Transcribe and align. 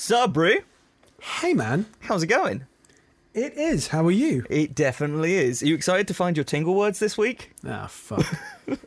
Sabri, 0.00 0.62
Hey 1.20 1.52
man, 1.52 1.84
how's 2.00 2.22
it 2.22 2.28
going? 2.28 2.64
it 3.34 3.52
is. 3.52 3.88
How 3.88 4.02
are 4.06 4.10
you? 4.10 4.46
It 4.48 4.74
definitely 4.74 5.34
is. 5.34 5.62
Are 5.62 5.66
you 5.66 5.74
excited 5.74 6.08
to 6.08 6.14
find 6.14 6.38
your 6.38 6.44
tingle 6.44 6.74
words 6.74 7.00
this 7.00 7.18
week? 7.18 7.52
Ah, 7.68 7.86
fuck. 7.86 8.26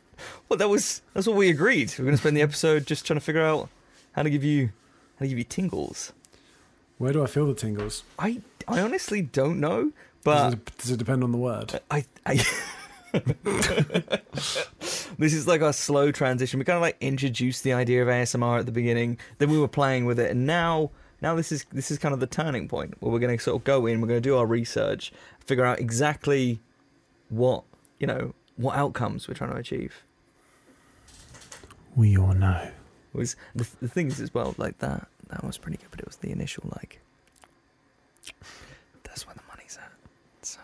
Well, 0.50 0.58
that 0.58 0.70
was 0.70 1.04
that's 1.14 1.28
what 1.28 1.36
we 1.36 1.50
agreed. 1.50 1.94
We're 2.00 2.06
going 2.06 2.16
to 2.16 2.22
spend 2.22 2.36
the 2.36 2.42
episode 2.42 2.88
just 2.88 3.06
trying 3.06 3.20
to 3.20 3.24
figure 3.24 3.44
out 3.44 3.70
how 4.14 4.24
to 4.24 4.30
give 4.30 4.44
you 4.44 4.72
how 5.20 5.26
to 5.26 5.28
give 5.28 5.38
you 5.38 5.44
tingles. 5.44 6.14
Where 6.98 7.14
do 7.14 7.22
I 7.24 7.28
feel 7.28 7.46
the 7.46 7.54
tingles? 7.54 8.04
I 8.18 8.42
I 8.68 8.80
honestly 8.80 9.22
don't 9.22 9.60
know, 9.60 9.84
Does, 9.84 9.92
but 10.24 10.54
it, 10.54 10.78
does 10.78 10.92
it 10.92 10.98
depend 10.98 11.24
on 11.24 11.32
the 11.32 11.38
word? 11.38 11.80
I 11.92 12.06
I. 12.26 12.44
this 15.20 15.34
is 15.34 15.48
like 15.48 15.62
our 15.62 15.74
slow 15.74 16.12
transition. 16.12 16.58
We 16.58 16.66
kind 16.66 16.78
of 16.78 16.82
like 16.82 16.98
introduced 17.02 17.64
the 17.64 17.74
idea 17.74 18.02
of 18.02 18.08
ASMR 18.08 18.60
at 18.60 18.66
the 18.66 18.72
beginning, 18.72 19.20
then 19.38 19.52
we 19.52 19.60
were 19.60 19.68
playing 19.68 20.06
with 20.06 20.20
it, 20.20 20.32
and 20.32 20.48
now 20.48 20.90
now 21.24 21.34
this 21.34 21.52
is 21.54 21.66
this 21.72 21.90
is 21.90 21.98
kind 21.98 22.14
of 22.14 22.20
the 22.20 22.28
turning 22.28 22.68
point 22.68 22.96
where 23.00 23.12
we're 23.12 23.20
going 23.20 23.36
to 23.36 23.42
sort 23.42 23.56
of 23.56 23.64
go 23.64 23.86
in. 23.86 24.02
We're 24.02 24.10
going 24.10 24.22
to 24.22 24.30
do 24.30 24.38
our 24.38 24.46
research, 24.46 25.14
figure 25.46 25.66
out 25.66 25.80
exactly 25.80 26.60
what 27.30 27.64
you 28.00 28.06
know 28.06 28.36
what 28.58 28.76
outcomes 28.76 29.28
we're 29.28 29.34
trying 29.34 29.52
to 29.52 29.56
achieve. 29.56 30.04
We 31.96 32.18
all 32.18 32.34
know. 32.34 32.70
was 33.14 33.36
the, 33.56 33.68
the 33.82 33.88
thing 33.88 34.08
is 34.08 34.20
as 34.20 34.34
well 34.34 34.54
like 34.58 34.80
that 34.80 35.08
that 35.30 35.44
was 35.44 35.58
pretty 35.58 35.78
good 35.78 35.88
but 35.90 36.00
it 36.00 36.06
was 36.06 36.18
the 36.18 36.32
initial 36.32 36.64
like 36.76 37.00
that's 39.04 39.26
where 39.26 39.36
the 39.36 39.42
money's 39.48 39.78
at 39.78 39.92
so 40.42 40.60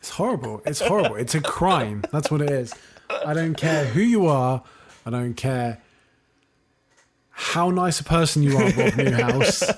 It's 0.00 0.10
horrible. 0.10 0.62
It's 0.64 0.80
horrible. 0.80 1.16
it's 1.16 1.34
a 1.34 1.40
crime. 1.40 2.04
That's 2.12 2.30
what 2.30 2.40
it 2.40 2.50
is. 2.50 2.74
I 3.26 3.34
don't 3.34 3.56
care 3.56 3.84
who 3.86 4.00
you 4.00 4.26
are. 4.26 4.62
I 5.04 5.10
don't 5.10 5.34
care 5.34 5.82
how 7.30 7.70
nice 7.70 7.98
a 7.98 8.04
person 8.04 8.44
you 8.44 8.56
are, 8.56 8.70
Rob 8.70 8.96
Newhouse. 8.96 9.64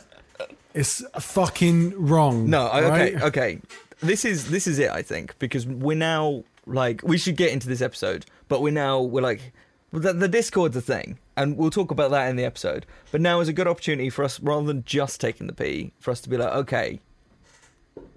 It's 0.75 1.03
fucking 1.19 1.95
wrong. 2.07 2.49
no 2.49 2.67
I, 2.67 2.83
okay 2.83 3.15
right? 3.15 3.23
okay 3.25 3.61
this 4.01 4.25
is 4.25 4.49
this 4.51 4.69
is 4.69 4.79
it 4.79 4.91
i 4.91 5.03
think 5.03 5.37
because 5.41 5.67
we're 5.67 5.97
now 5.97 6.45
like 6.67 7.01
we 7.03 7.19
should 7.19 7.37
get 7.37 7.51
into 7.51 7.67
this 7.67 7.81
episode 7.81 8.27
but 8.47 8.63
we're 8.63 8.73
now 8.73 9.01
we're 9.01 9.23
like 9.23 9.53
the, 9.93 10.13
the 10.13 10.29
discord's 10.29 10.77
a 10.77 10.81
thing 10.81 11.19
and 11.37 11.57
we'll 11.57 11.71
talk 11.71 11.91
about 11.91 12.13
that 12.13 12.29
in 12.29 12.37
the 12.37 12.45
episode 12.45 12.87
but 13.11 13.21
now 13.21 13.41
is 13.41 13.49
a 13.49 13.53
good 13.53 13.67
opportunity 13.67 14.09
for 14.09 14.23
us 14.25 14.39
rather 14.39 14.67
than 14.67 14.85
just 14.85 15.21
taking 15.21 15.49
the 15.49 15.53
pee 15.53 15.91
for 15.99 16.13
us 16.13 16.21
to 16.21 16.29
be 16.29 16.37
like 16.37 16.53
okay 16.53 17.01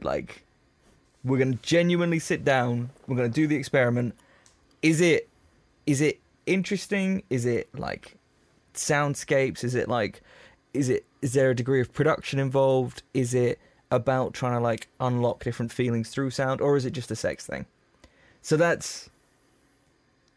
like 0.03 0.43
we're 1.23 1.39
going 1.39 1.53
to 1.53 1.63
genuinely 1.63 2.19
sit 2.19 2.43
down 2.43 2.91
we're 3.07 3.16
going 3.16 3.31
to 3.31 3.33
do 3.33 3.47
the 3.47 3.55
experiment 3.55 4.13
is 4.81 5.01
it 5.01 5.29
is 5.85 6.01
it 6.01 6.19
interesting 6.45 7.23
is 7.29 7.45
it 7.45 7.67
like 7.77 8.17
soundscapes 8.73 9.63
is 9.63 9.75
it 9.75 9.88
like 9.88 10.21
is 10.73 10.89
it 10.89 11.05
is 11.21 11.33
there 11.33 11.49
a 11.51 11.55
degree 11.55 11.81
of 11.81 11.93
production 11.93 12.39
involved 12.39 13.03
is 13.13 13.33
it 13.33 13.59
about 13.91 14.33
trying 14.33 14.53
to 14.53 14.59
like 14.59 14.88
unlock 14.99 15.43
different 15.43 15.71
feelings 15.71 16.09
through 16.09 16.29
sound 16.29 16.61
or 16.61 16.77
is 16.77 16.85
it 16.85 16.91
just 16.91 17.11
a 17.11 17.15
sex 17.15 17.45
thing 17.45 17.65
so 18.41 18.57
that's 18.57 19.09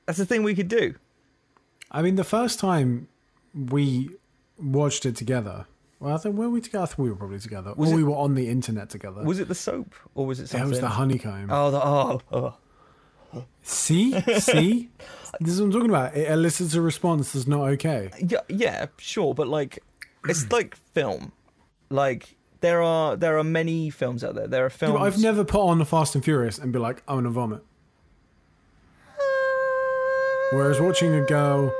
that's 0.06 0.18
the 0.18 0.26
thing 0.26 0.42
we 0.42 0.54
could 0.54 0.68
do 0.68 0.94
I 1.94 2.02
mean, 2.02 2.16
the 2.16 2.24
first 2.24 2.58
time 2.58 3.06
we 3.54 4.10
watched 4.58 5.06
it 5.06 5.14
together, 5.14 5.66
well, 6.00 6.14
I 6.14 6.18
think 6.18 6.34
were 6.36 6.50
we 6.50 6.60
together? 6.60 6.82
I 6.82 6.86
think 6.86 6.98
we 6.98 7.10
were 7.10 7.14
probably 7.14 7.38
together. 7.38 7.72
Was 7.76 7.90
or 7.90 7.92
it- 7.92 7.96
we 7.98 8.04
were 8.04 8.16
on 8.16 8.34
the 8.34 8.48
internet 8.48 8.90
together. 8.90 9.22
was 9.22 9.38
it 9.38 9.46
the 9.46 9.54
soap 9.54 9.94
or 10.16 10.26
was 10.26 10.40
it 10.40 10.48
something? 10.48 10.66
it 10.66 10.70
was 10.70 10.80
the 10.80 10.88
honeycomb. 10.88 11.48
oh 11.50 11.70
the 11.70 11.80
oh, 11.84 12.20
oh. 12.32 12.56
See, 13.62 14.20
see, 14.40 14.90
this 15.40 15.54
is 15.54 15.60
what 15.60 15.66
I'm 15.66 15.72
talking 15.72 15.90
about. 15.90 16.16
It 16.16 16.30
elicits 16.30 16.74
a 16.74 16.80
response 16.80 17.32
that's 17.32 17.46
not 17.46 17.60
okay. 17.70 18.10
yeah 18.18 18.40
yeah 18.48 18.86
sure 18.98 19.34
but 19.34 19.48
like 19.48 19.78
it's 20.28 20.50
like 20.56 20.76
film 20.92 21.32
like 21.90 22.36
there 22.60 22.82
are 22.82 23.16
there 23.16 23.38
are 23.38 23.44
many 23.44 23.90
films 23.90 24.24
out 24.24 24.34
there 24.34 24.46
there 24.46 24.64
are 24.64 24.70
films 24.70 24.94
but 24.98 25.02
I've 25.02 25.18
never 25.18 25.44
put 25.44 25.60
on 25.60 25.78
the 25.78 25.84
Fast 25.84 26.14
and 26.14 26.24
Furious 26.24 26.58
and 26.58 26.72
be 26.72 26.78
like, 26.78 27.02
I'm 27.08 27.16
gonna 27.16 27.30
vomit. 27.30 27.62
Whereas 30.52 30.80
watching 30.80 31.14
a 31.14 31.22
girl 31.22 31.74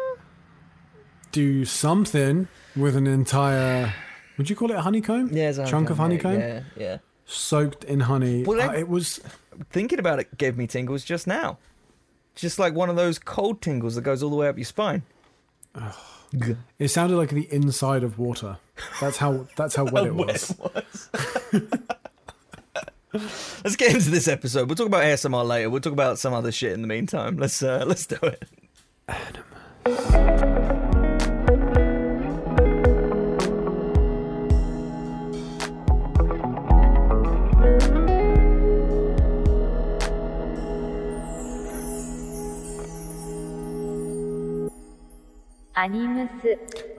do 1.33 1.65
something 1.65 2.49
with 2.77 2.97
an 2.97 3.07
entire, 3.07 3.93
would 4.37 4.51
you 4.51 4.57
call 4.57 4.71
it 4.71 4.77
a 4.77 4.81
honeycomb? 4.81 5.31
yeah, 5.33 5.51
it's 5.51 5.59
a 5.59 5.67
chunk 5.67 5.91
of 5.91 5.99
honeycomb 5.99 6.41
yeah 6.41 6.62
yeah 6.77 6.99
soaked 7.27 7.84
in 7.84 8.01
honey. 8.01 8.45
Well, 8.45 8.61
uh, 8.61 8.73
it 8.75 8.89
was. 8.89 9.21
Thinking 9.70 9.98
about 9.98 10.19
it 10.19 10.37
gave 10.37 10.56
me 10.56 10.66
tingles 10.66 11.04
just 11.04 11.26
now. 11.26 11.59
Just 12.34 12.59
like 12.59 12.75
one 12.75 12.91
of 12.91 12.97
those 12.97 13.19
cold 13.19 13.62
tingles 13.62 13.94
that 13.94 14.03
goes 14.03 14.22
all 14.22 14.31
the 14.31 14.37
way 14.37 14.48
up 14.48 14.56
your 14.56 14.65
spine. 14.65 15.03
It 16.78 16.88
sounded 16.88 17.16
like 17.16 17.31
the 17.31 17.53
inside 17.53 18.03
of 18.03 18.19
water. 18.19 18.59
That's 19.00 19.19
how. 19.19 19.47
That's 19.56 19.76
how 19.76 19.84
wet 19.92 20.06
it 20.06 20.15
was. 20.15 20.54
let's 23.12 23.76
get 23.76 23.94
into 23.94 24.10
this 24.10 24.26
episode. 24.26 24.69
We'll 24.69 24.76
talk 24.76 24.87
about 24.87 25.04
ASMR 25.04 25.47
later. 25.47 25.71
We'll 25.71 25.81
talk 25.81 25.92
about 25.92 26.19
some 26.19 26.34
other 26.34 26.50
shit 26.50 26.72
in 26.72 26.82
the 26.82 26.88
meantime. 26.88 27.36
Let's 27.36 27.62
uh, 27.62 27.84
let's 27.86 28.06
do 28.06 28.19
it. 28.22 28.48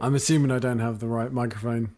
I'm 0.01 0.16
assuming 0.16 0.51
I 0.51 0.59
don't 0.59 0.79
have 0.79 1.00
the 1.00 1.07
right 1.07 1.31
microphone 1.31 1.96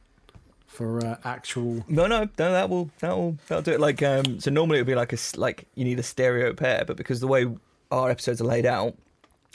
for 0.67 1.03
uh, 1.05 1.17
actual. 1.23 1.83
No, 1.87 2.07
no, 2.07 2.23
no. 2.37 2.51
That 2.51 2.69
will 2.69 2.89
that 2.99 3.15
will 3.17 3.37
that'll 3.47 3.61
do 3.63 3.71
it. 3.71 3.79
Like 3.79 4.01
um, 4.03 4.39
so 4.39 4.51
normally 4.51 4.77
it 4.79 4.81
would 4.81 4.87
be 4.87 4.95
like 4.95 5.11
a 5.13 5.15
s- 5.15 5.35
like 5.37 5.67
you 5.75 5.83
need 5.85 5.99
a 5.99 6.03
stereo 6.03 6.53
pair, 6.53 6.83
but 6.85 6.97
because 6.97 7.19
the 7.19 7.27
way 7.27 7.47
our 7.91 8.09
episodes 8.09 8.41
are 8.41 8.45
laid 8.45 8.65
out, 8.65 8.95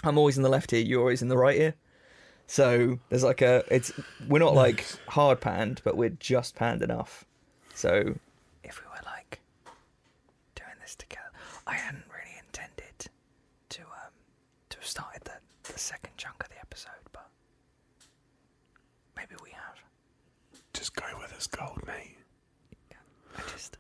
I'm 0.05 0.19
always 0.19 0.37
in 0.37 0.43
the 0.43 0.49
left 0.49 0.73
ear. 0.73 0.81
You're 0.81 1.01
always 1.01 1.23
in 1.23 1.29
the 1.29 1.37
right 1.37 1.59
ear. 1.59 1.75
So 2.47 2.99
there's 3.09 3.23
like 3.23 3.41
a 3.41 3.63
it's 3.71 3.93
we're 4.29 4.39
not 4.41 4.55
like 4.55 4.85
hard 5.09 5.41
panned, 5.41 5.81
but 5.85 5.97
we're 5.97 6.11
just 6.11 6.55
panned 6.57 6.83
enough. 6.83 7.25
So 7.75 8.15
if 8.65 8.81
we 8.83 8.87
were 8.89 9.03
like 9.07 9.41
doing 10.55 10.77
this 10.81 10.95
together, 10.97 11.31
I 11.67 11.75
hadn't 11.75 12.05
really 12.13 12.37
intended 12.45 13.11
to 13.71 13.81
um 13.83 14.13
to 14.71 14.79
have 14.79 14.87
started 14.87 15.23
the 15.25 15.73
the 15.73 15.79
second 15.79 16.13
chunk 16.17 16.43
of 16.43 16.49
the 16.51 16.59
episode, 16.59 16.91
but 17.13 17.29
maybe 19.17 19.35
we 19.43 19.51
have. 19.51 19.79
Just 21.43 21.59
go 21.59 21.73
with 21.75 21.89
us, 21.89 21.89
gold, 21.89 21.99
mate. 21.99 22.17
I 23.37 23.41
just, 23.51 23.77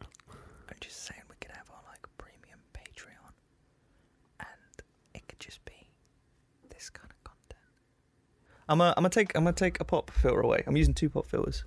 I'm 0.69 0.77
just 0.81 1.05
saying 1.05 1.21
we 1.31 1.37
could 1.41 1.53
have 1.53 1.71
our 1.71 1.79
like 1.89 2.05
premium 2.19 2.59
Patreon, 2.75 3.31
and 4.41 4.49
it 5.15 5.29
could 5.29 5.39
just 5.39 5.65
be 5.65 5.87
this 6.71 6.91
kind 6.91 7.09
of 7.09 7.23
content. 7.23 7.63
I'm 8.69 8.79
gonna, 8.79 8.95
I'm 8.97 9.03
gonna 9.03 9.11
take, 9.11 9.37
I'm 9.37 9.45
gonna 9.45 9.55
take 9.55 9.79
a 9.79 9.85
pop 9.85 10.11
filter 10.11 10.41
away. 10.41 10.65
I'm 10.67 10.77
using 10.77 10.93
two 10.93 11.09
pop 11.09 11.25
filters, 11.25 11.63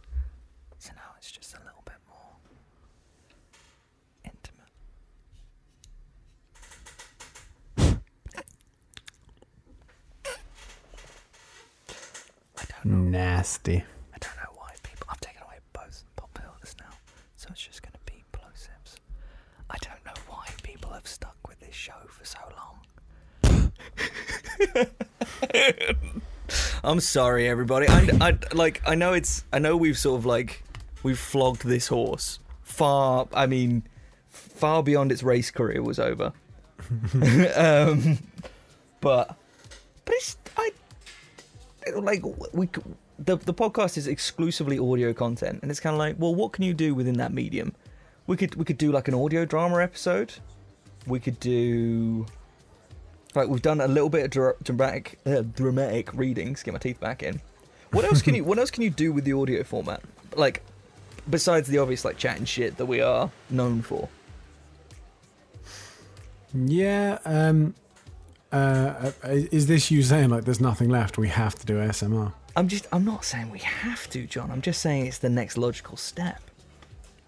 so 0.80 0.92
now 0.98 1.14
it's 1.18 1.32
just 1.32 1.54
a 1.54 1.60
little 1.60 1.82
bit 1.86 1.96
more 2.10 2.36
intimate. 4.26 4.68
I 12.58 12.66
don't 12.84 12.86
know. 12.86 13.18
Nasty. 13.18 13.86
It's 17.56 17.64
just 17.64 17.82
going 17.82 17.94
to 17.94 18.12
be 18.12 18.22
plosives. 18.34 18.98
I 19.70 19.78
don't 19.80 20.06
know 20.06 20.22
why 20.28 20.46
people 20.62 20.92
have 20.92 21.08
stuck 21.08 21.38
with 21.48 21.58
this 21.62 21.74
show 21.74 21.94
for 22.10 22.26
so 22.26 22.40
long. 22.58 23.72
I'm 26.84 27.00
sorry, 27.00 27.48
everybody. 27.48 27.88
I, 27.88 28.10
I 28.20 28.38
like. 28.52 28.82
I 28.86 28.96
know 28.96 29.14
it's. 29.14 29.46
I 29.54 29.60
know 29.60 29.78
we've 29.78 29.98
sort 29.98 30.20
of 30.20 30.26
like 30.26 30.64
we've 31.02 31.18
flogged 31.18 31.64
this 31.64 31.88
horse 31.88 32.40
far. 32.62 33.30
I 33.34 33.46
mean, 33.46 33.84
far 34.30 34.84
beyond 34.84 35.14
its 35.14 35.24
race 35.24 35.50
career 35.50 35.82
was 35.82 35.98
over. 35.98 36.34
um, 37.56 38.20
but 39.00 39.38
but 40.04 40.14
it's 40.14 40.36
I 40.58 40.72
like 41.96 42.22
we 42.52 42.68
the 43.18 43.38
the 43.38 43.54
podcast 43.54 43.98
is 43.98 44.08
exclusively 44.08 44.78
audio 44.78 45.14
content, 45.14 45.60
and 45.62 45.72
it's 45.72 45.80
kind 45.80 45.94
of 45.94 46.00
like, 46.00 46.16
well, 46.20 46.36
what 46.36 46.52
can 46.52 46.64
you 46.64 46.74
do 46.74 46.94
within 46.94 47.16
that 47.18 47.34
medium? 47.34 47.74
We 48.28 48.38
could 48.38 48.56
we 48.56 48.66
could 48.66 48.78
do 48.78 48.92
like 48.92 49.08
an 49.08 49.14
audio 49.14 49.46
drama 49.46 49.82
episode. 49.82 50.34
We 51.08 51.20
could 51.20 51.40
do 51.40 52.26
like 53.36 53.48
we've 53.48 53.62
done 53.62 53.82
a 53.82 53.88
little 53.88 54.10
bit 54.10 54.26
of 54.26 54.32
dra- 54.32 54.56
dramatic 54.64 55.20
uh, 55.26 55.42
dramatic 55.42 56.14
readings. 56.14 56.64
Get 56.64 56.74
my 56.74 56.80
teeth 56.80 57.00
back 57.00 57.24
in. 57.24 57.42
What 57.92 58.06
else 58.06 58.22
can 58.22 58.36
you 58.36 58.44
What 58.50 58.60
else 58.60 58.72
can 58.72 58.84
you 58.84 58.90
do 58.90 59.12
with 59.14 59.24
the 59.24 59.34
audio 59.34 59.64
format? 59.64 60.02
Like 60.36 60.64
besides 61.30 61.68
the 61.68 61.78
obvious 61.78 62.04
like 62.04 62.18
chat 62.18 62.38
and 62.38 62.48
shit 62.48 62.78
that 62.78 62.86
we 62.86 63.02
are 63.02 63.32
known 63.50 63.82
for. 63.82 64.10
Yeah. 66.54 67.20
Um. 67.26 67.76
uh, 68.52 69.12
is 69.24 69.68
this 69.68 69.92
you 69.92 70.02
saying 70.02 70.30
like 70.30 70.46
there's 70.46 70.62
nothing 70.62 70.90
left? 70.90 71.18
We 71.18 71.28
have 71.28 71.56
to 71.56 71.66
do 71.66 71.76
ASMR. 71.76 72.34
I'm 72.56 72.68
just. 72.68 72.88
I'm 72.92 73.04
not 73.04 73.26
saying 73.26 73.50
we 73.50 73.60
have 73.60 74.10
to, 74.12 74.26
John. 74.26 74.50
I'm 74.52 74.62
just 74.62 74.82
saying 74.82 75.08
it's 75.08 75.18
the 75.18 75.30
next 75.30 75.58
logical 75.58 75.98
step. 75.98 76.42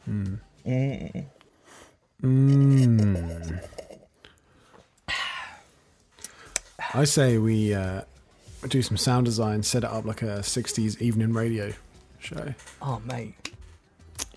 Mm. 0.10 0.40
Mm. 0.66 1.26
Mm. 2.24 3.64
I 6.94 7.04
say 7.04 7.38
we 7.38 7.74
uh, 7.74 8.02
do 8.68 8.82
some 8.82 8.98
sound 8.98 9.26
design, 9.26 9.62
set 9.64 9.84
it 9.84 9.90
up 9.90 10.06
like 10.06 10.22
a 10.22 10.40
60s 10.40 11.02
evening 11.02 11.34
radio 11.34 11.74
show. 12.20 12.54
Oh, 12.82 13.02
mate. 13.06 13.52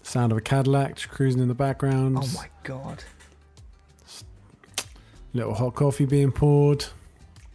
Sound 0.02 0.32
of 0.32 0.38
a 0.38 0.40
Cadillac 0.40 0.96
just 0.96 1.08
cruising 1.08 1.40
in 1.40 1.48
the 1.48 1.54
background. 1.54 2.18
Oh 2.20 2.28
my 2.34 2.48
god. 2.64 3.04
Little 5.32 5.54
hot 5.54 5.74
coffee 5.76 6.06
being 6.06 6.32
poured. 6.32 6.86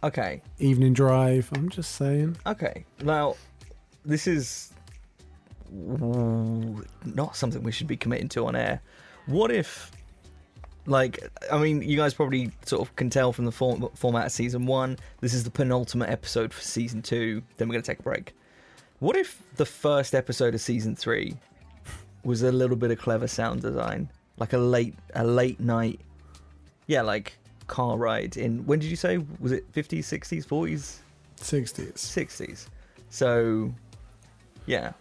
Okay. 0.04 0.42
Evening 0.58 0.92
drive. 0.92 1.50
I'm 1.54 1.68
just 1.68 1.92
saying. 1.96 2.36
Okay. 2.46 2.84
Now, 3.02 3.36
this 4.04 4.26
is 4.26 4.72
not 5.72 7.36
something 7.36 7.62
we 7.62 7.72
should 7.72 7.86
be 7.86 7.96
committing 7.96 8.28
to 8.30 8.46
on 8.46 8.54
air. 8.54 8.80
What 9.26 9.50
if, 9.50 9.90
like, 10.86 11.18
I 11.50 11.58
mean, 11.58 11.82
you 11.82 11.96
guys 11.96 12.14
probably 12.14 12.52
sort 12.64 12.86
of 12.86 12.94
can 12.94 13.10
tell 13.10 13.32
from 13.32 13.46
the 13.46 13.52
form, 13.52 13.88
format 13.94 14.26
of 14.26 14.32
season 14.32 14.66
one, 14.66 14.96
this 15.20 15.34
is 15.34 15.42
the 15.44 15.50
penultimate 15.50 16.10
episode 16.10 16.54
for 16.54 16.62
season 16.62 17.02
two, 17.02 17.42
then 17.56 17.68
we're 17.68 17.72
going 17.72 17.82
to 17.82 17.90
take 17.90 17.98
a 17.98 18.02
break. 18.02 18.34
What 19.00 19.16
if 19.16 19.42
the 19.56 19.66
first 19.66 20.14
episode 20.14 20.54
of 20.54 20.60
season 20.60 20.94
three 20.94 21.36
was 22.22 22.42
a 22.42 22.52
little 22.52 22.76
bit 22.76 22.90
of 22.90 22.98
clever 22.98 23.26
sound 23.26 23.62
design? 23.62 24.10
Like 24.38 24.52
a 24.52 24.58
late, 24.58 24.94
a 25.14 25.24
late 25.24 25.58
night, 25.58 26.00
yeah, 26.86 27.02
like 27.02 27.38
car 27.66 27.96
ride 27.96 28.36
in, 28.36 28.64
when 28.66 28.78
did 28.78 28.90
you 28.90 28.96
say? 28.96 29.18
Was 29.40 29.52
it 29.52 29.70
50s, 29.72 30.00
60s, 30.00 30.46
40s? 30.46 30.96
60s. 31.38 31.92
60s. 31.94 32.66
So, 33.10 33.72
yeah. 34.66 34.92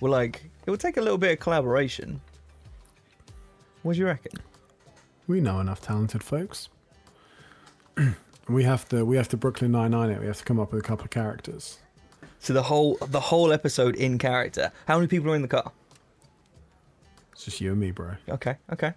Well, 0.00 0.12
like, 0.12 0.44
it 0.66 0.70
would 0.70 0.80
take 0.80 0.96
a 0.96 1.00
little 1.00 1.18
bit 1.18 1.32
of 1.32 1.38
collaboration. 1.40 2.20
What 3.82 3.94
do 3.94 4.00
you 4.00 4.06
reckon? 4.06 4.32
We 5.26 5.40
know 5.40 5.60
enough 5.60 5.80
talented 5.80 6.22
folks. 6.22 6.68
we 8.48 8.64
have 8.64 8.88
to 8.88 9.04
we 9.04 9.16
have 9.16 9.28
to 9.28 9.36
Brooklyn 9.36 9.72
Nine 9.72 9.92
Nine 9.92 10.10
it. 10.10 10.20
We 10.20 10.26
have 10.26 10.38
to 10.38 10.44
come 10.44 10.60
up 10.60 10.72
with 10.72 10.84
a 10.84 10.86
couple 10.86 11.04
of 11.04 11.10
characters. 11.10 11.78
So 12.38 12.52
the 12.52 12.62
whole 12.62 12.96
the 13.00 13.20
whole 13.20 13.52
episode 13.52 13.96
in 13.96 14.18
character. 14.18 14.70
How 14.86 14.96
many 14.96 15.06
people 15.08 15.30
are 15.30 15.36
in 15.36 15.42
the 15.42 15.48
car? 15.48 15.72
It's 17.32 17.44
just 17.44 17.60
you 17.60 17.72
and 17.72 17.80
me, 17.80 17.90
bro. 17.90 18.12
Okay, 18.28 18.56
okay. 18.72 18.92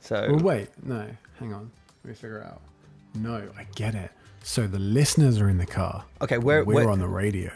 So 0.00 0.28
Well, 0.30 0.40
wait, 0.40 0.68
no, 0.82 1.08
hang 1.42 1.52
on. 1.54 1.70
Let 2.04 2.08
me 2.10 2.14
figure 2.14 2.38
it 2.38 2.46
out. 2.46 2.60
No, 3.14 3.48
I 3.58 3.66
get 3.74 3.94
it. 3.94 4.10
So 4.42 4.66
the 4.66 4.78
listeners 4.78 5.40
are 5.40 5.48
in 5.48 5.58
the 5.58 5.66
car. 5.66 6.04
okay, 6.20 6.38
where 6.38 6.64
We're 6.64 6.74
where? 6.74 6.90
on 6.90 6.98
the 6.98 7.06
radio. 7.08 7.50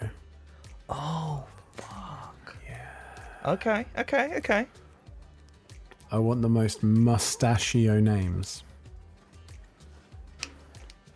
oh 0.89 1.45
fuck. 1.75 2.57
Yeah. 2.69 3.53
Okay, 3.53 3.87
okay, 3.99 4.35
okay. 4.37 4.67
I 6.13 6.19
want 6.19 6.43
the 6.43 6.49
most 6.49 6.83
mustachio 6.83 7.99
names. 8.01 8.63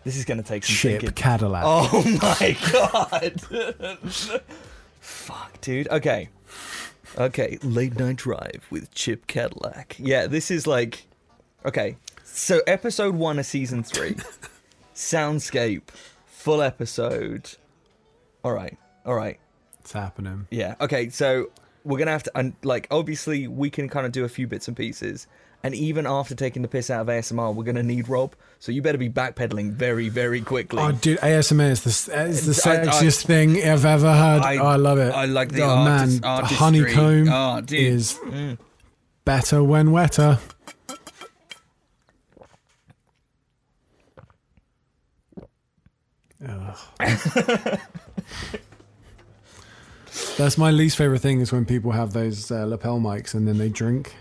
This 0.02 0.16
is 0.16 0.25
gonna 0.25 0.43
take 0.43 0.64
some 0.64 0.75
Chip 0.75 1.00
thinking. 1.02 1.11
Cadillac. 1.14 1.62
Oh 1.66 2.02
my 2.23 2.56
god. 2.73 4.40
Fuck, 5.00 5.61
dude. 5.61 5.88
Okay. 5.88 6.28
Okay, 7.19 7.58
late 7.62 7.99
night 7.99 8.16
drive 8.16 8.64
with 8.70 8.93
Chip 8.94 9.26
Cadillac. 9.26 9.96
Yeah, 9.99 10.26
this 10.26 10.50
is 10.50 10.66
like 10.66 11.06
Okay. 11.64 11.96
So 12.32 12.60
episode 12.66 13.14
1 13.14 13.38
of 13.38 13.46
season 13.46 13.82
3. 13.82 14.16
Soundscape 14.94 15.82
full 16.26 16.62
episode. 16.62 17.50
All 18.44 18.52
right. 18.52 18.76
All 19.04 19.14
right. 19.14 19.38
It's 19.80 19.92
happening. 19.92 20.46
Yeah. 20.50 20.74
Okay, 20.80 21.08
so 21.10 21.50
we're 21.84 21.96
to 22.06 22.12
have 22.12 22.22
to 22.24 22.30
and 22.36 22.54
like 22.62 22.86
obviously 22.90 23.46
we 23.48 23.70
can 23.70 23.88
kind 23.88 24.04
of 24.06 24.12
do 24.12 24.24
a 24.24 24.28
few 24.28 24.46
bits 24.46 24.68
and 24.68 24.76
pieces. 24.76 25.26
And 25.62 25.74
even 25.74 26.06
after 26.06 26.34
taking 26.34 26.62
the 26.62 26.68
piss 26.68 26.88
out 26.88 27.02
of 27.02 27.06
ASMR, 27.08 27.54
we're 27.54 27.64
to 27.76 27.82
need 27.82 28.08
Rob. 28.08 28.34
So 28.60 28.72
you 28.72 28.80
better 28.80 28.96
be 28.96 29.10
backpedaling 29.10 29.72
very, 29.72 30.08
very 30.08 30.40
quickly. 30.40 30.78
Oh, 30.80 30.92
dude, 30.92 31.18
ASMR 31.18 31.68
is 31.70 31.82
the, 32.06 32.18
is 32.22 32.62
the 32.62 32.70
I- 32.70 32.74
I- 32.80 32.86
sexiest 32.86 33.26
thing 33.26 33.56
I've 33.62 33.84
ever 33.84 34.10
heard. 34.14 34.40
I- 34.42 34.56
oh, 34.56 34.64
I 34.66 34.76
love 34.76 34.96
it. 34.98 35.12
I 35.12 35.26
like 35.26 35.52
the 35.52 35.62
oh, 35.62 35.68
artist- 35.68 36.22
man, 36.22 36.30
artistry. 36.30 36.56
honeycomb 36.56 37.28
Oh, 37.30 37.60
dude. 37.60 37.78
is 37.78 38.14
Mm. 38.24 38.56
better 39.26 39.62
when 39.62 39.92
wetter. 39.92 40.38
That's 50.37 50.56
my 50.56 50.70
least 50.70 50.96
favorite 50.96 51.20
thing 51.20 51.40
is 51.40 51.52
when 51.52 51.64
people 51.64 51.92
have 51.92 52.12
those 52.12 52.50
uh, 52.50 52.64
lapel 52.64 52.98
mics 52.98 53.34
and 53.34 53.46
then 53.46 53.58
they 53.58 53.69
drink. 53.69 54.14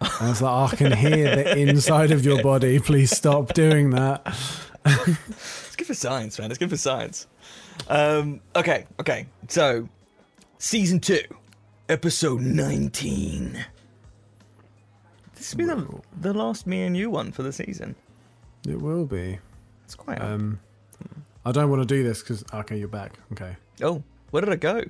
And 0.00 0.30
it's 0.30 0.40
like, 0.42 0.72
I 0.72 0.76
can 0.76 0.92
hear 0.92 1.36
the 1.36 1.58
inside 1.58 2.10
of 2.10 2.24
your 2.24 2.42
body. 2.42 2.80
Please 2.80 3.16
stop 3.16 3.52
doing 3.52 3.90
that. 3.90 4.22
It's 4.84 5.76
good 5.76 5.86
for 5.86 5.94
science, 5.94 6.38
man. 6.38 6.50
It's 6.50 6.58
good 6.58 6.70
for 6.70 6.76
science. 6.76 7.28
Um, 7.88 8.40
okay, 8.56 8.86
okay. 8.98 9.26
So, 9.48 9.88
season 10.58 10.98
two, 10.98 11.22
episode 11.88 12.40
nineteen. 12.40 13.64
This 15.36 15.54
will 15.54 15.58
be 15.58 15.64
the, 15.66 16.00
the 16.20 16.34
last 16.34 16.66
me 16.66 16.82
and 16.82 16.96
you 16.96 17.10
one 17.10 17.30
for 17.30 17.42
the 17.44 17.52
season. 17.52 17.94
It 18.66 18.80
will 18.80 19.06
be. 19.06 19.38
It's 19.84 19.94
quite. 19.94 20.20
Um, 20.20 20.58
I 21.44 21.52
don't 21.52 21.70
want 21.70 21.82
to 21.82 21.86
do 21.86 22.02
this 22.04 22.22
because 22.22 22.44
okay, 22.52 22.76
you're 22.78 22.88
back. 22.88 23.18
Okay, 23.32 23.56
oh, 23.82 24.02
where 24.30 24.40
did 24.42 24.50
I 24.52 24.56
go? 24.56 24.82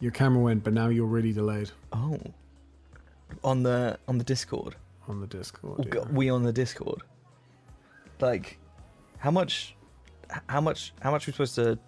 your 0.00 0.10
camera 0.12 0.42
went, 0.42 0.62
but 0.62 0.72
now 0.74 0.88
you're 0.88 1.06
really 1.06 1.32
delayed 1.32 1.70
Oh, 1.92 2.18
on 3.42 3.62
the 3.62 3.98
on 4.06 4.18
the 4.18 4.24
Discord. 4.24 4.74
on 5.08 5.20
the 5.20 5.26
Discord. 5.26 5.88
Yeah. 5.94 6.02
We 6.12 6.28
on 6.30 6.42
the 6.42 6.52
Discord. 6.52 7.02
Like, 8.20 8.58
how 9.18 9.30
much? 9.30 9.74
How 10.48 10.60
much? 10.60 10.92
How 11.00 11.10
much 11.10 11.26
are 11.26 11.30
we 11.30 11.32
supposed 11.32 11.54
to? 11.56 11.78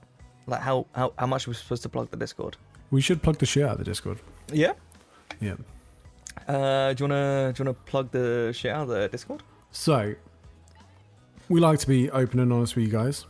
Like, 0.47 0.61
how 0.61 0.87
how 0.95 1.13
how 1.19 1.27
much 1.27 1.47
are 1.47 1.51
we 1.51 1.55
supposed 1.55 1.83
to 1.83 1.89
plug 1.89 2.11
the 2.11 2.17
Discord? 2.17 2.57
We 2.91 3.01
should 3.01 3.23
plug 3.23 3.39
the 3.39 3.47
shit 3.47 3.65
out 3.65 3.73
of 3.73 3.79
the 3.79 3.85
Discord. 3.85 4.19
Yeah. 4.53 4.73
Yeah. 5.41 5.55
Uh, 6.49 6.93
do 6.95 7.05
you 7.05 7.11
wanna 7.11 7.53
do 7.53 7.63
you 7.63 7.67
wanna 7.67 7.75
plug 7.85 8.11
the 8.13 8.53
shit 8.55 8.71
out 8.73 8.83
of 8.83 8.89
the 8.89 9.09
Discord? 9.09 9.43
So 9.73 10.15
we 11.49 11.61
like 11.61 11.79
to 11.81 11.87
be 11.89 12.11
open 12.11 12.41
and 12.41 12.53
honest 12.53 12.77
with 12.77 12.87
you 12.87 12.91
guys. 12.93 13.27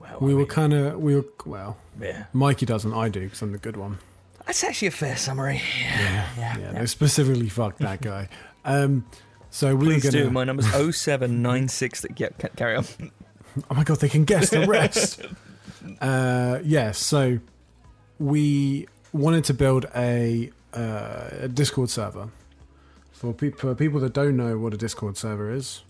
Well, 0.00 0.18
We 0.20 0.32
I 0.32 0.34
were 0.34 0.40
mean, 0.40 0.48
kind 0.48 0.72
of 0.72 1.00
we 1.00 1.14
were 1.16 1.24
well. 1.44 1.76
yeah. 2.00 2.24
Mikey 2.32 2.66
doesn't. 2.66 2.92
I 2.92 3.08
do 3.08 3.20
because 3.20 3.42
I'm 3.42 3.52
the 3.52 3.58
good 3.58 3.76
one. 3.76 3.98
That's 4.46 4.64
actually 4.64 4.88
a 4.88 4.92
fair 4.92 5.16
summary. 5.16 5.60
Yeah. 5.80 6.28
Yeah. 6.38 6.58
Yeah. 6.58 6.72
They 6.72 6.86
specifically 6.86 7.48
fuck 7.48 7.76
that 7.78 8.00
guy. 8.00 8.28
Um. 8.64 9.06
So 9.50 9.74
we 9.74 9.86
Please 9.86 10.04
were 10.04 10.10
gonna. 10.10 10.24
do. 10.24 10.30
My 10.30 10.44
number's 10.44 10.66
0796. 10.66 12.00
That, 12.02 12.20
yeah, 12.20 12.28
ca- 12.38 12.48
carry 12.56 12.76
on. 12.76 12.84
Oh 13.70 13.74
my 13.74 13.82
god, 13.84 13.98
they 14.00 14.08
can 14.08 14.24
guess 14.24 14.50
the 14.50 14.66
rest. 14.66 15.20
uh, 16.00 16.60
yeah, 16.64 16.92
so 16.92 17.38
we 18.18 18.86
wanted 19.12 19.44
to 19.44 19.54
build 19.54 19.86
a, 19.96 20.50
uh, 20.74 21.28
a 21.40 21.48
Discord 21.48 21.90
server. 21.90 22.28
For, 23.12 23.32
pe- 23.32 23.50
for 23.50 23.74
people 23.74 23.98
that 24.00 24.12
don't 24.12 24.36
know 24.36 24.58
what 24.58 24.74
a 24.74 24.76
Discord 24.76 25.16
server 25.16 25.50
is, 25.50 25.82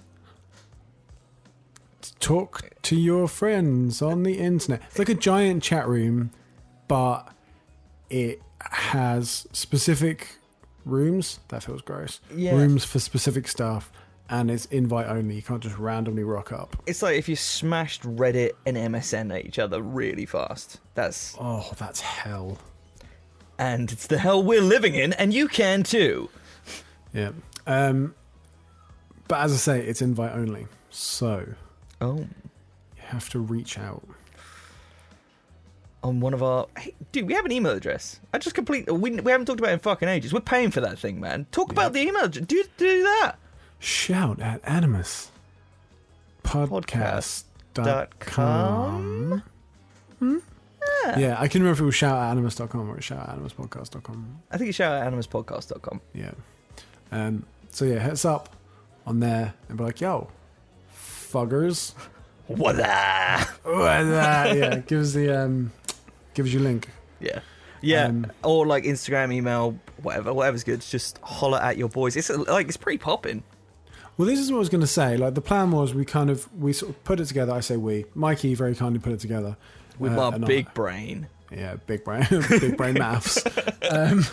talk 2.20 2.70
to 2.82 2.96
your 2.96 3.28
friends 3.28 4.02
on 4.02 4.22
the 4.22 4.38
internet. 4.38 4.82
It's 4.88 4.98
like 4.98 5.08
a 5.08 5.14
giant 5.14 5.62
chat 5.62 5.87
room, 5.88 6.30
but 6.88 7.28
it 8.10 8.42
has 8.60 9.46
specific 9.52 10.37
rooms. 10.84 11.40
That 11.48 11.62
feels 11.62 11.82
gross. 11.82 12.20
Yeah. 12.34 12.52
Rooms 12.54 12.84
for 12.84 12.98
specific 12.98 13.46
stuff, 13.48 13.90
and 14.28 14.50
it's 14.50 14.64
invite 14.66 15.06
only. 15.06 15.34
You 15.37 15.42
can't 15.42 15.62
just 15.62 15.78
randomly 15.78 16.25
rock 16.25 16.52
up. 16.52 16.76
It's 16.87 17.02
like 17.02 17.16
if 17.16 17.28
you 17.28 17.37
smashed 17.37 18.02
Reddit 18.02 18.52
and 18.66 18.76
MSN 18.76 19.34
at 19.37 19.44
each 19.46 19.58
other 19.58 19.80
really 19.82 20.26
fast. 20.26 20.80
That's 20.94 21.37
Oh, 21.40 21.70
that's 21.78 22.00
hell. 22.00 22.58
and 23.58 23.90
it's 23.92 24.06
the 24.06 24.18
hell 24.18 24.42
we're 24.42 24.60
living 24.62 24.94
in, 24.94 25.12
and 25.14 25.32
you 25.34 25.48
can 25.48 25.82
too. 25.82 26.28
Yeah. 27.12 27.30
Um, 27.66 28.14
but 29.28 29.40
as 29.40 29.52
I 29.52 29.56
say, 29.56 29.80
it's 29.87 30.00
invite 30.02 30.32
only. 30.32 30.66
So 30.90 31.46
Oh, 32.00 32.18
you 32.18 32.28
have 32.96 33.28
to 33.30 33.38
reach 33.40 33.78
out. 33.78 34.02
on 36.04 36.20
one 36.20 36.32
of 36.32 36.42
our 36.42 36.66
hey, 36.76 36.94
dude, 37.12 37.26
we 37.26 37.34
have 37.34 37.44
an 37.44 37.50
email 37.52 37.72
address. 37.72 38.20
I 38.32 38.38
just 38.38 38.54
complete. 38.54 38.90
We, 38.90 39.10
we 39.20 39.30
haven't 39.32 39.46
talked 39.46 39.58
about 39.60 39.70
it 39.70 39.74
in 39.74 39.78
fucking 39.80 40.08
ages. 40.08 40.32
We're 40.32 40.40
paying 40.40 40.70
for 40.70 40.80
that 40.80 40.98
thing, 40.98 41.20
man. 41.20 41.46
Talk 41.50 41.72
about 41.72 41.92
the 41.92 42.00
email. 42.00 42.28
Do 42.28 42.42
do 42.44 43.02
that. 43.02 43.34
Shout 43.80 44.40
at 44.40 44.60
Animus 44.64 45.30
Podcast. 46.44 47.44
Dot 47.74 48.18
com. 48.20 49.42
Hmm? 50.18 50.38
Yeah. 51.16 51.36
I 51.38 51.46
can 51.46 51.62
remember 51.62 51.74
if 51.76 51.80
it 51.80 51.84
was 51.84 51.94
shout 51.94 52.16
at 52.18 52.30
animus.com 52.32 52.90
or 52.90 53.00
shout 53.00 53.28
at 53.28 53.38
animuspodcast.com. 53.38 54.40
I 54.50 54.56
think 54.56 54.68
it's 54.68 54.76
shout 54.76 55.00
out 55.00 55.12
animuspodcast.com. 55.12 56.00
Yeah. 56.12 56.32
Um, 57.12 57.44
so 57.70 57.84
yeah, 57.84 58.00
hits 58.00 58.24
up 58.24 58.56
on 59.06 59.20
there 59.20 59.54
and 59.68 59.78
be 59.78 59.84
like, 59.84 60.00
yo, 60.00 60.28
fuggers, 61.32 61.94
Voila. 62.49 63.44
yeah, 63.66 64.78
gives 64.87 65.12
the 65.14 65.30
um, 65.44 65.73
gives 66.35 66.52
you 66.52 66.61
link. 66.61 66.88
Yeah. 67.20 67.40
Yeah, 67.80 68.06
Um, 68.06 68.26
or 68.42 68.66
like 68.66 68.82
Instagram, 68.82 69.32
email, 69.32 69.78
whatever, 70.02 70.32
whatever's 70.35 70.64
good. 70.64 70.80
Just 70.80 71.18
holler 71.23 71.58
at 71.58 71.76
your 71.76 71.88
boys. 71.88 72.16
It's 72.16 72.28
like 72.28 72.66
it's 72.66 72.76
pretty 72.76 72.99
popping. 72.99 73.44
Well, 74.16 74.26
this 74.26 74.40
is 74.40 74.50
what 74.50 74.56
I 74.56 74.58
was 74.58 74.68
going 74.68 74.80
to 74.80 74.87
say. 74.88 75.16
Like 75.16 75.35
the 75.35 75.40
plan 75.40 75.70
was, 75.70 75.94
we 75.94 76.04
kind 76.04 76.28
of 76.28 76.52
we 76.58 76.73
sort 76.73 76.90
of 76.90 77.04
put 77.04 77.20
it 77.20 77.26
together. 77.26 77.52
I 77.52 77.61
say 77.61 77.76
we. 77.76 78.04
Mikey 78.16 78.54
very 78.56 78.75
kindly 78.75 78.99
put 78.99 79.12
it 79.12 79.20
together 79.20 79.56
with 79.99 80.12
Uh, 80.12 80.16
my 80.30 80.35
and 80.37 80.44
I- 80.44 80.49
big 80.49 80.75
brain. 80.75 81.28
yeah, 81.52 81.76
big 81.87 82.02
brain, 82.02 82.26
big 82.49 82.76
brain 82.76 82.94
maths. 82.94 83.44
Um, 83.88 84.25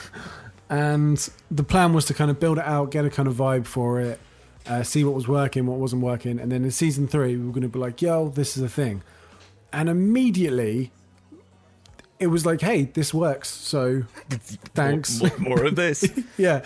and 0.69 1.29
the 1.51 1.63
plan 1.63 1.93
was 1.93 2.05
to 2.05 2.15
kind 2.15 2.31
of 2.31 2.39
build 2.39 2.57
it 2.57 2.65
out, 2.65 2.89
get 2.89 3.05
a 3.05 3.11
kind 3.11 3.27
of 3.27 3.35
vibe 3.35 3.67
for 3.67 4.01
it, 4.01 4.19
uh, 4.67 4.83
see 4.83 5.03
what 5.03 5.13
was 5.13 5.27
working, 5.27 5.65
what 5.65 5.77
wasn't 5.79 6.01
working, 6.01 6.39
and 6.39 6.51
then 6.51 6.63
in 6.63 6.71
season 6.71 7.07
three, 7.07 7.37
we 7.37 7.45
were 7.45 7.51
going 7.51 7.63
to 7.63 7.69
be 7.69 7.79
like, 7.79 8.01
"Yo, 8.01 8.29
this 8.29 8.57
is 8.57 8.63
a 8.63 8.69
thing," 8.69 9.03
and 9.71 9.89
immediately. 9.89 10.91
It 12.17 12.27
was 12.27 12.45
like, 12.45 12.61
hey, 12.61 12.83
this 12.83 13.13
works. 13.13 13.49
So, 13.49 14.03
thanks. 14.73 15.21
More, 15.21 15.37
more 15.37 15.63
of 15.65 15.75
this. 15.75 16.09
yeah, 16.37 16.61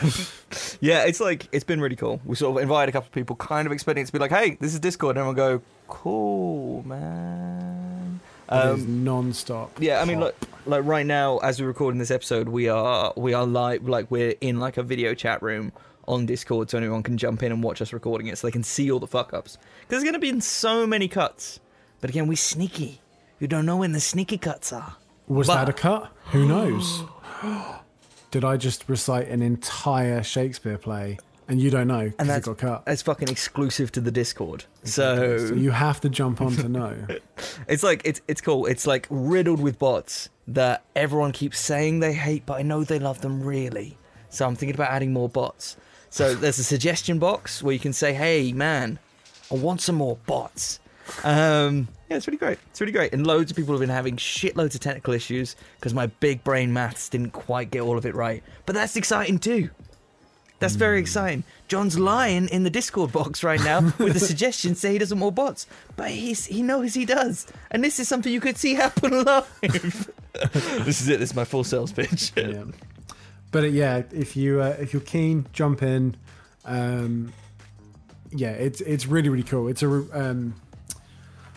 yeah, 0.79 1.05
it's 1.05 1.19
like 1.19 1.47
it's 1.51 1.63
been 1.63 1.81
really 1.81 1.95
cool. 1.95 2.21
We 2.23 2.35
sort 2.35 2.55
of 2.55 2.61
invited 2.61 2.89
a 2.89 2.91
couple 2.91 3.07
of 3.07 3.13
people, 3.13 3.35
kind 3.35 3.65
of 3.65 3.71
expecting 3.71 4.03
it 4.03 4.05
to 4.05 4.13
be 4.13 4.19
like, 4.19 4.29
"Hey, 4.29 4.57
this 4.59 4.75
is 4.75 4.79
Discord," 4.79 5.17
and 5.17 5.21
everyone 5.21 5.35
we'll 5.35 5.57
go, 5.57 5.63
"Cool, 5.87 6.83
man." 6.85 8.19
Um, 8.49 9.03
non-stop. 9.03 9.77
yeah, 9.79 10.01
I 10.01 10.05
mean, 10.05 10.19
like, 10.19 10.35
like 10.65 10.83
right 10.85 11.05
now, 11.05 11.37
as 11.39 11.61
we're 11.61 11.67
recording 11.67 11.99
this 11.99 12.11
episode, 12.11 12.49
we 12.49 12.69
are 12.69 13.11
we 13.15 13.33
are 13.33 13.45
live, 13.45 13.87
like 13.87 14.09
we're 14.11 14.35
in 14.41 14.59
like 14.59 14.77
a 14.77 14.83
video 14.83 15.13
chat 15.15 15.41
room 15.41 15.71
on 16.09 16.25
Discord, 16.25 16.69
so 16.69 16.77
anyone 16.77 17.03
can 17.03 17.17
jump 17.17 17.41
in 17.43 17.51
and 17.53 17.63
watch 17.63 17.81
us 17.81 17.93
recording 17.93 18.27
it, 18.27 18.37
so 18.37 18.47
they 18.47 18.51
can 18.51 18.63
see 18.63 18.91
all 18.91 18.99
the 18.99 19.07
fuck 19.07 19.33
ups. 19.33 19.57
Because 19.81 20.01
there's 20.01 20.03
gonna 20.03 20.19
be 20.19 20.29
in 20.29 20.41
so 20.41 20.85
many 20.85 21.07
cuts, 21.07 21.59
but 22.01 22.09
again, 22.09 22.27
we're 22.27 22.35
sneaky. 22.35 22.99
You 23.39 23.47
don't 23.47 23.65
know 23.65 23.77
when 23.77 23.93
the 23.93 23.99
sneaky 24.01 24.37
cuts 24.37 24.73
are. 24.73 24.95
Was 25.27 25.47
But- 25.47 25.55
that 25.55 25.69
a 25.69 25.73
cut? 25.73 26.11
Who 26.31 26.45
knows? 26.47 27.03
Did 28.31 28.43
I 28.45 28.57
just 28.57 28.87
recite 28.87 29.27
an 29.29 29.41
entire 29.41 30.21
Shakespeare 30.23 30.77
play 30.77 31.17
and 31.47 31.59
you 31.59 31.71
don't 31.71 31.87
know 31.87 32.01
And 32.01 32.13
because 32.27 32.37
it 32.37 32.43
got 32.45 32.57
cut? 32.59 32.83
It's 32.85 33.01
fucking 33.01 33.27
exclusive 33.29 33.91
to 33.93 34.01
the 34.01 34.11
Discord. 34.11 34.65
So 34.83 35.47
So 35.47 35.53
you 35.55 35.71
have 35.71 35.99
to 36.01 36.09
jump 36.09 36.39
on 36.41 36.55
to 36.57 36.69
know. 36.69 36.95
it's 37.67 37.81
like 37.81 38.01
it's 38.05 38.21
it's 38.27 38.41
cool. 38.41 38.65
It's 38.67 38.85
like 38.85 39.07
riddled 39.09 39.59
with 39.59 39.79
bots 39.79 40.29
that 40.47 40.83
everyone 40.95 41.31
keeps 41.31 41.59
saying 41.59 42.01
they 42.01 42.13
hate, 42.13 42.45
but 42.45 42.55
I 42.59 42.61
know 42.61 42.83
they 42.83 42.99
love 42.99 43.21
them 43.21 43.41
really. 43.41 43.97
So 44.29 44.45
I'm 44.45 44.55
thinking 44.55 44.75
about 44.75 44.91
adding 44.91 45.11
more 45.11 45.27
bots. 45.29 45.75
So 46.09 46.33
there's 46.35 46.59
a 46.59 46.63
suggestion 46.63 47.19
box 47.19 47.61
where 47.61 47.73
you 47.73 47.79
can 47.79 47.93
say, 47.93 48.13
"Hey, 48.13 48.51
man, 48.51 48.99
I 49.51 49.55
want 49.55 49.81
some 49.81 49.95
more 49.95 50.17
bots." 50.25 50.79
Um, 51.23 51.87
yeah, 52.09 52.17
it's 52.17 52.27
really 52.27 52.37
great. 52.37 52.59
It's 52.69 52.81
really 52.81 52.93
great, 52.93 53.13
and 53.13 53.25
loads 53.25 53.51
of 53.51 53.57
people 53.57 53.73
have 53.73 53.79
been 53.79 53.89
having 53.89 54.15
shitloads 54.17 54.75
of 54.75 54.81
technical 54.81 55.13
issues 55.13 55.55
because 55.77 55.93
my 55.93 56.07
big 56.07 56.43
brain 56.43 56.73
maths 56.73 57.09
didn't 57.09 57.31
quite 57.31 57.71
get 57.71 57.81
all 57.81 57.97
of 57.97 58.05
it 58.05 58.15
right. 58.15 58.43
But 58.65 58.75
that's 58.75 58.95
exciting 58.95 59.39
too. 59.39 59.69
That's 60.59 60.75
very 60.75 60.99
exciting. 60.99 61.45
John's 61.69 61.97
lying 61.97 62.49
in 62.49 62.63
the 62.63 62.69
Discord 62.69 63.13
box 63.13 63.43
right 63.43 63.61
now 63.61 63.79
with 63.97 64.15
a 64.17 64.19
suggestion 64.19 64.75
say 64.75 64.91
he 64.91 64.97
doesn't 64.97 65.19
want 65.19 65.35
bots, 65.35 65.67
but 65.95 66.09
he's 66.11 66.45
he 66.47 66.61
knows 66.61 66.93
he 66.93 67.05
does, 67.05 67.47
and 67.71 67.83
this 67.83 67.99
is 67.99 68.07
something 68.07 68.31
you 68.31 68.41
could 68.41 68.57
see 68.57 68.73
happen 68.73 69.23
live. 69.23 70.11
this 70.53 71.01
is 71.01 71.07
it. 71.07 71.19
This 71.19 71.29
is 71.29 71.35
my 71.35 71.45
full 71.45 71.63
sales 71.63 71.91
pitch. 71.93 72.33
yeah. 72.35 72.63
But 73.51 73.63
uh, 73.63 73.67
yeah, 73.67 74.03
if 74.11 74.35
you 74.35 74.61
uh, 74.61 74.75
if 74.79 74.93
you're 74.93 75.01
keen, 75.01 75.47
jump 75.53 75.81
in. 75.83 76.15
Um, 76.65 77.33
yeah, 78.31 78.51
it's 78.51 78.81
it's 78.81 79.07
really 79.07 79.29
really 79.29 79.43
cool. 79.43 79.67
It's 79.67 79.81
a 79.83 79.87
um, 79.87 80.55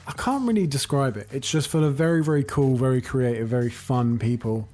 I 0.07 0.13
can't 0.13 0.47
really 0.47 0.67
describe 0.67 1.17
it. 1.17 1.29
It's 1.31 1.51
just 1.51 1.69
full 1.69 1.85
of 1.85 1.95
very 1.95 2.23
very 2.23 2.45
cool, 2.45 2.77
very 2.77 3.01
creative, 3.01 3.49
very 3.49 3.71
fun 3.71 4.19
people, 4.19 4.69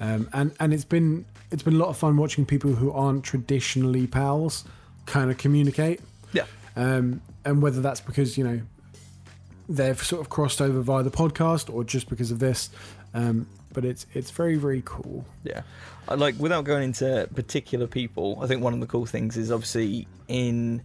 um, 0.00 0.28
and 0.32 0.52
and 0.60 0.72
it's 0.72 0.84
been 0.84 1.24
it's 1.50 1.62
been 1.62 1.74
a 1.74 1.78
lot 1.78 1.88
of 1.88 1.96
fun 1.96 2.16
watching 2.16 2.46
people 2.46 2.72
who 2.72 2.92
aren't 2.92 3.24
traditionally 3.24 4.06
pals 4.06 4.64
kind 5.06 5.30
of 5.30 5.38
communicate. 5.38 6.00
Yeah. 6.32 6.44
Um, 6.76 7.20
and 7.44 7.62
whether 7.62 7.80
that's 7.80 8.00
because 8.00 8.38
you 8.38 8.44
know 8.44 8.60
they've 9.68 10.02
sort 10.02 10.20
of 10.20 10.28
crossed 10.28 10.60
over 10.60 10.80
via 10.80 11.02
the 11.02 11.10
podcast 11.10 11.72
or 11.72 11.84
just 11.84 12.08
because 12.08 12.30
of 12.30 12.38
this, 12.38 12.70
um, 13.14 13.46
but 13.72 13.84
it's 13.84 14.06
it's 14.14 14.30
very 14.30 14.56
very 14.56 14.82
cool. 14.84 15.24
Yeah, 15.44 15.62
like 16.14 16.36
without 16.38 16.64
going 16.64 16.84
into 16.84 17.28
particular 17.34 17.86
people. 17.86 18.38
I 18.42 18.46
think 18.46 18.62
one 18.62 18.74
of 18.74 18.80
the 18.80 18.86
cool 18.86 19.06
things 19.06 19.36
is 19.36 19.50
obviously 19.50 20.06
in 20.28 20.82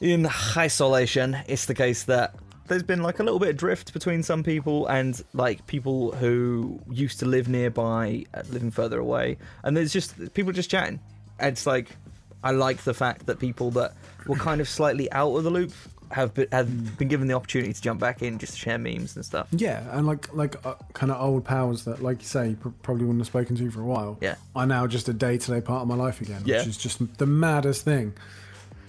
in 0.00 0.28
isolation, 0.56 1.36
it's 1.46 1.66
the 1.66 1.74
case 1.74 2.04
that 2.04 2.34
there's 2.68 2.82
been 2.82 3.02
like 3.02 3.18
a 3.18 3.22
little 3.22 3.38
bit 3.38 3.50
of 3.50 3.56
drift 3.56 3.92
between 3.92 4.22
some 4.22 4.42
people 4.42 4.86
and 4.86 5.22
like 5.34 5.66
people 5.66 6.12
who 6.12 6.80
used 6.88 7.18
to 7.18 7.26
live 7.26 7.48
nearby, 7.48 8.24
uh, 8.32 8.42
living 8.50 8.70
further 8.70 8.98
away, 8.98 9.36
and 9.62 9.76
there's 9.76 9.92
just 9.92 10.32
people 10.34 10.52
just 10.52 10.70
chatting. 10.70 11.00
It's 11.38 11.66
like 11.66 11.96
I 12.42 12.52
like 12.52 12.84
the 12.84 12.94
fact 12.94 13.26
that 13.26 13.38
people 13.38 13.70
that 13.72 13.92
were 14.26 14.36
kind 14.36 14.60
of 14.60 14.68
slightly 14.68 15.10
out 15.12 15.34
of 15.34 15.44
the 15.44 15.50
loop 15.50 15.72
have 16.10 16.34
been, 16.34 16.48
have 16.52 16.98
been 16.98 17.08
given 17.08 17.28
the 17.28 17.34
opportunity 17.34 17.72
to 17.72 17.80
jump 17.80 18.00
back 18.00 18.20
in 18.22 18.38
just 18.38 18.54
to 18.54 18.58
share 18.58 18.78
memes 18.78 19.14
and 19.16 19.24
stuff. 19.24 19.46
Yeah, 19.52 19.82
and 19.96 20.06
like 20.06 20.32
like 20.34 20.64
uh, 20.66 20.74
kind 20.92 21.12
of 21.12 21.20
old 21.20 21.44
pals 21.44 21.84
that, 21.84 22.02
like 22.02 22.20
you 22.20 22.26
say, 22.28 22.56
pr- 22.60 22.68
probably 22.82 23.04
wouldn't 23.04 23.20
have 23.20 23.26
spoken 23.28 23.56
to 23.56 23.70
for 23.70 23.80
a 23.80 23.84
while. 23.84 24.18
Yeah. 24.20 24.34
are 24.56 24.66
now 24.66 24.86
just 24.86 25.08
a 25.08 25.12
day 25.12 25.38
to 25.38 25.50
day 25.52 25.60
part 25.60 25.82
of 25.82 25.88
my 25.88 25.94
life 25.94 26.20
again, 26.20 26.42
Yeah. 26.44 26.58
which 26.58 26.66
is 26.68 26.76
just 26.76 27.18
the 27.18 27.26
maddest 27.26 27.84
thing. 27.84 28.12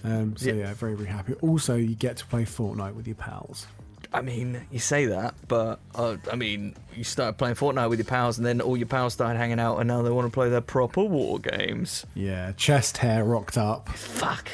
Um, 0.04 0.36
so 0.36 0.46
Yeah. 0.48 0.54
yeah. 0.54 0.74
very 0.74 0.94
very 0.96 1.08
happy. 1.08 1.34
Also, 1.42 1.76
you 1.76 1.94
get 1.94 2.16
to 2.18 2.26
play 2.26 2.44
Fortnite 2.44 2.94
with 2.94 3.06
your 3.06 3.16
pals. 3.16 3.66
I 4.14 4.20
mean, 4.20 4.60
you 4.70 4.78
say 4.78 5.06
that, 5.06 5.34
but 5.48 5.78
uh, 5.94 6.16
I 6.30 6.36
mean, 6.36 6.74
you 6.94 7.02
started 7.02 7.38
playing 7.38 7.54
Fortnite 7.54 7.88
with 7.88 7.98
your 7.98 8.04
pals, 8.06 8.36
and 8.36 8.44
then 8.46 8.60
all 8.60 8.76
your 8.76 8.86
pals 8.88 9.14
started 9.14 9.38
hanging 9.38 9.58
out, 9.60 9.78
and 9.78 9.88
now 9.88 10.02
they 10.02 10.10
want 10.10 10.26
to 10.26 10.30
play 10.30 10.50
their 10.50 10.60
proper 10.60 11.02
war 11.02 11.38
games. 11.38 12.04
Yeah, 12.14 12.52
chest 12.52 12.98
hair 12.98 13.24
rocked 13.24 13.56
up, 13.56 13.88
Fuck. 13.90 14.48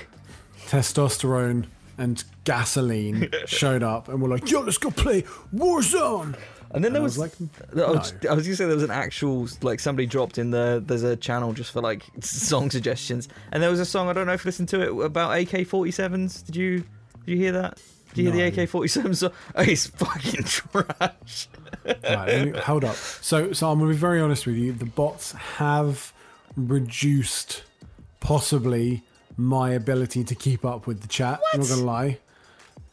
testosterone 0.68 1.64
and 1.98 2.22
gasoline 2.44 3.28
showed 3.46 3.82
up, 3.82 4.08
and 4.08 4.22
we're 4.22 4.28
like, 4.30 4.50
"Yo, 4.50 4.60
let's 4.60 4.78
go 4.78 4.90
play 4.90 5.22
Warzone." 5.54 6.36
And 6.70 6.84
then 6.84 6.88
And 6.90 6.96
there 6.96 7.02
was, 7.02 7.16
was 7.16 7.40
like, 7.40 7.82
I 7.86 7.90
was, 7.90 8.12
I 8.28 8.34
was 8.34 8.44
gonna 8.46 8.56
say 8.56 8.66
there 8.66 8.74
was 8.74 8.84
an 8.84 8.90
actual 8.90 9.48
like 9.62 9.80
somebody 9.80 10.06
dropped 10.06 10.36
in 10.36 10.50
the 10.50 10.82
there's 10.84 11.02
a 11.02 11.16
channel 11.16 11.54
just 11.54 11.72
for 11.72 11.80
like 11.80 12.02
song 12.20 12.70
suggestions, 12.70 13.28
and 13.52 13.62
there 13.62 13.70
was 13.70 13.80
a 13.80 13.86
song 13.86 14.08
I 14.08 14.12
don't 14.12 14.26
know 14.26 14.34
if 14.34 14.44
you 14.44 14.48
listened 14.48 14.68
to 14.70 14.82
it 14.82 15.04
about 15.04 15.30
AK-47s. 15.38 16.44
Did 16.46 16.56
you 16.56 16.78
did 16.78 16.86
you 17.26 17.36
hear 17.36 17.52
that? 17.52 17.78
Did 18.14 18.24
you 18.24 18.32
hear 18.32 18.50
the 18.50 18.62
AK-47 18.62 19.16
song? 19.16 19.30
Oh, 19.54 19.62
it's 19.62 19.86
fucking 19.86 20.44
trash. 20.44 21.48
Right, 22.04 22.52
me- 22.52 22.58
hold 22.58 22.84
up. 22.84 22.96
So, 22.96 23.52
so 23.52 23.70
I'm 23.70 23.78
gonna 23.78 23.90
be 23.90 23.96
very 23.96 24.20
honest 24.20 24.46
with 24.46 24.56
you. 24.56 24.72
The 24.72 24.86
bots 24.86 25.32
have 25.32 26.12
reduced, 26.56 27.64
possibly, 28.20 29.02
my 29.38 29.70
ability 29.70 30.24
to 30.24 30.34
keep 30.34 30.64
up 30.66 30.86
with 30.86 31.00
the 31.00 31.08
chat. 31.08 31.40
I'm 31.54 31.60
not 31.60 31.68
gonna 31.70 31.82
lie. 31.84 32.18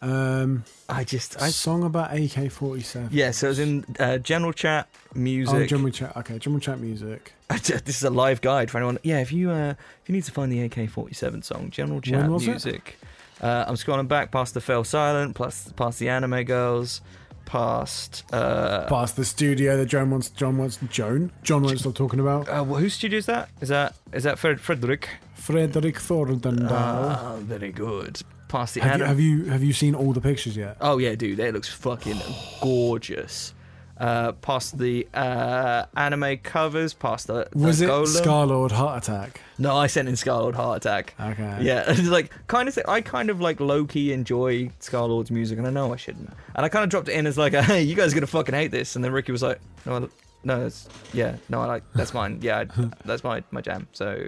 Um, 0.01 0.63
I 0.87 1.03
just 1.03 1.35
a 1.37 1.43
I 1.45 1.49
song 1.49 1.83
about 1.83 2.13
AK-47. 2.13 3.07
yeah. 3.11 3.31
So 3.31 3.47
it 3.47 3.49
was 3.49 3.59
in 3.59 3.85
uh, 3.99 4.17
general 4.19 4.53
chat 4.53 4.87
Oh, 4.93 5.17
music. 5.19 5.69
general 5.69 5.89
chat. 5.91 6.15
Okay, 6.17 6.37
general 6.37 6.59
chat 6.59 6.79
music. 6.79 7.33
this 7.49 7.89
is 7.97 8.03
a 8.03 8.09
live 8.09 8.41
guide 8.41 8.69
for 8.69 8.77
anyone. 8.77 8.99
Yeah, 9.03 9.19
if 9.21 9.31
you 9.31 9.49
uh, 9.51 9.73
if 10.03 10.07
you 10.09 10.13
need 10.13 10.23
to 10.25 10.31
find 10.31 10.51
the 10.51 10.61
AK-47 10.61 11.43
song, 11.43 11.69
general 11.71 12.01
chat 12.01 12.21
When 12.21 12.31
was 12.33 12.43
it? 12.47 12.49
music. 12.51 12.97
Uh, 13.41 13.65
I'm 13.67 13.75
scrolling 13.75 14.07
back 14.07 14.31
past 14.31 14.53
the 14.53 14.61
Fell 14.61 14.83
Silent, 14.83 15.35
plus 15.35 15.71
past 15.75 15.99
the 15.99 16.07
Anime 16.09 16.43
Girls, 16.43 17.01
past 17.45 18.23
uh, 18.33 18.85
Past 18.87 19.15
the 19.15 19.25
studio 19.25 19.77
that 19.77 19.85
John 19.87 20.09
wants. 20.11 20.29
John 20.29 20.57
wants. 20.57 20.77
Joan. 20.89 21.31
John 21.43 21.63
wants 21.63 21.83
to 21.83 21.91
talking 21.93 22.19
about. 22.19 22.47
uh, 22.49 22.63
whose 22.63 22.93
studio 22.93 23.17
is 23.17 23.25
that? 23.27 23.49
Is 23.61 23.69
that 23.69 23.95
is 24.13 24.23
that 24.23 24.37
Fred 24.39 24.59
Frederick? 24.59 25.09
Frederick 25.35 25.95
Thordendal. 25.95 26.67
Ah, 26.71 27.37
very 27.39 27.71
good. 27.71 28.21
Past 28.47 28.75
the 28.75 28.81
have, 28.81 28.99
you, 28.99 29.05
have 29.05 29.19
you 29.19 29.43
have 29.45 29.63
you 29.63 29.73
seen 29.73 29.95
all 29.95 30.13
the 30.13 30.21
pictures 30.21 30.55
yet? 30.55 30.77
Oh 30.79 30.97
yeah, 30.99 31.15
dude, 31.15 31.37
that 31.37 31.53
looks 31.53 31.69
fucking 31.69 32.19
gorgeous. 32.61 33.53
Uh, 33.97 34.33
past 34.33 34.77
the 34.77 35.07
uh, 35.13 35.85
anime 35.95 36.37
covers, 36.39 36.93
past 36.93 37.27
the, 37.27 37.47
the 37.51 37.59
Was 37.65 37.79
it 37.81 37.89
Golem. 37.89 38.07
Star 38.07 38.45
Lord 38.45 38.73
Heart 38.73 39.03
Attack? 39.07 39.39
No, 39.57 39.75
I 39.77 39.87
sent 39.87 40.09
in 40.09 40.15
Scarlxrd 40.15 40.53
Heart 40.55 40.77
Attack. 40.85 41.15
Okay. 41.17 41.59
Yeah, 41.61 41.85
it's 41.87 42.01
like 42.09 42.29
kind 42.47 42.67
of. 42.67 42.75
Th- 42.75 42.85
I 42.89 42.99
kind 42.99 43.29
of 43.29 43.39
like 43.39 43.61
low 43.61 43.85
key 43.85 44.11
enjoy 44.11 44.67
Scarlxrd's 44.81 45.31
music, 45.31 45.57
and 45.57 45.65
I 45.65 45.69
know 45.69 45.93
I 45.93 45.95
shouldn't. 45.95 46.29
And 46.55 46.65
I 46.65 46.67
kind 46.69 46.83
of 46.83 46.89
dropped 46.89 47.07
it 47.07 47.13
in 47.13 47.25
as 47.25 47.37
like, 47.37 47.53
"Hey, 47.71 47.83
you 47.83 47.95
guys 47.95 48.11
are 48.11 48.15
gonna 48.15 48.27
fucking 48.27 48.53
hate 48.53 48.71
this." 48.71 48.97
And 48.97 49.03
then 49.05 49.13
Ricky 49.13 49.31
was 49.31 49.41
like, 49.43 49.61
"No, 49.85 49.95
I- 49.97 50.07
no, 50.43 50.69
yeah, 51.13 51.37
no, 51.47 51.61
I 51.61 51.65
like 51.65 51.83
that's 51.93 52.13
mine. 52.13 52.39
Yeah, 52.41 52.65
I, 52.77 52.89
that's 53.05 53.23
my 53.23 53.43
my 53.51 53.61
jam." 53.61 53.87
So 53.93 54.27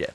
yeah. 0.00 0.10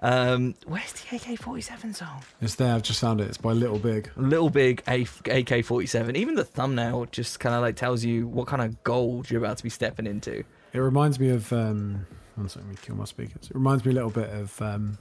Um, 0.00 0.54
where's 0.66 0.92
the 0.92 1.16
AK-47 1.16 1.94
song? 1.94 2.22
It's 2.40 2.56
there. 2.56 2.74
I've 2.74 2.82
just 2.82 3.00
found 3.00 3.20
it. 3.20 3.28
It's 3.28 3.38
by 3.38 3.52
Little 3.52 3.78
Big. 3.78 4.10
Little 4.16 4.50
big 4.50 4.82
A- 4.88 5.02
AK-47. 5.02 6.16
Even 6.16 6.34
the 6.34 6.44
thumbnail 6.44 7.06
just 7.06 7.40
kind 7.40 7.54
of 7.54 7.62
like 7.62 7.76
tells 7.76 8.04
you 8.04 8.26
what 8.26 8.46
kind 8.46 8.62
of 8.62 8.82
gold 8.84 9.30
you're 9.30 9.42
about 9.42 9.56
to 9.58 9.62
be 9.62 9.70
stepping 9.70 10.06
into. 10.06 10.44
It 10.72 10.78
reminds 10.78 11.18
me 11.18 11.30
of. 11.30 11.52
Um, 11.52 12.06
one 12.36 12.48
second, 12.48 12.68
let 12.68 12.76
me 12.76 12.78
kill 12.82 12.96
my 12.96 13.04
speakers. 13.04 13.46
It 13.50 13.54
reminds 13.54 13.84
me 13.84 13.90
a 13.92 13.94
little 13.94 14.10
bit 14.10 14.28
of 14.30 14.60
um, 14.62 14.98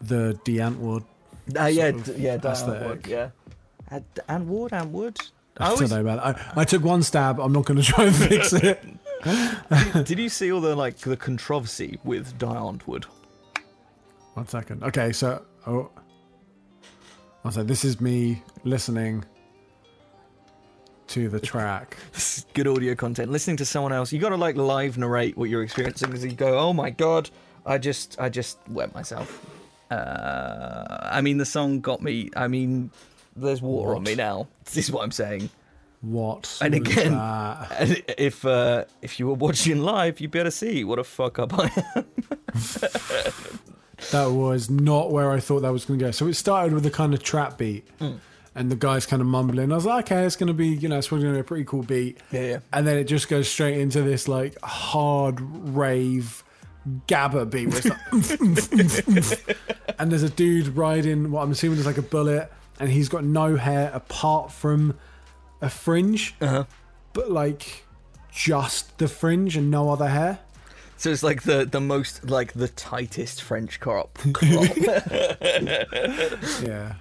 the 0.00 0.38
Die 0.44 0.52
Antwoord. 0.54 1.04
Uh, 1.58 1.64
yeah, 1.66 1.90
d- 1.90 2.12
yeah, 2.16 2.36
Dial 2.38 2.52
aesthetic. 2.52 2.88
Wood, 2.88 3.06
yeah. 3.06 3.30
And, 3.88 4.04
and 4.28 4.48
wood, 4.48 4.72
and 4.72 4.92
wood. 4.92 5.18
I 5.58 5.64
I 5.64 5.68
always, 5.68 5.90
don't 5.90 6.02
know 6.04 6.10
about. 6.12 6.24
I, 6.56 6.60
I 6.62 6.64
took 6.64 6.82
one 6.82 7.02
stab. 7.02 7.38
I'm 7.38 7.52
not 7.52 7.66
going 7.66 7.76
to 7.82 7.86
try 7.86 8.04
and 8.06 8.14
fix 8.16 8.52
it. 8.54 8.82
did 10.06 10.18
you 10.18 10.28
see 10.28 10.50
all 10.50 10.60
the 10.60 10.74
like 10.74 10.96
the 10.98 11.16
controversy 11.16 11.98
with 12.04 12.38
Die 12.38 12.46
Antwoord? 12.46 13.04
One 14.34 14.48
second. 14.48 14.82
Okay, 14.82 15.12
so 15.12 15.44
oh, 15.66 15.90
say 17.50 17.62
this 17.62 17.84
is 17.84 18.00
me 18.00 18.42
listening 18.64 19.24
to 21.08 21.28
the 21.28 21.38
track. 21.38 21.98
This 22.12 22.38
is 22.38 22.46
good 22.54 22.66
audio 22.66 22.94
content. 22.94 23.30
Listening 23.30 23.58
to 23.58 23.66
someone 23.66 23.92
else, 23.92 24.12
you 24.12 24.18
got 24.18 24.30
to 24.30 24.36
like 24.36 24.56
live 24.56 24.96
narrate 24.96 25.36
what 25.36 25.50
you're 25.50 25.62
experiencing 25.62 26.08
because 26.08 26.24
you 26.24 26.32
go, 26.32 26.58
"Oh 26.58 26.72
my 26.72 26.88
god, 26.88 27.28
I 27.66 27.76
just, 27.76 28.18
I 28.18 28.30
just 28.30 28.58
wet 28.68 28.94
myself." 28.94 29.44
Uh, 29.90 31.10
I 31.12 31.20
mean, 31.20 31.36
the 31.36 31.44
song 31.44 31.80
got 31.80 32.00
me. 32.00 32.30
I 32.34 32.48
mean, 32.48 32.90
there's 33.36 33.60
water 33.60 33.94
on 33.94 34.02
me 34.02 34.14
now. 34.14 34.48
This 34.64 34.76
is 34.88 34.92
what 34.92 35.02
I'm 35.02 35.12
saying. 35.12 35.50
What? 36.00 36.58
And 36.62 36.74
again-? 36.74 37.12
And 37.78 38.02
if 38.18 38.46
uh, 38.46 38.86
if 39.02 39.20
you 39.20 39.26
were 39.26 39.34
watching 39.34 39.82
live, 39.82 40.20
you'd 40.20 40.30
be 40.30 40.38
able 40.38 40.48
to 40.48 40.56
see 40.56 40.84
what 40.84 40.98
a 40.98 41.04
fuck 41.04 41.38
up 41.38 41.52
I 41.58 41.70
am. 41.94 42.06
that 44.10 44.26
was 44.32 44.68
not 44.68 45.10
where 45.10 45.30
I 45.30 45.40
thought 45.40 45.60
that 45.60 45.72
was 45.72 45.84
going 45.84 45.98
to 45.98 46.04
go. 46.06 46.10
So 46.10 46.26
it 46.26 46.34
started 46.34 46.72
with 46.74 46.84
a 46.86 46.90
kind 46.90 47.14
of 47.14 47.22
trap 47.22 47.58
beat, 47.58 47.86
Hmm. 47.98 48.12
and 48.54 48.70
the 48.70 48.76
guy's 48.76 49.06
kind 49.06 49.22
of 49.22 49.28
mumbling. 49.28 49.72
I 49.72 49.74
was 49.76 49.86
like, 49.86 50.06
okay, 50.10 50.24
it's 50.24 50.36
going 50.36 50.48
to 50.48 50.52
be, 50.54 50.68
you 50.68 50.88
know, 50.88 50.98
it's 50.98 51.08
probably 51.08 51.24
going 51.24 51.34
to 51.34 51.38
be 51.38 51.40
a 51.40 51.44
pretty 51.44 51.64
cool 51.64 51.82
beat. 51.82 52.18
Yeah, 52.30 52.40
yeah. 52.40 52.58
And 52.72 52.86
then 52.86 52.96
it 52.98 53.04
just 53.04 53.28
goes 53.28 53.48
straight 53.48 53.78
into 53.78 54.02
this 54.02 54.28
like 54.28 54.60
hard 54.62 55.40
rave 55.40 56.42
gabba 57.06 57.48
beat. 57.48 57.68
Where 57.68 57.76
it's 57.78 57.86
like, 57.88 58.12
"Oomph, 58.12 58.40
oomph, 58.42 58.72
oomph, 58.72 59.08
oomph." 59.08 59.74
and 60.00 60.10
there's 60.10 60.22
a 60.24 60.30
dude 60.30 60.68
riding 60.76 61.30
what 61.30 61.42
I'm 61.42 61.52
assuming 61.52 61.78
is 61.78 61.86
like 61.86 61.98
a 61.98 62.02
bullet, 62.02 62.52
and 62.80 62.90
he's 62.90 63.08
got 63.08 63.24
no 63.24 63.56
hair 63.56 63.90
apart 63.94 64.50
from 64.52 64.98
a 65.60 65.68
fringe, 65.70 66.34
Uh-huh. 66.40 66.64
but 67.12 67.30
like 67.30 67.84
just 68.32 68.98
the 68.98 69.06
fringe 69.08 69.56
and 69.56 69.70
no 69.70 69.90
other 69.90 70.08
hair. 70.08 70.40
So 71.02 71.10
it's 71.10 71.24
like 71.24 71.42
the 71.42 71.64
the 71.64 71.80
most 71.80 72.30
like 72.30 72.52
the 72.52 72.68
tightest 72.68 73.42
French 73.42 73.80
crop. 73.80 74.20
crop. 74.32 74.68
Yeah. 76.62 76.94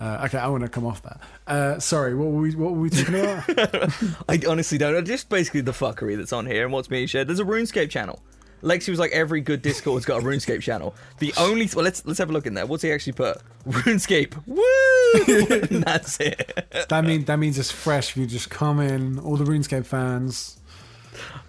Uh, 0.00 0.22
okay, 0.24 0.38
I 0.38 0.48
want 0.48 0.62
to 0.62 0.70
come 0.70 0.86
off 0.86 1.02
that. 1.02 1.20
Uh, 1.46 1.78
sorry, 1.78 2.14
what 2.14 2.30
were 2.30 2.40
we 2.40 2.54
what 2.54 2.72
were 2.72 2.80
we 2.80 2.88
talking 2.88 3.16
about? 3.16 3.92
I 4.30 4.40
honestly 4.48 4.78
don't 4.78 4.94
know. 4.94 5.02
Just 5.02 5.28
basically 5.28 5.60
the 5.60 5.72
fuckery 5.72 6.16
that's 6.16 6.32
on 6.32 6.46
here 6.46 6.64
and 6.64 6.72
what's 6.72 6.88
being 6.88 7.06
shared. 7.06 7.28
There's 7.28 7.38
a 7.38 7.44
RuneScape 7.44 7.90
channel. 7.90 8.22
Lexi 8.62 8.88
was 8.88 8.98
like, 8.98 9.12
every 9.12 9.42
good 9.42 9.60
Discord's 9.60 10.06
got 10.06 10.22
a 10.22 10.24
RuneScape 10.24 10.62
channel. 10.62 10.94
The 11.18 11.34
only 11.36 11.68
well, 11.76 11.84
let's 11.84 12.02
let's 12.06 12.18
have 12.20 12.30
a 12.30 12.32
look 12.32 12.46
in 12.46 12.54
there. 12.54 12.64
What's 12.64 12.82
he 12.82 12.90
actually 12.92 13.12
put? 13.12 13.42
RuneScape. 13.68 14.34
Woo! 14.46 15.68
and 15.70 15.82
that's 15.82 16.18
it. 16.18 16.86
that 16.88 17.04
mean 17.04 17.26
that 17.26 17.38
means 17.38 17.58
it's 17.58 17.70
fresh. 17.70 18.12
If 18.12 18.16
you 18.16 18.26
just 18.26 18.48
come 18.48 18.80
in, 18.80 19.18
all 19.18 19.36
the 19.36 19.44
RuneScape 19.44 19.84
fans. 19.84 20.56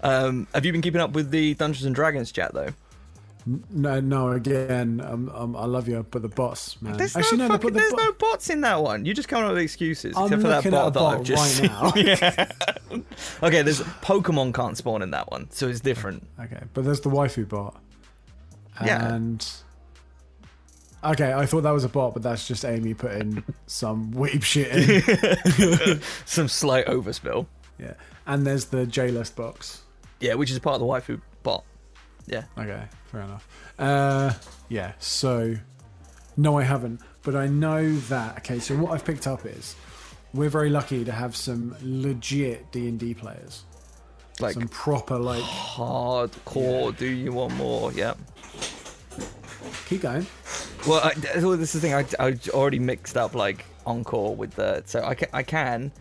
Um, 0.04 0.48
have 0.54 0.66
you 0.66 0.72
been 0.72 0.82
keeping 0.82 1.02
up 1.02 1.12
with 1.12 1.32
the 1.32 1.54
Dungeons 1.56 1.86
and 1.86 1.96
Dragons 1.96 2.32
chat 2.32 2.54
though? 2.54 2.70
No, 3.70 4.00
no. 4.00 4.32
Again, 4.32 5.02
um, 5.06 5.32
um, 5.36 5.56
I 5.56 5.66
love 5.66 5.88
you, 5.88 6.04
but 6.10 6.24
the 6.24 6.28
boss, 6.30 6.78
man. 6.82 6.98
There's 6.98 7.16
Actually, 7.16 7.38
no, 7.38 7.48
no, 7.48 7.54
fucking, 7.54 7.74
the, 7.74 7.80
there's 7.80 7.92
bo- 7.92 7.98
no 8.04 8.12
bots 8.14 8.50
in 8.50 8.62
that 8.62 8.82
one. 8.82 9.06
You're 9.06 9.14
just 9.14 9.28
coming 9.28 9.46
up 9.46 9.52
with 9.54 9.62
excuses, 9.62 10.18
I'm 10.18 10.26
except 10.34 10.42
for 10.42 10.48
that 10.48 10.64
bot 10.72 10.88
at 10.88 10.94
that 10.94 11.00
a 11.00 11.06
I've 11.06 11.24
just 11.24 11.62
right 11.62 11.96
seen. 12.40 12.48
now. 12.92 13.02
Okay, 13.44 13.62
there's 13.62 13.82
Pokemon 13.82 14.54
can't 14.54 14.76
spawn 14.78 15.02
in 15.04 15.12
that 15.12 15.30
one, 15.30 15.50
so 15.52 15.68
it's 15.68 15.80
different. 15.80 16.26
Okay, 16.40 16.62
but 16.74 16.86
there's 16.86 17.02
the 17.02 17.10
waifu 17.10 17.48
bot. 17.48 17.80
Yeah. 18.84 19.14
And 19.14 19.46
okay, 21.04 21.34
I 21.34 21.46
thought 21.46 21.62
that 21.62 21.72
was 21.72 21.84
a 21.84 21.90
bot, 21.90 22.14
but 22.14 22.24
that's 22.24 22.48
just 22.48 22.66
Amy 22.66 22.94
putting 22.96 23.44
some 23.68 24.12
weep 24.12 24.42
shit 24.44 24.72
in. 24.72 26.02
Some 26.26 26.48
slight 26.48 26.88
overspill. 26.88 27.46
Yeah. 27.80 27.94
And 28.26 28.46
there's 28.46 28.66
the 28.66 28.86
J 28.86 29.10
list 29.12 29.36
box. 29.36 29.82
Yeah, 30.20 30.36
which 30.36 30.52
is 30.52 30.60
part 30.60 30.76
of 30.76 30.80
the 30.82 30.86
waifu 30.88 31.22
bot. 31.44 31.64
Yeah. 32.28 32.44
Okay, 32.58 32.84
fair 33.12 33.22
enough. 33.22 33.48
Uh, 33.78 34.34
yeah. 34.70 34.94
So, 35.00 35.56
no, 36.38 36.58
I 36.58 36.64
haven't, 36.64 37.02
but 37.22 37.36
I 37.36 37.48
know 37.48 37.96
that. 37.98 38.38
Okay, 38.40 38.60
so 38.60 38.76
what 38.78 38.92
I've 38.94 39.06
picked 39.06 39.28
up 39.28 39.46
is 39.46 39.76
we're 40.34 40.50
very 40.50 40.70
lucky 40.70 41.04
to 41.06 41.12
have 41.12 41.36
some 41.36 41.76
legit 41.82 42.72
D 42.72 42.88
and 42.88 43.00
D 43.00 43.14
players, 43.14 43.64
Like 44.40 44.54
some 44.54 44.68
proper 44.70 45.18
like. 45.18 45.44
hardcore. 45.44 46.96
Do 46.98 47.08
you 47.08 47.32
want 47.34 47.54
more? 47.56 47.92
Yeah. 47.92 48.16
Keep 49.88 50.02
going. 50.02 50.26
Well, 50.88 51.02
I, 51.04 51.14
well, 51.40 51.58
this 51.58 51.76
is 51.76 51.82
the 51.82 51.88
thing. 51.88 51.94
I, 51.94 52.06
I 52.28 52.38
already 52.50 52.80
mixed 52.80 53.18
up 53.18 53.36
like 53.36 53.66
encore 53.86 54.36
with 54.36 54.56
the. 54.56 54.82
So 54.86 55.04
I 55.04 55.14
can. 55.16 55.30
I 55.34 55.44
can 55.44 55.92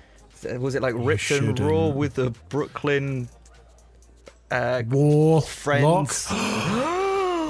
was 0.44 0.74
it 0.74 0.83
like 0.83 0.94
Ripped 0.96 1.30
and 1.30 1.59
Raw 1.59 1.88
with 1.88 2.14
the 2.14 2.30
Brooklyn 2.48 3.28
uh, 4.50 4.83
War 4.88 5.42
friends? 5.42 6.30
Lock. 6.30 7.30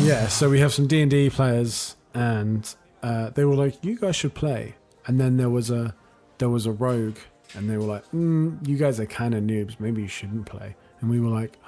Yeah, 0.00 0.28
so 0.28 0.48
we 0.48 0.60
have 0.60 0.72
some 0.72 0.86
D 0.86 1.02
and 1.02 1.10
D 1.10 1.28
players, 1.30 1.96
and 2.14 2.72
uh, 3.02 3.30
they 3.30 3.44
were 3.44 3.56
like, 3.56 3.82
"You 3.84 3.98
guys 3.98 4.14
should 4.14 4.34
play." 4.34 4.76
And 5.06 5.18
then 5.18 5.36
there 5.36 5.50
was 5.50 5.70
a 5.70 5.94
there 6.38 6.48
was 6.48 6.66
a 6.66 6.70
rogue, 6.70 7.16
and 7.54 7.68
they 7.68 7.76
were 7.76 7.84
like, 7.84 8.08
mm, 8.12 8.64
"You 8.66 8.76
guys 8.76 9.00
are 9.00 9.06
kind 9.06 9.34
of 9.34 9.42
noobs. 9.42 9.80
Maybe 9.80 10.02
you 10.02 10.08
shouldn't 10.08 10.46
play." 10.46 10.76
And 11.00 11.10
we 11.10 11.18
were 11.18 11.28
like, 11.28 11.58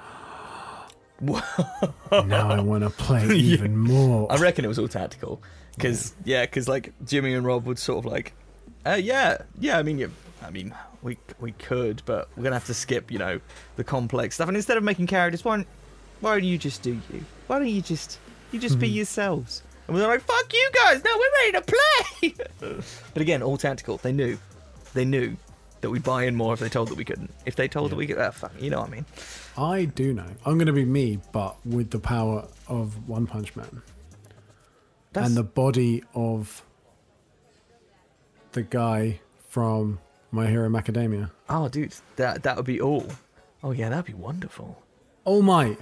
"Now 1.21 2.49
I 2.49 2.61
want 2.61 2.83
to 2.85 2.89
play 2.91 3.27
even 3.35 3.75
more." 3.75 4.31
I 4.31 4.37
reckon 4.37 4.63
it 4.63 4.69
was 4.69 4.79
all 4.79 4.87
tactical. 4.87 5.41
Because 5.75 6.13
yeah, 6.23 6.45
because 6.45 6.67
like 6.69 6.93
Jimmy 7.05 7.33
and 7.33 7.45
Rob 7.45 7.65
would 7.65 7.79
sort 7.79 8.05
of 8.05 8.11
like, 8.11 8.33
uh, 8.85 8.99
yeah, 9.01 9.37
yeah. 9.59 9.77
I 9.77 9.83
mean, 9.83 9.97
you, 9.99 10.11
I 10.43 10.49
mean, 10.49 10.73
we 11.01 11.17
we 11.39 11.51
could, 11.53 12.01
but 12.05 12.29
we're 12.35 12.43
gonna 12.43 12.55
have 12.55 12.65
to 12.67 12.73
skip, 12.73 13.11
you 13.11 13.17
know, 13.19 13.39
the 13.75 13.83
complex 13.83 14.35
stuff. 14.35 14.47
And 14.47 14.57
instead 14.57 14.77
of 14.77 14.83
making 14.83 15.07
characters, 15.07 15.43
why 15.45 15.57
don't, 15.57 15.67
why 16.21 16.31
don't 16.35 16.43
you 16.43 16.57
just 16.57 16.81
do 16.81 16.99
you? 17.11 17.25
Why 17.47 17.59
don't 17.59 17.67
you 17.69 17.81
just 17.81 18.19
you 18.51 18.59
just 18.59 18.79
be 18.79 18.87
Mm-hmm. 18.87 18.95
yourselves? 18.97 19.63
And 19.87 19.95
we're 19.97 20.05
like, 20.07 20.21
fuck 20.21 20.53
you 20.53 20.69
guys! 20.85 21.03
No, 21.03 21.11
we're 21.17 21.31
ready 21.41 21.51
to 21.53 21.75
play. 22.61 22.75
but 23.13 23.21
again, 23.21 23.41
all 23.41 23.57
tactical. 23.57 23.97
They 23.97 24.11
knew, 24.11 24.37
they 24.93 25.03
knew 25.03 25.35
that 25.81 25.89
we'd 25.89 26.03
buy 26.03 26.25
in 26.25 26.35
more 26.35 26.53
if 26.53 26.59
they 26.59 26.69
told 26.69 26.89
that 26.89 26.95
we 26.95 27.03
couldn't. 27.05 27.31
If 27.47 27.55
they 27.55 27.67
told 27.67 27.89
that 27.91 27.95
we 27.95 28.05
could, 28.05 28.19
ah, 28.19 28.29
fuck, 28.31 28.51
you 28.59 28.69
know 28.69 28.81
what 28.81 28.89
I 28.89 28.91
mean. 28.91 29.05
I 29.57 29.85
do 29.85 30.13
know. 30.13 30.27
I'm 30.45 30.57
going 30.59 30.67
to 30.67 30.73
be 30.73 30.85
me, 30.85 31.19
but 31.31 31.55
with 31.65 31.89
the 31.89 31.97
power 31.99 32.45
of 32.67 33.07
One 33.09 33.25
Punch 33.25 33.55
Man 33.55 33.81
That's, 35.13 35.27
and 35.27 35.35
the 35.37 35.43
body 35.43 36.03
of 36.13 36.61
the 38.51 38.63
guy 38.63 39.19
from 39.47 39.99
My 40.31 40.47
Hero 40.47 40.69
Macadamia. 40.69 41.31
oh, 41.49 41.67
dude, 41.69 41.93
that 42.15 42.43
that 42.43 42.55
would 42.55 42.65
be 42.65 42.81
all. 42.81 43.05
Oh 43.63 43.71
yeah, 43.71 43.89
that'd 43.89 44.05
be 44.05 44.13
wonderful. 44.13 44.81
Oh 45.25 45.41
my! 45.41 45.77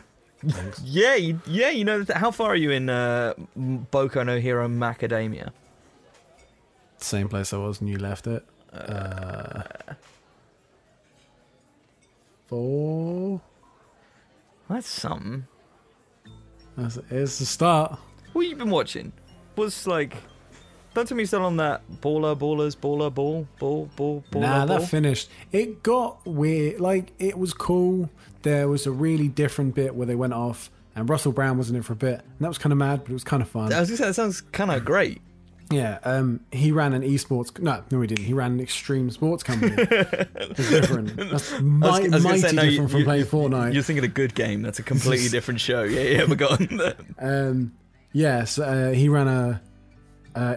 Yeah, 0.83 1.15
you, 1.15 1.41
yeah, 1.47 1.69
you 1.69 1.83
know. 1.83 2.05
How 2.13 2.31
far 2.31 2.49
are 2.49 2.55
you 2.55 2.71
in 2.71 2.89
uh, 2.89 3.33
Boku 3.57 4.25
no 4.25 4.39
Hero 4.39 4.67
Macadamia? 4.67 5.51
Same 6.97 7.29
place 7.29 7.53
I 7.53 7.57
was 7.57 7.79
when 7.79 7.87
you 7.89 7.97
left 7.97 8.27
it. 8.27 8.45
Uh, 8.73 9.63
four. 12.47 13.41
That's 14.69 14.87
something. 14.87 15.47
That's, 16.75 16.97
it's 17.09 17.39
the 17.39 17.45
start. 17.45 17.99
What 18.33 18.47
you 18.47 18.55
been 18.55 18.69
watching? 18.69 19.13
Was 19.55 19.87
like, 19.87 20.15
don't 20.97 21.05
tell 21.05 21.15
me 21.15 21.21
you're 21.21 21.27
still 21.27 21.45
on 21.45 21.57
that 21.57 21.83
baller, 22.01 22.35
ballers, 22.35 22.75
baller, 22.75 23.13
ball, 23.13 23.47
ball, 23.59 23.87
ball, 23.95 24.23
baller, 24.31 24.41
nah, 24.41 24.65
ball. 24.65 24.79
that 24.79 24.87
finished. 24.87 25.29
It 25.51 25.83
got 25.83 26.25
weird. 26.25 26.81
Like 26.81 27.13
it 27.19 27.37
was 27.37 27.53
cool. 27.53 28.09
There 28.41 28.67
was 28.67 28.87
a 28.87 28.91
really 28.91 29.27
different 29.27 29.75
bit 29.75 29.93
where 29.93 30.07
they 30.07 30.15
went 30.15 30.33
off, 30.33 30.71
and 30.95 31.07
Russell 31.07 31.31
Brand 31.31 31.59
was 31.59 31.69
in 31.69 31.75
it 31.75 31.85
for 31.85 31.93
a 31.93 31.97
bit, 31.97 32.21
and 32.21 32.39
that 32.39 32.47
was 32.47 32.57
kind 32.57 32.71
of 32.71 32.79
mad, 32.79 33.03
but 33.03 33.11
it 33.11 33.13
was 33.13 33.23
kind 33.23 33.43
of 33.43 33.47
fun. 33.49 33.71
I 33.71 33.79
was 33.79 33.89
gonna 33.89 33.97
say 33.97 34.05
that 34.05 34.15
sounds 34.15 34.41
kind 34.41 34.71
of 34.71 34.83
great. 34.83 35.21
Yeah, 35.69 35.99
um, 36.03 36.39
he 36.51 36.71
ran 36.71 36.93
an 36.93 37.03
esports. 37.03 37.59
No, 37.59 37.83
no, 37.91 38.01
he 38.01 38.07
didn't. 38.07 38.25
He 38.25 38.33
ran 38.33 38.53
an 38.53 38.59
extreme 38.59 39.11
sports 39.11 39.43
company. 39.43 39.75
it's 39.77 40.69
different. 40.69 41.15
That's 41.15 41.53
I 41.53 41.59
was, 41.59 41.99
I 41.99 42.07
was 42.07 42.23
mighty 42.23 42.39
say, 42.39 42.51
no, 42.53 42.61
different 42.63 42.73
you, 42.73 42.87
from 42.87 42.99
you, 42.99 43.05
playing 43.05 43.25
Fortnite. 43.25 43.73
You're 43.73 43.83
thinking 43.83 44.05
a 44.05 44.07
good 44.07 44.33
game. 44.33 44.63
That's 44.63 44.79
a 44.79 44.83
completely 44.83 45.29
different 45.29 45.59
show. 45.59 45.83
Yeah, 45.83 46.01
yeah, 46.01 46.25
but 46.25 46.37
go 46.39 46.47
on. 46.47 46.93
Um, 47.19 47.73
yes, 48.13 48.57
uh, 48.57 48.93
he 48.95 49.09
ran 49.09 49.27
a, 49.27 49.61
uh 50.33 50.55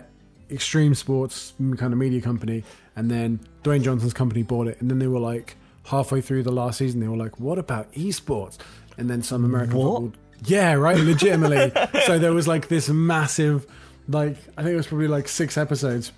extreme 0.50 0.94
sports 0.94 1.54
kind 1.58 1.92
of 1.92 1.98
media 1.98 2.20
company, 2.20 2.64
and 2.96 3.10
then 3.10 3.40
Dwayne 3.62 3.82
Johnson's 3.82 4.12
company 4.14 4.42
bought 4.42 4.66
it, 4.68 4.80
and 4.80 4.90
then 4.90 4.98
they 4.98 5.06
were 5.06 5.20
like 5.20 5.56
halfway 5.84 6.20
through 6.20 6.42
the 6.42 6.52
last 6.52 6.78
season, 6.78 7.00
they 7.00 7.08
were 7.08 7.16
like, 7.16 7.40
"What 7.40 7.58
about 7.58 7.92
esports?" 7.92 8.58
And 8.98 9.08
then 9.08 9.22
some 9.22 9.44
American 9.44 9.76
What? 9.76 10.02
football. 10.02 10.12
Yeah, 10.44 10.74
right, 10.74 10.98
legitimately. 10.98 11.72
so 12.06 12.18
there 12.18 12.32
was 12.32 12.48
like 12.48 12.68
this 12.68 12.88
massive, 12.88 13.66
like 14.08 14.36
I 14.56 14.62
think 14.62 14.74
it 14.74 14.76
was 14.76 14.86
probably 14.86 15.08
like 15.08 15.28
six 15.28 15.56
episodes 15.58 16.12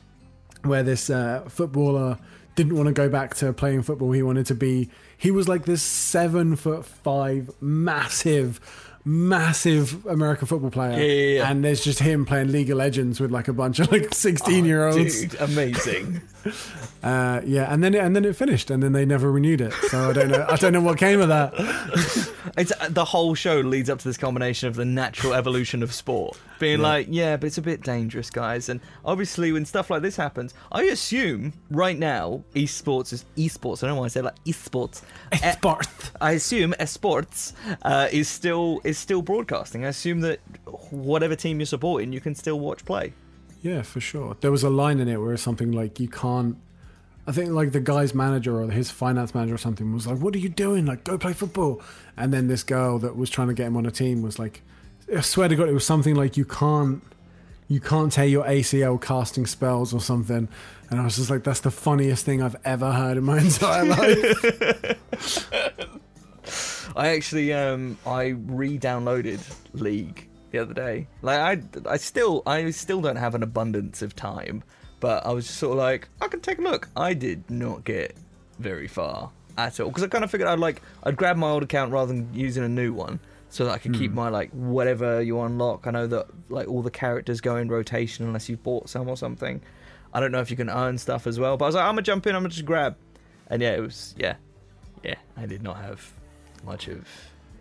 where 0.62 0.82
this 0.82 1.10
uh, 1.10 1.44
footballer 1.48 2.18
didn't 2.54 2.76
want 2.76 2.86
to 2.86 2.92
go 2.92 3.08
back 3.08 3.34
to 3.36 3.52
playing 3.52 3.82
football. 3.82 4.12
He 4.12 4.22
wanted 4.22 4.46
to 4.46 4.54
be. 4.54 4.90
He 5.16 5.30
was 5.30 5.48
like 5.48 5.64
this 5.64 5.82
seven 5.82 6.56
foot 6.56 6.84
five, 6.84 7.50
massive 7.60 8.60
massive 9.04 10.04
American 10.06 10.46
football 10.46 10.70
player, 10.70 10.92
Yeah, 10.98 11.04
yeah, 11.04 11.36
yeah. 11.38 11.50
and 11.50 11.64
there's 11.64 11.82
just 11.84 11.98
him 11.98 12.24
playing 12.24 12.52
League 12.52 12.70
of 12.70 12.78
Legends 12.78 13.20
with 13.20 13.30
like 13.30 13.48
a 13.48 13.52
bunch 13.52 13.78
of 13.80 13.90
like 13.92 14.14
16 14.14 14.64
year 14.64 14.86
olds. 14.86 15.20
Dude, 15.22 15.40
amazing. 15.40 16.20
Uh, 17.04 17.40
yeah, 17.44 17.72
and 17.72 17.82
then 17.82 17.94
it, 17.94 17.98
and 17.98 18.14
then 18.14 18.24
it 18.24 18.34
finished, 18.36 18.70
and 18.70 18.80
then 18.80 18.92
they 18.92 19.04
never 19.04 19.30
renewed 19.30 19.60
it. 19.60 19.72
So 19.90 20.10
I 20.10 20.12
don't 20.12 20.28
know. 20.28 20.46
I 20.48 20.54
don't 20.54 20.72
know 20.72 20.80
what 20.80 20.98
came 20.98 21.20
of 21.20 21.28
that. 21.28 21.52
It's 22.58 22.72
the 22.90 23.04
whole 23.04 23.34
show 23.34 23.60
leads 23.60 23.88
up 23.88 23.98
to 24.00 24.04
this 24.04 24.16
combination 24.18 24.68
of 24.68 24.74
the 24.76 24.84
natural 24.84 25.32
evolution 25.34 25.82
of 25.82 25.92
sport, 25.92 26.36
being 26.62 26.81
Yeah. 26.81 26.87
like, 26.92 27.07
yeah, 27.11 27.37
but 27.37 27.48
it's 27.48 27.59
a 27.59 27.62
bit 27.62 27.83
dangerous, 27.83 28.31
guys. 28.31 28.68
And 28.70 28.81
obviously, 29.05 29.53
when 29.53 29.66
stuff 29.66 29.90
like 29.90 30.01
this 30.03 30.16
happens, 30.16 30.55
I 30.70 30.85
assume 30.85 31.53
right 31.70 31.98
now 31.98 32.44
esports 32.55 33.12
is 33.12 33.25
esports. 33.37 33.83
I 33.83 33.87
don't 33.88 33.96
know 33.96 34.01
why 34.01 34.07
I 34.07 34.09
say 34.09 34.22
like 34.22 34.42
esports. 34.44 35.03
Esports. 35.33 35.61
Barth. 35.61 36.12
I 36.20 36.33
assume 36.33 36.72
esports 36.81 37.53
uh, 37.83 38.09
is 38.11 38.29
still 38.29 38.81
is 38.85 38.96
still 38.98 39.20
broadcasting. 39.22 39.85
I 39.85 39.88
assume 39.88 40.20
that 40.22 40.40
whatever 40.90 41.37
team 41.37 41.59
you're 41.61 41.66
supporting, 41.66 42.12
you 42.12 42.20
can 42.20 42.35
still 42.35 42.59
watch 42.61 42.85
play. 42.85 43.12
Yeah, 43.62 43.83
for 43.83 44.01
sure. 44.01 44.37
There 44.40 44.51
was 44.51 44.64
a 44.64 44.70
line 44.70 44.98
in 45.01 45.09
it 45.09 45.18
where 45.20 45.37
something 45.37 45.72
like 45.72 46.01
you 46.01 46.09
can't. 46.09 46.57
I 47.27 47.31
think 47.33 47.51
like 47.51 47.70
the 47.72 47.81
guy's 47.81 48.14
manager 48.14 48.61
or 48.61 48.68
his 48.70 48.90
finance 48.90 49.35
manager 49.35 49.55
or 49.55 49.59
something 49.59 49.92
was 49.92 50.07
like, 50.07 50.18
"What 50.18 50.35
are 50.35 50.38
you 50.38 50.48
doing? 50.48 50.87
Like, 50.87 51.05
go 51.05 51.16
play 51.18 51.33
football." 51.33 51.81
And 52.16 52.33
then 52.33 52.48
this 52.48 52.62
girl 52.64 52.98
that 52.98 53.16
was 53.16 53.31
trying 53.31 53.48
to 53.48 53.55
get 53.55 53.66
him 53.68 53.77
on 53.77 53.87
a 53.87 53.90
team 53.92 54.22
was 54.22 54.38
like, 54.40 54.62
"I 55.16 55.20
swear 55.20 55.48
to 55.48 55.57
God, 55.57 55.68
it 55.68 55.75
was 55.75 55.85
something 55.85 56.14
like 56.14 56.37
you 56.37 56.44
can't, 56.44 57.03
you 57.68 57.81
can't 57.81 58.12
tear 58.12 58.27
your 58.27 58.44
ACL 58.44 59.01
casting 59.01 59.46
spells 59.46 59.92
or 59.94 60.01
something." 60.01 60.48
And 60.90 61.01
I 61.01 61.05
was 61.05 61.16
just 61.16 61.31
like, 61.31 61.44
"That's 61.44 61.61
the 61.61 61.70
funniest 61.70 62.25
thing 62.25 62.42
I've 62.42 62.57
ever 62.64 62.92
heard 62.92 63.16
in 63.16 63.25
my 63.25 63.38
entire 63.40 63.85
life." 63.85 65.48
I 66.96 67.09
actually 67.09 67.53
um 67.53 67.98
I 68.07 68.29
re-downloaded 68.29 69.40
League 69.72 70.29
the 70.51 70.59
other 70.59 70.75
day. 70.75 71.07
Like 71.22 71.38
I 71.38 71.62
I 71.88 71.96
still 71.96 72.42
I 72.46 72.70
still 72.70 73.01
don't 73.01 73.16
have 73.16 73.35
an 73.35 73.42
abundance 73.42 74.03
of 74.03 74.14
time, 74.14 74.62
but 75.01 75.25
I 75.25 75.33
was 75.33 75.46
just 75.46 75.59
sort 75.59 75.72
of 75.72 75.79
like 75.79 76.09
I 76.20 76.29
can 76.29 76.40
take 76.40 76.59
a 76.59 76.62
look. 76.62 76.88
I 76.96 77.14
did 77.14 77.51
not 77.51 77.85
get 77.85 78.16
very 78.59 78.88
far 78.88 79.31
at 79.59 79.81
all 79.81 79.88
because 79.88 80.03
I 80.03 80.09
kind 80.09 80.25
of 80.25 80.31
figured 80.31 80.48
I'd 80.48 80.59
like 80.59 80.83
I'd 81.05 81.16
grab 81.16 81.37
my 81.37 81.48
old 81.48 81.62
account 81.62 81.92
rather 81.92 82.12
than 82.12 82.29
using 82.35 82.64
a 82.64 82.68
new 82.68 82.92
one 82.92 83.18
so 83.52 83.66
that 83.66 83.72
I 83.72 83.78
could 83.78 83.92
keep 83.92 84.12
my 84.12 84.30
like 84.30 84.50
whatever 84.52 85.20
you 85.20 85.38
unlock. 85.42 85.86
I 85.86 85.90
know 85.90 86.06
that 86.06 86.26
like 86.48 86.68
all 86.68 86.80
the 86.80 86.90
characters 86.90 87.42
go 87.42 87.56
in 87.56 87.68
rotation 87.68 88.24
unless 88.24 88.48
you've 88.48 88.62
bought 88.62 88.88
some 88.88 89.08
or 89.08 89.16
something. 89.16 89.60
I 90.14 90.20
don't 90.20 90.32
know 90.32 90.40
if 90.40 90.50
you 90.50 90.56
can 90.56 90.70
earn 90.70 90.96
stuff 90.96 91.26
as 91.26 91.38
well, 91.38 91.58
but 91.58 91.66
I 91.66 91.68
was 91.68 91.74
like 91.74 91.84
I'm 91.84 91.92
gonna 91.92 92.02
jump 92.02 92.26
in. 92.26 92.34
I'm 92.34 92.42
gonna 92.42 92.48
just 92.48 92.64
grab, 92.64 92.96
and 93.48 93.60
yeah, 93.60 93.72
it 93.72 93.80
was 93.80 94.14
yeah, 94.18 94.36
yeah. 95.04 95.16
I 95.36 95.44
did 95.44 95.62
not 95.62 95.76
have 95.76 96.12
much 96.64 96.88
of 96.88 97.06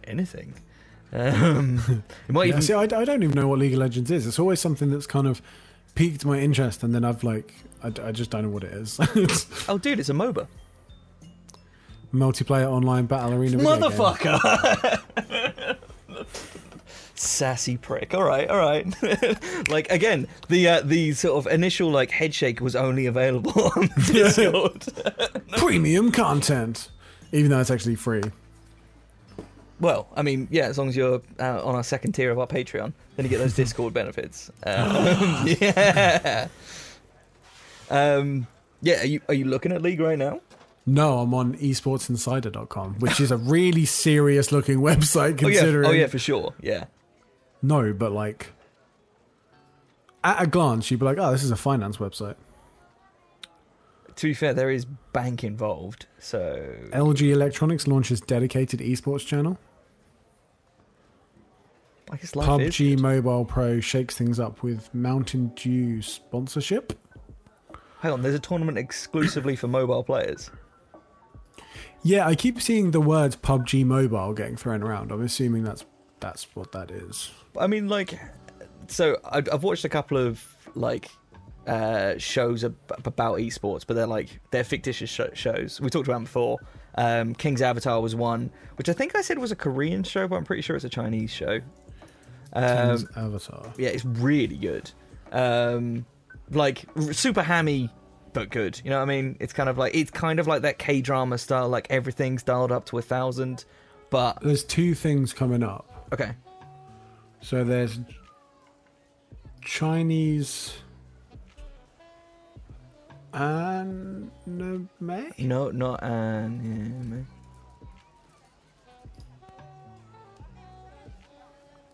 anything. 0.06 0.54
Um, 1.12 1.82
it 2.30 2.32
might 2.32 2.46
yeah, 2.46 2.50
even 2.50 2.62
see, 2.62 2.74
I, 2.74 2.84
I 2.84 2.88
don't 2.88 3.22
even 3.22 3.32
know 3.36 3.50
what 3.50 3.60
League 3.60 3.74
of 3.74 3.80
Legends 3.80 4.10
is. 4.12 4.26
It's 4.26 4.40
always 4.40 4.62
something 4.62 4.90
that's 4.92 5.08
kind 5.08 5.28
of 5.28 5.42
piqued 5.96 6.24
my 6.24 6.40
interest, 6.40 6.84
and 6.84 6.96
then 6.96 7.04
I've 7.04 7.22
like, 7.26 7.54
I, 7.84 7.92
I 8.02 8.12
just 8.14 8.32
don't 8.32 8.44
know 8.44 8.50
what 8.50 8.64
it 8.64 8.72
is. 8.72 8.98
oh, 9.68 9.78
dude, 9.78 10.00
it's 10.00 10.08
a 10.08 10.14
MOBA. 10.14 10.48
multiplayer 12.14 12.68
online 12.70 13.08
battle 13.08 13.34
arena. 13.34 13.58
Motherfucker! 13.58 14.40
Sassy 17.22 17.78
prick. 17.78 18.14
All 18.14 18.24
right, 18.24 18.50
all 18.50 18.58
right. 18.58 19.70
like 19.70 19.90
again, 19.92 20.28
the 20.50 20.68
uh, 20.68 20.82
the 20.82 21.12
sort 21.14 21.38
of 21.46 21.52
initial 21.52 21.90
like 21.90 22.12
head 22.12 22.34
shake 22.34 22.60
was 22.62 22.76
only 22.76 23.06
available 23.06 23.72
on 23.76 23.90
Discord. 24.08 24.86
Premium 25.58 26.12
content, 26.12 26.90
even 27.32 27.52
though 27.52 27.60
it's 27.60 27.72
actually 27.72 27.96
free. 27.96 28.24
well, 29.80 30.08
I 30.16 30.22
mean, 30.24 30.48
yeah, 30.52 30.66
as 30.68 30.78
long 30.78 30.90
as 30.90 30.96
you're 30.96 31.22
uh, 31.40 31.64
on 31.66 31.76
our 31.76 31.84
second 31.84 32.14
tier 32.14 32.32
of 32.32 32.40
our 32.40 32.48
Patreon, 32.48 32.94
then 33.16 33.26
you 33.26 33.30
get 33.30 33.38
those 33.40 33.54
Discord 33.56 33.94
benefits. 33.94 34.50
Um, 34.64 35.48
yeah. 35.60 36.48
Um, 37.90 38.48
yeah. 38.82 39.02
Are 39.02 39.06
you 39.06 39.22
are 39.28 39.34
you 39.34 39.46
looking 39.46 39.72
at 39.72 39.82
League 39.82 40.00
right 40.00 40.18
now? 40.18 40.42
No, 40.88 41.20
I'm 41.20 41.34
on 41.36 41.56
esportsinsider.com, 41.58 42.96
which 43.00 43.20
is 43.20 43.30
a 43.32 43.38
really 43.38 43.86
serious 43.86 44.52
looking 44.52 44.80
website 44.80 45.44
Oh 45.44 45.48
yeah. 45.48 45.60
considering. 45.60 45.88
Oh 45.90 45.92
yeah, 45.94 46.08
for 46.08 46.18
sure. 46.20 46.54
Yeah. 46.62 46.86
No, 47.62 47.94
but 47.94 48.12
like 48.12 48.54
at 50.24 50.42
a 50.42 50.48
glance, 50.48 50.90
you'd 50.90 51.00
be 51.00 51.06
like, 51.06 51.18
"Oh, 51.18 51.32
this 51.32 51.44
is 51.44 51.52
a 51.52 51.56
finance 51.56 51.98
website." 51.98 52.36
To 54.16 54.28
be 54.28 54.34
fair, 54.34 54.54
there 54.54 54.70
is 54.70 54.86
bank 55.14 55.44
involved, 55.44 56.06
so 56.20 56.76
LG 56.92 57.32
Electronics 57.32 57.88
launches 57.88 58.22
dedicated 58.22 58.80
esports 58.80 59.26
channel. 59.26 59.58
I 62.12 62.18
guess 62.18 62.36
life 62.36 62.48
PUBG. 62.48 63.00
Mobile 63.00 63.46
Pro 63.46 63.80
shakes 63.80 64.18
things 64.18 64.40
up 64.40 64.64
with 64.64 64.94
Mountain 64.94 65.54
Dew 65.56 66.02
sponsorship. 66.02 66.94
Hang 68.00 68.12
on, 68.12 68.22
there's 68.22 68.36
a 68.36 68.40
tournament 68.40 68.78
exclusively 68.78 69.56
for 69.56 69.68
mobile 69.68 70.04
players. 70.04 70.52
Yeah, 72.04 72.28
I 72.28 72.36
keep 72.36 72.60
seeing 72.60 72.92
the 72.92 73.00
words 73.00 73.36
PUBG 73.36 73.86
Mobile 73.86 74.34
getting 74.34 74.58
thrown 74.58 74.84
around. 74.84 75.12
I'm 75.12 75.22
assuming 75.22 75.64
that's 75.64 75.86
that's 76.22 76.48
what 76.56 76.72
that 76.72 76.90
is. 76.92 77.30
I 77.60 77.68
mean, 77.68 77.90
like, 77.90 78.18
so 78.88 79.18
I've 79.26 79.50
I've 79.52 79.64
watched 79.64 79.84
a 79.84 79.90
couple 79.90 80.18
of 80.18 80.42
like 80.76 81.10
uh, 81.68 82.18
shows 82.18 82.64
ab- 82.64 82.76
about 83.06 83.40
esports, 83.40 83.86
but 83.86 83.96
they're 83.96 84.08
like 84.08 84.40
they're 84.52 84.64
fictitious 84.64 85.10
sh- 85.10 85.20
shows. 85.34 85.82
We 85.82 85.90
talked 85.90 86.08
about 86.08 86.16
them 86.16 86.24
before. 86.24 86.58
Um, 86.96 87.34
King's 87.36 87.62
Avatar 87.62 88.02
was 88.02 88.16
one, 88.16 88.52
which 88.78 88.88
I 88.90 88.94
think 88.94 89.16
I 89.16 89.22
said 89.22 89.38
was 89.38 89.52
a 89.52 89.56
Korean 89.56 90.04
show, 90.04 90.28
but 90.28 90.36
I'm 90.38 90.44
pretty 90.46 90.62
sure 90.62 90.76
it's 90.76 90.86
a 90.86 90.90
Chinese 90.90 91.32
show. 91.32 91.60
Um, 92.54 92.98
King's 92.98 93.18
Avatar. 93.18 93.74
yeah, 93.78 93.90
it's 93.90 94.06
really 94.06 94.58
good. 94.58 94.92
Um, 95.32 96.06
like 96.50 96.86
r- 96.98 97.14
super 97.14 97.42
hammy, 97.44 97.90
but 98.34 98.50
good. 98.50 98.82
You 98.84 98.90
know 98.90 98.98
what 98.98 99.04
I 99.04 99.22
mean? 99.22 99.38
It's 99.40 99.54
kind 99.54 99.70
of 99.70 99.78
like 99.78 99.96
it's 99.96 100.12
kind 100.12 100.40
of 100.40 100.48
like 100.48 100.64
that 100.64 100.78
K 100.80 101.02
drama 101.02 101.38
style, 101.38 101.70
like 101.70 101.88
everything's 101.90 102.44
dialed 102.44 102.72
up 102.72 102.86
to 102.88 102.98
a 102.98 103.02
thousand. 103.02 103.66
But 104.10 104.42
There's 104.42 104.66
two 104.66 104.94
things 104.94 105.32
coming 105.32 105.64
up. 105.64 105.88
Okay, 106.14 106.32
So 107.42 107.64
there's 107.64 108.00
Chinese 109.62 110.74
anime. 113.34 114.90
no, 115.40 115.72
not 115.72 116.04
anime. 116.04 117.28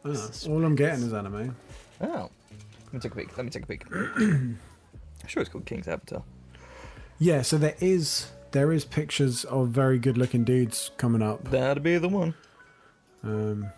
Oh, 0.06 0.30
all 0.48 0.64
I'm 0.64 0.76
getting 0.76 1.04
is 1.04 1.14
anime. 1.14 1.56
Oh, 2.00 2.30
let 2.86 2.94
me 2.94 3.00
take 3.00 3.12
a 3.12 3.16
peek. 3.16 3.38
Let 3.38 3.44
me 3.44 3.50
take 3.50 3.64
a 3.64 3.68
peek. 3.68 3.84
I'm 3.92 4.58
sure 5.28 5.42
it's 5.42 5.52
called 5.52 5.66
King's 5.66 5.88
Avatar. 5.88 6.24
Yeah, 7.20 7.42
so 7.42 7.58
there 7.58 7.76
is 7.82 8.28
there 8.52 8.72
is 8.72 8.86
pictures 8.86 9.44
of 9.46 9.70
very 9.70 10.00
good 10.00 10.18
looking 10.18 10.44
dudes 10.46 10.92
coming 10.98 11.22
up. 11.22 11.52
That'd 11.52 11.84
be 11.84 11.98
the 11.98 12.08
one. 12.08 12.36
Um, 13.24 13.72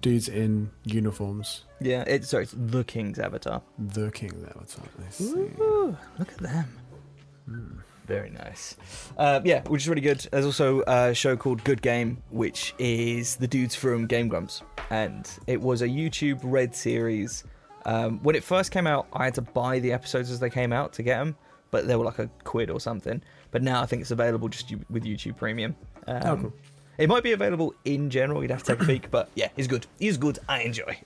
dudes 0.00 0.28
in 0.28 0.70
uniforms. 0.84 1.64
Yeah, 1.80 2.04
it's 2.06 2.28
sorry, 2.28 2.44
it's 2.44 2.54
the 2.56 2.84
King's 2.84 3.18
Avatar. 3.18 3.62
The 3.78 4.10
King's 4.10 4.44
Avatar. 4.44 4.84
I 5.06 5.10
see. 5.10 5.24
Ooh, 5.60 5.96
look 6.18 6.32
at 6.32 6.38
them. 6.38 7.82
Very 8.06 8.30
nice. 8.30 8.76
Uh, 9.16 9.40
yeah, 9.44 9.62
which 9.68 9.82
is 9.82 9.88
really 9.88 10.00
good. 10.00 10.26
There's 10.32 10.44
also 10.44 10.82
a 10.86 11.14
show 11.14 11.36
called 11.36 11.62
Good 11.62 11.80
Game, 11.80 12.22
which 12.30 12.74
is 12.78 13.36
the 13.36 13.46
dudes 13.46 13.74
from 13.76 14.06
Game 14.06 14.28
Grumps, 14.28 14.62
and 14.90 15.30
it 15.46 15.60
was 15.60 15.82
a 15.82 15.88
YouTube 15.88 16.40
Red 16.42 16.74
series. 16.74 17.44
Um, 17.86 18.18
when 18.22 18.34
it 18.34 18.42
first 18.44 18.72
came 18.72 18.86
out, 18.86 19.06
I 19.12 19.24
had 19.24 19.34
to 19.36 19.42
buy 19.42 19.78
the 19.78 19.92
episodes 19.92 20.30
as 20.30 20.40
they 20.40 20.50
came 20.50 20.72
out 20.72 20.92
to 20.94 21.02
get 21.02 21.18
them, 21.18 21.36
but 21.70 21.86
they 21.86 21.94
were 21.96 22.04
like 22.04 22.18
a 22.18 22.28
quid 22.44 22.68
or 22.68 22.80
something. 22.80 23.22
But 23.52 23.62
now 23.62 23.80
I 23.80 23.86
think 23.86 24.02
it's 24.02 24.10
available 24.10 24.48
just 24.48 24.72
with 24.90 25.04
YouTube 25.04 25.36
Premium. 25.36 25.76
Um, 26.06 26.22
Oh, 26.24 26.36
cool. 26.36 26.52
It 27.00 27.08
might 27.08 27.22
be 27.22 27.32
available 27.32 27.74
in 27.84 28.10
general. 28.10 28.42
You'd 28.42 28.50
have 28.50 28.62
to 28.64 28.72
take 28.76 28.82
a 28.82 28.86
peek, 28.86 29.10
but 29.10 29.30
yeah, 29.34 29.48
it's 29.56 29.66
good. 29.66 29.86
It's 29.98 30.16
good. 30.18 30.38
I 30.48 30.62
enjoy. 30.62 31.00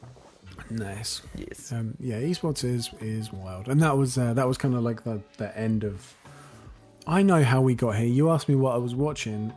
Nice. 0.70 1.22
Yes. 1.36 1.72
Um, 1.72 1.96
yeah, 2.00 2.16
esports 2.20 2.64
is 2.64 2.90
is 3.00 3.32
wild, 3.32 3.68
and 3.68 3.80
that 3.80 3.96
was 3.96 4.18
uh, 4.18 4.34
that 4.34 4.46
was 4.48 4.58
kind 4.58 4.74
of 4.74 4.82
like 4.82 5.04
the 5.04 5.20
the 5.38 5.56
end 5.56 5.84
of. 5.84 6.14
I 7.06 7.22
know 7.22 7.42
how 7.44 7.60
we 7.60 7.74
got 7.74 7.96
here. 7.96 8.06
You 8.06 8.30
asked 8.30 8.48
me 8.48 8.54
what 8.54 8.74
I 8.74 8.78
was 8.78 8.94
watching, 8.94 9.52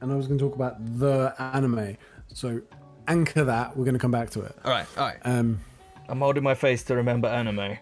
and 0.00 0.12
I 0.12 0.16
was 0.16 0.26
going 0.26 0.38
to 0.38 0.44
talk 0.44 0.54
about 0.54 0.76
the 0.98 1.34
anime. 1.38 1.96
So 2.32 2.62
anchor 3.08 3.44
that. 3.44 3.76
We're 3.76 3.84
going 3.84 3.94
to 3.94 4.00
come 4.00 4.12
back 4.12 4.30
to 4.30 4.40
it. 4.42 4.56
All 4.64 4.70
right. 4.70 4.86
All 4.96 5.04
right. 5.06 5.18
Um, 5.24 5.60
I'm 6.08 6.20
holding 6.20 6.42
my 6.44 6.54
face 6.54 6.84
to 6.84 6.96
remember 6.96 7.28
anime. 7.28 7.76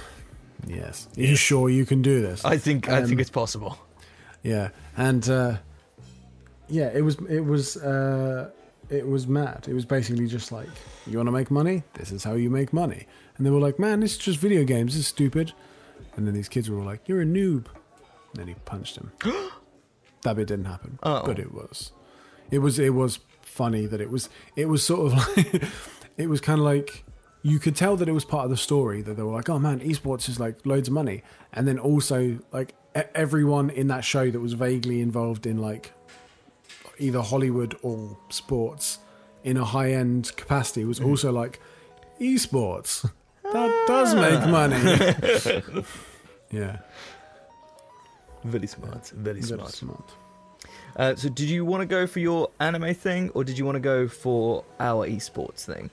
yes. 0.66 1.08
Are 1.16 1.20
you 1.20 1.36
sure 1.36 1.68
you 1.68 1.84
can 1.84 2.00
do 2.00 2.22
this? 2.22 2.44
I 2.44 2.56
think. 2.58 2.88
I 2.88 2.98
Um, 3.02 3.06
think 3.08 3.20
it's 3.20 3.30
possible. 3.30 3.78
Yeah, 4.42 4.70
and 4.96 5.28
uh, 5.28 5.56
yeah, 6.68 6.90
it 6.94 7.02
was 7.02 7.16
it 7.28 7.40
was 7.40 7.76
uh, 7.76 8.50
it 8.90 9.06
was 9.06 9.26
mad. 9.26 9.66
It 9.68 9.74
was 9.74 9.84
basically 9.84 10.26
just 10.26 10.52
like, 10.52 10.68
you 11.06 11.16
want 11.18 11.28
to 11.28 11.32
make 11.32 11.50
money? 11.50 11.82
This 11.94 12.12
is 12.12 12.22
how 12.24 12.34
you 12.34 12.50
make 12.50 12.72
money. 12.72 13.06
And 13.36 13.46
they 13.46 13.50
were 13.50 13.60
like, 13.60 13.78
man, 13.78 14.00
this 14.00 14.12
is 14.12 14.18
just 14.18 14.38
video 14.38 14.64
games. 14.64 14.92
This 14.92 15.00
is 15.00 15.06
stupid. 15.08 15.52
And 16.16 16.26
then 16.26 16.34
these 16.34 16.48
kids 16.48 16.70
were 16.70 16.78
all 16.78 16.84
like, 16.84 17.08
you're 17.08 17.22
a 17.22 17.24
noob. 17.26 17.66
And 18.32 18.34
then 18.34 18.46
he 18.48 18.54
punched 18.64 18.96
him. 18.96 19.10
that 20.22 20.36
bit 20.36 20.48
didn't 20.48 20.66
happen, 20.66 20.98
Oh. 21.02 21.22
but 21.24 21.38
it 21.38 21.52
was, 21.52 21.92
it 22.50 22.58
was 22.58 22.78
it 22.78 22.90
was 22.94 23.18
funny 23.42 23.86
that 23.86 24.00
it 24.00 24.10
was 24.10 24.28
it 24.56 24.66
was 24.68 24.82
sort 24.82 25.12
of 25.12 25.36
like 25.36 25.64
it 26.16 26.28
was 26.28 26.40
kind 26.40 26.58
of 26.60 26.64
like 26.64 27.04
you 27.42 27.58
could 27.58 27.76
tell 27.76 27.94
that 27.96 28.08
it 28.08 28.12
was 28.12 28.24
part 28.24 28.44
of 28.44 28.50
the 28.50 28.56
story 28.56 29.02
that 29.02 29.14
they 29.16 29.22
were 29.22 29.32
like, 29.32 29.48
oh 29.50 29.58
man, 29.58 29.80
esports 29.80 30.28
is 30.28 30.40
like 30.40 30.64
loads 30.64 30.88
of 30.88 30.94
money, 30.94 31.22
and 31.52 31.66
then 31.68 31.78
also 31.78 32.38
like 32.52 32.74
everyone 33.14 33.70
in 33.70 33.88
that 33.88 34.04
show 34.04 34.30
that 34.30 34.40
was 34.40 34.52
vaguely 34.54 35.00
involved 35.00 35.46
in 35.46 35.58
like 35.58 35.92
either 36.98 37.20
Hollywood 37.22 37.76
or 37.82 38.16
sports 38.30 38.98
in 39.42 39.56
a 39.56 39.64
high 39.64 39.92
end 39.92 40.34
capacity 40.36 40.84
was 40.84 41.00
also 41.00 41.30
like 41.32 41.60
esports 42.20 43.08
that 43.52 43.84
does 43.86 44.14
make 44.14 44.40
money. 44.48 44.76
yeah, 46.50 46.78
Very 48.44 48.66
smart. 48.66 49.08
Very 49.08 49.40
very 49.40 49.42
smart. 49.42 49.72
smart. 49.72 50.10
Uh, 50.96 51.14
so, 51.16 51.28
did 51.28 51.48
you 51.50 51.64
want 51.64 51.80
to 51.80 51.86
go 51.86 52.06
for 52.06 52.20
your 52.20 52.50
anime 52.60 52.94
thing, 52.94 53.30
or 53.34 53.42
did 53.42 53.58
you 53.58 53.64
want 53.64 53.74
to 53.76 53.80
go 53.80 54.06
for 54.06 54.64
our 54.78 55.08
esports 55.08 55.64
thing? 55.64 55.90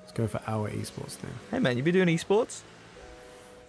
Let's 0.00 0.12
go 0.12 0.26
for 0.28 0.40
our 0.46 0.70
esports 0.70 1.12
thing. 1.16 1.30
Hey, 1.50 1.58
man, 1.58 1.76
you 1.76 1.82
be 1.82 1.90
doing 1.92 2.08
esports? 2.08 2.60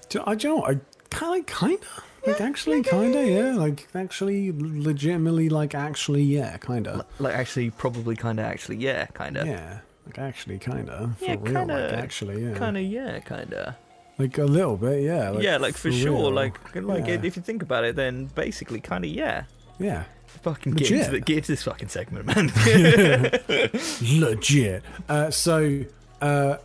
Do, 0.10 0.22
I, 0.26 0.36
do 0.36 0.48
you 0.48 0.54
know 0.54 0.62
what? 0.62 0.76
I 0.76 0.80
kind 1.18 1.40
of, 1.42 1.46
kind 1.48 1.74
of, 1.82 2.04
like 2.28 2.42
actually, 2.42 2.84
kind 2.84 3.16
of, 3.16 3.26
yeah. 3.28 3.54
Like 3.56 3.88
actually, 3.96 4.52
legitimately, 4.54 5.50
like 5.50 5.74
actually, 5.76 6.24
yeah, 6.24 6.58
kind 6.58 6.88
of, 6.88 7.06
Like, 7.20 7.36
actually, 7.36 7.70
probably, 7.72 8.16
kind 8.16 8.40
of, 8.40 8.46
actually, 8.46 8.78
yeah, 8.78 9.06
kind 9.08 9.38
of. 9.38 9.48
yeah. 9.48 9.80
Like 10.06 10.20
actually, 10.20 10.60
kind 10.60 10.90
of, 10.90 11.18
for 11.18 11.26
Yeah, 11.26 11.36
real. 11.42 11.54
kinda- 11.54 11.74
like 11.92 11.94
actually, 12.04 12.44
yeah. 12.46 12.54
Kind 12.54 12.78
of, 12.78 12.84
yeah, 12.84 13.20
kind 13.20 13.54
of. 13.54 13.76
Like 14.18 14.38
a 14.38 14.46
little 14.46 14.78
bit, 14.78 15.04
yeah. 15.04 15.30
Like, 15.30 15.44
yeah, 15.44 15.58
like 15.58 15.76
for, 15.78 15.90
real. 15.90 15.98
sure. 16.00 16.32
Like, 16.32 16.58
like 16.76 17.08
Yeah. 17.08 17.20
if 17.24 17.36
you 17.36 17.42
think 17.44 17.62
about 17.62 17.84
it, 17.84 17.96
then 17.96 18.26
basically, 18.36 18.80
kind 18.80 19.06
of, 19.06 19.12
yeah. 19.12 19.44
yeah, 19.80 20.04
Fucking 20.42 20.74
get 20.74 20.92
into, 20.92 20.98
Legit. 20.98 21.12
the, 21.12 21.20
get 21.22 21.38
into 21.38 21.52
this 21.52 21.64
fucking 21.64 21.88
segment, 21.90 22.26
man. 22.26 22.52
legit. 24.20 24.84
Uh, 25.10 25.30
so, 25.32 25.84
uh, 26.22 26.58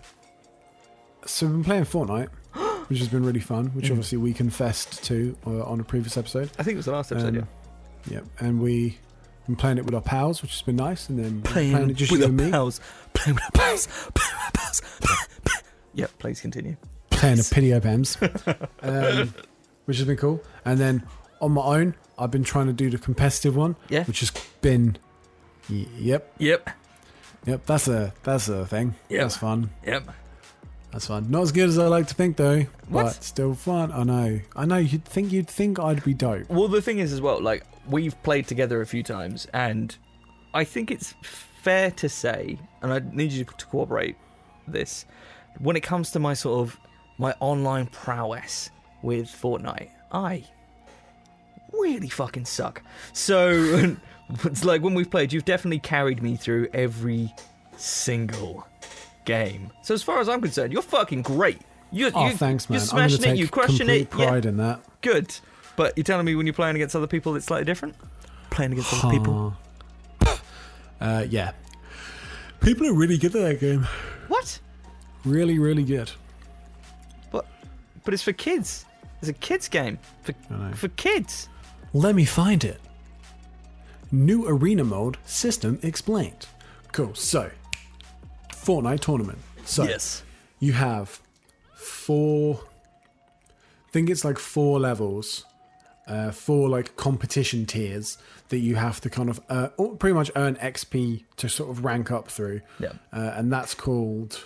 so 1.26 1.46
we've 1.46 1.54
been 1.56 1.64
playing 1.64 1.84
Fortnite, 1.84 2.28
which 2.92 3.00
has 3.00 3.08
been 3.08 3.24
really 3.24 3.40
fun. 3.40 3.66
Which 3.68 3.86
Mhm. 3.86 3.90
obviously 3.92 4.18
we 4.18 4.32
confessed 4.32 5.02
to 5.04 5.36
uh, 5.46 5.62
on 5.64 5.80
a 5.80 5.84
previous 5.84 6.16
episode. 6.16 6.50
I 6.58 6.62
think 6.62 6.74
it 6.74 6.78
was 6.78 6.86
the 6.86 6.92
last 6.92 7.10
episode, 7.12 7.38
Um, 7.38 7.48
Yep, 8.10 8.24
and 8.40 8.60
we 8.60 8.98
been 9.46 9.56
playing 9.56 9.78
it 9.78 9.84
with 9.84 9.94
our 9.94 10.00
pals, 10.00 10.40
which 10.42 10.52
has 10.52 10.62
been 10.62 10.76
nice. 10.76 11.08
And 11.08 11.18
then 11.18 11.42
yeah. 11.44 11.50
Playing, 11.52 11.90
it 11.90 11.94
just 11.94 12.12
with 12.12 12.20
you 12.20 12.26
and 12.28 12.36
me, 12.36 12.50
pals. 12.50 12.80
Playing 13.14 13.34
with 13.36 13.44
our 13.44 13.50
pals. 13.52 13.86
Playing 14.14 14.34
with 14.36 14.44
our 14.44 14.50
pals. 14.52 14.82
yep, 15.94 16.10
please 16.18 16.40
continue. 16.40 16.76
playing 17.10 17.38
a. 17.38 17.42
Pidio 17.42 17.80
Pems, 17.82 18.16
um, 18.82 19.34
which 19.84 19.96
has 19.98 20.06
been 20.06 20.16
cool. 20.16 20.42
And 20.64 20.78
then 20.78 21.04
on 21.40 21.52
my 21.52 21.62
own, 21.62 21.94
I've 22.18 22.30
been 22.30 22.44
trying 22.44 22.66
to 22.68 22.72
do 22.72 22.88
the 22.90 22.98
competitive 22.98 23.54
one, 23.56 23.76
Yeah. 23.88 24.04
which 24.04 24.20
has 24.20 24.30
been, 24.60 24.96
yep, 25.68 26.32
Yep. 26.38 26.70
yep. 27.46 27.66
That's 27.66 27.88
a 27.88 28.12
that's 28.24 28.48
a 28.48 28.66
thing. 28.66 28.94
Yep. 29.08 29.20
That's 29.22 29.36
fun. 29.36 29.70
Yep. 29.86 30.08
That's 30.92 31.06
fun. 31.06 31.30
Not 31.30 31.42
as 31.42 31.52
good 31.52 31.68
as 31.70 31.78
I 31.78 31.86
like 31.86 32.06
to 32.08 32.14
think 32.14 32.36
though, 32.36 32.60
What? 32.88 33.04
but 33.04 33.24
still 33.24 33.54
fun. 33.54 33.90
I 33.92 34.02
know. 34.04 34.40
I 34.54 34.66
know. 34.66 34.76
You'd 34.76 35.04
think 35.06 35.32
you'd 35.32 35.48
think 35.48 35.78
I'd 35.78 36.04
be 36.04 36.12
dope. 36.14 36.48
Well, 36.50 36.68
the 36.68 36.82
thing 36.82 36.98
is, 36.98 37.12
as 37.12 37.20
well, 37.20 37.40
like 37.40 37.64
we've 37.88 38.20
played 38.22 38.46
together 38.46 38.80
a 38.82 38.86
few 38.86 39.02
times, 39.02 39.46
and 39.54 39.96
I 40.52 40.64
think 40.64 40.90
it's 40.90 41.14
fair 41.62 41.90
to 41.92 42.08
say, 42.08 42.58
and 42.82 42.92
I 42.92 43.00
need 43.12 43.32
you 43.32 43.44
to 43.44 43.66
cooperate 43.66 44.16
this, 44.68 45.06
when 45.58 45.76
it 45.76 45.80
comes 45.82 46.10
to 46.10 46.18
my 46.18 46.34
sort 46.34 46.60
of 46.60 46.78
my 47.18 47.34
online 47.40 47.86
prowess 47.86 48.70
with 49.02 49.26
Fortnite, 49.28 49.90
I 50.12 50.44
really 51.72 52.08
fucking 52.10 52.44
suck. 52.44 52.82
So 53.14 53.96
it's 54.44 54.64
like 54.64 54.82
when 54.82 54.92
we've 54.94 55.10
played, 55.10 55.32
you've 55.32 55.46
definitely 55.46 55.78
carried 55.80 56.22
me 56.22 56.36
through 56.36 56.68
every 56.74 57.34
single 57.78 58.66
game. 59.24 59.70
So 59.82 59.94
as 59.94 60.02
far 60.02 60.20
as 60.20 60.28
I'm 60.28 60.40
concerned, 60.40 60.72
you're 60.72 60.82
fucking 60.82 61.22
great. 61.22 61.60
You're, 61.90 62.10
Oh, 62.14 62.28
you, 62.28 62.32
thanks, 62.34 62.68
man. 62.70 62.78
You're 62.78 62.86
smashing 62.86 63.24
it. 63.24 63.36
You're 63.36 63.48
crushing 63.48 63.88
it. 63.88 64.08
Yeah, 64.16 64.28
pride 64.28 64.46
in 64.46 64.56
that. 64.58 64.80
good. 65.02 65.34
But 65.76 65.96
you're 65.96 66.04
telling 66.04 66.26
me 66.26 66.34
when 66.34 66.46
you're 66.46 66.52
playing 66.54 66.76
against 66.76 66.94
other 66.94 67.06
people, 67.06 67.34
it's 67.34 67.46
slightly 67.46 67.64
different. 67.64 67.94
Playing 68.50 68.72
against 68.72 68.92
other 68.92 69.10
people. 69.18 69.54
Uh, 71.00 71.26
yeah. 71.28 71.52
People 72.60 72.86
are 72.86 72.94
really 72.94 73.18
good 73.18 73.34
at 73.34 73.42
that 73.42 73.60
game. 73.60 73.86
What? 74.28 74.58
Really, 75.24 75.58
really 75.58 75.82
good. 75.82 76.10
But 77.30 77.46
but 78.04 78.14
it's 78.14 78.22
for 78.22 78.32
kids. 78.32 78.84
It's 79.20 79.28
a 79.28 79.32
kids 79.32 79.68
game 79.68 79.98
for 80.22 80.34
for 80.74 80.88
kids. 80.88 81.48
Let 81.92 82.14
me 82.14 82.24
find 82.24 82.62
it. 82.64 82.80
New 84.10 84.46
arena 84.46 84.84
mode 84.84 85.16
system 85.24 85.78
explained. 85.82 86.46
Cool. 86.92 87.14
So, 87.14 87.50
Fortnite 88.64 89.00
tournament. 89.00 89.38
So 89.64 89.84
yes. 89.84 90.22
you 90.60 90.72
have 90.72 91.20
four. 91.74 92.60
I 93.88 93.90
think 93.92 94.08
it's 94.10 94.24
like 94.24 94.38
four 94.38 94.80
levels, 94.80 95.44
uh, 96.06 96.30
four 96.30 96.68
like 96.68 96.96
competition 96.96 97.66
tiers 97.66 98.18
that 98.48 98.58
you 98.58 98.76
have 98.76 99.00
to 99.02 99.10
kind 99.10 99.28
of 99.28 99.40
uh, 99.48 99.68
pretty 99.98 100.14
much 100.14 100.30
earn 100.36 100.56
XP 100.56 101.24
to 101.36 101.48
sort 101.48 101.70
of 101.70 101.84
rank 101.84 102.10
up 102.10 102.28
through, 102.28 102.60
Yeah. 102.78 102.92
uh, 103.12 103.32
and 103.36 103.52
that's 103.52 103.74
called 103.74 104.44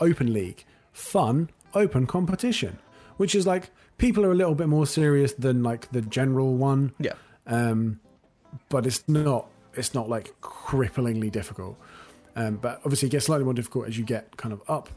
Open 0.00 0.32
League. 0.32 0.64
Fun 0.92 1.50
open 1.74 2.06
competition, 2.06 2.78
which 3.18 3.34
is 3.34 3.46
like 3.46 3.70
people 3.98 4.24
are 4.24 4.32
a 4.32 4.34
little 4.34 4.54
bit 4.54 4.68
more 4.68 4.86
serious 4.86 5.32
than 5.34 5.62
like 5.62 5.90
the 5.92 6.00
general 6.02 6.54
one 6.56 6.92
Yeah. 6.98 7.12
um, 7.46 8.00
but 8.68 8.86
it's 8.86 9.06
not 9.08 9.48
it's 9.74 9.94
not 9.94 10.08
like 10.08 10.34
cripplingly 10.40 11.30
difficult. 11.30 11.78
Um, 12.38 12.56
but 12.56 12.80
obviously, 12.84 13.08
it 13.08 13.10
gets 13.12 13.26
slightly 13.26 13.44
more 13.44 13.54
difficult 13.54 13.88
as 13.88 13.98
you 13.98 14.04
get 14.04 14.36
kind 14.36 14.52
of 14.52 14.62
up. 14.68 14.88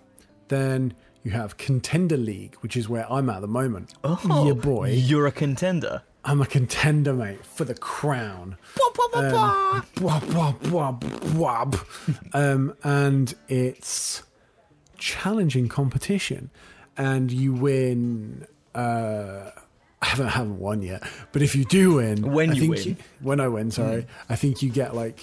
Then 0.48 0.94
you 1.24 1.32
have 1.32 1.58
Contender 1.58 2.18
League, 2.18 2.56
which 2.62 2.78
is 2.78 2.88
where 2.88 3.12
I'm 3.12 3.30
at 3.30 3.42
the 3.42 3.48
moment. 3.48 3.94
Oh, 4.04 4.46
yeah, 4.48 4.54
boy, 4.54 4.90
You're 4.92 5.28
a 5.28 5.32
contender. 5.32 6.04
I'm 6.24 6.40
a 6.42 6.46
contender, 6.46 7.14
mate, 7.14 7.44
for 7.46 7.64
the 7.66 7.74
crown. 7.74 8.58
Um, 9.14 9.82
bwah, 9.96 10.22
bwah, 10.60 11.00
bwah. 11.00 12.36
um, 12.36 12.76
and 12.84 13.34
it's 13.48 14.22
challenging 15.00 15.68
competition, 15.68 16.52
and 16.98 17.32
you 17.32 17.54
win. 17.54 18.46
Uh, 18.76 19.50
I 20.04 20.06
haven't, 20.06 20.28
haven't 20.28 20.60
won 20.60 20.82
yet, 20.82 21.04
but 21.32 21.42
if 21.42 21.56
you 21.56 21.66
do 21.66 21.96
win, 21.96 22.32
When 22.32 22.52
I 22.52 22.54
you 22.54 22.70
win. 22.70 22.98
when 23.22 23.40
I 23.40 23.48
win, 23.48 23.70
sorry, 23.72 24.06
I 24.30 24.36
think 24.36 24.62
you 24.62 24.70
get 24.70 24.96
like, 24.96 25.20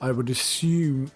I 0.00 0.10
would 0.12 0.30
assume, 0.30 1.10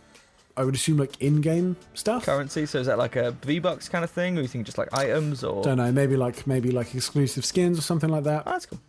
I 0.58 0.64
would 0.64 0.74
assume 0.74 0.96
like 0.98 1.20
in-game 1.20 1.76
stuff. 1.94 2.26
Currency. 2.26 2.66
So 2.66 2.78
is 2.80 2.86
that 2.88 2.98
like 2.98 3.14
a 3.16 3.30
V 3.30 3.58
Bucks 3.60 3.88
kind 3.88 4.02
of 4.04 4.10
thing, 4.10 4.36
or 4.36 4.42
you 4.42 4.48
think 4.48 4.66
just 4.66 4.76
like 4.78 4.92
items, 4.92 5.44
or? 5.44 5.62
Don't 5.62 5.76
know, 5.78 5.92
maybe 5.92 6.16
like 6.16 6.46
maybe 6.46 6.70
like 6.72 6.94
exclusive 6.94 7.44
skins 7.44 7.78
or 7.78 7.82
something 7.82 8.10
like 8.10 8.24
that. 8.24 8.42
Oh, 8.46 8.50
that's 8.50 8.66
cool. 8.66 8.80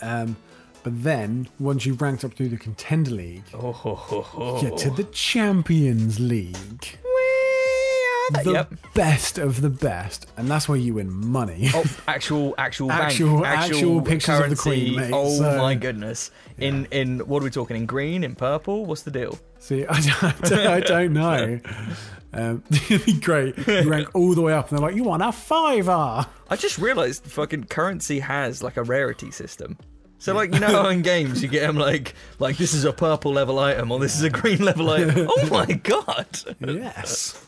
Um, 0.00 0.36
but 0.84 1.02
then 1.02 1.48
once 1.58 1.84
you've 1.84 2.00
ranked 2.00 2.24
up 2.24 2.34
through 2.34 2.50
the 2.50 2.56
contender 2.56 3.10
league, 3.10 3.42
Oh, 3.52 3.72
ho, 3.72 3.94
ho, 3.96 4.22
ho. 4.22 4.60
get 4.60 4.76
to 4.78 4.90
the 4.90 5.04
Champions 5.04 6.20
League. 6.20 6.98
The- 8.44 8.52
yep. 8.52 8.74
best 8.94 9.38
of 9.38 9.60
the 9.60 9.70
best. 9.70 10.26
And 10.36 10.48
that's 10.50 10.68
where 10.68 10.78
you 10.78 10.94
win 10.94 11.10
money. 11.10 11.70
Oh, 11.74 11.84
actual, 12.06 12.54
actual, 12.58 12.88
bank, 12.88 13.02
Actual- 13.02 13.46
actual 13.46 14.02
pictures 14.02 14.40
of 14.40 14.50
the. 14.50 14.56
Queen, 14.56 14.96
mate, 14.96 15.10
Oh 15.14 15.30
so- 15.38 15.56
my 15.58 15.74
goodness! 15.74 16.30
In 16.58 16.86
in 16.90 17.20
what 17.20 17.42
are 17.42 17.44
we 17.44 17.50
talking? 17.50 17.76
In 17.76 17.86
green, 17.86 18.24
in 18.24 18.34
purple? 18.34 18.84
What's 18.86 19.02
the 19.02 19.10
deal? 19.10 19.38
See, 19.60 19.86
I 19.86 20.00
don't, 20.00 20.52
I 20.52 20.80
don't 20.80 21.12
know. 21.14 21.60
Um, 22.32 22.62
it'd 22.70 23.06
be 23.06 23.14
great. 23.14 23.56
You 23.66 23.88
rank 23.90 24.08
all 24.14 24.34
the 24.34 24.42
way 24.42 24.52
up, 24.52 24.68
and 24.70 24.78
they're 24.78 24.86
like, 24.86 24.96
"You 24.96 25.04
want 25.04 25.22
a 25.22 25.32
fiver?" 25.32 26.26
I 26.50 26.56
just 26.56 26.78
realised 26.78 27.24
fucking 27.24 27.64
currency 27.64 28.20
has 28.20 28.62
like 28.62 28.76
a 28.76 28.82
rarity 28.82 29.30
system. 29.30 29.78
So 30.20 30.34
like 30.34 30.52
you 30.52 30.58
know 30.58 30.66
how 30.82 30.88
in 30.88 31.02
games 31.02 31.42
you 31.44 31.48
get 31.48 31.66
them 31.66 31.76
like 31.76 32.14
like 32.40 32.56
this 32.56 32.74
is 32.74 32.84
a 32.84 32.92
purple 32.92 33.32
level 33.32 33.58
item 33.60 33.92
or 33.92 34.00
this 34.00 34.16
is 34.16 34.22
a 34.24 34.30
green 34.30 34.58
level 34.64 34.90
item. 34.90 35.28
Oh 35.30 35.48
my 35.48 35.66
god! 35.66 36.26
Yes, 36.60 37.40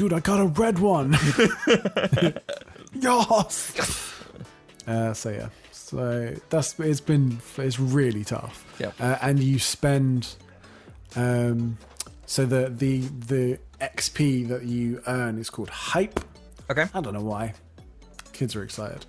dude, 0.00 0.14
I 0.14 0.20
got 0.20 0.40
a 0.40 0.46
red 0.46 0.78
one. 0.78 1.12
yes. 2.94 4.14
Uh, 4.86 5.12
so 5.12 5.28
yeah, 5.28 5.48
so 5.72 6.34
that's 6.48 6.80
it's 6.80 7.00
been 7.02 7.38
it's 7.58 7.78
really 7.78 8.24
tough. 8.24 8.64
Yeah. 8.78 8.92
uh, 8.98 9.18
and 9.20 9.38
you 9.38 9.58
spend 9.58 10.34
um 11.16 11.76
so 12.24 12.46
the 12.46 12.70
the 12.70 13.00
the 13.00 13.58
xp 13.80 14.48
that 14.48 14.62
you 14.64 15.02
earn 15.08 15.36
is 15.38 15.50
called 15.50 15.68
hype 15.68 16.20
Okay. 16.70 16.86
i 16.94 17.00
don't 17.00 17.14
know 17.14 17.20
why 17.20 17.52
kids 18.32 18.54
are 18.54 18.62
excited 18.62 19.04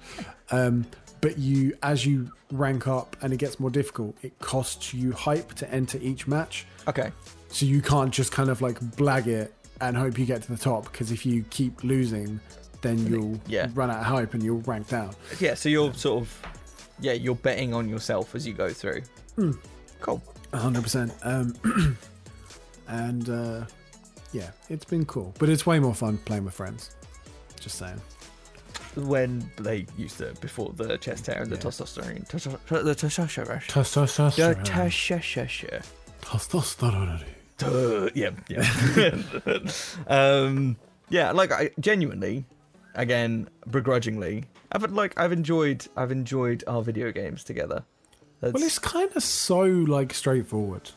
um 0.50 0.88
but 1.22 1.38
you 1.38 1.78
as 1.84 2.04
you 2.06 2.32
rank 2.52 2.88
up 2.88 3.16
and 3.22 3.32
it 3.34 3.38
gets 3.38 3.60
more 3.60 3.70
difficult 3.70 4.16
it 4.24 4.38
costs 4.40 4.94
you 4.96 5.12
hype 5.12 5.54
to 5.54 5.72
enter 5.72 6.00
each 6.02 6.26
match 6.28 6.66
Okay. 6.88 7.12
so 7.50 7.68
you 7.68 7.82
can't 7.84 8.12
just 8.12 8.32
kind 8.32 8.50
of 8.50 8.62
like 8.64 8.80
blag 8.80 9.28
it 9.28 9.54
and 9.82 9.98
hope 9.98 10.18
you 10.20 10.26
get 10.26 10.42
to 10.44 10.52
the 10.52 10.58
top 10.58 10.84
because 10.92 11.12
if 11.12 11.26
you 11.26 11.44
keep 11.50 11.84
losing 11.84 12.40
then 12.82 13.06
you'll 13.08 13.40
Yeah. 13.48 13.68
run 13.74 13.92
out 13.92 14.00
of 14.00 14.06
hype 14.06 14.34
and 14.34 14.42
you'll 14.44 14.62
rank 14.62 14.88
down 14.88 15.14
Yeah. 15.40 15.54
So 15.56 15.70
you're 15.70 15.94
sort 15.94 16.22
of 16.24 16.42
yeah 17.00 17.14
you're 17.14 17.36
betting 17.36 17.74
on 17.74 17.90
yourself 17.90 18.34
as 18.36 18.46
you 18.48 18.54
go 18.54 18.70
through. 18.70 19.02
Hmm. 19.36 19.52
Cool. 20.00 20.22
hundred 20.54 20.84
percent. 20.84 21.14
Um, 21.24 21.54
and 22.88 23.30
uh, 23.30 23.66
yeah, 24.34 24.50
it's 24.70 24.86
been 24.86 25.06
cool. 25.06 25.34
But 25.40 25.50
it's 25.50 25.66
way 25.66 25.80
more 25.80 25.94
fun 25.94 26.18
playing 26.20 26.46
with 26.46 26.54
friends. 26.54 26.92
Just 27.60 27.78
saying. 27.78 28.02
When 28.96 29.50
they 29.58 29.86
used 29.98 30.18
to 30.18 30.34
before 30.42 30.74
the 30.76 30.98
chest 30.98 31.28
hair 31.28 31.42
and 31.42 31.50
the 31.52 31.56
Yeah. 31.56 31.62
testosterone, 31.62 32.28
the 32.28 32.38
testosterone, 32.38 32.84
the 32.84 32.96
Testosterone. 33.68 34.66
testosterone. 36.24 37.24
Testosterone. 37.62 38.12
Duh, 38.14 38.34
yeah, 38.50 39.64
yeah. 40.08 40.08
um, 40.44 40.78
yeah, 41.10 41.32
like 41.32 41.52
I 41.52 41.72
genuinely, 41.80 42.46
again, 42.96 43.50
begrudgingly, 43.70 44.46
I've 44.72 44.92
like 44.92 45.20
I've 45.20 45.32
enjoyed 45.32 45.88
I've 45.96 46.12
enjoyed 46.12 46.64
our 46.68 46.82
video 46.82 47.12
games 47.12 47.44
together. 47.44 47.84
That's, 48.40 48.54
Well, 48.54 48.64
it's 48.64 48.80
kind 48.80 49.10
of 49.16 49.24
so 49.24 49.62
like 49.62 50.14
straightforward. 50.14 50.90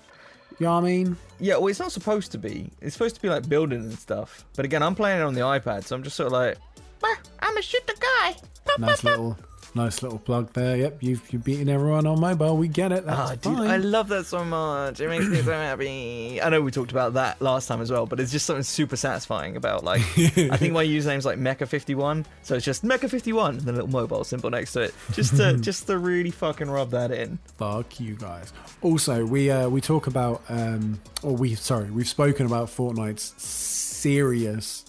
You 0.58 0.66
know 0.66 0.74
what 0.74 0.84
I 0.84 0.86
mean? 0.86 1.16
yeah, 1.40 1.56
well, 1.56 1.66
it's 1.66 1.80
not 1.80 1.90
supposed 1.90 2.30
to 2.32 2.38
be. 2.38 2.70
It's 2.80 2.94
supposed 2.94 3.16
to 3.16 3.20
be 3.22 3.28
like 3.28 3.48
building 3.48 3.80
and 3.80 3.98
stuff. 3.98 4.44
But 4.54 4.64
again, 4.64 4.82
I'm 4.84 4.94
playing 4.94 5.18
it 5.20 5.24
on 5.24 5.34
the 5.34 5.40
iPad, 5.40 5.82
so 5.84 5.96
I'm 5.96 6.04
just 6.04 6.14
sort 6.16 6.28
of 6.28 6.32
like, 6.32 6.58
"Bah, 7.00 7.08
I'm 7.40 7.56
a 7.56 7.62
shooter 7.62 7.92
guy. 7.98 8.36
Nice 8.78 9.02
little, 9.04 9.36
nice 9.74 10.02
little 10.02 10.18
plug 10.18 10.52
there. 10.52 10.76
Yep, 10.76 11.02
you've 11.02 11.32
you've 11.32 11.44
beaten 11.44 11.68
everyone 11.68 12.06
on 12.06 12.20
mobile. 12.20 12.56
We 12.56 12.68
get 12.68 12.92
it. 12.92 13.04
That's 13.06 13.18
Ah, 13.18 13.34
dude, 13.34 13.42
fine. 13.58 13.70
I 13.70 13.76
love 13.78 14.08
that 14.08 14.26
so 14.26 14.44
much. 14.44 15.00
It 15.00 15.08
makes 15.08 15.26
me 15.26 15.42
so 15.42 15.52
happy. 15.52 16.40
I 16.40 16.48
know 16.48 16.60
we 16.60 16.70
talked 16.70 16.90
about 16.92 17.14
that 17.14 17.40
last 17.42 17.66
time 17.66 17.80
as 17.80 17.90
well, 17.90 18.06
but 18.06 18.20
it's 18.20 18.32
just 18.32 18.46
something 18.46 18.62
super 18.62 18.96
satisfying 18.96 19.56
about 19.56 19.84
like. 19.84 20.00
I 20.16 20.56
think 20.56 20.72
my 20.72 20.82
username's 20.84 21.24
like 21.26 21.38
Mecha51, 21.38 22.24
so 22.42 22.54
it's 22.56 22.64
just 22.64 22.84
Mecha51 22.84 23.48
and 23.50 23.60
the 23.60 23.72
little 23.72 23.88
mobile 23.88 24.24
symbol 24.24 24.50
next 24.50 24.72
to 24.74 24.80
it, 24.82 24.94
just 25.12 25.36
to 25.36 25.56
just 25.60 25.86
to 25.86 25.98
really 25.98 26.30
fucking 26.30 26.70
rub 26.70 26.90
that 26.90 27.10
in. 27.10 27.38
Fuck 27.58 28.00
you 28.00 28.14
guys. 28.16 28.52
Also, 28.82 29.24
we 29.24 29.50
uh, 29.50 29.68
we 29.68 29.80
talk 29.80 30.06
about 30.06 30.42
um, 30.48 31.00
or 31.22 31.34
we 31.36 31.54
sorry, 31.54 31.90
we've 31.90 32.08
spoken 32.08 32.46
about 32.46 32.68
Fortnite's 32.68 33.34
serious, 33.42 34.84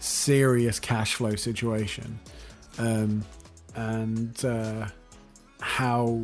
serious 0.00 0.78
cash 0.80 1.14
flow 1.14 1.34
situation, 1.36 2.18
um, 2.78 3.24
and 3.78 4.44
uh, 4.44 4.88
how 5.60 6.22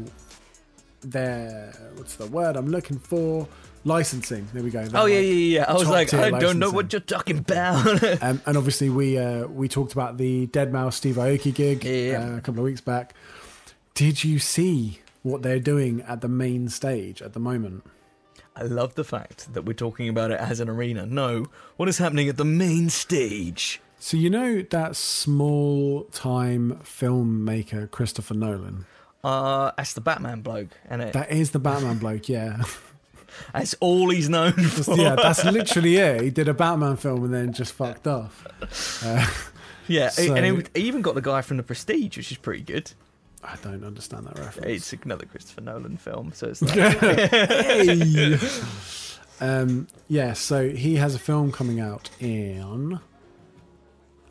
their 1.03 1.73
what's 1.97 2.17
the 2.17 2.27
word 2.27 2.57
I'm 2.57 2.69
looking 2.69 2.99
for 2.99 3.47
licensing. 3.85 4.49
There 4.53 4.63
we 4.63 4.71
go. 4.71 4.87
Oh 4.95 5.07
yeah, 5.07 5.19
yeah, 5.21 5.59
yeah. 5.59 5.65
I 5.69 5.75
was 5.75 5.89
like, 5.89 6.13
I 6.15 6.31
don't 6.31 6.59
know 6.59 6.71
what 6.71 6.93
you're 6.93 7.01
talking 7.01 7.39
about. 7.39 8.03
Um, 8.23 8.41
and 8.47 8.57
obviously, 8.57 8.89
we 8.89 9.19
uh, 9.19 9.47
we 9.47 9.69
talked 9.69 9.93
about 9.93 10.17
the 10.17 10.47
deadmau5 10.49 10.93
Steve 10.93 11.17
Aoki 11.17 11.55
gig 11.55 11.85
Yeah. 11.85 12.25
uh, 12.35 12.37
a 12.37 12.41
couple 12.41 12.61
of 12.61 12.65
weeks 12.65 12.81
back. 12.81 13.15
Did 13.95 14.25
you 14.25 14.39
see 14.39 15.01
what 15.23 15.43
they're 15.43 15.61
doing 15.61 16.01
at 16.03 16.21
the 16.21 16.29
main 16.29 16.69
stage 16.69 17.21
at 17.23 17.33
the 17.35 17.41
moment? 17.41 17.85
I 18.57 18.63
love 18.63 18.95
the 18.95 19.05
fact 19.05 19.53
that 19.53 19.65
we're 19.65 19.73
talking 19.75 20.09
about 20.09 20.31
it 20.31 20.39
as 20.41 20.61
an 20.61 20.69
arena. 20.69 21.07
No, 21.07 21.47
what 21.77 21.89
is 21.89 21.99
happening 21.99 22.29
at 22.29 22.37
the 22.37 22.45
main 22.45 22.89
stage? 22.89 23.81
So 24.05 24.19
you 24.19 24.29
know 24.29 24.61
that 24.69 24.97
small 24.97 26.05
time 26.13 26.79
filmmaker 26.85 27.91
Christopher 27.91 28.35
Nolan. 28.35 28.85
Uh, 29.25 29.71
that's 29.79 29.95
the 29.95 30.03
Batman 30.03 30.43
bloke, 30.43 30.69
and 30.91 31.01
it 31.01 31.15
That 31.15 31.31
is 31.31 31.53
the 31.53 31.59
Batman 31.59 31.97
bloke, 31.97 32.29
yeah. 32.29 32.65
that's 33.55 33.73
all 33.81 34.11
he's 34.11 34.29
known 34.29 34.53
for. 34.53 34.95
yeah, 34.99 35.17
that's 35.17 35.43
literally 35.47 35.97
it. 36.07 36.21
He 36.21 36.29
did 36.29 36.49
a 36.49 36.53
Batman 36.53 36.97
film 36.99 37.25
and 37.25 37.33
then 37.33 37.55
just 37.55 37.73
fucked 37.73 38.07
off. 38.07 38.47
Uh, 39.03 39.27
Yeah, 39.89 40.11
So- 40.11 40.35
and 40.35 40.45
it, 40.61 40.71
he 40.77 40.83
even 40.83 41.01
got 41.01 41.15
the 41.15 41.23
guy 41.23 41.41
from 41.41 41.57
The 41.57 41.63
Prestige, 41.63 42.19
which 42.19 42.31
is 42.31 42.37
pretty 42.37 42.63
good. 42.63 42.93
I 43.43 43.57
don't 43.63 43.85
understand 43.85 44.27
that 44.27 44.39
reference. 44.39 44.93
It's 44.93 45.03
another 45.03 45.25
Christopher 45.25 45.63
Nolan 45.63 45.97
film, 45.97 46.33
so 46.35 46.49
it's 46.49 46.61
like, 46.61 46.75
Hey! 46.75 48.39
um, 49.41 49.89
yeah, 50.09 50.35
so 50.35 50.69
he 50.69 50.97
has 50.97 51.15
a 51.15 51.19
film 51.19 51.53
coming 51.53 51.81
out 51.81 52.11
in. 52.21 53.01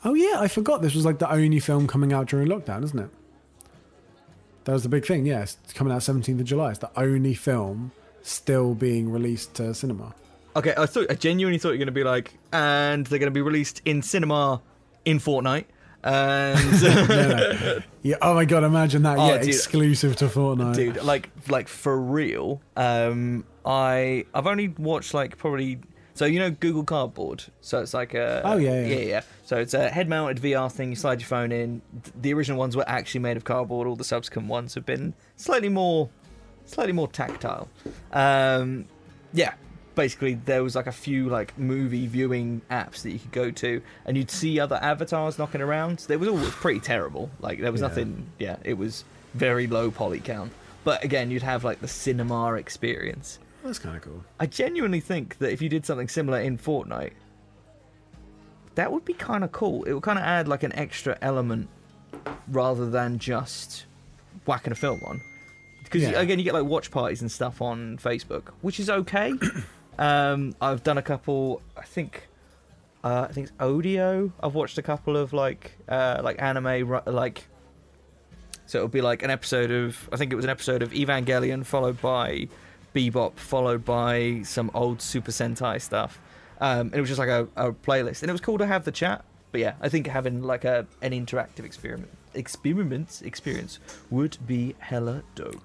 Oh 0.06 0.14
yeah, 0.14 0.40
I 0.40 0.48
forgot 0.48 0.82
this 0.82 0.96
was 0.96 1.06
like 1.06 1.20
the 1.20 1.32
only 1.32 1.60
film 1.60 1.88
coming 1.88 2.12
out 2.12 2.28
during 2.28 2.48
lockdown, 2.48 2.84
isn't 2.84 3.00
it? 3.00 3.10
That 4.66 4.74
was 4.74 4.84
the 4.84 4.90
big 4.90 5.06
thing. 5.06 5.26
Yeah, 5.26 5.42
it's 5.42 5.58
coming 5.74 5.94
out 5.94 6.00
17th 6.02 6.40
of 6.40 6.46
July. 6.46 6.70
It's 6.72 6.80
the 6.80 6.92
only 6.98 7.34
film 7.34 7.92
still 8.22 8.74
being 8.76 9.12
released 9.12 9.54
to 9.56 9.74
cinema. 9.74 10.14
okay, 10.56 10.74
I 10.78 10.86
thought 10.86 11.10
I 11.12 11.16
genuinely 11.16 11.58
thought 11.60 11.70
you 11.70 11.74
were 11.74 11.78
going 11.80 11.86
to 11.88 11.92
be 11.92 12.04
like, 12.04 12.34
and 12.52 13.06
they're 13.08 13.20
going 13.20 13.32
to 13.32 13.34
be 13.34 13.42
released 13.42 13.82
in 13.86 14.02
cinema 14.02 14.62
in 15.06 15.20
Fortnite, 15.20 15.66
and 16.04 16.82
No, 16.84 17.06
no. 17.08 17.80
yeah. 18.04 18.16
Oh 18.22 18.34
my 18.36 18.46
god, 18.46 18.64
imagine 18.64 19.04
that. 19.04 19.18
Oh, 19.18 19.28
yeah, 19.28 19.38
dude. 19.40 19.50
exclusive 19.50 20.16
to 20.18 20.26
Fortnite. 20.28 20.76
dude, 20.76 21.04
like 21.04 21.30
like 21.50 21.68
for 21.68 21.98
real. 22.00 22.62
Um, 22.78 23.46
I 23.66 24.26
I've 24.34 24.48
only 24.48 24.68
watched 24.70 25.14
like 25.14 25.38
probably. 25.38 25.80
So 26.16 26.26
you 26.26 26.40
know 26.40 26.52
Google 26.52 26.84
Cardboard. 26.84 27.44
So 27.62 27.80
it's 27.82 27.94
like 27.94 28.14
a 28.14 28.42
Oh, 28.46 28.58
yeah, 28.58 28.82
yeah. 28.86 28.96
yeah 28.96 29.06
yeah. 29.06 29.22
So 29.46 29.58
it's 29.58 29.74
a 29.74 29.90
head-mounted 29.90 30.38
VR 30.42 30.72
thing. 30.72 30.90
You 30.92 30.96
slide 30.96 31.20
your 31.22 31.28
phone 31.28 31.52
in. 31.52 31.82
The 32.22 32.34
original 32.34 32.60
ones 32.60 32.76
were 32.78 32.88
actually 32.88 33.22
made 33.22 33.36
of 33.38 33.44
cardboard. 33.44 33.88
All 33.88 33.96
the 33.96 34.04
subsequent 34.04 34.48
ones 34.48 34.76
have 34.76 34.86
been 34.86 35.14
slightly 35.38 35.70
more, 35.70 36.10
slightly 36.66 36.94
more 36.94 37.08
tactile. 37.08 37.68
Um, 38.12 38.86
yeah. 39.34 39.54
Basically, 39.96 40.34
there 40.34 40.64
was 40.64 40.76
like 40.76 40.88
a 40.88 40.92
few 40.92 41.30
like 41.30 41.56
movie 41.58 42.08
viewing 42.08 42.62
apps 42.72 43.04
that 43.04 43.12
you 43.12 43.20
could 43.20 43.32
go 43.32 43.52
to, 43.52 43.80
and 44.08 44.18
you'd 44.18 44.32
see 44.32 44.60
other 44.60 44.80
avatars 44.82 45.38
knocking 45.38 45.62
around. 45.62 46.04
It 46.10 46.18
was 46.20 46.30
all 46.30 46.40
pretty 46.40 46.80
terrible. 46.80 47.30
Like 47.40 47.60
there 47.62 47.72
was 47.72 47.82
Yeah. 47.82 47.88
nothing. 47.90 48.26
Yeah, 48.40 48.56
it 48.64 48.74
was 48.76 49.04
very 49.36 49.68
low 49.68 49.92
poly 49.92 50.20
count. 50.20 50.52
But 50.84 51.04
again, 51.04 51.30
you'd 51.30 51.44
have 51.44 51.64
like 51.64 51.80
the 51.80 51.88
cinema 51.88 52.54
experience. 52.54 53.38
That's 53.64 53.80
kind 53.80 53.96
of 53.96 54.02
cool. 54.02 54.24
I 54.40 54.46
genuinely 54.46 55.00
think 55.00 55.38
that 55.38 55.52
if 55.52 55.62
you 55.62 55.70
did 55.70 55.86
something 55.86 56.08
similar 56.10 56.40
in 56.42 56.58
Fortnite, 56.58 57.14
that 58.76 58.92
would 58.92 59.06
be 59.06 59.14
kind 59.14 59.44
of 59.44 59.52
cool. 59.52 59.84
It 59.84 59.94
would 59.94 60.04
kind 60.04 60.20
of 60.20 60.26
add 60.26 60.48
like 60.48 60.64
an 60.64 60.74
extra 60.74 61.18
element 61.22 61.70
rather 62.50 62.90
than 62.90 63.20
just 63.20 63.86
whacking 64.46 64.74
a 64.74 64.76
film 64.76 65.00
on. 65.06 65.22
Because 65.84 66.02
Yeah. 66.04 66.20
again, 66.20 66.40
you 66.40 66.44
get 66.46 66.54
like 66.54 66.66
watch 66.66 66.92
parties 66.92 67.22
and 67.22 67.32
stuff 67.32 67.62
on 67.62 67.98
Facebook, 67.98 68.50
which 68.62 68.80
is 68.80 68.90
okay. 68.90 69.34
um, 70.00 70.56
I've 70.60 70.84
done 70.84 70.98
a 70.98 71.02
couple. 71.04 71.62
I 71.78 71.84
think. 71.84 72.28
Uh, 73.04 73.28
I 73.30 73.34
think 73.34 73.48
it's 73.50 73.56
Audio. 73.60 74.32
I've 74.42 74.56
watched 74.56 74.78
a 74.78 74.82
couple 74.82 75.18
of 75.18 75.34
like 75.34 75.74
uh, 75.88 76.22
like 76.24 76.42
anime 76.42 77.02
like. 77.06 77.46
So 78.66 78.80
it'll 78.80 78.88
be 78.88 79.02
like 79.02 79.24
an 79.24 79.30
episode 79.30 79.72
of 79.72 80.10
I 80.12 80.16
think 80.18 80.32
it 80.34 80.36
was 80.36 80.46
an 80.46 80.52
episode 80.52 80.82
of 80.82 80.92
Evangelion 80.92 81.66
followed 81.66 82.02
by 82.02 82.48
Bebop 82.94 83.38
followed 83.38 83.84
by 83.84 84.42
some 84.44 84.72
old 84.74 85.02
Super 85.02 85.32
Sentai 85.32 85.82
stuff. 85.82 86.20
Um, 86.62 86.88
and 86.88 86.96
it 86.96 87.00
was 87.00 87.10
just 87.10 87.20
like 87.20 87.30
a, 87.30 87.48
a 87.56 87.72
playlist, 87.72 88.22
and 88.22 88.30
it 88.30 88.32
was 88.32 88.42
cool 88.42 88.58
to 88.58 88.66
have 88.66 88.86
the 88.86 88.92
chat. 88.92 89.26
But 89.52 89.62
yeah, 89.62 89.74
I 89.82 89.90
think 89.90 90.08
having 90.08 90.42
like 90.42 90.66
a 90.66 90.88
an 91.02 91.12
interactive 91.12 91.66
experiment 91.66 92.10
experiment 92.34 93.22
experience 93.24 93.80
would 94.10 94.38
be 94.48 94.76
hella 94.80 95.24
dope. 95.36 95.64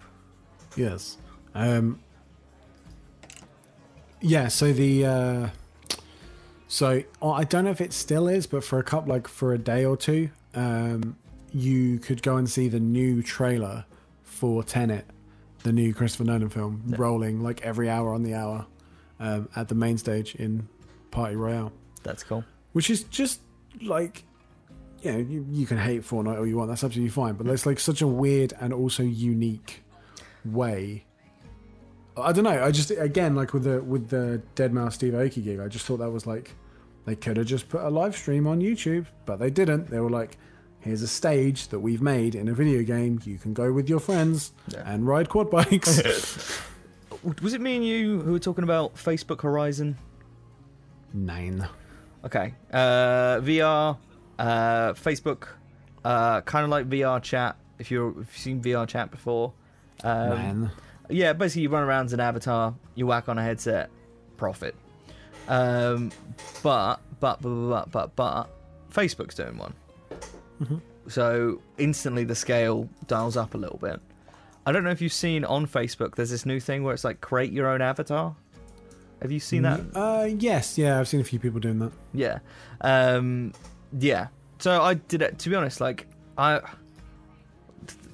Yes. 0.76 1.18
Um, 1.54 2.00
yeah. 4.20 4.48
So 4.48 4.72
the 4.72 5.06
uh, 5.06 5.48
so 6.68 7.02
oh, 7.22 7.32
I 7.32 7.44
don't 7.44 7.64
know 7.64 7.70
if 7.70 7.80
it 7.80 7.92
still 7.92 8.28
is, 8.28 8.46
but 8.46 8.64
for 8.64 8.78
a 8.78 8.82
couple 8.82 9.10
like 9.10 9.26
for 9.26 9.54
a 9.54 9.58
day 9.58 9.84
or 9.84 9.96
two, 9.96 10.30
um, 10.54 11.16
you 11.52 11.98
could 11.98 12.22
go 12.22 12.36
and 12.36 12.48
see 12.48 12.68
the 12.68 12.80
new 12.80 13.22
trailer 13.22 13.86
for 14.22 14.62
Tenet, 14.62 15.06
the 15.62 15.72
new 15.72 15.92
Christopher 15.94 16.24
Nolan 16.24 16.48
film, 16.48 16.82
rolling 16.96 17.42
like 17.42 17.62
every 17.62 17.88
hour 17.90 18.14
on 18.14 18.22
the 18.22 18.34
hour 18.34 18.66
um, 19.20 19.48
at 19.56 19.68
the 19.68 19.74
main 19.74 19.98
stage 19.98 20.34
in 20.36 20.68
Party 21.10 21.36
Royale, 21.36 21.72
That's 22.02 22.22
cool. 22.22 22.44
which 22.72 22.90
is 22.90 23.04
just 23.04 23.40
like. 23.82 24.24
You 25.00 25.12
know, 25.12 25.18
you, 25.18 25.46
you 25.48 25.64
can 25.64 25.78
hate 25.78 26.02
Fortnite 26.02 26.38
all 26.38 26.46
you 26.46 26.56
want. 26.56 26.70
That's 26.70 26.82
absolutely 26.82 27.10
fine. 27.10 27.34
But 27.34 27.46
it's 27.46 27.64
like 27.64 27.78
such 27.78 28.02
a 28.02 28.06
weird 28.08 28.52
and 28.58 28.72
also 28.72 29.04
unique 29.04 29.84
way. 30.44 31.04
I 32.16 32.32
don't 32.32 32.42
know. 32.42 32.64
I 32.64 32.72
just 32.72 32.90
again 32.90 33.36
like 33.36 33.52
with 33.52 33.62
the 33.62 33.80
with 33.80 34.08
the 34.08 34.42
deadmau5 34.56 34.92
Steve 34.92 35.12
Aoki 35.12 35.44
gig, 35.44 35.60
I 35.60 35.68
just 35.68 35.84
thought 35.86 35.98
that 35.98 36.10
was 36.10 36.26
like 36.26 36.50
they 37.04 37.14
could 37.14 37.36
have 37.36 37.46
just 37.46 37.68
put 37.68 37.82
a 37.82 37.88
live 37.88 38.16
stream 38.16 38.48
on 38.48 38.60
YouTube, 38.60 39.06
but 39.24 39.38
they 39.38 39.50
didn't. 39.50 39.88
They 39.88 40.00
were 40.00 40.10
like, 40.10 40.36
"Here's 40.80 41.02
a 41.02 41.08
stage 41.08 41.68
that 41.68 41.80
we've 41.80 42.02
made 42.02 42.34
in 42.34 42.48
a 42.48 42.52
video 42.54 42.82
game. 42.82 43.20
You 43.24 43.38
can 43.38 43.52
go 43.54 43.72
with 43.72 43.88
your 43.88 44.00
friends 44.00 44.52
Yeah. 44.68 44.82
and 44.86 45.06
ride 45.06 45.28
quad 45.28 45.50
bikes." 45.50 46.60
Was 47.42 47.52
it 47.52 47.60
me 47.60 47.76
and 47.76 47.84
you 47.84 48.20
who 48.20 48.32
were 48.32 48.38
talking 48.38 48.62
about 48.64 48.94
Facebook 48.94 49.42
Horizon? 49.42 49.96
Nine. 51.12 51.66
Okay. 52.24 52.54
Uh, 52.72 53.40
VR, 53.40 53.96
uh, 54.38 54.92
Facebook, 54.92 55.48
uh, 56.04 56.40
kind 56.42 56.64
of 56.64 56.70
like 56.70 56.88
VR 56.88 57.20
chat. 57.22 57.56
If 57.78 57.90
you're 57.90 58.10
if 58.10 58.16
you've 58.16 58.36
seen 58.36 58.60
VR 58.62 58.86
chat 58.86 59.10
before, 59.10 59.52
um, 60.04 60.28
Nine. 60.30 60.70
yeah, 61.08 61.32
basically 61.32 61.62
you 61.62 61.68
run 61.70 61.82
around 61.82 62.06
as 62.06 62.12
an 62.12 62.20
avatar, 62.20 62.74
you 62.94 63.06
whack 63.06 63.28
on 63.28 63.38
a 63.38 63.42
headset, 63.42 63.90
profit. 64.36 64.74
Um, 65.48 66.10
but 66.62 66.96
but 67.20 67.40
but 67.40 67.50
but 67.68 67.90
but 67.90 68.16
but 68.16 68.48
Facebook's 68.92 69.34
doing 69.34 69.56
one, 69.56 69.74
Mhm. 70.60 70.80
so 71.08 71.60
instantly 71.78 72.24
the 72.24 72.34
scale 72.34 72.88
dials 73.06 73.36
up 73.36 73.54
a 73.54 73.58
little 73.58 73.78
bit. 73.78 74.00
I 74.66 74.72
don't 74.72 74.84
know 74.84 74.90
if 74.90 75.00
you've 75.00 75.12
seen 75.12 75.44
on 75.44 75.66
Facebook. 75.66 76.14
There's 76.16 76.30
this 76.30 76.44
new 76.44 76.60
thing 76.60 76.82
where 76.84 76.92
it's 76.92 77.04
like 77.04 77.20
create 77.20 77.52
your 77.52 77.68
own 77.68 77.80
avatar. 77.80 78.34
Have 79.22 79.32
you 79.32 79.40
seen 79.40 79.62
that? 79.62 79.80
Uh, 79.94 80.28
yes, 80.38 80.76
yeah, 80.78 81.00
I've 81.00 81.08
seen 81.08 81.20
a 81.20 81.24
few 81.24 81.38
people 81.38 81.58
doing 81.60 81.78
that. 81.78 81.92
Yeah. 82.12 82.38
Um, 82.82 83.52
yeah. 83.98 84.28
So 84.58 84.82
I 84.82 84.94
did 84.94 85.22
it. 85.22 85.38
To 85.40 85.48
be 85.50 85.56
honest, 85.56 85.80
like 85.80 86.06
I, 86.36 86.60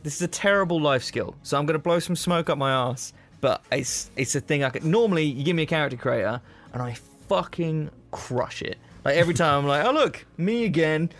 this 0.02 0.14
is 0.16 0.22
a 0.22 0.28
terrible 0.28 0.80
life 0.80 1.02
skill. 1.02 1.34
So 1.42 1.58
I'm 1.58 1.66
gonna 1.66 1.78
blow 1.78 1.98
some 1.98 2.16
smoke 2.16 2.48
up 2.50 2.58
my 2.58 2.70
ass. 2.72 3.12
But 3.40 3.62
it's 3.70 4.10
it's 4.16 4.34
a 4.34 4.40
thing 4.40 4.64
I 4.64 4.70
could. 4.70 4.84
Normally, 4.84 5.24
you 5.24 5.44
give 5.44 5.56
me 5.56 5.64
a 5.64 5.66
character 5.66 5.96
creator, 5.98 6.40
and 6.72 6.80
I 6.80 6.96
fucking 7.28 7.90
crush 8.10 8.62
it. 8.62 8.78
Like 9.04 9.16
every 9.16 9.34
time, 9.34 9.60
I'm 9.60 9.66
like, 9.66 9.84
oh 9.84 9.92
look, 9.92 10.24
me 10.36 10.64
again. 10.64 11.10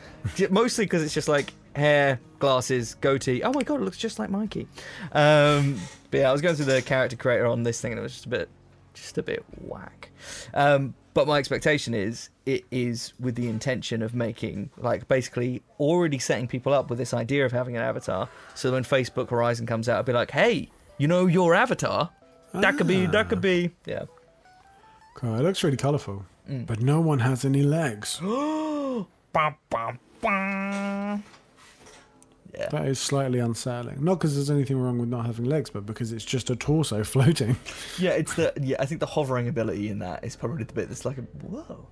Mostly 0.51 0.87
because 0.87 1.03
it's 1.03 1.15
just 1.15 1.29
like 1.29 1.53
hair, 1.77 2.21
glasses, 2.39 2.95
goatee. 3.01 3.43
Oh 3.43 3.53
my 3.53 3.63
god, 3.63 3.81
it 3.81 3.85
looks 3.85 3.99
just 3.99 4.19
like 4.19 4.31
Mikey. 4.31 4.67
Um, 5.13 5.79
but 6.11 6.21
yeah, 6.21 6.29
I 6.29 6.33
was 6.33 6.41
going 6.41 6.57
through 6.57 6.67
the 6.67 6.83
character 6.83 7.17
creator 7.17 7.47
on 7.47 7.63
this 7.63 7.81
thing, 7.81 7.93
and 7.93 7.99
it 7.99 8.03
was 8.03 8.13
just 8.13 8.27
a 8.27 8.29
bit, 8.29 8.49
just 8.95 9.19
a 9.19 9.23
bit 9.23 9.45
whack. 9.61 10.11
Um, 10.55 10.95
but 11.13 11.29
my 11.29 11.39
expectation 11.39 11.95
is 11.95 12.31
it 12.45 12.65
is 12.71 13.13
with 13.21 13.37
the 13.37 13.49
intention 13.49 14.03
of 14.03 14.15
making 14.15 14.71
like 14.77 15.07
basically 15.07 15.63
already 15.79 16.19
setting 16.19 16.49
people 16.49 16.73
up 16.73 16.91
with 16.91 16.99
this 16.99 17.15
idea 17.15 17.47
of 17.47 17.53
having 17.53 17.77
an 17.77 17.83
avatar. 17.83 18.29
So 18.55 18.73
when 18.73 18.83
Facebook 18.83 19.31
Horizon 19.31 19.67
comes 19.67 19.89
out, 19.89 19.99
I'll 19.99 20.03
be 20.03 20.13
like, 20.13 20.33
hey, 20.33 20.71
you 20.99 21.07
know 21.07 21.27
your 21.27 21.55
avatar. 21.55 22.11
That 22.53 22.77
could 22.77 22.87
be. 22.87 23.07
That 23.07 23.29
could 23.29 23.41
be. 23.41 23.71
Yeah. 23.85 24.05
Okay, 25.17 25.29
it 25.29 25.43
looks 25.43 25.63
really 25.63 25.77
colourful, 25.77 26.25
Mm. 26.49 26.67
but 26.67 26.81
no 26.81 27.01
one 27.01 27.21
has 27.21 27.45
any 27.45 27.63
legs. 27.63 28.21
Bum, 28.23 29.57
bum, 29.69 29.99
bum. 30.21 31.25
Yeah. 32.57 32.69
That 32.69 32.87
is 32.87 33.01
slightly 33.01 33.41
unsettling. 33.41 34.05
Not 34.05 34.17
because 34.17 34.37
there's 34.37 34.51
anything 34.51 34.79
wrong 34.79 34.99
with 34.99 35.09
not 35.09 35.27
having 35.27 35.47
legs, 35.47 35.71
but 35.71 35.87
because 35.87 36.13
it's 36.13 36.25
just 36.25 36.51
a 36.51 36.57
torso 36.57 37.03
floating. 37.05 37.57
Yeah, 37.99 38.11
it's 38.11 38.35
the 38.35 38.53
yeah. 38.61 38.77
I 38.79 38.87
think 38.87 39.01
the 39.01 39.07
hovering 39.07 39.49
ability 39.49 39.89
in 39.89 39.99
that 40.01 40.25
is 40.25 40.37
probably 40.37 40.63
the 40.63 40.73
bit 40.73 40.89
that's 40.89 41.05
like 41.05 41.19
a 41.19 41.23
whoa. 41.23 41.89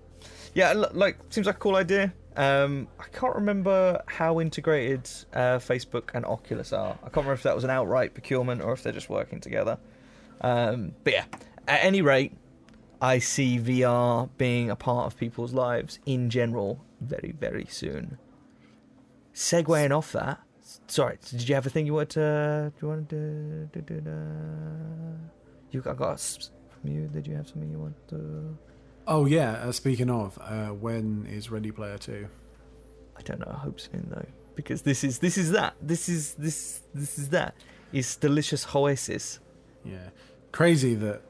Yeah, 0.55 0.73
like 0.73 1.19
seems 1.31 1.47
like 1.47 1.57
a 1.57 1.59
cool 1.59 1.77
idea. 1.77 2.13
Um, 2.37 2.87
I 3.01 3.05
can't 3.13 3.35
remember 3.35 4.03
how 4.07 4.41
integrated 4.41 5.11
uh, 5.35 5.59
Facebook 5.59 6.11
and 6.15 6.25
Oculus 6.25 6.73
are. 6.73 6.93
I 7.01 7.05
can't 7.07 7.17
remember 7.17 7.33
if 7.35 7.43
that 7.43 7.55
was 7.55 7.65
an 7.65 7.71
outright 7.71 8.15
procurement 8.15 8.63
or 8.63 8.73
if 8.73 8.83
they're 8.83 8.93
just 8.93 9.11
working 9.11 9.41
together. 9.41 9.79
Um, 10.43 10.93
but 11.05 11.13
yeah, 11.13 11.25
at 11.67 11.85
any 11.85 12.03
rate, 12.03 12.33
I 13.03 13.19
see 13.19 13.59
VR 13.59 14.31
being 14.39 14.71
a 14.71 14.77
part 14.77 15.07
of 15.07 15.19
people's 15.19 15.53
lives 15.53 15.99
in 16.07 16.31
general 16.31 16.85
very 17.01 17.35
very 17.39 17.67
soon. 17.69 18.17
Segueing 19.35 19.91
off 19.97 20.13
that, 20.13 20.41
sorry, 20.87 21.19
did 21.31 21.49
you 21.49 21.55
have 21.55 21.67
a 21.67 21.71
thing 21.71 21.85
you 21.87 21.95
wanted 21.95 22.11
to? 22.11 22.73
Do 22.79 22.87
you 22.87 22.89
want 22.89 23.09
to? 23.11 23.69
Do, 23.73 23.81
do, 23.81 24.01
do, 24.01 25.19
you 25.71 25.81
got 25.81 26.13
s- 26.13 26.51
from 26.71 26.91
you. 26.93 27.09
Did 27.09 27.27
you 27.27 27.35
have 27.35 27.49
something 27.49 27.71
you 27.71 27.79
want 27.79 27.97
to? 28.09 28.57
Oh 29.07 29.27
yeah. 29.27 29.53
Uh, 29.65 29.73
speaking 29.73 30.11
of, 30.11 30.39
uh, 30.41 30.69
when 30.69 31.27
is 31.27 31.51
Ready 31.51 31.73
Player 31.73 31.99
Two? 31.99 32.29
I 33.17 33.23
don't 33.23 33.41
know. 33.41 33.51
I 33.53 33.59
hope 33.59 33.81
soon 33.81 34.07
though, 34.11 34.27
because 34.55 34.83
this 34.83 35.03
is 35.03 35.19
this 35.19 35.37
is 35.37 35.51
that. 35.53 35.75
This 35.83 36.09
is 36.09 36.35
this 36.35 36.83
this 36.95 37.19
is 37.19 37.31
that. 37.31 37.55
It's 37.93 38.15
delicious 38.17 38.67
oasis. 38.75 39.41
Yeah, 39.85 40.11
crazy 40.53 40.95
that 40.97 41.23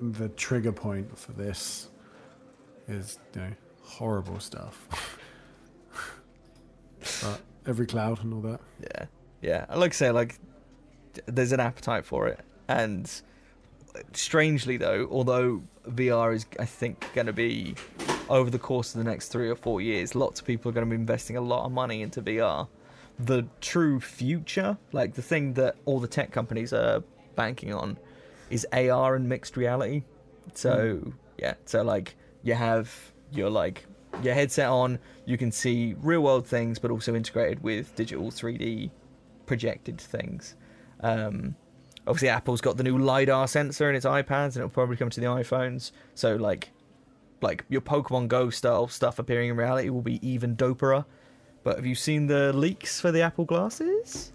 the 0.00 0.28
trigger 0.30 0.72
point 0.72 1.18
for 1.18 1.32
this 1.32 1.88
is 2.88 3.18
you 3.34 3.40
know 3.40 3.52
horrible 3.82 4.40
stuff. 4.40 5.18
but 7.22 7.40
every 7.66 7.86
cloud 7.86 8.22
and 8.22 8.34
all 8.34 8.40
that. 8.40 8.60
Yeah, 8.80 9.06
yeah. 9.40 9.66
I 9.68 9.76
Like 9.76 9.92
I 9.92 9.94
say, 9.94 10.10
like 10.10 10.38
there's 11.26 11.52
an 11.52 11.60
appetite 11.60 12.04
for 12.04 12.28
it, 12.28 12.40
and 12.68 13.10
strangely 14.12 14.76
though, 14.76 15.08
although 15.10 15.62
VR 15.88 16.34
is, 16.34 16.46
I 16.58 16.64
think, 16.64 17.12
going 17.14 17.26
to 17.26 17.32
be 17.32 17.74
over 18.28 18.50
the 18.50 18.58
course 18.58 18.94
of 18.94 19.02
the 19.02 19.08
next 19.08 19.28
three 19.28 19.48
or 19.48 19.56
four 19.56 19.80
years, 19.80 20.14
lots 20.14 20.40
of 20.40 20.46
people 20.46 20.70
are 20.70 20.72
going 20.72 20.86
to 20.86 20.90
be 20.90 20.96
investing 21.00 21.36
a 21.36 21.40
lot 21.40 21.64
of 21.64 21.72
money 21.72 22.02
into 22.02 22.20
VR. 22.22 22.68
The 23.18 23.46
true 23.60 24.00
future, 24.00 24.76
like 24.92 25.14
the 25.14 25.22
thing 25.22 25.54
that 25.54 25.76
all 25.84 26.00
the 26.00 26.08
tech 26.08 26.32
companies 26.32 26.72
are 26.72 27.02
banking 27.34 27.72
on, 27.72 27.98
is 28.50 28.66
AR 28.72 29.16
and 29.16 29.28
mixed 29.28 29.56
reality. 29.56 30.02
So 30.54 31.12
yeah, 31.38 31.54
so 31.64 31.82
like 31.82 32.16
you 32.42 32.54
have 32.54 32.94
your 33.32 33.50
like 33.50 33.86
your 34.22 34.34
headset 34.34 34.68
on, 34.68 34.98
you 35.24 35.36
can 35.36 35.52
see 35.52 35.94
real 36.00 36.22
world 36.22 36.46
things, 36.46 36.78
but 36.78 36.90
also 36.90 37.14
integrated 37.14 37.62
with 37.62 37.94
digital 37.96 38.30
3D 38.30 38.90
projected 39.46 40.00
things. 40.00 40.54
Um, 41.00 41.54
obviously, 42.06 42.28
Apple's 42.28 42.60
got 42.60 42.76
the 42.76 42.82
new 42.82 42.98
lidar 42.98 43.46
sensor 43.48 43.90
in 43.90 43.96
its 43.96 44.06
iPads, 44.06 44.54
and 44.54 44.56
it'll 44.56 44.68
probably 44.70 44.96
come 44.96 45.10
to 45.10 45.20
the 45.20 45.26
iPhones. 45.26 45.92
So 46.14 46.36
like, 46.36 46.70
like 47.42 47.64
your 47.68 47.80
Pokemon 47.80 48.28
Go 48.28 48.50
style 48.50 48.88
stuff 48.88 49.18
appearing 49.18 49.50
in 49.50 49.56
reality 49.56 49.90
will 49.90 50.02
be 50.02 50.26
even 50.26 50.56
doperer. 50.56 51.04
But 51.62 51.76
have 51.76 51.86
you 51.86 51.94
seen 51.94 52.26
the 52.26 52.52
leaks 52.52 53.00
for 53.00 53.10
the 53.10 53.22
Apple 53.22 53.44
glasses? 53.44 54.32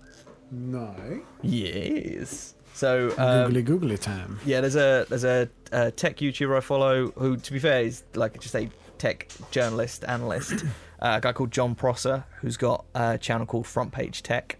No. 0.52 1.24
Yes. 1.42 2.56
So 2.74 3.14
um, 3.18 3.46
googly 3.48 3.62
googly 3.64 3.98
time. 3.98 4.40
yeah, 4.46 4.62
there's 4.62 4.76
a 4.76 5.06
there's 5.10 5.24
a, 5.24 5.50
a 5.72 5.92
tech 5.92 6.18
YouTuber 6.18 6.58
I 6.58 6.62
follow 6.62 7.12
who, 7.12 7.38
to 7.38 7.54
be 7.54 7.60
fair, 7.60 7.82
is 7.84 8.04
like 8.16 8.40
just 8.40 8.56
a 8.56 8.70
tech 8.98 9.28
journalist 9.52 10.04
analyst. 10.08 10.64
uh, 11.02 11.16
a 11.18 11.22
guy 11.22 11.34
called 11.34 11.52
Jon 11.52 11.76
Prosser 11.76 12.24
who's 12.40 12.58
got 12.58 12.86
a 12.96 13.18
channel 13.18 13.46
called 13.46 13.68
Front 13.68 13.92
Page 13.92 14.24
Tech. 14.24 14.58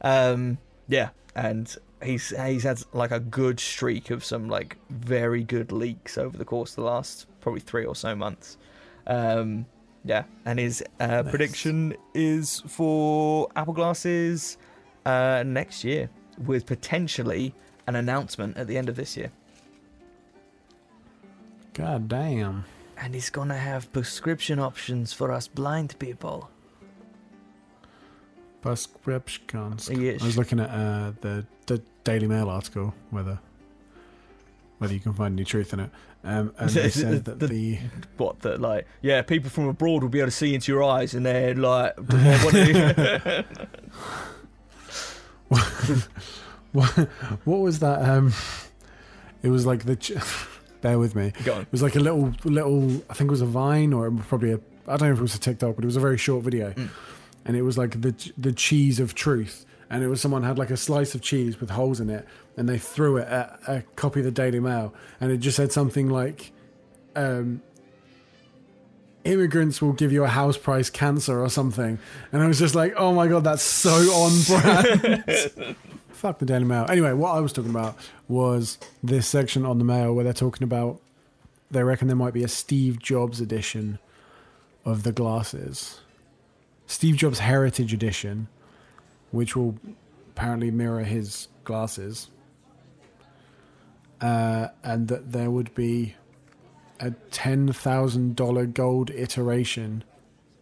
Um, 0.00 0.58
yeah, 0.88 1.10
and 1.36 1.74
he's 2.02 2.30
he's 2.44 2.62
had 2.64 2.82
like 2.92 3.10
a 3.10 3.20
good 3.20 3.60
streak 3.60 4.10
of 4.10 4.24
some 4.24 4.48
like 4.48 4.76
very 4.88 5.44
good 5.44 5.70
leaks 5.70 6.16
over 6.18 6.36
the 6.36 6.44
course 6.44 6.70
of 6.70 6.76
the 6.76 6.82
last 6.82 7.26
probably 7.40 7.60
three 7.60 7.84
or 7.84 7.94
so 7.94 8.16
months. 8.16 8.56
Um, 9.06 9.66
yeah, 10.04 10.24
and 10.46 10.58
his 10.58 10.82
uh, 10.98 11.06
Nice. 11.06 11.30
prediction 11.30 11.94
is 12.14 12.62
for 12.66 13.48
Apple 13.54 13.74
glasses 13.74 14.56
uh, 15.04 15.42
next 15.46 15.84
year, 15.84 16.08
with 16.38 16.66
potentially 16.66 17.54
an 17.86 17.96
announcement 17.96 18.56
at 18.56 18.66
the 18.66 18.76
end 18.78 18.88
of 18.88 18.96
this 18.96 19.16
year. 19.16 19.30
God 21.74 22.08
damn. 22.08 22.64
And 22.96 23.14
he's 23.14 23.30
gonna 23.30 23.56
have 23.56 23.92
prescription 23.92 24.58
options 24.58 25.12
for 25.12 25.32
us 25.32 25.48
blind 25.48 25.98
people. 25.98 26.50
Prescriptions. 28.60 29.88
Yes. 29.90 30.20
I 30.22 30.26
was 30.26 30.36
looking 30.36 30.60
at 30.60 30.68
uh, 30.68 31.12
the 31.20 31.46
the 31.66 31.80
Daily 32.04 32.26
Mail 32.26 32.48
article 32.50 32.92
whether 33.10 33.38
whether 34.78 34.92
you 34.92 35.00
can 35.00 35.14
find 35.14 35.38
any 35.38 35.44
truth 35.44 35.72
in 35.72 35.80
it. 35.80 35.90
Um, 36.22 36.52
and 36.58 36.68
they 36.70 36.90
said 36.90 37.24
that 37.24 37.38
The- 37.38 37.46
the 37.46 37.78
What 38.18 38.40
that 38.40 38.60
like? 38.60 38.86
Yeah, 39.00 39.22
people 39.22 39.48
from 39.48 39.68
abroad 39.68 40.02
will 40.02 40.10
be 40.10 40.18
able 40.20 40.28
to 40.28 40.36
see 40.36 40.54
into 40.54 40.70
your 40.72 40.82
eyes, 40.82 41.14
and 41.14 41.24
they're 41.24 41.54
like, 41.54 41.94
what 46.72 46.88
what, 47.44 47.58
was 47.60 47.80
that? 47.80 48.02
Um, 48.08 48.32
it 49.42 49.50
was 49.50 49.66
like 49.66 49.84
the. 49.84 49.96
Ch- 49.96 50.12
bear 50.80 50.98
with 50.98 51.14
me. 51.14 51.32
Go 51.44 51.54
on. 51.54 51.62
It 51.62 51.72
was 51.72 51.82
like 51.82 51.96
a 51.96 52.00
little 52.00 52.32
little. 52.44 53.02
I 53.10 53.14
think 53.14 53.28
it 53.28 53.32
was 53.32 53.42
a 53.42 53.46
Vine 53.46 53.92
or 53.92 54.10
probably 54.10 54.52
a. 54.52 54.60
I 54.86 54.96
don't 54.96 55.08
know 55.08 55.12
if 55.12 55.18
it 55.18 55.22
was 55.22 55.34
a 55.34 55.40
TikTok, 55.40 55.76
but 55.76 55.84
it 55.84 55.86
was 55.86 55.96
a 55.96 56.00
very 56.00 56.16
short 56.18 56.42
video, 56.42 56.72
Mm. 56.72 56.88
and 57.44 57.56
it 57.56 57.62
was 57.62 57.76
like 57.76 58.00
the 58.00 58.14
the 58.38 58.52
cheese 58.52 58.98
of 59.00 59.14
truth. 59.14 59.66
And 59.92 60.04
it 60.04 60.08
was 60.08 60.20
someone 60.20 60.44
had 60.44 60.56
like 60.56 60.70
a 60.70 60.76
slice 60.76 61.16
of 61.16 61.20
cheese 61.20 61.60
with 61.60 61.70
holes 61.70 61.98
in 62.00 62.10
it, 62.10 62.24
and 62.56 62.68
they 62.68 62.78
threw 62.78 63.16
it 63.16 63.26
at 63.26 63.58
a 63.66 63.82
copy 63.96 64.20
of 64.20 64.24
the 64.24 64.30
Daily 64.30 64.60
Mail, 64.60 64.94
and 65.20 65.32
it 65.32 65.38
just 65.38 65.56
said 65.56 65.72
something 65.72 66.08
like, 66.08 66.52
um, 67.16 67.60
"Immigrants 69.24 69.82
will 69.82 69.92
give 69.92 70.12
you 70.12 70.24
a 70.24 70.28
house 70.28 70.56
price 70.56 70.90
cancer" 70.90 71.42
or 71.42 71.48
something. 71.48 71.98
And 72.32 72.42
I 72.42 72.46
was 72.46 72.58
just 72.58 72.74
like, 72.74 72.94
"Oh 72.96 73.14
my 73.14 73.28
god, 73.28 73.44
that's 73.44 73.62
so 73.62 73.90
on 73.90 74.42
brand." 74.42 75.76
Fuck 76.12 76.38
the 76.38 76.46
Daily 76.46 76.64
Mail. 76.64 76.86
Anyway, 76.88 77.12
what 77.12 77.30
I 77.30 77.40
was 77.40 77.52
talking 77.52 77.70
about 77.70 77.96
was 78.28 78.78
this 79.02 79.26
section 79.26 79.64
on 79.64 79.78
the 79.78 79.84
Mail 79.84 80.14
where 80.14 80.24
they're 80.24 80.32
talking 80.32 80.64
about 80.64 81.00
they 81.70 81.82
reckon 81.82 82.08
there 82.08 82.16
might 82.16 82.34
be 82.34 82.42
a 82.42 82.48
Steve 82.48 82.98
Jobs 82.98 83.40
edition 83.40 83.98
of 84.84 85.02
the 85.04 85.12
glasses. 85.12 86.00
Steve 86.86 87.16
Jobs 87.16 87.38
Heritage 87.38 87.94
Edition, 87.94 88.48
which 89.30 89.54
will 89.54 89.76
apparently 90.30 90.70
mirror 90.70 91.04
his 91.04 91.48
glasses. 91.64 92.28
Uh, 94.20 94.68
and 94.82 95.08
that 95.08 95.32
there 95.32 95.50
would 95.50 95.74
be 95.74 96.14
a 97.00 97.10
$10,000 97.30 98.74
gold 98.74 99.10
iteration 99.10 100.04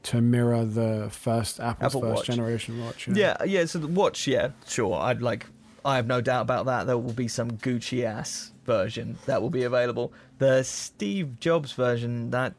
to 0.04 0.20
mirror 0.20 0.64
the 0.64 1.08
first 1.10 1.60
Apple's 1.60 1.96
Apple 1.96 2.00
first 2.02 2.14
Watch. 2.14 2.26
generation 2.26 2.84
watch. 2.84 3.08
Yeah, 3.08 3.36
yeah. 3.44 3.64
So 3.66 3.78
the 3.78 3.88
watch, 3.88 4.26
yeah, 4.26 4.50
sure. 4.66 4.94
I'd 4.98 5.20
like. 5.20 5.46
I 5.84 5.96
have 5.96 6.06
no 6.06 6.20
doubt 6.20 6.42
about 6.42 6.66
that. 6.66 6.86
There 6.86 6.98
will 6.98 7.12
be 7.12 7.28
some 7.28 7.52
Gucci 7.52 8.04
ass 8.04 8.52
version 8.64 9.18
that 9.26 9.40
will 9.42 9.50
be 9.50 9.64
available. 9.64 10.12
The 10.38 10.62
Steve 10.62 11.40
Jobs 11.40 11.72
version, 11.72 12.30
that 12.30 12.54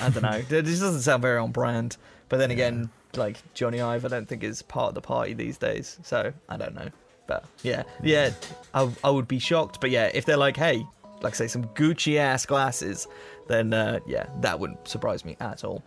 I 0.00 0.08
don't 0.10 0.22
know. 0.22 0.42
this 0.48 0.80
doesn't 0.80 1.02
sound 1.02 1.22
very 1.22 1.38
on 1.38 1.52
brand. 1.52 1.96
But 2.28 2.38
then 2.38 2.50
again, 2.50 2.90
like 3.14 3.38
Jony 3.54 3.84
Ive, 3.84 4.04
I 4.04 4.08
don't 4.08 4.26
think 4.26 4.42
is 4.42 4.62
part 4.62 4.88
of 4.88 4.94
the 4.94 5.00
party 5.00 5.34
these 5.34 5.58
days. 5.58 5.98
So 6.02 6.32
I 6.48 6.56
don't 6.56 6.74
know. 6.74 6.88
But 7.26 7.44
yeah, 7.62 7.84
yeah, 8.02 8.32
I, 8.74 8.90
I 9.04 9.10
would 9.10 9.28
be 9.28 9.38
shocked. 9.38 9.80
But 9.80 9.90
yeah, 9.90 10.10
if 10.12 10.24
they're 10.24 10.36
like, 10.36 10.56
hey, 10.56 10.86
like 11.22 11.34
I 11.34 11.36
say, 11.36 11.46
some 11.48 11.64
Gucci 11.68 12.16
ass 12.16 12.46
glasses, 12.46 13.06
then 13.48 13.72
uh, 13.72 14.00
yeah, 14.06 14.26
that 14.40 14.58
wouldn't 14.58 14.86
surprise 14.88 15.24
me 15.24 15.36
at 15.40 15.64
all. 15.64 15.82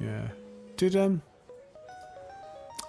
Yeah. 0.00 0.28
Did 0.76 0.96
um. 0.96 1.22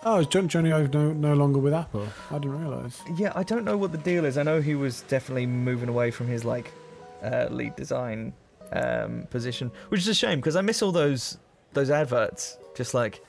Oh, 0.03 0.19
is 0.19 0.27
John, 0.27 0.47
Jony 0.47 0.73
Ive 0.73 0.93
no, 0.93 1.11
no 1.11 1.33
longer 1.33 1.59
with 1.59 1.73
Apple? 1.73 2.07
I 2.29 2.35
didn't 2.35 2.61
realise. 2.61 3.01
Yeah, 3.15 3.33
I 3.35 3.43
don't 3.43 3.65
know 3.65 3.77
what 3.77 3.91
the 3.91 3.97
deal 3.97 4.25
is. 4.25 4.37
I 4.37 4.43
know 4.43 4.61
he 4.61 4.75
was 4.75 5.01
definitely 5.01 5.47
moving 5.47 5.89
away 5.89 6.11
from 6.11 6.27
his 6.27 6.45
like 6.45 6.71
uh, 7.23 7.47
lead 7.49 7.75
design 7.75 8.33
um, 8.71 9.27
position, 9.29 9.71
which 9.89 10.01
is 10.01 10.07
a 10.07 10.13
shame 10.13 10.39
because 10.39 10.55
I 10.55 10.61
miss 10.61 10.81
all 10.81 10.91
those 10.91 11.37
those 11.73 11.89
adverts. 11.89 12.57
Just 12.75 12.93
like 12.93 13.23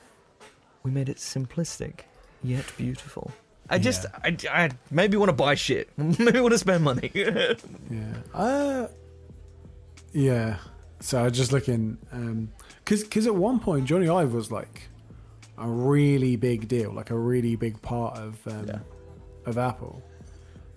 we 0.83 0.91
made 0.91 1.09
it 1.09 1.17
simplistic 1.17 2.01
yet 2.43 2.65
beautiful. 2.77 3.31
I 3.69 3.77
just, 3.77 4.05
I, 4.23 4.35
I 4.51 4.69
maybe 4.91 5.15
want 5.17 5.29
to 5.29 5.33
buy 5.33 5.55
shit. 5.55 5.89
maybe 5.97 6.39
want 6.39 6.53
to 6.53 6.57
spend 6.57 6.83
money. 6.83 7.11
Yeah. 7.15 7.55
Uh, 8.33 8.87
yeah. 10.13 10.57
So 10.99 11.19
I 11.19 11.23
was 11.23 11.33
just 11.33 11.51
looking, 11.51 11.97
um, 12.11 12.51
cause, 12.85 13.03
cause 13.03 13.25
at 13.27 13.35
one 13.35 13.59
point 13.59 13.87
Jony 13.87 14.13
Ive 14.13 14.33
was 14.33 14.51
like 14.51 14.89
a 15.57 15.67
really 15.67 16.35
big 16.35 16.67
deal, 16.67 16.91
like 16.91 17.09
a 17.09 17.17
really 17.17 17.55
big 17.55 17.81
part 17.81 18.17
of, 18.17 18.37
um, 18.47 18.67
Yeah. 18.67 18.79
of 19.45 19.57
Apple. 19.57 20.01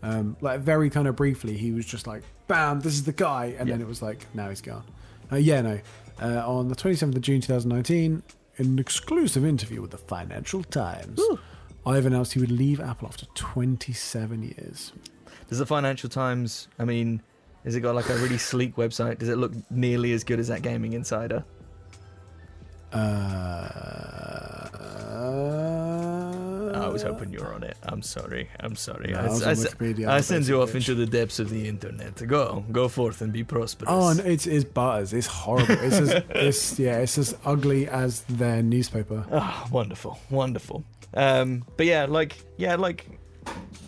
Um, 0.03 0.36
like 0.40 0.61
very 0.61 0.90
kind 0.90 1.07
of 1.09 1.16
briefly, 1.16 1.57
he 1.57 1.72
was 1.72 1.86
just 1.86 2.07
like, 2.07 2.22
bam, 2.49 2.80
this 2.80 2.93
is 2.95 3.05
the 3.05 3.12
guy. 3.12 3.55
And 3.59 3.68
then 3.70 3.80
it 3.80 3.86
was 3.86 4.03
like, 4.03 4.26
now 4.34 4.49
he's 4.49 4.61
gone. 4.61 4.84
Uh, 5.30 5.36
yeah, 5.36 5.61
no. 5.62 5.80
Uh, 6.20 6.43
on 6.47 6.68
the 6.68 6.74
27th 6.76 7.14
of 7.16 7.20
June 7.22 7.40
2019, 7.40 8.22
in 8.59 8.66
an 8.66 8.78
exclusive 8.78 9.45
interview 9.45 9.80
with 9.80 9.90
the 9.93 9.99
Financial 9.99 10.62
Times, 10.64 11.20
Ive 11.85 12.07
announced 12.07 12.33
he 12.35 12.41
would 12.41 12.51
leave 12.53 12.80
Apple 12.80 13.09
after 13.09 13.26
27 13.35 14.43
years. 14.43 14.93
Does 15.49 15.59
the 15.59 15.66
Financial 15.66 16.09
Times? 16.09 16.68
I 16.78 16.85
mean, 16.85 17.20
has 17.64 17.74
it 17.74 17.80
got 17.80 17.95
like 17.95 18.09
a 18.09 18.16
really 18.18 18.39
sleek 18.39 18.76
website? 18.76 19.18
Does 19.18 19.28
it 19.28 19.37
look 19.37 19.53
nearly 19.70 20.12
as 20.12 20.22
good 20.24 20.39
as 20.39 20.49
that 20.49 20.62
Gaming 20.62 20.93
Insider? 20.93 21.45
Uh, 22.93 22.99
I 26.74 26.89
was 26.89 27.03
hoping 27.03 27.33
you 27.33 27.41
were 27.41 27.55
on 27.55 27.62
it. 27.62 27.76
I'm 27.85 28.03
sorry. 28.03 28.49
I'm 28.61 28.76
sorry. 28.76 29.12
No, 29.12 29.18
I, 29.18 29.22
I 29.22 29.26
I- 30.07 30.16
I 30.16 30.20
send 30.20 30.47
you 30.47 30.61
off 30.61 30.74
into 30.74 30.95
the 30.95 31.07
depths 31.07 31.39
of 31.39 31.49
the 31.51 31.68
internet. 31.68 32.26
Go, 32.26 32.64
go 32.70 32.89
forth 32.89 33.22
and 33.22 33.33
be 33.33 33.45
prosperous. 33.45 33.89
Oh, 33.91 34.09
and 34.11 34.20
it's 34.20 34.47
it's 34.47 34.64
butters. 34.64 35.12
It's 35.14 35.26
horrible. 35.26 35.74
It's 35.80 35.99
as 35.99 36.11
it's 36.30 36.78
yeah, 36.78 36.99
it's 36.99 37.16
as 37.18 37.35
ugly 37.45 37.89
as 37.89 38.22
their 38.24 38.62
newspaper. 38.62 39.24
Ah, 39.33 39.66
wonderful, 39.70 40.18
wonderful. 40.30 40.85
Um, 41.15 41.65
but 41.77 41.87
yeah, 41.87 42.07
like 42.07 42.37
yeah, 42.57 42.77
like 42.77 43.07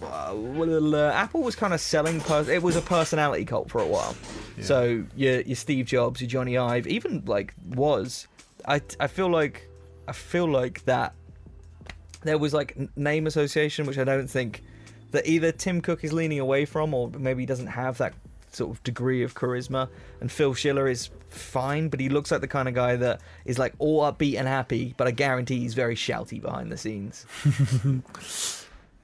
uh, 0.03 0.33
well, 0.35 0.95
uh, 0.95 1.11
Apple 1.12 1.43
was 1.43 1.57
kind 1.57 1.72
of 1.72 1.81
selling. 1.81 2.20
Per- 2.20 2.51
it 2.51 2.62
was 2.62 2.77
a 2.77 2.83
personality 2.83 3.45
cult 3.45 3.70
for 3.70 3.81
a 3.81 3.87
while. 3.87 4.14
Yeah. 4.57 4.64
So 4.64 5.05
your 5.16 5.41
your 5.41 5.57
Steve 5.57 5.87
Jobs, 5.87 6.20
your 6.20 6.31
Jony 6.31 6.61
Ive, 6.61 6.87
even 6.87 7.22
like 7.27 7.55
was. 7.66 8.29
I 8.66 8.81
I 9.01 9.07
feel 9.07 9.29
like 9.29 9.68
I 10.09 10.12
feel 10.12 10.47
like 10.47 10.85
that 10.85 11.14
there 12.22 12.39
was 12.39 12.55
like 12.55 12.77
name 12.97 13.27
association, 13.27 13.87
which 13.87 13.99
I 13.99 14.05
don't 14.05 14.29
think 14.29 14.62
that 15.12 15.27
either 15.27 15.53
Tim 15.53 15.81
Cook 15.81 16.05
is 16.05 16.12
leaning 16.12 16.41
away 16.41 16.64
from, 16.64 16.93
or 16.93 17.11
maybe 17.11 17.43
he 17.43 17.47
doesn't 17.47 17.68
have 17.68 17.99
that 17.99 18.14
sort 18.51 18.70
of 18.70 18.83
degree 18.83 19.22
of 19.22 19.35
charisma. 19.35 19.89
And 20.20 20.31
Phil 20.31 20.55
Schiller 20.55 20.89
is 20.89 21.11
fine, 21.35 21.89
but 21.89 22.01
he 22.01 22.09
looks 22.09 22.30
like 22.30 22.41
the 22.41 22.49
kind 22.49 22.68
of 22.68 22.74
guy 22.74 22.97
that 22.97 23.20
is 23.45 23.59
like 23.59 23.74
all 23.78 24.03
upbeat 24.03 24.39
and 24.39 24.49
happy, 24.49 24.95
but 24.97 25.07
I 25.07 25.11
guarantee 25.11 25.61
he's 25.61 25.74
very 25.74 25.95
shouty 25.95 26.41
behind 26.41 26.72
the 26.72 26.76
scenes. 26.76 27.26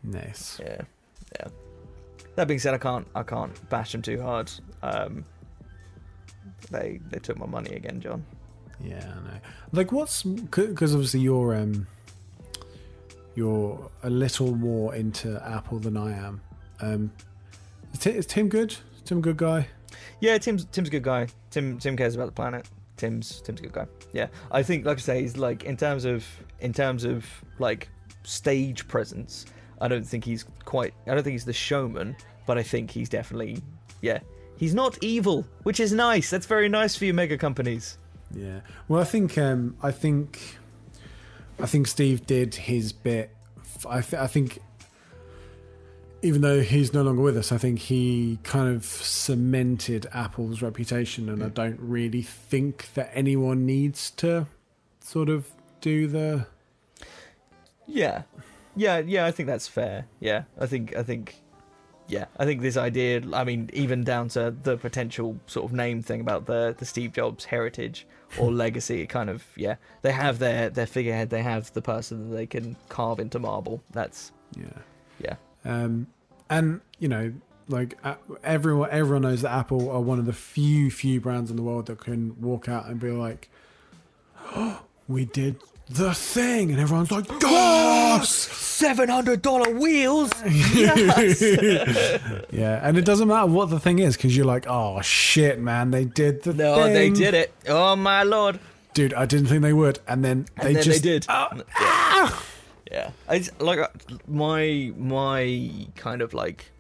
Nice. 0.03 0.61
Yeah, 0.63 0.81
yeah. 1.39 1.49
That 2.37 2.49
being 2.49 2.61
said, 2.61 2.75
I 2.75 2.79
can't 2.79 3.07
I 3.15 3.23
can't 3.23 3.69
bash 3.69 3.93
them 3.93 4.03
too 4.03 4.21
hard. 4.21 4.51
Um, 4.83 5.25
they 6.71 7.01
they 7.11 7.19
took 7.19 7.37
my 7.39 7.47
money 7.47 7.75
again, 7.75 8.01
John. 8.01 8.25
Yeah, 8.83 9.05
I 9.05 9.29
know. 9.29 9.41
Like, 9.73 9.93
what's 9.93 10.23
because 10.23 10.95
obviously 10.95 11.21
you're 11.21 11.55
um 11.55 11.87
you're 13.35 13.91
a 14.03 14.11
little 14.11 14.55
more 14.57 14.95
into 14.95 15.41
Apple 15.47 15.79
than 15.79 15.97
I 15.97 16.13
am. 16.13 16.41
Um, 16.81 17.13
is, 18.03 18.27
Tim 18.27 18.49
good? 18.49 18.73
Is 18.73 19.03
Tim 19.05 19.21
good 19.21 19.37
guy? 19.37 19.69
Yeah, 20.21 20.39
Tim's 20.39 20.65
Tim's 20.67 20.89
a 20.89 20.91
good 20.91 21.03
guy. 21.03 21.29
Tim 21.51 21.79
Tim 21.79 21.97
cares 21.97 22.15
about 22.15 22.27
the 22.27 22.33
planet. 22.33 22.69
Tim's 22.97 23.41
Tim's 23.43 23.61
a 23.61 23.63
good 23.63 23.73
guy. 23.73 23.87
Yeah, 24.13 24.27
I 24.51 24.63
think 24.63 24.85
like 24.85 24.99
I 24.99 25.01
say, 25.01 25.21
he's 25.23 25.37
like 25.37 25.65
in 25.65 25.77
terms 25.77 26.05
of 26.05 26.27
in 26.61 26.73
terms 26.73 27.05
of 27.05 27.27
like 27.59 27.89
stage 28.23 28.87
presence. 28.89 29.47
I 29.81 29.89
don't 29.89 30.05
think 30.07 30.25
he's 30.25 30.45
quite. 30.65 30.93
I 31.07 31.15
don't 31.15 31.23
think 31.25 31.33
he's 31.33 31.45
the 31.47 31.53
showman, 31.53 32.17
but 32.47 32.59
I 32.59 32.63
think 32.63 32.91
he's 32.91 33.09
definitely 33.09 33.63
yeah. 34.03 34.21
He's 34.57 34.75
not 34.75 35.03
evil, 35.03 35.47
which 35.63 35.81
is 35.81 35.91
nice. 35.93 36.29
That's 36.29 36.45
very 36.45 36.69
nice 36.69 36.95
for 36.95 37.07
you 37.07 37.15
mega 37.15 37.39
companies. 37.39 37.97
Yeah. 38.35 38.61
Well, 38.89 39.01
I 39.01 39.05
think 39.05 39.39
um, 39.39 39.77
I 39.83 39.91
think 39.91 40.59
I 41.59 41.67
think 41.67 41.87
Steve 41.87 42.27
did 42.27 42.55
his 42.55 42.93
bit. 42.93 43.35
I, 43.89 44.03
th- 44.03 44.21
I 44.21 44.27
think 44.27 44.59
even 46.23 46.41
though 46.43 46.61
he's 46.61 46.93
no 46.93 47.03
longer 47.03 47.23
with 47.23 47.37
us, 47.37 47.53
I 47.53 47.59
think 47.59 47.79
he 47.79 48.39
kind 48.43 48.75
of 48.75 48.85
cemented 48.85 50.07
Apple's 50.13 50.63
reputation, 50.63 51.29
and 51.29 51.43
I 51.43 51.49
don't 51.49 51.79
really 51.81 52.23
think 52.23 52.93
that 52.95 53.11
anyone 53.15 53.67
needs 53.67 54.11
to 54.13 54.47
sort 55.01 55.29
of 55.29 55.51
do 55.81 56.07
the. 56.07 56.47
Yeah, 57.87 58.23
yeah, 58.77 58.99
yeah. 58.99 59.27
I 59.27 59.31
think 59.31 59.47
that's 59.47 59.67
fair. 59.67 60.07
Yeah, 60.21 60.45
I 60.59 60.67
think 60.67 60.95
I 60.97 61.03
think 61.03 61.37
yeah, 62.07 62.27
I 62.39 62.45
think 62.45 62.61
this 62.61 62.77
idea. 62.77 63.23
I 63.33 63.45
mean, 63.45 63.71
even 63.73 64.05
down 64.05 64.29
to 64.31 64.55
the 64.63 64.77
potential 64.77 65.39
sort 65.47 65.67
of 65.67 65.73
name 65.73 66.03
thing 66.03 66.21
about 66.21 66.47
the 66.47 66.75
the 66.79 66.85
Steve 66.85 67.13
Jobs 67.13 67.45
heritage 67.45 68.07
or 68.39 68.53
legacy. 68.53 69.01
It 69.03 69.09
kind 69.09 69.31
of 69.31 69.45
yeah, 69.57 69.77
they 70.03 70.13
have 70.13 70.39
their 70.39 70.71
their 70.71 70.87
figurehead. 70.87 71.31
They 71.31 71.43
have 71.43 71.73
the 71.73 71.83
person 71.83 72.31
that 72.31 72.37
they 72.37 72.47
can 72.47 72.77
carve 72.89 73.21
into 73.21 73.39
marble. 73.39 73.83
That's 73.93 74.33
Yeah. 74.57 74.65
yeah, 75.21 75.37
Um, 75.65 76.07
and 76.49 76.81
you 76.99 77.09
know, 77.09 77.33
like 77.69 77.99
uh, 78.05 78.15
everyone, 78.43 78.89
everyone 78.91 79.23
knows 79.23 79.43
that 79.43 79.53
Apple 79.53 79.91
are 79.91 80.01
one 80.01 80.19
of 80.19 80.27
the 80.27 80.33
few, 80.33 80.91
few 80.91 81.21
brands 81.21 81.51
in 81.51 81.57
the 81.57 81.63
world 81.63 81.87
that 81.87 82.01
can 82.01 82.41
walk 82.41 82.69
out 82.69 82.87
and 82.87 82.99
be 82.99 83.11
like, 83.11 83.49
oh, 84.57 84.83
"We 85.09 85.25
did 85.27 85.57
the 85.89 86.15
thing," 86.15 86.71
and 86.71 86.81
everyone's 86.81 87.11
like, 87.13 87.27
"Yes!" 87.43 88.31
seven 88.31 89.09
hundred 89.09 89.43
dollar 89.43 89.71
wheels. 89.75 90.31
Yes. 90.45 91.41
yeah, 92.51 92.81
and 92.83 92.97
it 92.99 93.05
doesn't 93.05 93.29
matter 93.29 93.47
what 93.47 93.71
the 93.71 93.79
thing 93.81 93.99
is 93.99 94.17
because 94.17 94.37
you're 94.37 94.47
like, 94.47 94.67
"Oh 94.69 95.01
shit, 95.03 95.59
man, 95.61 95.91
they 95.91 96.05
did 96.05 96.43
the 96.43 96.55
No, 96.55 96.75
thing." 96.77 96.95
they 96.95 97.11
did 97.11 97.35
it. 97.35 97.53
Oh 97.69 97.95
my 97.97 98.23
lord. 98.23 98.59
dude. 98.95 99.15
I 99.15 99.27
didn't 99.27 99.47
think 99.47 99.63
they 99.63 99.73
would, 99.73 99.99
and 100.09 100.25
then 100.25 100.47
And 100.57 100.69
they 100.69 100.75
then 100.75 100.83
just 100.83 101.03
they 101.03 101.11
did. 101.11 101.27
Oh, 101.29 101.49
Yeah, 101.81 102.31
it's 103.31 103.51
like 103.61 103.79
my 104.29 104.93
my 104.97 105.71
kind 105.97 106.23
of 106.23 106.35
like 106.35 106.71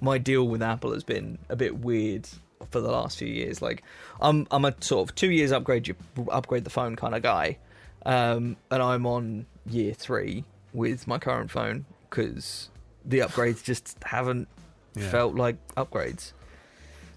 my 0.00 0.18
deal 0.18 0.48
with 0.48 0.62
Apple 0.62 0.92
has 0.92 1.04
been 1.04 1.38
a 1.48 1.56
bit 1.56 1.78
weird 1.78 2.26
for 2.70 2.80
the 2.80 2.90
last 2.90 3.18
few 3.18 3.28
years. 3.28 3.60
Like, 3.60 3.82
I'm 4.20 4.46
I'm 4.50 4.64
a 4.64 4.74
sort 4.80 5.08
of 5.08 5.14
two 5.14 5.30
years 5.30 5.52
upgrade 5.52 5.88
you 5.88 5.94
upgrade 6.30 6.64
the 6.64 6.70
phone 6.70 6.96
kind 6.96 7.14
of 7.14 7.22
guy, 7.22 7.58
um, 8.06 8.56
and 8.70 8.82
I'm 8.82 9.04
on 9.06 9.46
year 9.66 9.92
three 9.92 10.44
with 10.72 11.06
my 11.06 11.18
current 11.18 11.50
phone 11.50 11.84
because 12.08 12.70
the 13.04 13.18
upgrades 13.20 13.62
just 13.62 13.96
haven't 14.04 14.48
Yeah. 14.94 15.10
felt 15.10 15.34
like 15.34 15.56
upgrades. 15.76 16.32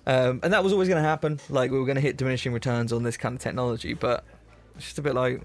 Um, 0.06 0.42
and 0.44 0.52
that 0.52 0.64
was 0.64 0.74
always 0.74 0.90
going 0.90 1.02
to 1.02 1.08
happen. 1.08 1.40
Like 1.50 1.72
we 1.72 1.80
were 1.80 1.86
going 1.86 1.96
to 1.96 2.02
hit 2.02 2.18
diminishing 2.18 2.52
returns 2.52 2.92
on 2.92 3.04
this 3.04 3.16
kind 3.16 3.36
of 3.36 3.42
technology, 3.42 3.94
but 3.94 4.26
it's 4.76 4.84
just 4.86 5.00
a 5.00 5.02
bit 5.02 5.16
like 5.16 5.42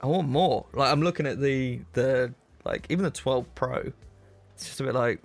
I 0.00 0.06
want 0.06 0.28
more. 0.28 0.66
Like 0.72 0.92
I'm 0.92 1.02
looking 1.02 1.26
at 1.26 1.40
the 1.40 1.80
the 1.92 2.32
like 2.64 2.86
even 2.88 3.04
the 3.04 3.10
12 3.10 3.54
Pro. 3.54 3.92
It's 4.54 4.66
just 4.66 4.80
a 4.80 4.84
bit 4.84 4.94
like 4.94 5.20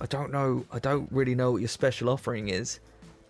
I 0.00 0.06
don't 0.06 0.32
know. 0.32 0.64
I 0.72 0.78
don't 0.78 1.10
really 1.10 1.34
know 1.34 1.52
what 1.52 1.58
your 1.58 1.68
special 1.68 2.08
offering 2.08 2.48
is. 2.48 2.80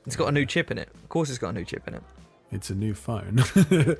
It's 0.07 0.17
got 0.17 0.29
a 0.29 0.33
new 0.33 0.47
chip 0.47 0.71
in 0.71 0.79
it. 0.79 0.89
Of 1.03 1.09
course, 1.09 1.29
it's 1.29 1.39
got 1.39 1.51
a 1.51 1.53
new 1.53 1.65
chip 1.65 1.87
in 1.87 1.95
it. 1.95 2.03
it's 2.51 2.71
a 2.71 2.75
new 2.75 2.95
phone. 2.95 3.43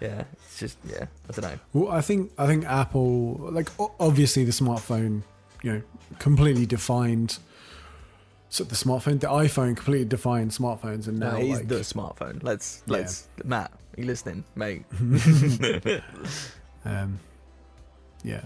Yeah, 0.00 0.24
it's 0.32 0.58
just 0.60 0.78
yeah. 0.84 1.06
I 1.28 1.32
don't 1.32 1.50
know. 1.52 1.58
Well, 1.72 1.92
I 1.92 2.00
think 2.00 2.30
I 2.38 2.46
think 2.46 2.64
Apple, 2.64 3.34
like 3.50 3.68
obviously 3.98 4.44
the 4.44 4.52
smartphone, 4.52 5.22
you 5.62 5.72
know, 5.72 5.82
completely 6.18 6.66
defined. 6.66 7.38
So 8.50 8.64
the 8.64 8.74
smartphone, 8.74 9.20
the 9.20 9.26
iPhone, 9.28 9.76
completely 9.76 10.06
defined 10.06 10.50
smartphones, 10.52 11.06
and 11.06 11.18
No, 11.18 11.32
now 11.32 11.36
he's 11.38 11.58
like, 11.58 11.68
the 11.68 11.76
smartphone. 11.80 12.42
Let's 12.42 12.82
let's 12.86 13.28
Matt. 13.44 13.72
You 13.96 14.04
listening, 14.04 14.44
mate? 14.54 14.84
um, 16.84 17.18
yeah. 18.24 18.42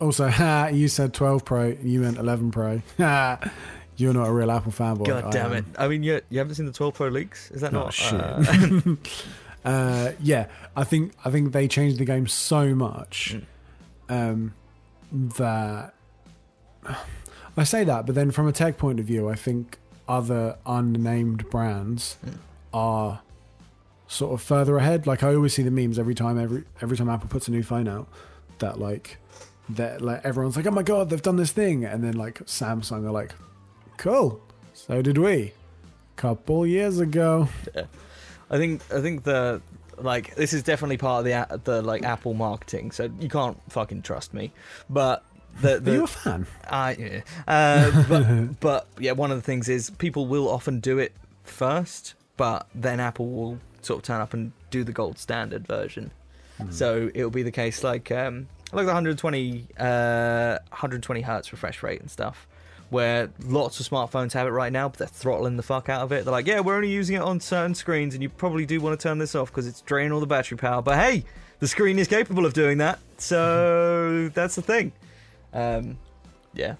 Also, 0.00 0.28
ha, 0.28 0.66
you 0.72 0.88
said 0.88 1.12
12 1.12 1.44
Pro, 1.44 1.76
you 1.82 2.00
meant 2.00 2.16
11 2.18 2.50
Pro. 2.50 2.80
Ha, 2.98 3.38
you're 3.96 4.14
not 4.14 4.28
a 4.28 4.32
real 4.32 4.50
Apple 4.50 4.72
fanboy. 4.72 5.06
God 5.06 5.24
I 5.24 5.30
damn 5.30 5.46
am. 5.52 5.58
it! 5.58 5.64
I 5.76 5.88
mean, 5.88 6.02
you 6.02 6.20
you 6.30 6.38
haven't 6.38 6.54
seen 6.54 6.66
the 6.66 6.72
12 6.72 6.94
Pro 6.94 7.08
leaks? 7.08 7.50
Is 7.50 7.60
that 7.60 7.74
Oh, 7.74 7.80
not? 7.84 7.92
shit. 7.94 8.20
uh, 8.20 8.96
Uh, 9.62 10.12
yeah, 10.22 10.46
I 10.74 10.84
think 10.84 11.12
I 11.22 11.30
think 11.30 11.52
they 11.52 11.68
changed 11.68 11.98
the 11.98 12.06
game 12.06 12.26
so 12.26 12.74
much 12.74 13.36
Mm. 14.08 14.32
um, 14.32 14.54
that 15.36 15.92
I 17.56 17.64
say 17.64 17.84
that, 17.84 18.06
but 18.06 18.14
then 18.14 18.30
from 18.30 18.48
a 18.48 18.52
tech 18.52 18.78
point 18.78 19.00
of 19.00 19.06
view, 19.06 19.28
I 19.28 19.34
think 19.34 19.78
other 20.08 20.56
unnamed 20.66 21.48
brands 21.50 22.16
are 22.72 23.20
sort 24.08 24.32
of 24.32 24.42
further 24.42 24.76
ahead. 24.76 25.06
Like 25.06 25.22
I 25.22 25.34
always 25.34 25.54
see 25.54 25.62
the 25.62 25.70
memes 25.70 25.98
every 25.98 26.14
time 26.14 26.38
every 26.38 26.64
every 26.80 26.96
time 26.96 27.08
Apple 27.08 27.28
puts 27.28 27.48
a 27.48 27.50
new 27.50 27.62
phone 27.62 27.88
out 27.88 28.08
that 28.58 28.78
like 28.78 29.18
that 29.70 30.02
like 30.02 30.24
everyone's 30.24 30.56
like, 30.56 30.66
oh 30.66 30.70
my 30.70 30.82
god, 30.82 31.10
they've 31.10 31.22
done 31.22 31.36
this 31.36 31.52
thing, 31.52 31.84
and 31.84 32.02
then 32.02 32.14
like 32.14 32.40
Samsung 32.40 33.04
are 33.06 33.12
like, 33.12 33.32
cool, 33.96 34.40
so 34.74 35.02
did 35.02 35.18
we, 35.18 35.52
couple 36.16 36.66
years 36.66 36.98
ago. 36.98 37.48
I 38.50 38.58
think 38.58 38.82
I 38.92 39.00
think 39.00 39.22
the 39.22 39.62
like 39.96 40.34
this 40.34 40.52
is 40.52 40.62
definitely 40.62 40.96
part 40.96 41.20
of 41.20 41.24
the 41.24 41.60
the 41.64 41.82
like 41.82 42.02
Apple 42.02 42.34
marketing, 42.34 42.90
so 42.90 43.10
you 43.20 43.28
can't 43.28 43.58
fucking 43.70 44.02
trust 44.02 44.34
me. 44.34 44.52
But 44.88 45.24
the, 45.60 45.76
Are 45.76 45.78
you 45.78 45.80
the 45.80 46.02
a 46.04 46.06
fan? 46.06 46.46
I 46.68 46.92
yeah. 46.94 47.20
uh, 47.46 48.04
but 48.08 48.60
but 48.60 48.86
yeah, 48.98 49.12
one 49.12 49.30
of 49.30 49.36
the 49.36 49.42
things 49.42 49.68
is 49.68 49.90
people 49.90 50.26
will 50.26 50.48
often 50.48 50.80
do 50.80 50.98
it 50.98 51.12
first, 51.44 52.14
but 52.36 52.66
then 52.74 53.00
Apple 53.00 53.28
will 53.28 53.58
sort 53.82 53.98
of 53.98 54.04
turn 54.04 54.20
up 54.20 54.34
and 54.34 54.52
do 54.70 54.84
the 54.84 54.92
gold 54.92 55.18
standard 55.18 55.66
version. 55.66 56.10
So 56.68 57.10
it'll 57.14 57.30
be 57.30 57.42
the 57.42 57.50
case 57.50 57.82
like 57.82 58.12
um 58.12 58.46
like 58.72 58.84
the 58.84 58.92
120 58.92 59.66
uh 59.78 60.58
120 60.68 61.20
hertz 61.22 61.52
refresh 61.52 61.82
rate 61.82 62.00
and 62.00 62.10
stuff. 62.10 62.46
Where 62.90 63.30
lots 63.44 63.78
of 63.80 63.88
smartphones 63.88 64.32
have 64.32 64.46
it 64.46 64.50
right 64.50 64.72
now, 64.72 64.88
but 64.88 64.98
they're 64.98 65.06
throttling 65.08 65.56
the 65.56 65.62
fuck 65.62 65.88
out 65.88 66.02
of 66.02 66.12
it. 66.12 66.24
They're 66.24 66.32
like, 66.32 66.46
yeah, 66.48 66.58
we're 66.58 66.74
only 66.74 66.90
using 66.90 67.14
it 67.16 67.22
on 67.22 67.38
certain 67.38 67.74
screens, 67.74 68.14
and 68.14 68.22
you 68.22 68.28
probably 68.28 68.66
do 68.66 68.80
want 68.80 68.98
to 68.98 69.02
turn 69.02 69.18
this 69.18 69.36
off 69.36 69.48
because 69.50 69.68
it's 69.68 69.80
draining 69.82 70.10
all 70.10 70.18
the 70.18 70.26
battery 70.26 70.58
power. 70.58 70.82
But 70.82 70.98
hey, 70.98 71.24
the 71.60 71.68
screen 71.68 72.00
is 72.00 72.08
capable 72.08 72.44
of 72.44 72.52
doing 72.52 72.78
that, 72.78 72.98
so 73.16 74.28
that's 74.34 74.56
the 74.56 74.62
thing. 74.62 74.90
Um, 75.52 75.98
yeah. 76.54 76.74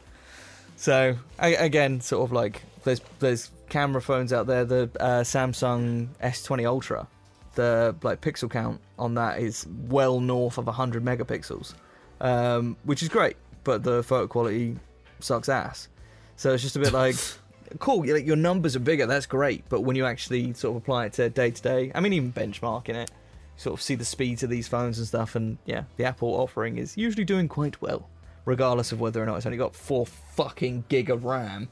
So 0.76 1.16
I, 1.38 1.48
again, 1.48 2.00
sort 2.00 2.24
of 2.24 2.32
like 2.32 2.62
there's 2.84 3.00
there's 3.18 3.50
camera 3.68 4.02
phones 4.02 4.32
out 4.32 4.46
there. 4.46 4.64
The 4.64 4.90
uh, 4.98 5.22
Samsung 5.22 6.08
S20 6.22 6.66
Ultra, 6.66 7.06
the 7.54 7.94
like 8.02 8.20
pixel 8.20 8.50
count 8.50 8.80
on 8.98 9.14
that 9.14 9.40
is 9.40 9.66
well 9.88 10.20
north 10.20 10.58
of 10.58 10.66
100 10.66 11.04
megapixels, 11.04 11.74
um, 12.20 12.76
which 12.84 13.02
is 13.02 13.08
great. 13.08 13.36
But 13.64 13.82
the 13.82 14.02
photo 14.02 14.26
quality 14.26 14.76
sucks 15.20 15.48
ass. 15.48 15.88
So 16.36 16.54
it's 16.54 16.62
just 16.62 16.76
a 16.76 16.78
bit 16.78 16.92
like, 16.92 17.16
cool. 17.78 18.06
Your, 18.06 18.16
your 18.16 18.36
numbers 18.36 18.74
are 18.76 18.80
bigger. 18.80 19.06
That's 19.06 19.26
great. 19.26 19.64
But 19.68 19.82
when 19.82 19.96
you 19.96 20.06
actually 20.06 20.54
sort 20.54 20.76
of 20.76 20.82
apply 20.82 21.06
it 21.06 21.12
to 21.14 21.28
day 21.28 21.50
to 21.50 21.62
day, 21.62 21.92
I 21.94 22.00
mean, 22.00 22.12
even 22.14 22.32
benchmarking 22.32 22.94
it, 22.94 23.10
sort 23.56 23.74
of 23.74 23.82
see 23.82 23.94
the 23.94 24.04
speeds 24.04 24.42
of 24.42 24.50
these 24.50 24.66
phones 24.66 24.98
and 24.98 25.06
stuff. 25.06 25.34
And 25.34 25.58
yeah, 25.66 25.84
the 25.96 26.04
Apple 26.04 26.28
offering 26.28 26.78
is 26.78 26.96
usually 26.96 27.24
doing 27.24 27.48
quite 27.48 27.80
well, 27.82 28.08
regardless 28.44 28.92
of 28.92 29.00
whether 29.00 29.22
or 29.22 29.26
not 29.26 29.36
it's 29.36 29.46
only 29.46 29.58
got 29.58 29.74
four 29.74 30.06
fucking 30.06 30.84
gig 30.88 31.10
of 31.10 31.24
RAM. 31.24 31.68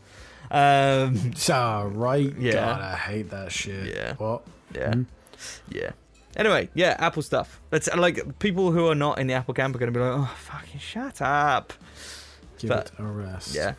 Um, 0.51 1.33
So 1.37 1.91
right, 1.95 2.33
Yeah. 2.39 2.53
God, 2.53 2.81
I 2.81 2.97
hate 2.97 3.31
that 3.31 3.53
shit. 3.53 3.95
Yeah. 3.95 4.15
What? 4.17 4.43
yeah, 4.75 4.93
Hmm? 4.95 5.03
yeah. 5.71 5.91
Anyway, 6.37 6.69
yeah, 6.75 6.95
Apple 6.99 7.23
stuff. 7.23 7.61
That's 7.71 7.89
like 7.97 8.39
people 8.39 8.71
who 8.71 8.87
are 8.89 8.95
not 8.95 9.19
in 9.19 9.27
the 9.27 9.35
Apple 9.35 9.55
camp 9.55 9.75
are 9.75 9.79
going 9.79 9.93
to 9.93 9.99
be 9.99 10.05
like, 10.05 10.15
oh, 10.19 10.35
fucking 10.39 10.79
shut 10.79 11.21
up. 11.21 11.73
Give 12.59 12.69
But- 12.69 12.93
it 12.99 13.01
a 13.01 13.05
rest. 13.05 13.55
Yeah. 13.55 13.75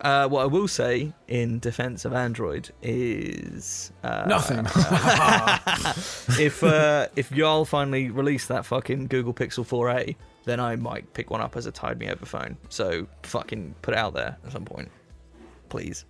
Uh, 0.00 0.26
what 0.28 0.42
I 0.42 0.46
will 0.46 0.68
say 0.68 1.12
in 1.28 1.58
defense 1.58 2.04
of 2.06 2.14
Android 2.14 2.70
is 2.80 3.92
uh, 4.02 4.24
Nothing. 4.26 4.58
if 6.40 6.62
uh, 6.64 7.08
if 7.16 7.30
y'all 7.32 7.64
finally 7.66 8.10
release 8.10 8.46
that 8.46 8.64
fucking 8.64 9.08
Google 9.08 9.34
Pixel 9.34 9.66
4a, 9.66 10.16
then 10.44 10.60
I 10.60 10.76
might 10.76 11.12
pick 11.12 11.30
one 11.30 11.40
up 11.40 11.56
as 11.56 11.66
a 11.66 11.72
tide 11.72 11.98
me 11.98 12.08
over 12.08 12.26
phone. 12.26 12.56
So 12.68 13.06
fucking 13.22 13.74
put 13.82 13.94
it 13.94 13.98
out 13.98 14.14
there 14.14 14.36
at 14.44 14.52
some 14.52 14.64
point, 14.64 14.90
please. 15.68 16.04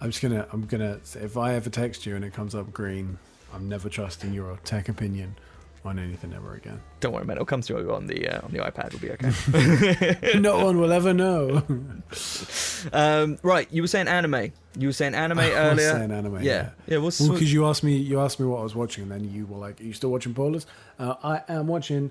I'm 0.00 0.10
just 0.10 0.22
gonna. 0.22 0.46
I'm 0.52 0.64
gonna. 0.66 0.98
If 1.14 1.36
I 1.36 1.54
ever 1.54 1.68
text 1.68 2.06
you 2.06 2.16
and 2.16 2.24
it 2.24 2.32
comes 2.32 2.54
up 2.54 2.72
green, 2.72 3.18
I'm 3.52 3.68
never 3.68 3.88
trusting 3.88 4.32
your 4.32 4.58
tech 4.64 4.88
opinion 4.88 5.36
on 5.84 5.98
anything 5.98 6.32
ever 6.34 6.54
again. 6.54 6.80
Don't 7.00 7.12
worry, 7.12 7.24
man. 7.24 7.36
It'll 7.36 7.46
come 7.46 7.62
through 7.62 7.92
on 7.92 8.06
the 8.06 8.28
uh, 8.28 8.40
on 8.44 8.52
the 8.52 8.58
iPad. 8.58 8.88
It'll 8.88 8.98
be 8.98 9.10
okay. 9.12 10.38
no 10.38 10.64
one 10.64 10.78
will 10.78 10.92
ever 10.92 11.14
know. 11.14 11.62
um, 12.92 13.38
right, 13.42 13.66
you 13.70 13.82
were 13.82 13.88
saying 13.88 14.08
anime. 14.08 14.52
You 14.78 14.88
were 14.88 14.92
saying 14.92 15.14
anime 15.14 15.40
I 15.40 15.48
was 15.48 15.54
earlier. 15.54 15.92
saying 15.92 16.10
anime, 16.12 16.42
yeah, 16.42 16.70
yeah. 16.86 16.98
Well, 16.98 17.10
because 17.10 17.52
you 17.52 17.66
asked 17.66 17.82
me, 17.82 17.96
you 17.96 18.20
asked 18.20 18.40
me 18.40 18.46
what 18.46 18.60
I 18.60 18.62
was 18.62 18.74
watching, 18.74 19.04
and 19.04 19.12
then 19.12 19.32
you 19.32 19.46
were 19.46 19.58
like, 19.58 19.80
"Are 19.80 19.84
you 19.84 19.92
still 19.92 20.10
watching 20.10 20.34
Paula's?" 20.34 20.66
Uh, 20.98 21.14
I 21.22 21.42
am 21.48 21.66
watching. 21.66 22.10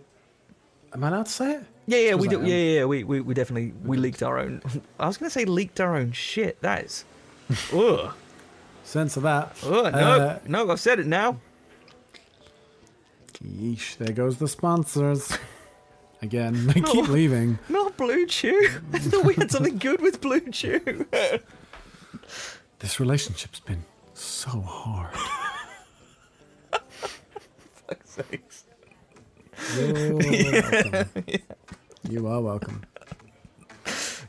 Am 0.94 1.04
I 1.04 1.08
allowed 1.10 1.26
to 1.28 1.32
say 1.32 1.52
it? 1.56 1.64
yeah, 1.88 1.98
yeah. 2.00 2.16
We 2.16 2.28
do. 2.28 2.42
Yeah, 2.42 2.56
yeah. 2.56 2.86
We, 2.86 3.04
we 3.04 3.22
we 3.22 3.34
definitely 3.34 3.74
we 3.84 3.98
leaked 3.98 4.24
our 4.24 4.40
own. 4.40 4.62
I 5.00 5.08
was 5.08 5.18
gonna 5.18 5.30
say 5.30 5.46
leaked 5.46 5.80
our 5.80 5.96
own 5.96 6.12
shit. 6.12 6.60
That 6.62 6.86
is. 6.86 7.06
Ugh. 7.74 8.14
Censor 8.84 9.20
that. 9.22 9.56
Ugh, 9.64 9.92
no, 9.94 10.00
Uh, 10.00 10.40
no. 10.48 10.72
I've 10.72 10.80
said 10.80 11.00
it 11.00 11.06
now. 11.08 11.40
Yeesh, 13.44 13.98
there 13.98 14.12
goes 14.14 14.38
the 14.38 14.48
sponsors. 14.48 15.38
Again, 16.22 16.68
they 16.68 16.82
keep 16.82 17.08
leaving. 17.08 17.58
Not 17.70 17.96
BlueChew. 17.96 18.82
I 18.94 19.00
thought 19.00 19.24
we 19.24 19.36
had 19.36 19.50
something 19.52 19.78
good 19.78 20.02
with 20.02 20.20
Blue 20.20 20.42
Chew. 20.52 21.06
This 22.80 23.00
relationship's 23.00 23.62
been 23.62 23.86
so 24.14 24.50
hard. 24.60 25.14
Fuck's 27.88 28.10
sakes. 28.10 28.66
You're 29.76 30.14
welcome. 30.16 31.10
You 32.10 32.28
are 32.28 32.42
welcome. 32.42 32.84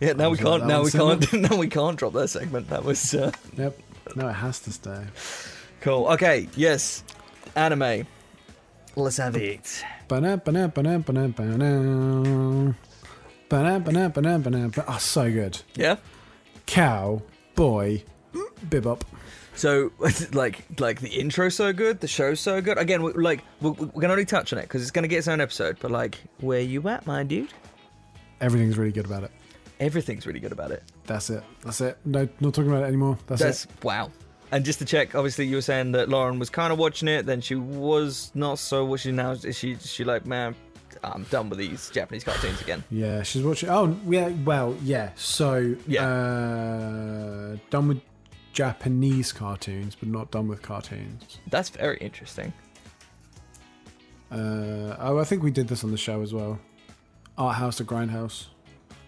Yeah, 0.00 0.14
now 0.14 0.30
we 0.30 0.36
can't. 0.38 0.66
Now 0.66 0.82
we 0.82 0.90
can't. 0.90 1.32
Now 1.50 1.56
we 1.56 1.68
can't 1.68 1.96
drop 1.96 2.12
that 2.14 2.28
segment. 2.28 2.68
That 2.68 2.84
was 2.84 3.14
uh, 3.14 3.30
Yep. 3.56 3.78
No, 4.16 4.28
it 4.28 4.32
has 4.32 4.58
to 4.60 4.72
stay. 4.72 5.04
cool. 5.80 6.08
Okay. 6.08 6.48
Yes. 6.56 7.04
Anime. 7.54 8.06
Let's 8.96 9.18
have 9.18 9.36
it. 9.36 9.84
Oh, 14.88 14.98
so 14.98 15.30
good. 15.30 15.60
Yeah. 15.76 15.96
Cow, 16.66 17.22
boy, 17.54 18.02
bebop. 18.68 19.02
So, 19.60 19.92
like, 20.32 20.80
like 20.80 21.00
the 21.00 21.08
intro's 21.10 21.54
so 21.54 21.70
good, 21.74 22.00
the 22.00 22.08
show's 22.08 22.40
so 22.40 22.62
good. 22.62 22.78
Again, 22.78 23.02
we, 23.02 23.12
like, 23.12 23.44
we, 23.60 23.70
we 23.72 24.00
can 24.00 24.10
only 24.10 24.24
touch 24.24 24.54
on 24.54 24.58
it 24.58 24.62
because 24.62 24.80
it's 24.80 24.90
gonna 24.90 25.06
get 25.06 25.18
its 25.18 25.28
own 25.28 25.38
episode. 25.38 25.76
But 25.80 25.90
like, 25.90 26.18
where 26.40 26.60
you 26.60 26.88
at, 26.88 27.06
my 27.06 27.22
dude? 27.24 27.52
Everything's 28.40 28.78
really 28.78 28.90
good 28.90 29.04
about 29.04 29.24
it. 29.24 29.30
Everything's 29.78 30.26
really 30.26 30.40
good 30.40 30.52
about 30.52 30.70
it. 30.70 30.82
That's 31.04 31.28
it. 31.28 31.42
That's 31.62 31.82
it. 31.82 31.98
No, 32.06 32.26
not 32.40 32.54
talking 32.54 32.70
about 32.70 32.84
it 32.84 32.86
anymore. 32.86 33.18
That's, 33.26 33.42
That's 33.42 33.64
it. 33.66 33.70
wow. 33.84 34.10
And 34.50 34.64
just 34.64 34.78
to 34.78 34.86
check, 34.86 35.14
obviously 35.14 35.46
you 35.46 35.56
were 35.56 35.62
saying 35.62 35.92
that 35.92 36.08
Lauren 36.08 36.38
was 36.38 36.48
kind 36.48 36.72
of 36.72 36.78
watching 36.78 37.06
it, 37.08 37.26
then 37.26 37.42
she 37.42 37.54
was 37.54 38.32
not 38.34 38.58
so 38.58 38.86
watching 38.86 39.16
now. 39.16 39.32
Is 39.32 39.58
she? 39.58 39.76
She 39.76 40.04
like, 40.04 40.24
man, 40.24 40.54
I'm 41.04 41.24
done 41.24 41.50
with 41.50 41.58
these 41.58 41.90
Japanese 41.90 42.24
cartoons 42.24 42.60
again. 42.62 42.82
Yeah, 42.90 43.22
she's 43.24 43.42
watching. 43.42 43.68
Oh, 43.68 43.94
yeah. 44.08 44.28
Well, 44.44 44.74
yeah. 44.82 45.10
So, 45.16 45.76
Yeah. 45.86 46.06
Uh, 46.06 47.56
done 47.68 47.88
with 47.88 48.00
Japanese 48.52 49.32
cartoons, 49.32 49.94
but 49.94 50.08
not 50.08 50.30
done 50.30 50.48
with 50.48 50.62
cartoons. 50.62 51.38
That's 51.48 51.68
very 51.70 51.98
interesting. 51.98 52.52
Uh, 54.30 54.96
oh, 54.98 55.18
I 55.18 55.24
think 55.24 55.42
we 55.42 55.50
did 55.50 55.68
this 55.68 55.82
on 55.84 55.90
the 55.90 55.96
show 55.96 56.22
as 56.22 56.32
well. 56.32 56.58
Art 57.36 57.56
House 57.56 57.76
to 57.76 57.84
Grindhouse. 57.84 58.46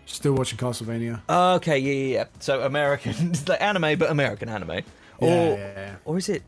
Still 0.07 0.33
watching 0.35 0.59
Castlevania. 0.59 1.23
Okay, 1.29 1.79
yeah, 1.79 1.93
yeah, 1.93 2.15
yeah. 2.19 2.25
So 2.41 2.63
American, 2.63 3.33
like 3.47 3.61
anime, 3.63 3.99
but 3.99 4.11
American 4.11 4.49
anime, 4.49 4.83
or 5.19 5.29
Yeah, 5.29 5.97
or 6.05 6.19
is 6.19 6.29
it? 6.29 6.43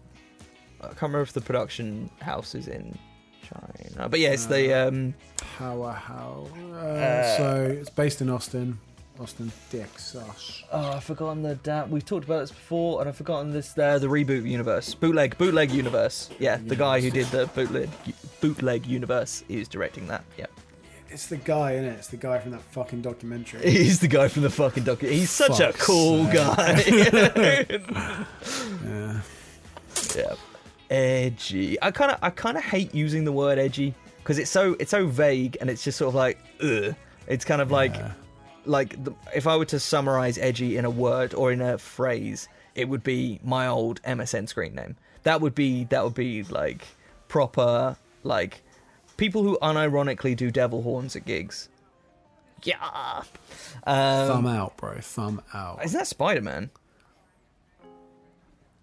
I 0.80 0.88
can't 0.88 1.02
remember 1.02 1.22
if 1.22 1.32
the 1.32 1.40
production 1.40 2.10
house 2.20 2.54
is 2.54 2.66
in 2.68 2.98
China, 3.42 4.08
but 4.08 4.18
yeah, 4.20 4.30
it's 4.30 4.46
the 4.46 4.72
um. 4.88 5.14
How, 5.56 5.82
uh, 5.82 5.92
how. 5.92 6.46
Uh, 6.72 6.76
Uh, 6.76 7.36
so 7.36 7.76
it's 7.80 7.90
based 7.90 8.20
in 8.20 8.28
Austin. 8.28 8.78
Austin, 9.20 9.52
Texas. 9.70 10.64
Oh, 10.72 10.92
I've 10.94 11.04
forgotten 11.04 11.42
the 11.42 11.54
da- 11.56 11.84
We've 11.84 12.04
talked 12.04 12.24
about 12.24 12.40
this 12.40 12.50
before, 12.50 13.00
and 13.00 13.08
I've 13.08 13.16
forgotten 13.16 13.52
this. 13.52 13.76
Uh, 13.78 13.98
the 13.98 14.08
reboot 14.08 14.44
universe, 14.48 14.92
bootleg, 14.94 15.38
bootleg 15.38 15.70
universe. 15.70 16.30
Yeah, 16.40 16.56
the 16.56 16.74
guy 16.74 17.00
who 17.00 17.10
did 17.10 17.26
the 17.26 17.46
bootleg, 17.54 17.90
bootleg 18.40 18.86
universe 18.86 19.44
is 19.48 19.68
directing 19.68 20.08
that. 20.08 20.24
Yeah, 20.36 20.46
It's 21.10 21.26
the 21.26 21.36
guy 21.36 21.72
in 21.74 21.84
it. 21.84 21.90
It's 21.96 22.08
the 22.08 22.16
guy 22.16 22.40
from 22.40 22.50
that 22.52 22.62
fucking 22.62 23.02
documentary. 23.02 23.60
he's 23.70 24.00
the 24.00 24.08
guy 24.08 24.26
from 24.26 24.42
the 24.42 24.50
fucking 24.50 24.82
docu. 24.82 25.08
He's 25.08 25.30
such 25.30 25.60
a 25.60 25.72
Fuck's 25.72 25.86
cool 25.86 26.24
sake. 26.24 26.34
guy. 26.34 26.84
yeah. 28.84 29.20
yeah, 30.16 30.34
edgy. 30.90 31.80
I 31.80 31.92
kind 31.92 32.10
of, 32.10 32.18
I 32.20 32.30
kind 32.30 32.56
of 32.56 32.64
hate 32.64 32.92
using 32.92 33.24
the 33.24 33.32
word 33.32 33.60
edgy 33.60 33.94
because 34.18 34.38
it's 34.38 34.50
so, 34.50 34.74
it's 34.80 34.90
so 34.90 35.06
vague, 35.06 35.56
and 35.60 35.70
it's 35.70 35.84
just 35.84 35.98
sort 35.98 36.08
of 36.08 36.14
like, 36.16 36.38
ugh. 36.60 36.96
It's 37.28 37.44
kind 37.44 37.62
of 37.62 37.70
like, 37.70 37.94
Yeah. 37.94 38.12
Like 38.66 39.02
the, 39.02 39.14
if 39.34 39.46
I 39.46 39.56
were 39.56 39.64
to 39.66 39.80
summarize 39.80 40.38
edgy 40.38 40.76
in 40.76 40.84
a 40.84 40.90
word 40.90 41.34
or 41.34 41.52
in 41.52 41.60
a 41.60 41.78
phrase, 41.78 42.48
it 42.74 42.88
would 42.88 43.02
be 43.02 43.40
my 43.42 43.66
old 43.66 44.02
MSN 44.02 44.48
screen 44.48 44.74
name. 44.74 44.96
That 45.22 45.40
would 45.40 45.54
be 45.54 45.84
that 45.84 46.04
would 46.04 46.14
be 46.14 46.42
like 46.44 46.86
proper 47.28 47.96
like 48.22 48.62
people 49.16 49.42
who 49.42 49.58
unironically 49.62 50.36
do 50.36 50.50
devil 50.50 50.82
horns 50.82 51.16
at 51.16 51.24
gigs. 51.24 51.68
Yeah. 52.62 53.22
Um, 53.86 54.28
Thumb 54.28 54.46
out, 54.46 54.76
bro. 54.76 54.98
Thumb 55.00 55.42
out. 55.52 55.84
Isn't 55.84 55.98
that 55.98 56.06
Spider 56.06 56.40
Man? 56.40 56.70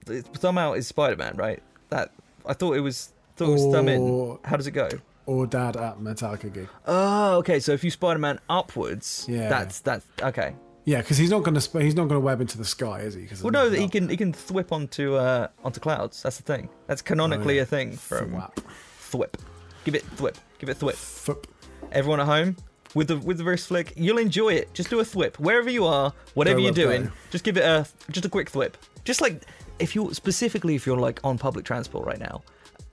Thumb 0.06 0.58
out 0.58 0.78
is 0.78 0.88
Spider 0.88 1.16
Man, 1.16 1.36
right? 1.36 1.62
That 1.90 2.12
I 2.46 2.54
thought 2.54 2.76
it 2.76 2.82
was. 2.82 3.12
Thought 3.36 3.50
it 3.50 3.54
was 3.54 3.74
thumb 3.74 3.88
in. 3.88 4.38
How 4.44 4.58
does 4.58 4.68
it 4.68 4.72
go? 4.72 4.90
Or 5.32 5.48
dad 5.48 5.78
at 5.78 6.00
Metallica 6.00 6.52
gig. 6.54 6.68
Oh, 6.86 7.36
okay. 7.38 7.60
So 7.62 7.72
if 7.72 7.84
you 7.86 7.92
Spider 7.92 8.20
Man 8.20 8.40
upwards, 8.50 9.26
Yeah. 9.30 9.48
that's 9.50 9.80
that's 9.80 10.06
okay. 10.22 10.54
Yeah, 10.84 10.98
because 10.98 11.18
he's 11.18 11.30
not 11.30 11.44
going 11.44 11.54
to 11.56 11.62
sp- 11.64 11.80
he's 11.88 11.96
not 11.96 12.10
going 12.10 12.20
to 12.20 12.26
web 12.26 12.42
into 12.42 12.58
the 12.58 12.66
sky, 12.66 13.00
is 13.02 13.14
he? 13.14 13.26
'Cause 13.28 13.42
Well, 13.44 13.52
no, 13.52 13.70
he 13.70 13.86
up 13.86 13.92
can 13.92 14.10
he 14.10 14.18
can 14.18 14.34
thwip 14.34 14.72
onto 14.74 15.16
uh 15.16 15.48
onto 15.64 15.80
clouds. 15.80 16.22
That's 16.24 16.38
the 16.38 16.44
thing. 16.44 16.70
That's 16.88 17.02
canonically 17.02 17.54
Oh, 17.56 17.58
yeah. 17.58 17.62
a 17.62 17.66
thing 17.66 17.92
from 17.94 18.32
Thwap. 18.32 18.56
thwip. 19.12 19.34
Give 19.86 19.96
it 19.96 20.04
thwip. 20.18 20.36
Give 20.60 20.70
it 20.70 20.78
thwip. 20.80 20.96
Thup. 20.96 21.46
Everyone 21.94 22.20
at 22.20 22.26
home 22.26 22.58
with 22.94 23.08
the 23.08 23.18
with 23.20 23.38
the 23.38 23.44
wrist 23.46 23.68
flick, 23.68 23.94
you'll 23.96 24.18
enjoy 24.18 24.54
it. 24.54 24.74
Just 24.74 24.90
do 24.90 25.00
a 25.00 25.04
thwip 25.06 25.36
wherever 25.38 25.70
you 25.70 25.86
are, 25.86 26.12
whatever 26.34 26.58
Go 26.60 26.64
you're 26.66 26.74
go. 26.74 26.84
doing. 26.86 27.12
Just 27.30 27.44
give 27.46 27.56
it 27.58 27.64
a 27.64 27.86
just 28.12 28.26
a 28.26 28.30
quick 28.30 28.52
thwip. 28.52 28.74
Just 29.06 29.22
like 29.22 29.44
if 29.80 29.96
you 29.96 30.14
specifically 30.14 30.76
if 30.76 30.86
you're 30.86 30.98
like 31.08 31.20
on 31.24 31.38
public 31.38 31.64
transport 31.64 32.06
right 32.06 32.20
now. 32.20 32.42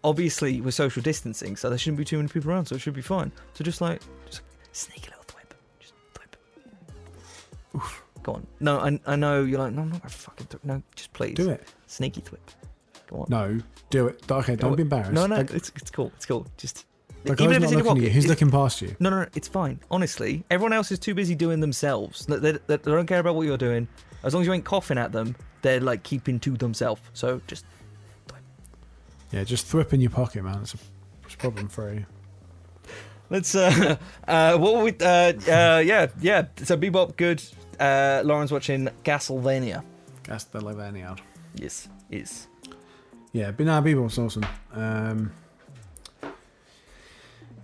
Obviously, 0.04 0.60
we're 0.60 0.70
social 0.70 1.02
distancing, 1.02 1.56
so 1.56 1.68
there 1.68 1.78
shouldn't 1.78 1.98
be 1.98 2.04
too 2.04 2.16
many 2.18 2.28
people 2.28 2.50
around, 2.50 2.66
so 2.66 2.74
it 2.76 2.80
should 2.80 2.94
be 2.94 3.02
fine. 3.02 3.32
So 3.54 3.64
just 3.64 3.80
like 3.80 4.00
just 4.26 4.42
a 4.90 4.92
little 4.92 5.24
thwip, 5.26 5.52
just 5.80 5.92
thwip. 6.14 7.76
Oof. 7.76 8.04
Go 8.22 8.34
on. 8.34 8.46
No, 8.60 8.78
I, 8.78 8.98
I 9.06 9.16
know 9.16 9.42
you're 9.44 9.58
like 9.58 9.72
no, 9.72 9.82
I'm 9.82 9.90
not 9.90 10.02
gonna 10.02 10.10
fucking 10.10 10.46
thwip. 10.46 10.64
No, 10.64 10.82
just 10.94 11.12
please 11.12 11.34
Do 11.34 11.50
it. 11.50 11.66
Sneaky 11.86 12.20
thwip. 12.20 12.38
Go 13.08 13.20
on. 13.20 13.26
No, 13.28 13.58
do 13.90 14.06
it. 14.08 14.22
Okay, 14.30 14.54
don't 14.56 14.76
be 14.76 14.82
embarrassed. 14.82 15.12
No, 15.12 15.26
no, 15.26 15.36
Like, 15.36 15.50
it's 15.52 15.70
it's 15.76 15.90
cool. 15.90 16.12
It's 16.16 16.26
cool. 16.26 16.46
Just 16.56 16.86
even 17.24 17.50
if 17.52 17.62
it's 17.64 17.72
in 17.72 17.78
your 17.78 17.78
looking 17.78 17.78
at 17.78 17.84
you. 17.96 18.02
pocket. 18.02 18.12
He's 18.12 18.26
looking 18.28 18.50
past 18.50 18.80
you. 18.80 18.94
no, 19.00 19.10
no, 19.10 19.22
no, 19.22 19.28
it's 19.34 19.48
fine. 19.48 19.80
Honestly, 19.90 20.44
everyone 20.50 20.72
else 20.72 20.92
is 20.92 20.98
too 20.98 21.14
busy 21.14 21.34
doing 21.34 21.58
themselves. 21.60 22.26
They, 22.26 22.36
they, 22.36 22.52
they 22.66 22.76
don't 22.76 23.06
care 23.06 23.18
about 23.20 23.34
what 23.34 23.46
you're 23.46 23.56
doing. 23.58 23.88
As 24.22 24.34
long 24.34 24.42
as 24.42 24.46
you 24.46 24.52
ain't 24.52 24.64
coughing 24.64 24.98
at 24.98 25.10
them, 25.12 25.34
they're 25.62 25.80
like 25.80 26.02
keeping 26.04 26.38
to 26.40 26.56
themselves. 26.56 27.00
So 27.14 27.40
just 27.46 27.64
Yeah, 29.32 29.44
just 29.44 29.66
thwip 29.66 29.92
in 29.92 30.00
your 30.00 30.10
pocket, 30.10 30.42
man. 30.42 30.60
It's, 30.62 30.74
a, 30.74 30.78
it's 31.24 31.34
problem 31.34 31.68
free. 31.68 32.06
let's. 33.30 33.54
Uh, 33.54 33.96
uh, 34.28 34.56
what 34.56 34.76
were 34.76 34.84
we? 34.84 34.90
Uh, 35.00 35.32
uh, 35.32 35.82
yeah, 35.84 36.06
yeah. 36.20 36.46
So 36.56 36.76
Bebop, 36.76 37.16
good. 37.16 37.42
Uh, 37.78 38.22
Lauren's 38.24 38.50
watching 38.50 38.88
Castlevania. 39.04 39.84
Gas 40.24 40.44
the 40.44 40.60
Levani 40.60 41.04
out. 41.04 41.20
Yes, 41.54 41.88
is. 42.10 42.48
Yeah, 43.32 43.50
but 43.50 43.66
nah, 43.66 43.80
Bebop's 43.80 44.18
awesome. 44.18 44.46
Um, 44.72 45.32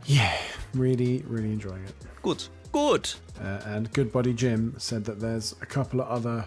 yeah, 0.07 0.37
really, 0.75 1.25
really 1.27 1.53
enjoying 1.53 1.85
it. 1.85 1.95
Good. 2.23 2.45
Good. 2.73 3.11
Uh, 3.41 3.61
and 3.67 3.93
Good 3.93 4.13
Body 4.13 4.33
Jim 4.33 4.75
said 4.79 5.05
that 5.05 5.21
there's 5.21 5.53
a 5.63 5.67
couple 5.67 6.01
of 6.01 6.09
other, 6.09 6.45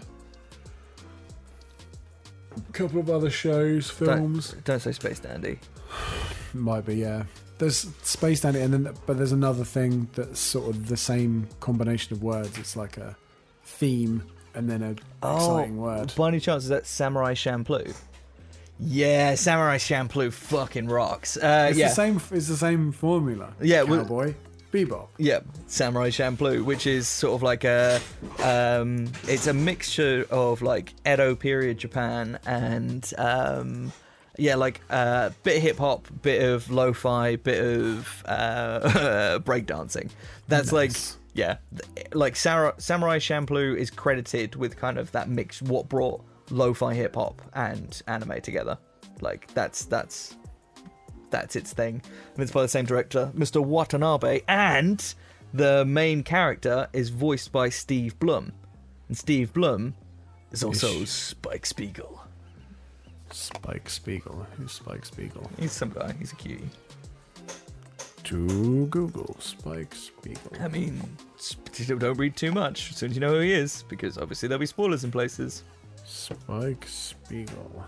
couple 2.72 3.00
of 3.00 3.10
other 3.10 3.30
shows, 3.30 3.90
films. 3.90 4.54
Don't 4.64 4.80
say 4.80 4.92
Space 4.92 5.18
Dandy. 5.20 5.58
Might 6.54 6.86
be, 6.86 6.96
yeah. 6.96 7.24
There's 7.58 7.88
Space 8.02 8.40
Dandy, 8.42 8.60
and 8.60 8.72
then 8.72 8.94
but 9.06 9.16
there's 9.16 9.32
another 9.32 9.64
thing 9.64 10.08
that's 10.14 10.38
sort 10.40 10.68
of 10.70 10.88
the 10.88 10.96
same 10.96 11.48
combination 11.60 12.12
of 12.14 12.22
words. 12.22 12.56
It's 12.58 12.76
like 12.76 12.96
a 12.96 13.16
theme 13.64 14.22
and 14.54 14.68
then 14.70 14.82
an 14.82 14.98
exciting 15.22 15.76
word. 15.78 16.12
By 16.16 16.28
any 16.28 16.40
chance, 16.40 16.64
is 16.64 16.68
that 16.70 16.86
Samurai 16.86 17.34
Champloo? 17.34 17.94
Yeah, 18.80 19.34
Samurai 19.34 19.78
Champloo 19.78 20.32
fucking 20.32 20.86
rocks. 20.86 21.36
Uh, 21.36 21.68
It's 21.70 21.78
yeah. 21.78 21.88
the 21.88 21.94
same. 21.94 22.20
It's 22.30 22.46
the 22.48 22.56
same 22.56 22.92
formula. 22.92 23.52
Yeah, 23.60 23.84
cowboy, 23.84 24.34
bebop. 24.72 25.08
Yeah, 25.18 25.40
Samurai 25.66 26.10
Champloo, 26.10 26.64
which 26.64 26.86
is 26.86 27.08
sort 27.08 27.34
of 27.34 27.42
like 27.42 27.64
a, 27.64 28.00
um, 28.42 29.10
it's 29.26 29.46
a 29.46 29.54
mixture 29.54 30.26
of 30.30 30.62
like 30.62 30.94
Edo 31.06 31.34
period 31.34 31.78
Japan 31.78 32.38
and, 32.46 33.12
um, 33.18 33.92
yeah, 34.38 34.54
like 34.54 34.80
a 34.88 34.94
uh, 34.94 35.30
bit 35.42 35.56
of 35.56 35.62
hip 35.62 35.78
hop, 35.78 36.08
bit 36.22 36.42
of 36.42 36.70
lo-fi, 36.70 37.36
bit 37.36 37.60
of 37.60 38.22
uh, 38.26 38.80
breakdancing. 39.44 40.10
That's 40.46 40.72
like, 40.72 40.92
yeah, 41.34 41.56
like 42.12 42.36
Samurai, 42.36 42.72
Samurai 42.78 43.18
Champloo 43.18 43.76
is 43.76 43.90
credited 43.90 44.54
with 44.54 44.76
kind 44.76 44.96
of 44.96 45.10
that 45.12 45.28
mix, 45.28 45.60
what 45.60 45.88
brought 45.88 46.22
lo-fi 46.50 46.94
hip 46.94 47.16
hop 47.16 47.42
and 47.54 48.00
anime 48.06 48.40
together. 48.40 48.78
Like 49.20 49.52
that's 49.54 49.84
that's 49.86 50.36
that's 51.30 51.56
its 51.56 51.72
thing. 51.72 52.02
And 52.34 52.42
it's 52.42 52.52
by 52.52 52.62
the 52.62 52.68
same 52.68 52.84
director, 52.84 53.30
Mr. 53.36 53.64
Watanabe, 53.64 54.42
and 54.48 55.14
the 55.52 55.84
main 55.84 56.22
character 56.22 56.88
is 56.92 57.08
voiced 57.08 57.52
by 57.52 57.68
Steve 57.68 58.18
Blum. 58.18 58.52
And 59.08 59.16
Steve 59.16 59.52
Blum 59.52 59.94
is 60.52 60.62
also 60.62 60.88
Ish. 60.88 61.08
Spike 61.08 61.66
Spiegel. 61.66 62.22
Spike 63.30 63.88
Spiegel. 63.88 64.46
Who's 64.56 64.72
Spike 64.72 65.04
Spiegel? 65.04 65.50
He's 65.58 65.72
some 65.72 65.90
guy, 65.90 66.14
he's 66.18 66.32
a 66.32 66.36
cutie. 66.36 66.68
To 68.24 68.86
Google, 68.86 69.36
Spike 69.38 69.94
Spiegel. 69.94 70.52
I 70.60 70.68
mean, 70.68 71.00
don't 71.86 72.18
read 72.18 72.36
too 72.36 72.52
much 72.52 72.90
as 72.90 72.96
soon 72.96 73.10
as 73.10 73.16
you 73.16 73.20
know 73.20 73.32
who 73.32 73.40
he 73.40 73.52
is, 73.52 73.84
because 73.88 74.18
obviously 74.18 74.48
there'll 74.48 74.60
be 74.60 74.66
spoilers 74.66 75.04
in 75.04 75.10
places. 75.10 75.62
Spike 76.04 76.86
Spiegel. 76.86 77.84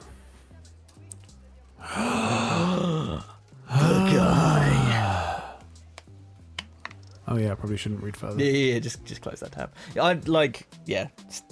The 1.80 3.24
guy. 3.68 4.76
Oh 7.28 7.36
yeah, 7.36 7.52
I 7.52 7.54
probably 7.54 7.76
shouldn't 7.76 8.02
read 8.02 8.16
further. 8.16 8.42
Yeah, 8.42 8.50
yeah, 8.50 8.72
yeah, 8.74 8.78
just 8.80 9.04
just 9.04 9.20
close 9.22 9.40
that 9.40 9.52
tab. 9.52 9.72
I 10.00 10.14
like, 10.26 10.66
yeah, 10.86 11.08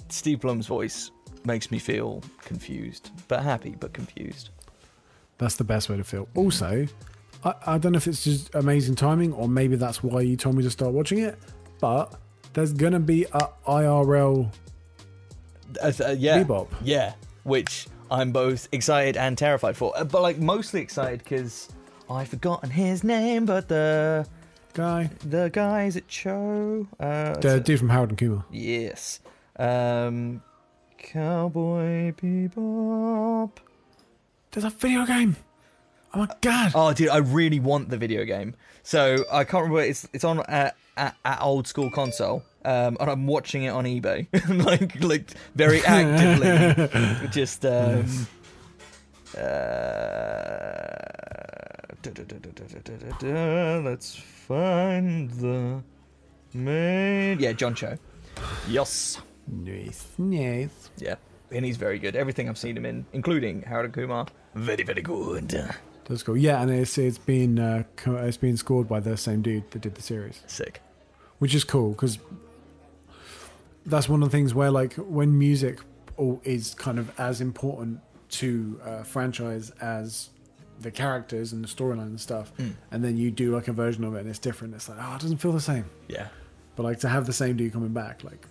Steve 0.09 0.41
Blum's 0.41 0.67
voice 0.67 1.11
makes 1.45 1.71
me 1.71 1.79
feel 1.79 2.21
confused, 2.43 3.11
but 3.27 3.43
happy, 3.43 3.75
but 3.79 3.93
confused. 3.93 4.49
That's 5.37 5.55
the 5.55 5.63
best 5.63 5.87
way 5.89 5.95
to 5.95 6.03
feel. 6.03 6.27
Also, 6.35 6.85
I, 7.45 7.53
I 7.65 7.77
don't 7.77 7.93
know 7.93 7.97
if 7.97 8.07
it's 8.07 8.25
just 8.25 8.53
amazing 8.55 8.95
timing 8.95 9.31
or 9.33 9.47
maybe 9.47 9.77
that's 9.77 10.03
why 10.03 10.21
you 10.21 10.35
told 10.35 10.57
me 10.57 10.63
to 10.63 10.69
start 10.69 10.91
watching 10.91 11.19
it, 11.19 11.39
but 11.79 12.19
there's 12.53 12.73
gonna 12.73 12.99
be 12.99 13.23
a 13.23 13.49
IRL 13.65 14.51
uh, 15.81 15.91
yeah, 16.17 16.43
Bebop. 16.43 16.67
Yeah, 16.83 17.13
which 17.43 17.87
I'm 18.11 18.31
both 18.31 18.67
excited 18.71 19.17
and 19.17 19.37
terrified 19.37 19.77
for. 19.77 19.93
Uh, 19.95 20.03
But 20.03 20.21
like 20.21 20.37
mostly 20.37 20.81
excited 20.81 21.19
because 21.19 21.69
I've 22.09 22.27
forgotten 22.29 22.69
his 22.69 23.03
name, 23.03 23.45
but 23.45 23.67
the 23.67 24.25
guy. 24.73 25.09
the 25.25 25.49
guys 25.53 25.95
at 25.97 26.07
Cho. 26.07 26.87
Uh, 26.99 27.33
The 27.39 27.59
dude 27.59 27.79
from 27.79 27.89
Harold 27.89 28.09
and 28.09 28.17
Kumar. 28.17 28.45
yes, 28.51 29.19
um, 29.57 30.41
Cowboy 30.97 32.13
Bebop. 32.13 33.51
There's 34.51 34.63
a 34.65 34.69
video 34.69 35.05
game. 35.05 35.35
Oh 36.13 36.19
my 36.19 36.27
god. 36.41 36.71
Oh, 36.73 36.91
dude, 36.93 37.09
I 37.09 37.17
really 37.17 37.59
want 37.59 37.89
the 37.89 37.97
video 37.97 38.25
game. 38.25 38.55
So 38.81 39.23
I 39.31 39.43
can't 39.43 39.63
remember. 39.63 39.81
It's 39.83 40.07
it's 40.13 40.23
on 40.23 40.39
at, 40.47 40.75
at, 40.97 41.15
at 41.23 41.41
old 41.41 41.67
school 41.67 41.91
console. 41.91 42.43
Um, 42.65 42.97
and 42.99 43.09
I'm 43.09 43.25
watching 43.25 43.63
it 43.63 43.69
on 43.69 43.85
eBay, 43.85 44.27
like 44.65 45.01
like 45.01 45.31
very 45.55 45.81
actively. 45.85 47.27
Just 47.31 47.65
um, 47.65 48.05
yes. 48.05 48.27
uh, 53.23 53.81
let's 53.85 54.15
find 54.15 55.31
the 55.31 55.81
main. 56.53 57.39
Yeah, 57.39 57.53
John 57.53 57.75
Cho. 57.75 57.97
Yes. 58.67 59.21
Nice, 59.47 60.05
nice. 60.17 60.89
Yeah, 60.97 61.15
and 61.51 61.65
he's 61.65 61.77
very 61.77 61.97
good. 61.97 62.15
Everything 62.15 62.49
I've 62.49 62.57
seen 62.57 62.75
him 62.77 62.85
in, 62.85 63.05
including 63.13 63.61
Harold 63.63 63.85
and 63.85 63.93
Kumar, 63.93 64.27
very 64.53 64.83
very 64.83 65.01
good. 65.01 65.49
That's 66.09 66.23
cool. 66.23 66.35
Yeah, 66.37 66.61
and 66.61 66.71
it's 66.71 66.97
it's 66.97 67.17
been 67.19 67.59
uh, 67.59 67.83
it's 68.05 68.37
been 68.37 68.57
scored 68.57 68.87
by 68.89 68.99
the 68.99 69.15
same 69.15 69.41
dude 69.41 69.69
that 69.71 69.81
did 69.81 69.95
the 69.95 70.01
series. 70.01 70.41
Sick. 70.47 70.81
Which 71.37 71.55
is 71.55 71.63
cool 71.63 71.91
because 71.91 72.19
that's 73.85 74.07
one 74.09 74.21
of 74.23 74.29
the 74.29 74.37
things 74.37 74.53
where 74.53 74.71
like 74.71 74.93
when 74.95 75.37
music 75.37 75.79
is 76.43 76.73
kind 76.75 76.99
of 76.99 77.11
as 77.19 77.41
important 77.41 77.99
to 78.29 78.79
a 78.85 79.03
franchise 79.03 79.71
as 79.81 80.29
the 80.81 80.91
characters 80.91 81.51
and 81.53 81.63
the 81.63 81.67
storyline 81.67 82.03
and 82.03 82.19
stuff, 82.21 82.55
Mm. 82.57 82.73
and 82.91 83.03
then 83.03 83.17
you 83.17 83.31
do 83.31 83.53
like 83.55 83.67
a 83.67 83.73
version 83.73 84.03
of 84.03 84.15
it 84.15 84.19
and 84.19 84.29
it's 84.29 84.39
different. 84.39 84.73
It's 84.75 84.87
like 84.89 84.97
oh, 85.01 85.15
it 85.15 85.21
doesn't 85.21 85.37
feel 85.37 85.51
the 85.51 85.59
same. 85.61 85.85
Yeah. 86.07 86.27
But 86.75 86.83
like 86.83 86.99
to 86.99 87.09
have 87.09 87.25
the 87.25 87.33
same 87.33 87.57
dude 87.57 87.73
coming 87.73 87.93
back, 87.93 88.23
like 88.23 88.45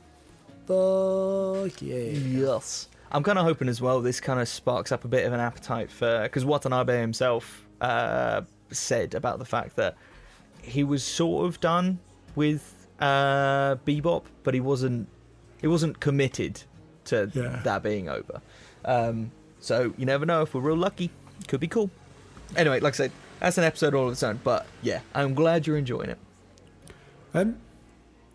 fuck 0.66 1.80
yeah. 1.80 1.96
Yes. 1.96 2.88
I'm 3.10 3.22
kind 3.22 3.38
of 3.38 3.44
hoping 3.46 3.68
as 3.68 3.80
well 3.80 4.00
this 4.02 4.20
kind 4.20 4.38
of 4.40 4.48
sparks 4.48 4.92
up 4.92 5.04
a 5.04 5.08
bit 5.08 5.24
of 5.26 5.32
an 5.32 5.40
appetite 5.40 5.90
for 5.90 6.22
because 6.24 6.44
Watanabe 6.44 7.00
himself 7.00 7.66
uh, 7.80 8.42
said 8.70 9.14
about 9.14 9.38
the 9.38 9.46
fact 9.46 9.76
that 9.76 9.96
he 10.60 10.84
was 10.84 11.02
sort 11.02 11.46
of 11.46 11.58
done 11.60 11.98
with 12.34 12.86
uh, 13.00 13.76
Bebop, 13.86 14.24
but 14.42 14.52
he 14.52 14.60
wasn't 14.60 15.08
he 15.60 15.66
wasn't 15.66 16.00
committed 16.00 16.62
to 17.06 17.30
Yeah. 17.34 17.60
that 17.64 17.82
being 17.82 18.08
over. 18.08 18.40
Um, 18.84 19.30
so 19.60 19.92
you 19.96 20.06
never 20.06 20.24
know 20.26 20.42
if 20.42 20.54
we're 20.54 20.60
real 20.60 20.76
lucky, 20.76 21.10
could 21.48 21.60
be 21.60 21.68
cool. 21.68 21.90
Anyway, 22.56 22.80
like 22.80 22.94
I 22.94 22.96
said, 22.96 23.12
that's 23.40 23.58
an 23.58 23.64
episode 23.64 23.94
all 23.94 24.06
of 24.06 24.12
its 24.12 24.22
own. 24.22 24.40
But 24.44 24.66
yeah, 24.82 25.00
I'm 25.14 25.34
glad 25.34 25.66
you're 25.66 25.76
enjoying 25.76 26.10
it. 26.10 26.18
Um, 27.34 27.56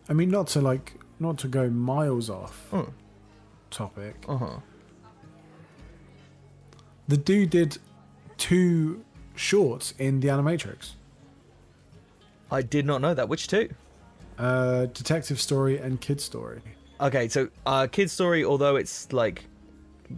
I 0.10 0.14
mean, 0.14 0.30
not 0.30 0.48
to 0.48 0.62
like, 0.62 0.94
not 1.20 1.38
to 1.40 1.48
go 1.48 1.70
miles 1.70 2.30
off 2.30 2.68
Oh. 2.74 2.90
topic. 3.72 4.16
Uh 4.28 4.38
huh. 4.38 4.60
The 7.08 7.18
dude 7.18 7.50
did 7.50 7.78
two 8.38 9.04
shorts 9.36 9.94
in 9.98 10.20
the 10.20 10.28
Animatrix. 10.30 10.92
I 12.52 12.62
did 12.62 12.86
not 12.86 13.02
know 13.02 13.14
that. 13.14 13.28
Which 13.30 13.48
two? 13.48 13.70
Uh, 14.38 14.86
detective 14.88 15.40
story 15.42 15.78
and 15.78 16.00
kid 16.00 16.22
story. 16.22 16.62
Okay, 17.02 17.28
so 17.28 17.50
uh, 17.66 17.88
Kid 17.92 18.10
Story, 18.10 18.46
although 18.46 18.76
it's 18.76 19.12
like 19.12 19.46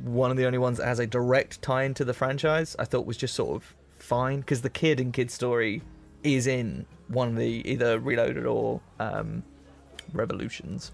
one 0.03 0.31
of 0.31 0.37
the 0.37 0.45
only 0.45 0.57
ones 0.57 0.77
that 0.77 0.85
has 0.85 0.99
a 0.99 1.07
direct 1.07 1.61
tie 1.61 1.83
into 1.83 2.05
the 2.05 2.13
franchise, 2.13 2.75
I 2.77 2.85
thought 2.85 3.05
was 3.05 3.17
just 3.17 3.33
sort 3.33 3.55
of 3.55 3.75
fine 3.97 4.39
because 4.41 4.61
the 4.61 4.69
kid 4.69 4.99
in 4.99 5.11
Kid 5.11 5.31
Story 5.31 5.81
is 6.23 6.47
in 6.47 6.85
one 7.07 7.29
of 7.29 7.35
the 7.35 7.61
either 7.69 7.99
Reloaded 7.99 8.45
or 8.45 8.81
um, 8.99 9.43
Revolutions. 10.13 10.91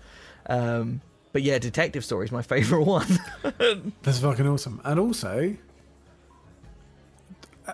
Um, 0.47 1.01
but 1.33 1.41
yeah, 1.41 1.57
Detective 1.59 2.03
Story 2.03 2.25
is 2.25 2.31
my 2.31 2.41
favorite 2.53 2.83
one. 2.83 3.19
That's 4.03 4.19
fucking 4.19 4.47
awesome. 4.47 4.81
And 4.83 4.99
also, 4.99 5.55
uh, 7.67 7.73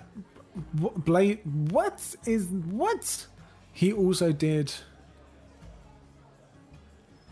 Blade. 0.73 1.39
What 1.71 2.15
is 2.25 2.47
what? 2.47 3.27
He 3.73 3.91
also 3.93 4.31
did. 4.31 4.73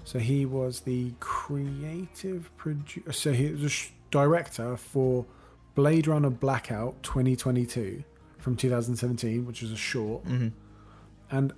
So 0.06 0.20
he 0.20 0.46
was 0.46 0.82
the 0.82 1.12
creative 1.20 2.56
producer. 2.58 3.12
So 3.12 3.34
he 3.34 3.50
was 3.52 3.64
a 3.64 3.70
sh- 3.70 3.90
director 4.12 4.78
for 4.78 5.26
Blade 5.74 6.08
Runner 6.08 6.30
Blackout 6.30 7.02
2022 7.04 8.04
from 8.38 8.56
2017, 8.56 9.46
which 9.46 9.62
was 9.62 9.72
a 9.72 9.76
short. 9.76 10.24
Mhm. 10.26 10.52
And 11.32 11.54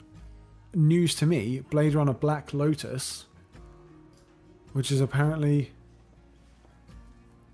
news 0.74 1.14
to 1.16 1.26
me, 1.26 1.60
Blade 1.70 1.94
Runner 1.94 2.14
Black 2.14 2.54
Lotus, 2.54 3.26
which 4.74 4.92
is 4.92 5.02
apparently 5.02 5.72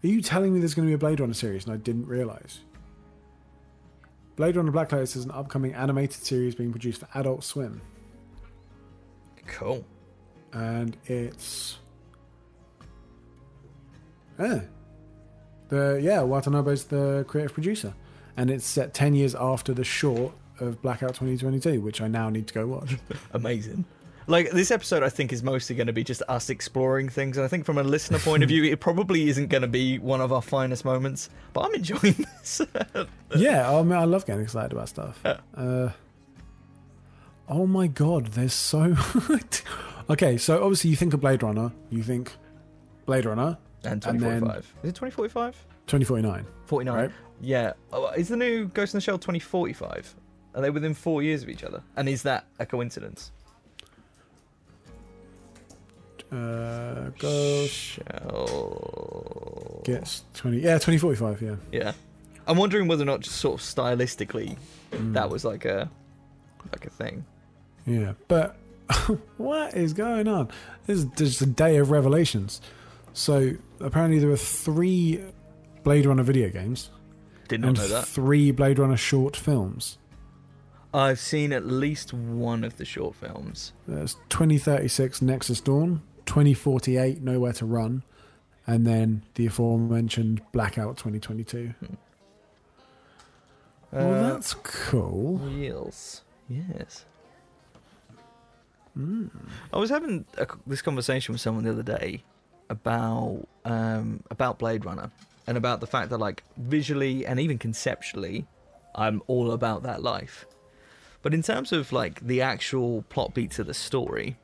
are 0.03 0.07
you 0.09 0.21
telling 0.21 0.53
me 0.53 0.59
there's 0.59 0.73
going 0.73 0.85
to 0.85 0.89
be 0.89 0.95
a 0.95 0.97
Blade 0.97 1.19
Runner 1.21 1.33
series 1.33 1.63
and 1.65 1.73
I 1.73 1.77
didn't 1.77 2.07
realize? 2.07 2.59
Blade 4.35 4.55
Runner 4.57 4.71
Black 4.71 4.91
Lotus 4.91 5.15
is 5.15 5.23
an 5.25 5.31
upcoming 5.31 5.73
animated 5.73 6.23
series 6.23 6.55
being 6.55 6.71
produced 6.71 6.99
for 6.99 7.07
Adult 7.17 7.43
Swim, 7.43 7.81
Cool. 9.47 9.85
And 10.53 10.95
it's 11.05 11.77
yeah, 14.39 14.61
the 15.69 15.99
yeah 16.01 16.19
Watanabe's 16.19 16.85
the 16.85 17.25
creative 17.27 17.53
producer, 17.53 17.93
and 18.37 18.49
it's 18.49 18.65
set 18.65 18.93
ten 18.93 19.15
years 19.15 19.35
after 19.35 19.73
the 19.73 19.83
short 19.83 20.33
of 20.59 20.81
Blackout 20.81 21.15
2022, 21.15 21.81
which 21.81 22.01
I 22.01 22.07
now 22.07 22.29
need 22.29 22.47
to 22.47 22.53
go 22.53 22.67
watch. 22.67 22.95
Amazing. 23.33 23.85
Like 24.25 24.51
this 24.51 24.71
episode, 24.71 25.03
I 25.03 25.09
think 25.09 25.33
is 25.33 25.43
mostly 25.43 25.75
going 25.75 25.87
to 25.87 25.93
be 25.93 26.03
just 26.03 26.21
us 26.29 26.49
exploring 26.49 27.09
things, 27.09 27.37
and 27.37 27.43
I 27.43 27.49
think 27.49 27.65
from 27.65 27.77
a 27.77 27.83
listener 27.83 28.19
point 28.19 28.41
of 28.43 28.49
view, 28.49 28.63
it 28.63 28.79
probably 28.79 29.27
isn't 29.29 29.47
going 29.47 29.63
to 29.63 29.67
be 29.67 29.99
one 29.99 30.21
of 30.21 30.31
our 30.31 30.41
finest 30.41 30.85
moments. 30.85 31.29
But 31.51 31.65
I'm 31.65 31.75
enjoying 31.75 32.25
this. 32.39 32.61
yeah, 33.35 33.69
I 33.69 33.83
mean, 33.83 33.97
I 33.97 34.05
love 34.05 34.25
getting 34.25 34.43
excited 34.43 34.71
about 34.71 34.89
stuff. 34.89 35.19
Uh, 35.25 35.89
oh 37.49 37.67
my 37.67 37.87
god, 37.87 38.27
there's 38.27 38.53
so. 38.53 38.95
Okay, 40.09 40.37
so 40.37 40.61
obviously 40.63 40.89
you 40.89 40.95
think 40.95 41.13
of 41.13 41.21
Blade 41.21 41.43
Runner, 41.43 41.71
you 41.89 42.03
think 42.03 42.31
Blade 43.05 43.25
Runner 43.25 43.57
and 43.83 44.05
And 44.05 44.19
then- 44.21 44.39
2045. 44.41 44.73
Is 44.83 44.89
it 44.89 44.95
2045? 44.95 45.65
2049. 45.87 46.45
49. 46.65 46.95
Right. 46.95 47.11
Yeah. 47.41 47.73
Oh, 47.91 48.07
is 48.11 48.29
the 48.29 48.37
new 48.37 48.67
Ghost 48.67 48.93
in 48.93 48.97
the 48.97 49.01
Shell 49.01 49.17
2045? 49.19 50.15
Are 50.55 50.61
they 50.61 50.69
within 50.69 50.93
four 50.93 51.21
years 51.23 51.43
of 51.43 51.49
each 51.49 51.63
other? 51.63 51.81
And 51.97 52.07
is 52.07 52.23
that 52.23 52.45
a 52.59 52.65
coincidence? 52.65 53.31
Uh, 56.31 57.09
go 57.19 57.65
Shell. 57.67 59.81
gets 59.83 60.23
20. 60.35 60.57
Yeah, 60.59 60.75
2045. 60.79 61.41
Yeah. 61.41 61.55
Yeah. 61.71 61.91
I'm 62.47 62.57
wondering 62.57 62.87
whether 62.87 63.03
or 63.03 63.05
not 63.05 63.19
just 63.21 63.35
sort 63.37 63.59
of 63.59 63.65
stylistically 63.65 64.57
Mm. 64.91 65.13
that 65.13 65.29
was 65.29 65.43
like 65.45 65.65
a 65.65 65.89
like 66.71 66.85
a 66.85 66.89
thing. 66.89 67.25
Yeah, 67.85 68.13
but 68.27 68.55
what 69.37 69.73
is 69.75 69.93
going 69.93 70.27
on? 70.27 70.49
This 70.85 70.99
is 70.99 71.05
just 71.15 71.41
a 71.41 71.45
day 71.45 71.77
of 71.77 71.91
revelations. 71.91 72.61
So 73.13 73.51
apparently 73.79 74.19
there 74.19 74.29
are 74.31 74.37
three 74.37 75.23
Blade 75.83 76.05
Runner 76.05 76.23
video 76.23 76.49
games 76.49 76.89
Did 77.47 77.61
not 77.61 77.67
and 77.69 77.77
know 77.77 77.87
that. 77.89 78.07
three 78.07 78.51
Blade 78.51 78.79
Runner 78.79 78.97
short 78.97 79.35
films. 79.35 79.97
I've 80.93 81.19
seen 81.19 81.51
at 81.53 81.65
least 81.65 82.13
one 82.13 82.63
of 82.63 82.77
the 82.77 82.85
short 82.85 83.15
films. 83.15 83.73
There's 83.87 84.15
2036 84.29 85.21
Nexus 85.23 85.59
Dawn, 85.59 86.01
2048 86.27 87.21
Nowhere 87.21 87.53
to 87.53 87.65
Run, 87.65 88.03
and 88.67 88.85
then 88.85 89.23
the 89.35 89.47
aforementioned 89.47 90.41
Blackout 90.51 90.97
2022. 90.97 91.73
well, 93.91 94.13
Uh, 94.13 94.33
that's 94.33 94.53
cool. 94.63 95.41
Yes. 95.49 96.21
Yes. 96.47 97.05
Mm. 98.97 99.29
I 99.71 99.77
was 99.77 99.89
having 99.89 100.25
a, 100.37 100.47
this 100.67 100.81
conversation 100.81 101.33
with 101.33 101.41
someone 101.41 101.63
the 101.63 101.71
other 101.71 101.83
day 101.83 102.23
about 102.69 103.47
um, 103.65 104.23
about 104.29 104.59
Blade 104.59 104.85
Runner 104.85 105.11
and 105.47 105.57
about 105.57 105.79
the 105.79 105.87
fact 105.87 106.09
that 106.09 106.19
like 106.19 106.43
visually 106.57 107.25
and 107.25 107.39
even 107.39 107.57
conceptually, 107.57 108.45
I'm 108.95 109.21
all 109.27 109.51
about 109.51 109.83
that 109.83 110.03
life. 110.03 110.45
But 111.21 111.33
in 111.33 111.41
terms 111.41 111.71
of 111.71 111.91
like 111.91 112.19
the 112.21 112.41
actual 112.41 113.03
plot 113.09 113.33
beats 113.33 113.59
of 113.59 113.67
the 113.67 113.73
story, 113.73 114.37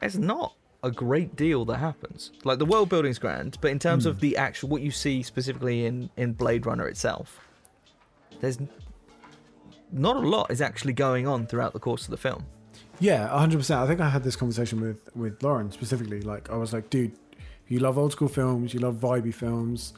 it's 0.00 0.16
not 0.16 0.54
a 0.82 0.90
great 0.90 1.36
deal 1.36 1.64
that 1.64 1.76
happens. 1.76 2.32
Like 2.44 2.58
the 2.58 2.66
world 2.66 2.88
building's 2.88 3.18
grand, 3.18 3.58
but 3.60 3.70
in 3.70 3.78
terms 3.78 4.04
of 4.06 4.20
the 4.20 4.36
actual 4.36 4.68
what 4.68 4.82
you 4.82 4.90
see 4.90 5.22
specifically 5.22 5.86
in 5.86 6.10
in 6.16 6.34
Blade 6.34 6.66
Runner 6.66 6.86
itself, 6.86 7.40
there's 8.40 8.58
not 9.90 10.16
a 10.16 10.20
lot 10.20 10.50
is 10.50 10.60
actually 10.60 10.92
going 10.92 11.26
on 11.26 11.46
throughout 11.46 11.72
the 11.72 11.80
course 11.80 12.04
of 12.04 12.10
the 12.10 12.16
film. 12.16 12.46
Yeah, 13.02 13.28
100%. 13.28 13.76
I 13.76 13.86
think 13.88 14.00
I 14.00 14.08
had 14.08 14.22
this 14.22 14.36
conversation 14.36 14.80
with, 14.80 15.08
with 15.16 15.42
Lauren 15.42 15.72
specifically. 15.72 16.20
Like, 16.20 16.50
I 16.50 16.56
was 16.56 16.72
like, 16.72 16.88
dude, 16.88 17.12
you 17.66 17.80
love 17.80 17.98
old 17.98 18.12
school 18.12 18.28
films, 18.28 18.72
you 18.72 18.78
love 18.80 18.94
vibey 18.96 19.34
films, 19.34 19.92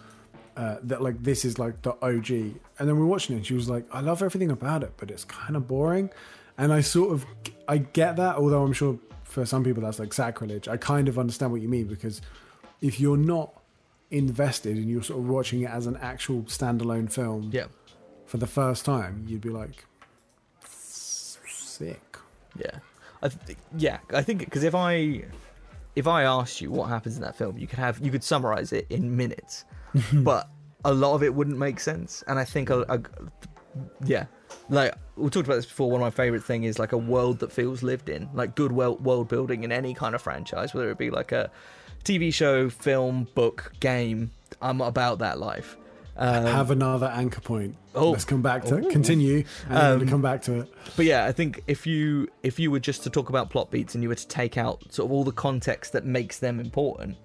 uh, 0.57 0.77
that 0.85 1.03
like 1.03 1.23
this 1.23 1.45
is 1.45 1.59
like 1.59 1.83
the 1.83 1.91
OG. 2.03 2.31
And 2.79 2.89
then 2.89 2.97
we 2.97 3.03
are 3.03 3.07
watching 3.07 3.35
it 3.35 3.39
and 3.39 3.47
she 3.47 3.53
was 3.55 3.69
like, 3.69 3.85
I 3.93 4.01
love 4.01 4.23
everything 4.23 4.51
about 4.51 4.83
it, 4.83 4.93
but 4.97 5.11
it's 5.11 5.25
kind 5.25 5.55
of 5.55 5.69
boring. 5.69 6.09
And 6.57 6.73
I 6.73 6.81
sort 6.81 7.13
of, 7.13 7.27
I 7.69 7.79
get 7.79 8.17
that, 8.17 8.37
although 8.37 8.63
I'm 8.63 8.73
sure 8.73 8.99
for 9.25 9.45
some 9.45 9.65
people 9.65 9.83
that's 9.83 9.99
like 9.99 10.15
sacrilege. 10.15 10.67
I 10.69 10.77
kind 10.79 11.07
of 11.09 11.19
understand 11.19 11.53
what 11.53 11.61
you 11.61 11.69
mean 11.69 11.87
because 11.89 12.23
if 12.81 13.01
you're 13.01 13.17
not 13.19 13.53
invested 14.11 14.77
and 14.77 14.89
you're 14.89 15.03
sort 15.03 15.19
of 15.19 15.29
watching 15.29 15.61
it 15.63 15.71
as 15.71 15.87
an 15.87 15.97
actual 15.99 16.43
standalone 16.45 17.13
film 17.13 17.51
Yeah. 17.53 17.67
for 18.25 18.39
the 18.39 18.47
first 18.47 18.85
time, 18.87 19.25
you'd 19.29 19.41
be 19.43 19.51
like, 19.51 19.85
sick. 20.65 22.01
Yeah, 22.57 22.79
I 23.25 23.29
th- 23.29 23.59
yeah, 23.79 23.99
I 24.13 24.23
think 24.23 24.41
because 24.41 24.65
if 24.65 24.75
I 24.75 25.23
if 25.97 26.07
I 26.07 26.25
asked 26.25 26.61
you 26.61 26.71
what 26.71 26.89
happens 26.89 27.17
in 27.17 27.23
that 27.23 27.35
film, 27.35 27.57
you 27.57 27.67
could 27.67 27.79
have 27.79 27.99
you 28.05 28.11
could 28.11 28.23
summarize 28.23 28.73
it 28.73 28.87
in 28.91 29.17
minutes, 29.17 29.65
but 30.13 30.51
a 30.85 30.93
lot 30.93 31.15
of 31.15 31.23
it 31.23 31.35
wouldn't 31.35 31.59
make 31.59 31.81
sense. 31.81 32.23
And 32.29 32.39
I 32.39 32.45
think 32.45 32.69
a, 32.69 32.83
a 32.83 33.01
yeah, 34.05 34.27
like 34.69 34.95
we 35.17 35.31
talked 35.31 35.47
about 35.47 35.57
this 35.57 35.67
before. 35.67 35.91
One 35.91 36.03
of 36.03 36.05
my 36.05 36.11
favorite 36.11 36.45
thing 36.45 36.65
is 36.65 36.79
like 36.79 36.93
a 36.93 36.99
world 36.99 37.39
that 37.39 37.51
feels 37.51 37.83
lived 37.83 38.11
in, 38.11 38.29
like 38.35 38.55
good 38.55 38.73
world 38.73 39.03
world 39.03 39.29
building 39.29 39.65
in 39.65 39.73
any 39.73 39.95
kind 39.95 40.15
of 40.15 40.21
franchise, 40.21 40.75
whether 40.75 40.91
it 40.91 40.99
be 40.99 41.11
like 41.11 41.33
a 41.33 41.51
TV 42.05 42.33
show, 42.33 42.69
film, 42.69 43.27
book, 43.35 43.73
game. 43.81 44.31
I'm 44.61 44.83
about 44.83 45.19
that 45.21 45.39
life. 45.39 45.79
Um, 46.17 46.47
have 46.47 46.71
another 46.71 47.07
anchor 47.07 47.41
point. 47.41 47.77
oh. 47.95 48.11
Let's 48.13 48.25
come 48.25 48.41
back 48.43 48.65
to 48.67 48.77
Ooh. 48.77 48.91
continue 48.91 49.45
and 49.69 50.03
Um, 50.03 50.09
come 50.09 50.23
back 50.23 50.43
to 50.43 50.61
it. 50.61 50.73
But 50.97 51.07
yeah, 51.07 51.25
I 51.25 51.33
think 51.33 51.63
if 51.67 51.87
you 51.87 52.29
if 52.43 52.59
you 52.59 52.71
were 52.71 52.81
just 52.81 53.03
to 53.05 53.11
talk 53.11 53.29
about 53.31 53.51
plot 53.51 53.71
beats 53.71 53.95
and 53.95 54.03
you 54.03 54.09
were 54.09 54.15
to 54.15 54.29
take 54.29 54.57
out 54.57 54.93
sort 54.93 55.07
of 55.07 55.13
all 55.13 55.25
the 55.25 55.33
context 55.33 55.93
that 55.93 56.05
makes 56.05 56.39
them 56.39 56.61
important, 56.61 57.17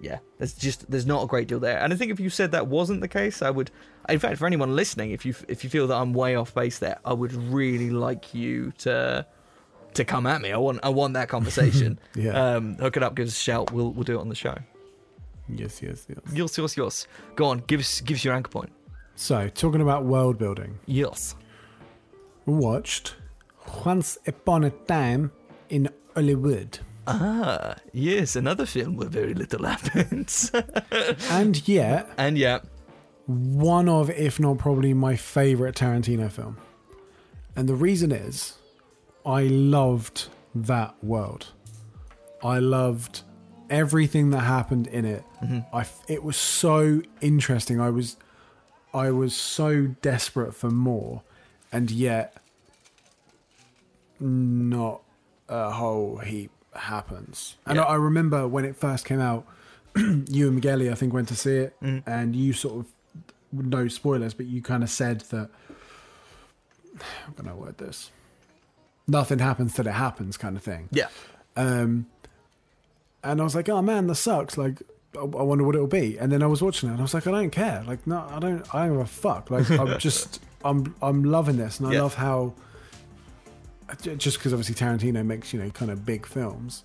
yeah, 0.00 0.18
there's 0.38 0.52
just 0.54 0.88
there's 0.90 1.06
not 1.06 1.24
a 1.24 1.26
great 1.26 1.48
deal 1.48 1.58
there. 1.60 1.78
And 1.78 1.92
I 1.92 1.96
think 1.96 2.12
if 2.12 2.20
you 2.20 2.30
said 2.30 2.52
that 2.52 2.68
wasn't 2.68 3.00
the 3.00 3.08
case, 3.08 3.42
I 3.42 3.50
would, 3.50 3.70
in 4.08 4.18
fact, 4.20 4.38
for 4.38 4.46
anyone 4.46 4.76
listening, 4.76 5.10
if 5.10 5.26
you 5.26 5.34
if 5.48 5.64
you 5.64 5.70
feel 5.70 5.86
that 5.88 5.96
I'm 5.96 6.12
way 6.12 6.36
off 6.36 6.54
base 6.54 6.78
there, 6.78 6.98
I 7.04 7.12
would 7.14 7.32
really 7.32 7.90
like 7.90 8.34
you 8.34 8.72
to 8.78 9.26
to 9.94 10.04
come 10.04 10.26
at 10.26 10.40
me. 10.40 10.52
I 10.52 10.58
want 10.58 10.78
I 10.84 10.88
want 10.90 11.14
that 11.14 11.28
conversation. 11.28 11.98
Yeah. 12.14 12.30
Um, 12.54 12.76
hook 12.76 12.96
it 12.96 13.02
up, 13.02 13.14
give 13.16 13.26
us 13.26 13.32
a 13.32 13.40
shout. 13.40 13.72
We'll 13.72 13.90
we'll 13.92 14.04
do 14.04 14.16
it 14.18 14.20
on 14.20 14.28
the 14.28 14.34
show. 14.34 14.56
Yes, 15.48 15.82
yes, 15.82 16.06
yes. 16.08 16.18
Yes, 16.32 16.58
yes, 16.58 16.76
yes. 16.76 17.06
Go 17.36 17.46
on, 17.46 17.62
give 17.66 17.80
us 17.80 18.00
give 18.00 18.16
us 18.16 18.24
your 18.24 18.34
anchor 18.34 18.50
point. 18.50 18.72
So, 19.14 19.48
talking 19.48 19.80
about 19.82 20.04
world 20.04 20.38
building, 20.38 20.78
Yes. 20.86 21.34
we 22.46 22.54
watched 22.54 23.16
Once 23.84 24.16
Upon 24.26 24.64
a 24.64 24.70
Time 24.70 25.30
in 25.68 25.88
Hollywood. 26.14 26.78
Ah, 27.06 27.74
yes, 27.92 28.36
another 28.36 28.64
film 28.64 28.96
where 28.96 29.08
very 29.08 29.34
little 29.34 29.64
happens. 29.66 30.50
and 31.30 31.66
yet, 31.68 32.08
and 32.16 32.38
yeah, 32.38 32.60
one 33.26 33.88
of, 33.88 34.08
if 34.10 34.40
not 34.40 34.58
probably 34.58 34.94
my 34.94 35.16
favorite 35.16 35.74
Tarantino 35.76 36.30
film. 36.30 36.56
And 37.56 37.68
the 37.68 37.74
reason 37.74 38.12
is, 38.12 38.54
I 39.26 39.42
loved 39.44 40.28
that 40.54 40.94
world. 41.04 41.48
I 42.42 42.58
loved 42.60 43.22
everything 43.72 44.30
that 44.30 44.40
happened 44.40 44.86
in 44.86 45.04
it. 45.04 45.24
I 45.72 45.80
f 45.80 46.00
it 46.06 46.22
was 46.22 46.36
so 46.36 47.02
interesting. 47.20 47.80
I 47.80 47.90
was 47.90 48.16
I 48.94 49.10
was 49.10 49.34
so 49.34 49.86
desperate 50.02 50.54
for 50.54 50.70
more, 50.70 51.22
and 51.72 51.90
yet 51.90 52.36
not 54.20 55.02
a 55.48 55.70
whole 55.70 56.18
heap 56.18 56.50
happens. 56.74 57.56
And 57.66 57.76
Yeah. 57.76 57.82
I, 57.82 57.92
I 57.92 57.96
remember 57.96 58.46
when 58.46 58.64
it 58.64 58.76
first 58.76 59.04
came 59.04 59.20
out, 59.20 59.44
you 59.96 60.48
and 60.48 60.62
Migueli, 60.62 60.90
I 60.90 60.94
think, 60.94 61.12
went 61.12 61.28
to 61.28 61.36
see 61.36 61.56
it, 61.56 61.76
Mm. 61.82 62.02
and 62.06 62.36
you 62.36 62.52
sort 62.52 62.76
of 62.86 62.92
no 63.52 63.88
spoilers, 63.88 64.34
but 64.34 64.46
you 64.46 64.62
kind 64.62 64.82
of 64.82 64.90
said 64.90 65.20
that 65.30 65.50
I'm 67.26 67.34
gonna 67.36 67.56
word 67.56 67.78
this. 67.78 68.10
Nothing 69.08 69.40
happens 69.40 69.74
till 69.74 69.86
it 69.86 69.92
happens, 69.92 70.36
kind 70.36 70.56
of 70.56 70.62
thing. 70.62 70.88
Yeah. 70.92 71.08
Um, 71.56 72.06
and 73.24 73.40
I 73.40 73.44
was 73.44 73.54
like, 73.54 73.68
oh 73.68 73.82
man, 73.82 74.06
that 74.08 74.14
sucks. 74.16 74.56
Like, 74.58 74.82
I, 75.16 75.20
I 75.20 75.24
wonder 75.24 75.64
what 75.64 75.74
it'll 75.74 75.86
be. 75.86 76.18
And 76.18 76.30
then 76.32 76.42
I 76.42 76.46
was 76.46 76.62
watching 76.62 76.88
it, 76.88 76.92
and 76.92 77.00
I 77.00 77.02
was 77.02 77.14
like, 77.14 77.26
I 77.26 77.30
don't 77.30 77.50
care. 77.50 77.82
Like, 77.86 78.06
no, 78.06 78.26
I 78.30 78.38
don't. 78.38 78.74
I 78.74 78.86
don't 78.86 78.96
give 78.96 79.00
a 79.02 79.06
fuck. 79.06 79.50
Like, 79.50 79.70
I'm 79.70 79.98
just, 79.98 80.40
I'm, 80.64 80.94
I'm 81.02 81.24
loving 81.24 81.56
this, 81.56 81.78
and 81.80 81.88
I 81.88 81.92
Yeah. 81.92 82.02
love 82.02 82.14
how. 82.14 82.54
Just 84.16 84.38
because 84.38 84.54
obviously 84.54 84.74
Tarantino 84.74 85.24
makes 85.24 85.52
you 85.52 85.62
know 85.62 85.68
kind 85.70 85.90
of 85.90 86.06
big 86.06 86.24
films, 86.26 86.82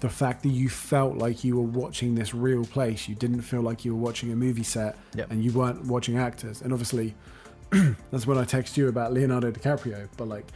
the 0.00 0.08
fact 0.08 0.42
that 0.44 0.48
you 0.48 0.70
felt 0.70 1.16
like 1.18 1.44
you 1.44 1.56
were 1.56 1.62
watching 1.80 2.14
this 2.14 2.32
real 2.32 2.64
place, 2.64 3.06
you 3.06 3.14
didn't 3.14 3.42
feel 3.42 3.60
like 3.60 3.84
you 3.84 3.94
were 3.94 4.00
watching 4.02 4.32
a 4.32 4.36
movie 4.36 4.62
set, 4.62 4.96
Yep. 5.14 5.30
and 5.30 5.44
you 5.44 5.52
weren't 5.52 5.84
watching 5.84 6.16
actors. 6.16 6.62
And 6.62 6.72
obviously, 6.72 7.14
that's 8.10 8.26
when 8.26 8.38
I 8.38 8.44
text 8.44 8.78
you 8.78 8.88
about 8.88 9.12
Leonardo 9.12 9.50
DiCaprio. 9.50 10.08
But 10.16 10.28
like, 10.28 10.46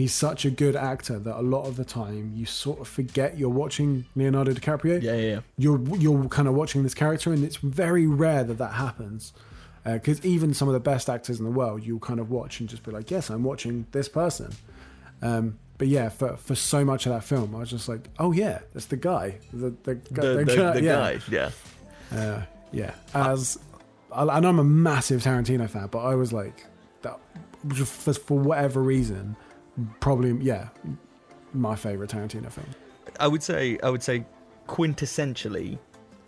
he's 0.00 0.14
such 0.14 0.44
a 0.44 0.50
good 0.50 0.76
actor 0.76 1.18
that 1.26 1.36
a 1.38 1.42
lot 1.54 1.64
of 1.66 1.74
the 1.76 1.84
time 1.84 2.32
you 2.34 2.46
sort 2.46 2.78
of 2.80 2.88
forget 2.88 3.38
you're 3.38 3.48
watching 3.64 4.04
Leonardo 4.16 4.52
DiCaprio. 4.52 5.00
Yeah, 5.02 5.14
yeah, 5.14 5.26
yeah. 5.34 5.40
You're 5.58 5.80
you're 5.96 6.28
kind 6.28 6.48
of 6.48 6.54
watching 6.54 6.82
this 6.82 6.94
character, 6.94 7.32
and 7.32 7.44
it's 7.44 7.56
very 7.56 8.06
rare 8.06 8.44
that 8.44 8.58
that 8.58 8.72
happens. 8.74 9.32
Because 9.84 10.22
even 10.24 10.52
some 10.52 10.68
of 10.68 10.74
the 10.74 10.80
best 10.92 11.08
actors 11.08 11.38
in 11.38 11.44
the 11.44 11.50
world, 11.50 11.82
you'll 11.82 12.00
kind 12.10 12.20
of 12.20 12.30
watch 12.30 12.60
and 12.60 12.68
just 12.68 12.82
be 12.82 12.90
like, 12.90 13.10
"Yes, 13.10 13.30
I'm 13.30 13.42
watching 13.42 13.86
this 13.92 14.08
person." 14.08 14.50
Um, 15.22 15.58
but 15.78 15.88
yeah, 15.88 16.10
for 16.10 16.36
for 16.36 16.54
so 16.54 16.84
much 16.84 17.06
of 17.06 17.12
that 17.12 17.24
film, 17.24 17.54
I 17.54 17.60
was 17.60 17.70
just 17.70 17.88
like, 17.88 18.08
"Oh 18.18 18.32
yeah, 18.32 18.58
that's 18.74 18.86
the 18.86 18.96
guy." 18.96 19.38
The 19.52 19.74
the, 19.82 19.94
guy- 19.94 20.22
The, 20.22 20.34
the, 20.36 20.44
guy- 20.56 20.72
the 20.72 20.82
yeah. 20.82 20.94
guy. 20.94 21.20
Yeah. 21.30 21.50
Uh, 22.12 22.42
yeah, 22.72 22.92
as 23.14 23.58
and 24.12 24.46
I'm 24.46 24.58
a 24.58 24.64
massive 24.64 25.22
Tarantino 25.22 25.68
fan, 25.68 25.86
but 25.90 26.00
I 26.00 26.14
was 26.14 26.32
like, 26.32 26.66
that 27.02 27.18
for 28.26 28.38
whatever 28.38 28.82
reason, 28.82 29.34
probably 30.00 30.32
yeah, 30.44 30.68
my 31.52 31.76
favorite 31.76 32.10
Tarantino 32.10 32.50
film. 32.50 32.66
I 33.18 33.28
would 33.28 33.42
say 33.42 33.78
I 33.82 33.90
would 33.90 34.02
say 34.02 34.24
quintessentially 34.68 35.78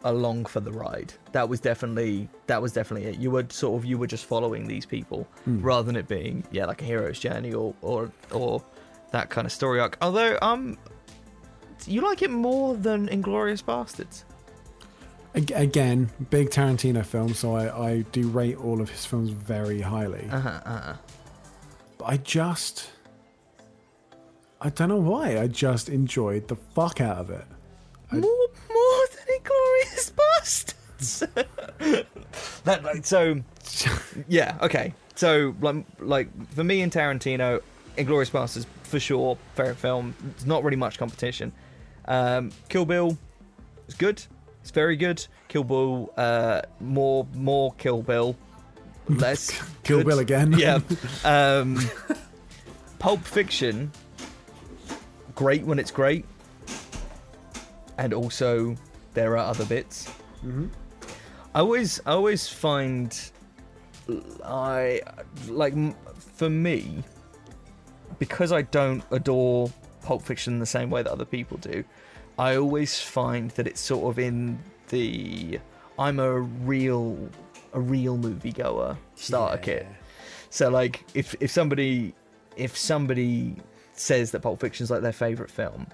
along 0.05 0.47
for 0.47 0.61
the 0.61 0.73
ride. 0.73 1.13
That 1.33 1.49
was 1.49 1.61
definitely 1.61 2.29
that 2.47 2.61
was 2.61 2.73
definitely 2.73 3.09
it. 3.09 3.19
You 3.19 3.31
were 3.31 3.47
sort 3.51 3.81
of 3.81 3.85
you 3.85 3.99
were 3.99 4.07
just 4.07 4.27
following 4.27 4.67
these 4.67 4.87
people 4.87 5.29
rather 5.47 5.87
than 5.87 5.97
it 5.97 6.09
being 6.09 6.45
yeah 6.51 6.67
like 6.67 6.83
a 6.83 6.85
hero's 6.85 7.19
journey 7.19 7.53
or 7.53 7.75
or 7.83 8.11
or 8.33 8.63
that 9.13 9.31
kind 9.31 9.47
of 9.47 9.53
story 9.53 9.81
arc. 9.81 9.97
Although 10.01 10.39
um 10.43 10.77
you 11.87 12.01
like 12.01 12.23
it 12.23 12.31
more 12.31 12.75
than 12.75 13.09
Inglourious 13.09 13.63
Basterds. 13.63 14.25
Again, 15.35 16.11
big 16.29 16.51
Tarantino 16.51 17.05
film, 17.05 17.33
so 17.33 17.57
I, 17.57 17.89
I 17.89 18.01
do 18.13 18.29
rate 18.29 18.57
all 18.59 18.83
of 18.83 18.91
his 18.91 19.07
films 19.07 19.31
very 19.31 19.81
highly. 19.81 20.29
Uh-huh, 20.31 20.61
uh-huh. 20.65 20.95
But 21.97 22.05
I 22.05 22.17
just, 22.19 22.91
I 24.65 24.71
don't 24.71 24.89
know 24.89 24.97
why. 24.97 25.39
I 25.41 25.49
just 25.49 25.89
enjoyed 25.89 26.49
the 26.49 26.57
fuck 26.57 27.01
out 27.01 27.19
of 27.19 27.31
it. 27.31 27.45
I- 28.11 28.17
More 28.17 28.31
more 28.73 29.07
than 29.11 29.27
Inglourious 29.41 30.13
Basterds. 30.13 32.05
that 32.65 32.85
like 32.85 33.05
so 33.05 33.41
yeah, 34.29 34.57
okay. 34.63 34.95
So 35.17 35.55
like 35.61 35.85
like 35.99 36.29
for 36.55 36.63
me 36.65 36.81
and 36.83 36.93
Tarantino, 36.93 37.61
Inglourious 37.99 38.31
Basterds 38.31 38.67
for 38.85 39.01
sure, 39.01 39.37
favorite 39.55 39.77
film. 39.79 40.15
It's 40.31 40.47
not 40.47 40.63
really 40.65 40.77
much 40.77 40.99
competition. 40.99 41.53
Um, 42.07 42.51
Kill 42.69 42.85
Bill 42.85 43.17
is 43.89 43.95
good. 43.95 44.23
It's 44.61 44.71
very 44.71 44.97
good. 44.97 45.27
Kill 45.49 45.65
Bill, 45.65 46.13
uh, 46.17 46.63
more 46.81 47.27
more 47.35 47.73
Kill 47.75 48.03
Bill, 48.03 48.37
less 49.09 49.51
Kill 49.83 49.99
good. 49.99 50.07
Bill 50.07 50.19
again. 50.21 50.53
Yeah. 50.57 50.79
Um, 51.25 51.79
Pulp 52.99 53.25
Fiction, 53.25 53.91
great 55.35 55.65
when 55.65 55.79
it's 55.79 55.91
great, 55.91 56.25
and 57.99 58.13
also 58.13 58.77
there 59.15 59.33
are 59.33 59.47
other 59.47 59.65
bits. 59.65 60.11
Mhm. 60.45 60.71
I 61.55 61.61
always, 61.61 62.01
I 62.07 62.13
always 62.13 62.49
find, 62.49 63.15
I 64.45 65.03
like 65.49 65.75
for 66.17 66.49
me, 66.49 67.05
because 68.19 68.53
I 68.53 68.63
don't 68.63 69.03
adore 69.11 69.71
Pulp 70.03 70.23
Fiction 70.23 70.59
the 70.59 70.67
same 70.67 70.91
way 70.91 71.03
that 71.03 71.11
other 71.11 71.25
people 71.25 71.59
do. 71.59 71.85
I 72.39 72.57
always 72.57 73.01
find 73.01 73.51
that 73.53 73.67
it's 73.67 73.81
sort 73.81 74.11
of 74.11 74.19
in 74.19 74.59
the 74.89 75.61
I'm 75.99 76.19
a 76.19 76.41
real, 76.41 77.19
a 77.75 77.81
real 77.81 78.17
moviegoer 78.17 78.97
starter 79.15 79.59
kit. 79.59 79.87
So 80.49 80.71
like 80.71 81.05
if 81.15 81.35
if 81.41 81.51
somebody 81.51 82.15
if 82.57 82.77
somebody 82.77 83.57
says 83.95 84.31
that 84.33 84.41
Pulp 84.41 84.61
Fiction's 84.61 84.91
like 84.91 85.03
their 85.03 85.13
favorite 85.13 85.51
film, 85.51 85.87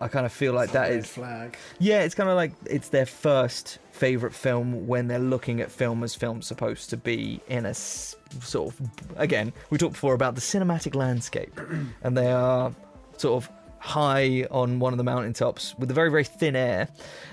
I 0.00 0.08
kind 0.08 0.26
of 0.26 0.32
feel 0.32 0.52
like 0.52 0.72
that 0.72 0.90
Red 0.90 0.98
is 0.98 1.06
flag. 1.06 1.56
yeah, 1.78 2.02
it's 2.02 2.14
kind 2.14 2.28
of 2.28 2.36
like 2.36 2.52
it's 2.66 2.90
their 2.90 3.06
first 3.06 3.78
favorite 3.92 4.34
film 4.34 4.86
when 4.86 5.08
they're 5.08 5.18
looking 5.18 5.60
at 5.62 5.70
film 5.70 6.04
as 6.04 6.14
film's 6.14 6.46
supposed 6.46 6.90
to 6.90 6.96
be 6.98 7.40
in 7.48 7.64
a 7.64 7.70
s- 7.70 8.14
sort 8.40 8.74
of 8.74 8.88
again, 9.16 9.52
we 9.70 9.78
talked 9.78 9.94
before 9.94 10.12
about 10.14 10.34
the 10.34 10.40
cinematic 10.42 10.94
landscape 10.94 11.58
and 12.02 12.16
they 12.16 12.30
are 12.30 12.74
sort 13.16 13.42
of 13.42 13.50
high 13.78 14.46
on 14.50 14.78
one 14.80 14.92
of 14.92 14.98
the 14.98 15.04
mountaintops 15.04 15.74
with 15.78 15.90
a 15.90 15.94
very 15.94 16.10
very 16.10 16.24
thin 16.24 16.54
air. 16.56 16.88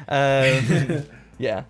Um, 0.07 1.03
yeah. 1.37 1.63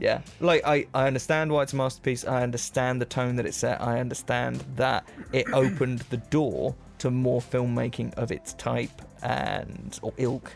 Yeah, 0.00 0.20
like 0.38 0.64
I, 0.64 0.86
I 0.94 1.08
understand 1.08 1.50
why 1.50 1.64
it's 1.64 1.72
a 1.72 1.76
masterpiece. 1.76 2.24
I 2.24 2.44
understand 2.44 3.00
the 3.00 3.04
tone 3.04 3.34
that 3.34 3.46
it 3.46 3.52
set. 3.52 3.80
I 3.80 3.98
understand 3.98 4.62
that 4.76 5.04
it 5.32 5.52
opened 5.52 5.98
the 6.10 6.18
door 6.18 6.76
to 6.98 7.10
more 7.10 7.40
filmmaking 7.40 8.14
of 8.14 8.30
its 8.32 8.54
type 8.54 9.02
and 9.22 9.98
or 10.02 10.12
ilk, 10.16 10.52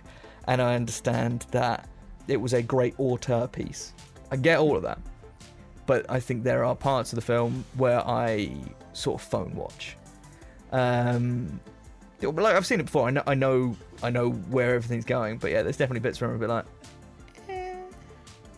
and 0.48 0.60
I 0.62 0.74
understand 0.74 1.46
that 1.50 1.88
it 2.28 2.40
was 2.40 2.52
a 2.52 2.62
great 2.62 2.94
auteur 2.98 3.46
piece. 3.48 3.92
I 4.30 4.36
get 4.36 4.58
all 4.58 4.76
of 4.76 4.82
that, 4.82 4.98
but 5.86 6.06
I 6.10 6.20
think 6.20 6.42
there 6.42 6.64
are 6.64 6.74
parts 6.76 7.12
of 7.12 7.16
the 7.16 7.22
film 7.22 7.64
where 7.76 8.00
I 8.06 8.50
sort 8.92 9.20
of 9.20 9.26
phone 9.28 9.54
watch. 9.54 9.96
Um, 10.72 11.60
like 12.22 12.54
I've 12.54 12.64
seen 12.66 12.80
it 12.80 12.84
before. 12.86 13.08
I 13.08 13.10
know, 13.10 13.22
I 13.26 13.34
know, 13.34 13.76
I 14.02 14.10
know 14.10 14.30
where 14.30 14.74
everything's 14.74 15.04
going. 15.04 15.38
But 15.38 15.50
yeah, 15.50 15.62
there's 15.62 15.76
definitely 15.76 16.00
bits 16.00 16.20
where 16.20 16.30
I'm 16.30 16.36
a 16.36 16.38
bit 16.38 16.48
like, 16.48 16.64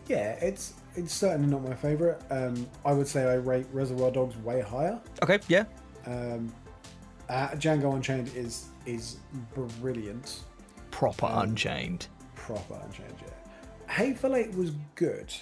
Yeah, 0.07 0.33
it's 0.33 0.73
it's 0.95 1.13
certainly 1.13 1.49
not 1.49 1.63
my 1.63 1.73
favorite. 1.75 2.21
Um, 2.29 2.67
I 2.85 2.93
would 2.93 3.07
say 3.07 3.23
I 3.23 3.35
rate 3.35 3.65
Reservoir 3.73 4.11
Dogs 4.11 4.37
way 4.37 4.61
higher. 4.61 5.01
okay, 5.23 5.39
yeah, 5.47 5.65
Um, 6.05 6.53
uh, 7.29 7.49
Django 7.49 7.95
Unchained 7.95 8.31
is 8.35 8.67
is 8.85 9.17
brilliant, 9.81 10.41
proper 10.91 11.25
Um, 11.25 11.49
Unchained. 11.49 12.07
proper 12.35 12.79
Unchained. 12.83 13.15
Yeah. 13.21 13.93
Hateful 13.93 14.35
Eight 14.35 14.53
was 14.55 14.71
good. 14.95 15.33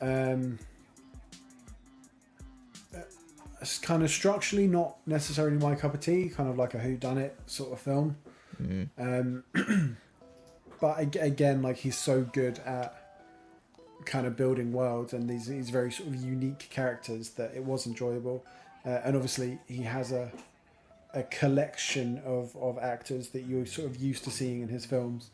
Um, 0.00 0.58
uh, 2.94 3.00
it's 3.60 3.78
kind 3.78 4.02
of 4.02 4.10
structurally 4.10 4.66
not 4.66 4.96
necessarily 5.06 5.56
my 5.58 5.74
cup 5.74 5.94
of 5.94 6.00
tea. 6.00 6.28
Kind 6.28 6.48
of 6.48 6.56
like 6.56 6.74
a 6.74 6.78
Who 6.78 6.96
Done 6.96 7.18
It 7.18 7.38
sort 7.46 7.72
of 7.72 7.80
film. 7.80 8.16
Mm. 8.62 8.88
Um, 8.98 9.44
but 10.80 10.98
again, 11.00 11.62
like 11.62 11.76
he's 11.76 11.98
so 11.98 12.22
good 12.22 12.58
at 12.60 12.96
kind 14.06 14.26
of 14.26 14.34
building 14.36 14.72
worlds 14.72 15.12
and 15.12 15.28
these 15.28 15.46
these 15.46 15.68
very 15.70 15.92
sort 15.92 16.08
of 16.08 16.16
unique 16.16 16.68
characters 16.70 17.30
that 17.30 17.52
it 17.54 17.64
was 17.64 17.86
enjoyable. 17.86 18.44
Uh, 18.84 19.00
and 19.04 19.14
obviously, 19.16 19.58
he 19.66 19.82
has 19.82 20.12
a 20.12 20.30
a 21.12 21.22
collection 21.24 22.22
of, 22.24 22.54
of 22.56 22.78
actors 22.78 23.30
that 23.30 23.42
you're 23.42 23.66
sort 23.66 23.88
of 23.88 23.96
used 23.96 24.22
to 24.24 24.30
seeing 24.30 24.62
in 24.62 24.68
his 24.68 24.86
films, 24.86 25.30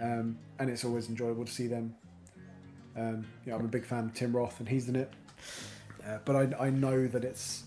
um, 0.00 0.38
and 0.58 0.70
it's 0.70 0.84
always 0.84 1.08
enjoyable 1.08 1.44
to 1.44 1.50
see 1.50 1.66
them. 1.66 1.94
Um, 2.96 3.26
you 3.44 3.50
know, 3.50 3.58
I'm 3.58 3.64
a 3.64 3.68
big 3.68 3.84
fan 3.84 4.04
of 4.04 4.14
Tim 4.14 4.34
Roth, 4.34 4.60
and 4.60 4.68
he's 4.68 4.88
in 4.88 4.96
it. 4.96 5.12
Uh, 6.06 6.18
but 6.24 6.36
I, 6.36 6.66
I 6.66 6.70
know 6.70 7.06
that 7.08 7.24
it's 7.24 7.64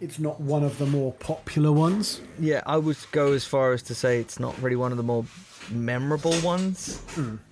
it's 0.00 0.18
not 0.18 0.40
one 0.40 0.62
of 0.62 0.78
the 0.78 0.86
more 0.86 1.12
popular 1.12 1.72
ones. 1.72 2.20
Yeah, 2.38 2.62
I 2.66 2.76
would 2.76 2.98
go 3.12 3.32
as 3.32 3.44
far 3.44 3.72
as 3.72 3.82
to 3.84 3.94
say 3.94 4.18
it's 4.18 4.38
not 4.38 4.60
really 4.60 4.76
one 4.76 4.90
of 4.90 4.96
the 4.96 5.04
more 5.04 5.24
memorable 5.70 6.38
ones. 6.40 7.00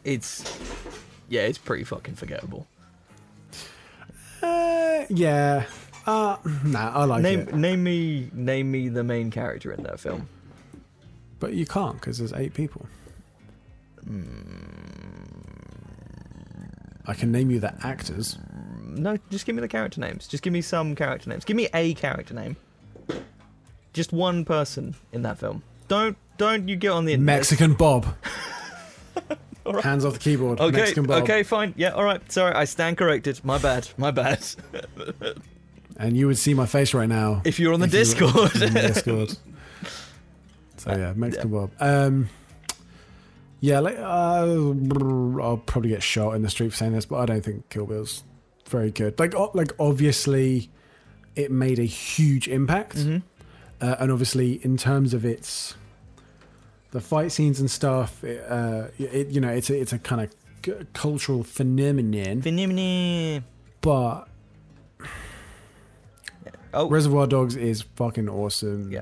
It's 0.03 0.59
yeah, 1.29 1.43
it's 1.43 1.59
pretty 1.59 1.85
fucking 1.85 2.17
forgettable. 2.17 2.67
Uh, 4.43 5.05
yeah. 5.09 5.65
Uh, 6.07 6.37
nah, 6.65 6.93
I 6.95 7.05
like 7.05 7.23
name 7.23 7.41
it. 7.41 7.55
name 7.55 7.83
me 7.83 8.31
name 8.33 8.71
me 8.71 8.89
the 8.89 9.05
main 9.05 9.31
character 9.31 9.73
in 9.73 9.83
that 9.85 10.01
film. 10.01 10.29
But 11.41 11.55
you 11.55 11.67
can't 11.67 11.95
because 11.95 12.19
there's 12.19 12.33
eight 12.33 12.55
people. 12.55 12.87
I 17.07 17.15
can 17.15 17.33
name 17.33 17.51
you 17.51 17.61
the 17.61 17.75
actors. 17.87 18.39
No, 18.87 19.19
just 19.31 19.47
give 19.47 19.55
me 19.55 19.61
the 19.61 19.69
character 19.69 20.01
names. 20.01 20.27
Just 20.27 20.43
give 20.43 20.53
me 20.53 20.61
some 20.63 20.95
character 20.95 21.29
names. 21.29 21.45
Give 21.45 21.57
me 21.57 21.69
a 21.75 21.95
character 21.95 22.35
name. 22.35 22.57
Just 23.93 24.13
one 24.13 24.45
person 24.45 24.95
in 25.13 25.23
that 25.23 25.39
film. 25.39 25.63
Don't 25.89 26.17
don't 26.37 26.69
you 26.69 26.77
get 26.77 26.91
on 26.91 27.05
the 27.05 27.15
internet. 27.15 27.39
Mexican 27.39 27.75
Bob. 27.75 28.07
Alright. 29.67 29.85
Hands 29.85 30.05
off 30.05 30.15
the 30.15 30.19
keyboard. 30.19 30.61
Okay, 30.61 30.77
Mexican 30.77 31.07
Bob. 31.07 31.23
okay, 31.23 31.43
fine. 31.43 31.73
Yeah, 31.77 31.91
all 31.91 32.05
right. 32.05 32.21
Sorry, 32.31 32.53
I 32.55 32.65
stand 32.65 32.99
corrected. 32.99 33.43
My 33.45 33.57
bad. 33.57 33.89
My 33.97 34.11
bad. 34.11 34.45
And 35.97 36.17
you 36.17 36.27
would 36.27 36.39
see 36.39 36.55
my 36.55 36.67
face 36.67 36.93
right 36.95 37.09
now. 37.09 37.41
If 37.45 37.59
you're 37.61 37.73
on 37.73 37.81
the 37.81 37.87
if 37.87 37.93
you 37.93 38.27
were 38.27 38.33
Discord. 38.33 38.63
in 38.63 38.75
the 38.75 38.81
Discord. 38.81 39.37
So 40.77 40.91
yeah, 40.91 41.13
Mexican 41.17 41.51
Bob. 41.51 41.71
Um, 41.81 42.29
yeah, 43.61 43.79
like 43.79 43.97
uh, 43.99 44.03
I'll 44.03 45.63
probably 45.65 45.89
get 45.91 46.03
shot 46.03 46.33
in 46.35 46.43
the 46.43 46.51
street 46.51 46.71
for 46.71 46.77
saying 46.77 46.93
this, 46.93 47.07
but 47.07 47.21
I 47.21 47.27
don't 47.27 47.43
think 47.43 47.71
Kill 47.71 47.87
Bill's 47.87 48.23
very 48.69 48.91
good. 48.91 49.19
Like, 49.19 49.35
o- 49.35 49.51
like 49.55 49.73
obviously, 49.79 50.69
it 51.37 51.51
made 51.51 51.79
a 51.79 51.85
huge 51.85 52.49
impact, 52.49 52.97
Mhm. 52.97 53.23
uh, 53.81 53.97
and 53.99 54.13
obviously, 54.13 54.55
in 54.65 54.77
terms 54.77 55.15
of 55.15 55.25
its 55.25 55.75
the 56.91 57.01
fight 57.01 57.33
scenes 57.33 57.61
and 57.61 57.71
stuff, 57.71 58.23
it, 58.23 58.45
uh, 58.47 58.89
it 58.99 59.29
you 59.29 59.41
know, 59.41 59.49
it's 59.49 59.71
a, 59.71 59.81
it's 59.81 59.93
a 59.95 59.99
kind 59.99 60.21
of 60.21 60.93
cultural 60.93 61.43
phenomenon. 61.45 62.43
Phenomenon. 62.43 63.45
But 63.81 64.29
Oh, 66.75 66.89
Reservoir 66.89 67.27
Dogs 67.27 67.57
is 67.57 67.83
fucking 67.97 68.29
awesome. 68.29 68.91
Yeah. 68.91 69.01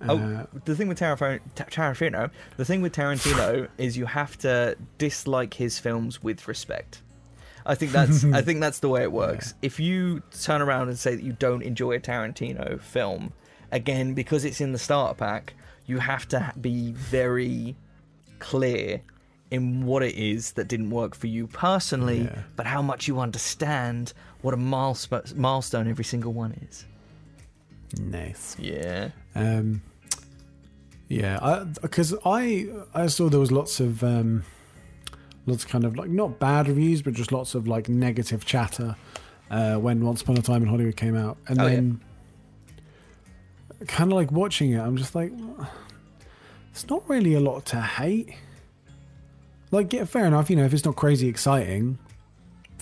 Uh, 0.00 0.06
Oh, 0.06 0.46
the 0.64 0.74
thing 0.76 0.88
with 0.88 0.98
Tarantino, 0.98 1.40
Tarantino, 1.56 2.30
the 2.56 2.64
thing 2.64 2.82
with 2.82 2.92
Tarantino 2.94 3.68
is 3.78 3.96
you 3.96 4.04
have 4.06 4.36
to 4.38 4.76
dislike 4.98 5.54
his 5.54 5.78
films 5.78 6.22
with 6.22 6.46
respect. 6.46 7.00
I 7.66 7.74
think 7.74 7.92
that's 7.92 8.24
I 8.24 8.42
think 8.42 8.60
that's 8.60 8.80
the 8.80 8.90
way 8.90 9.02
it 9.02 9.12
works. 9.24 9.54
If 9.62 9.80
you 9.80 10.22
turn 10.42 10.60
around 10.60 10.88
and 10.88 10.98
say 10.98 11.14
that 11.14 11.22
you 11.24 11.32
don't 11.32 11.62
enjoy 11.62 11.92
a 11.92 12.00
Tarantino 12.00 12.78
film, 12.80 13.32
again 13.72 14.12
because 14.12 14.44
it's 14.44 14.60
in 14.60 14.72
the 14.72 14.78
starter 14.78 15.14
pack, 15.14 15.54
you 15.86 15.98
have 15.98 16.28
to 16.28 16.52
be 16.60 16.92
very 16.92 17.74
clear 18.40 19.00
in 19.50 19.86
what 19.86 20.02
it 20.02 20.14
is 20.16 20.52
that 20.52 20.68
didn't 20.68 20.90
work 20.90 21.14
for 21.14 21.28
you 21.28 21.46
personally, 21.46 22.22
Yeah. 22.24 22.42
but 22.56 22.66
how 22.66 22.82
much 22.82 23.08
you 23.08 23.20
understand 23.20 24.12
what 24.44 24.52
a 24.52 24.56
milesp- 24.58 25.34
milestone 25.36 25.88
every 25.88 26.04
single 26.04 26.32
one 26.32 26.52
is. 26.70 26.84
nice. 27.98 28.56
Yeah. 28.60 29.08
Um, 29.34 29.82
yeah, 31.08 31.64
because 31.82 32.14
I, 32.24 32.66
I 32.94 33.06
saw 33.06 33.28
there 33.28 33.40
was 33.40 33.50
lots 33.52 33.80
of 33.80 34.02
um, 34.04 34.42
lots 35.46 35.64
of 35.64 35.70
kind 35.70 35.84
of 35.84 35.96
like 35.96 36.10
not 36.10 36.38
bad 36.38 36.68
reviews, 36.68 37.02
but 37.02 37.14
just 37.14 37.32
lots 37.32 37.54
of 37.54 37.66
like 37.68 37.88
negative 37.88 38.44
chatter 38.44 38.96
uh, 39.50 39.76
when 39.76 40.04
Once 40.04 40.22
Upon 40.22 40.36
a 40.38 40.42
Time 40.42 40.62
in 40.62 40.68
Hollywood 40.68 40.96
came 40.96 41.16
out, 41.16 41.36
and 41.48 41.60
Oh, 41.60 41.66
yeah. 41.66 41.74
then 41.74 42.00
kind 43.86 44.10
of 44.12 44.16
like 44.16 44.30
watching 44.32 44.72
it, 44.72 44.78
I'm 44.80 44.96
just 44.96 45.14
like, 45.14 45.32
it's 46.70 46.88
not 46.88 47.08
really 47.08 47.34
a 47.34 47.40
lot 47.40 47.64
to 47.66 47.80
hate. 47.80 48.34
Like, 49.70 49.92
yeah, 49.92 50.04
fair 50.04 50.24
enough, 50.26 50.48
you 50.50 50.56
know, 50.56 50.64
if 50.64 50.72
it's 50.72 50.84
not 50.84 50.96
crazy 50.96 51.28
exciting 51.28 51.98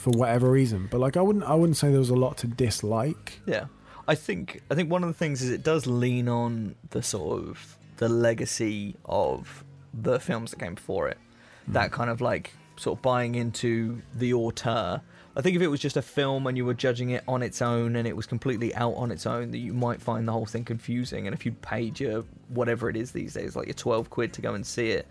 for 0.02 0.10
whatever 0.10 0.50
reason, 0.50 0.88
but 0.90 0.98
like, 0.98 1.16
I 1.16 1.22
wouldn't, 1.22 1.44
I 1.44 1.54
wouldn't 1.54 1.76
say 1.76 1.90
there 1.90 1.98
was 1.98 2.10
a 2.10 2.16
lot 2.16 2.36
to 2.38 2.46
dislike. 2.46 3.40
Yeah, 3.46 3.66
I 4.08 4.16
think 4.16 4.62
I 4.70 4.74
think 4.74 4.90
one 4.90 5.04
of 5.04 5.08
the 5.08 5.14
things 5.14 5.42
is 5.42 5.50
it 5.50 5.62
does 5.62 5.86
lean 5.86 6.28
on 6.28 6.74
the 6.90 7.02
sort 7.02 7.42
of 7.42 7.76
the 7.98 8.08
legacy 8.08 8.96
of 9.04 9.64
the 9.94 10.18
films 10.18 10.50
that 10.50 10.58
came 10.58 10.74
before 10.74 11.08
it. 11.08 11.18
Hmm. 11.66 11.72
That 11.74 11.92
kind 11.92 12.10
of 12.10 12.20
like 12.20 12.52
sort 12.76 12.98
of 12.98 13.02
buying 13.02 13.36
into 13.36 14.02
the 14.14 14.34
auteur. 14.34 15.00
I 15.36 15.40
think 15.40 15.56
if 15.56 15.62
it 15.62 15.68
was 15.68 15.80
just 15.80 15.96
a 15.96 16.02
film 16.02 16.46
and 16.46 16.56
you 16.58 16.66
were 16.66 16.74
judging 16.74 17.10
it 17.10 17.22
on 17.26 17.42
its 17.42 17.62
own 17.62 17.96
and 17.96 18.06
it 18.06 18.16
was 18.16 18.26
completely 18.26 18.74
out 18.74 18.94
on 18.94 19.10
its 19.10 19.24
own, 19.24 19.50
that 19.52 19.58
you 19.58 19.72
might 19.72 20.00
find 20.02 20.26
the 20.26 20.32
whole 20.32 20.46
thing 20.46 20.64
confusing. 20.64 21.26
And 21.26 21.32
if 21.32 21.46
you 21.46 21.52
paid 21.52 22.00
your 22.00 22.24
whatever 22.48 22.90
it 22.90 22.96
is 22.96 23.12
these 23.12 23.34
days, 23.34 23.56
like 23.56 23.66
your 23.66 23.74
twelve 23.74 24.10
quid 24.10 24.32
to 24.34 24.42
go 24.42 24.54
and 24.54 24.66
see 24.66 24.90
it, 24.90 25.06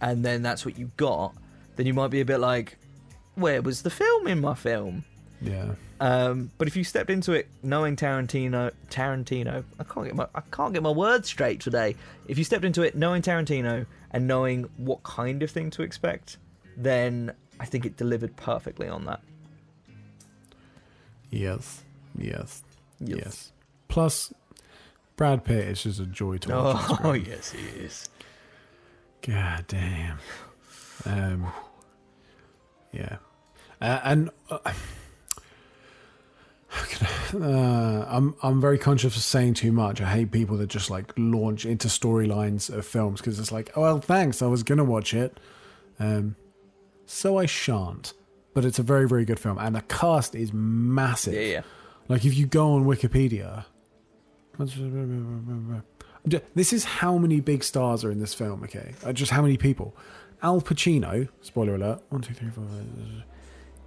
and 0.00 0.24
then 0.24 0.42
that's 0.42 0.64
what 0.66 0.78
you 0.78 0.90
got, 0.96 1.34
then 1.76 1.86
you 1.86 1.94
might 1.94 2.10
be 2.10 2.20
a 2.20 2.24
bit 2.24 2.38
like, 2.38 2.76
where 3.34 3.62
was 3.62 3.82
the 3.82 3.90
film 3.90 4.26
in 4.26 4.40
my 4.40 4.54
film? 4.54 5.04
Yeah. 5.40 5.74
Um, 6.00 6.50
but 6.58 6.68
if 6.68 6.76
you 6.76 6.84
stepped 6.84 7.10
into 7.10 7.32
it 7.32 7.48
knowing 7.62 7.96
Tarantino, 7.96 8.72
Tarantino, 8.90 9.64
I 9.78 9.84
can't 9.84 10.06
get 10.06 10.14
my 10.14 10.26
I 10.34 10.40
can't 10.50 10.72
get 10.72 10.82
my 10.82 10.90
words 10.90 11.28
straight 11.28 11.60
today. 11.60 11.96
If 12.28 12.38
you 12.38 12.44
stepped 12.44 12.64
into 12.64 12.82
it 12.82 12.94
knowing 12.94 13.22
Tarantino 13.22 13.86
and 14.10 14.26
knowing 14.26 14.68
what 14.76 15.02
kind 15.02 15.42
of 15.42 15.50
thing 15.50 15.70
to 15.70 15.82
expect, 15.82 16.36
then 16.76 17.32
I 17.60 17.64
think 17.64 17.86
it 17.86 17.96
delivered 17.96 18.36
perfectly 18.36 18.88
on 18.88 19.04
that. 19.06 19.20
Yes. 21.30 21.82
Yes. 22.16 22.62
Yes. 23.00 23.18
Yes. 23.24 23.52
Plus, 23.88 24.32
Brad 25.16 25.44
Pitt 25.44 25.68
is 25.68 25.82
just 25.82 26.00
a 26.00 26.06
joy 26.06 26.38
to 26.38 26.48
watch. 26.50 27.00
Oh, 27.04 27.12
yes, 27.12 27.52
he 27.52 27.64
is. 27.80 28.08
God 29.22 29.64
damn. 29.68 30.18
Um, 31.06 31.46
yeah. 32.94 33.16
Uh, 33.80 34.00
and 34.04 34.30
uh, 34.50 34.58
uh, 37.34 38.06
I'm 38.08 38.34
I'm 38.42 38.60
very 38.60 38.78
conscious 38.78 39.16
of 39.16 39.22
saying 39.22 39.54
too 39.54 39.72
much. 39.72 40.00
I 40.00 40.06
hate 40.06 40.30
people 40.30 40.56
that 40.58 40.68
just 40.68 40.90
like 40.90 41.12
launch 41.16 41.66
into 41.66 41.88
storylines 41.88 42.70
of 42.72 42.86
films 42.86 43.20
because 43.20 43.38
it's 43.38 43.52
like, 43.52 43.72
oh 43.76 43.82
well, 43.82 44.00
thanks. 44.00 44.42
I 44.42 44.46
was 44.46 44.62
gonna 44.62 44.84
watch 44.84 45.14
it, 45.14 45.38
um, 45.98 46.36
so 47.06 47.38
I 47.38 47.46
shan't. 47.46 48.12
But 48.54 48.64
it's 48.64 48.78
a 48.78 48.82
very 48.82 49.08
very 49.08 49.24
good 49.24 49.40
film, 49.40 49.58
and 49.58 49.74
the 49.74 49.82
cast 49.82 50.34
is 50.34 50.52
massive. 50.52 51.34
Yeah, 51.34 51.40
yeah. 51.40 51.62
Like 52.08 52.24
if 52.24 52.36
you 52.36 52.46
go 52.46 52.74
on 52.74 52.84
Wikipedia, 52.84 53.64
this 56.54 56.72
is 56.72 56.84
how 56.84 57.18
many 57.18 57.40
big 57.40 57.64
stars 57.64 58.04
are 58.04 58.10
in 58.10 58.20
this 58.20 58.34
film. 58.34 58.62
Okay, 58.64 58.94
Uh, 59.04 59.12
just 59.12 59.32
how 59.32 59.42
many 59.42 59.56
people? 59.56 59.96
Al 60.44 60.60
Pacino, 60.60 61.26
spoiler 61.40 61.74
alert, 61.74 62.02
one, 62.10 62.20
two, 62.20 62.34
three, 62.34 62.50
four, 62.50 62.64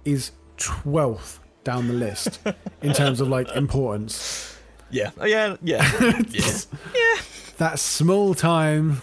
is 0.04 0.32
twelfth 0.56 1.38
down 1.64 1.86
the 1.86 1.94
list 1.94 2.40
in 2.82 2.92
terms 2.92 3.20
of 3.20 3.28
like 3.28 3.48
importance. 3.54 4.56
Yeah. 4.90 5.10
Oh, 5.20 5.24
yeah, 5.24 5.56
yeah. 5.62 5.88
yeah. 6.28 6.50
That 7.58 7.80
small 7.80 8.34
time 8.34 9.02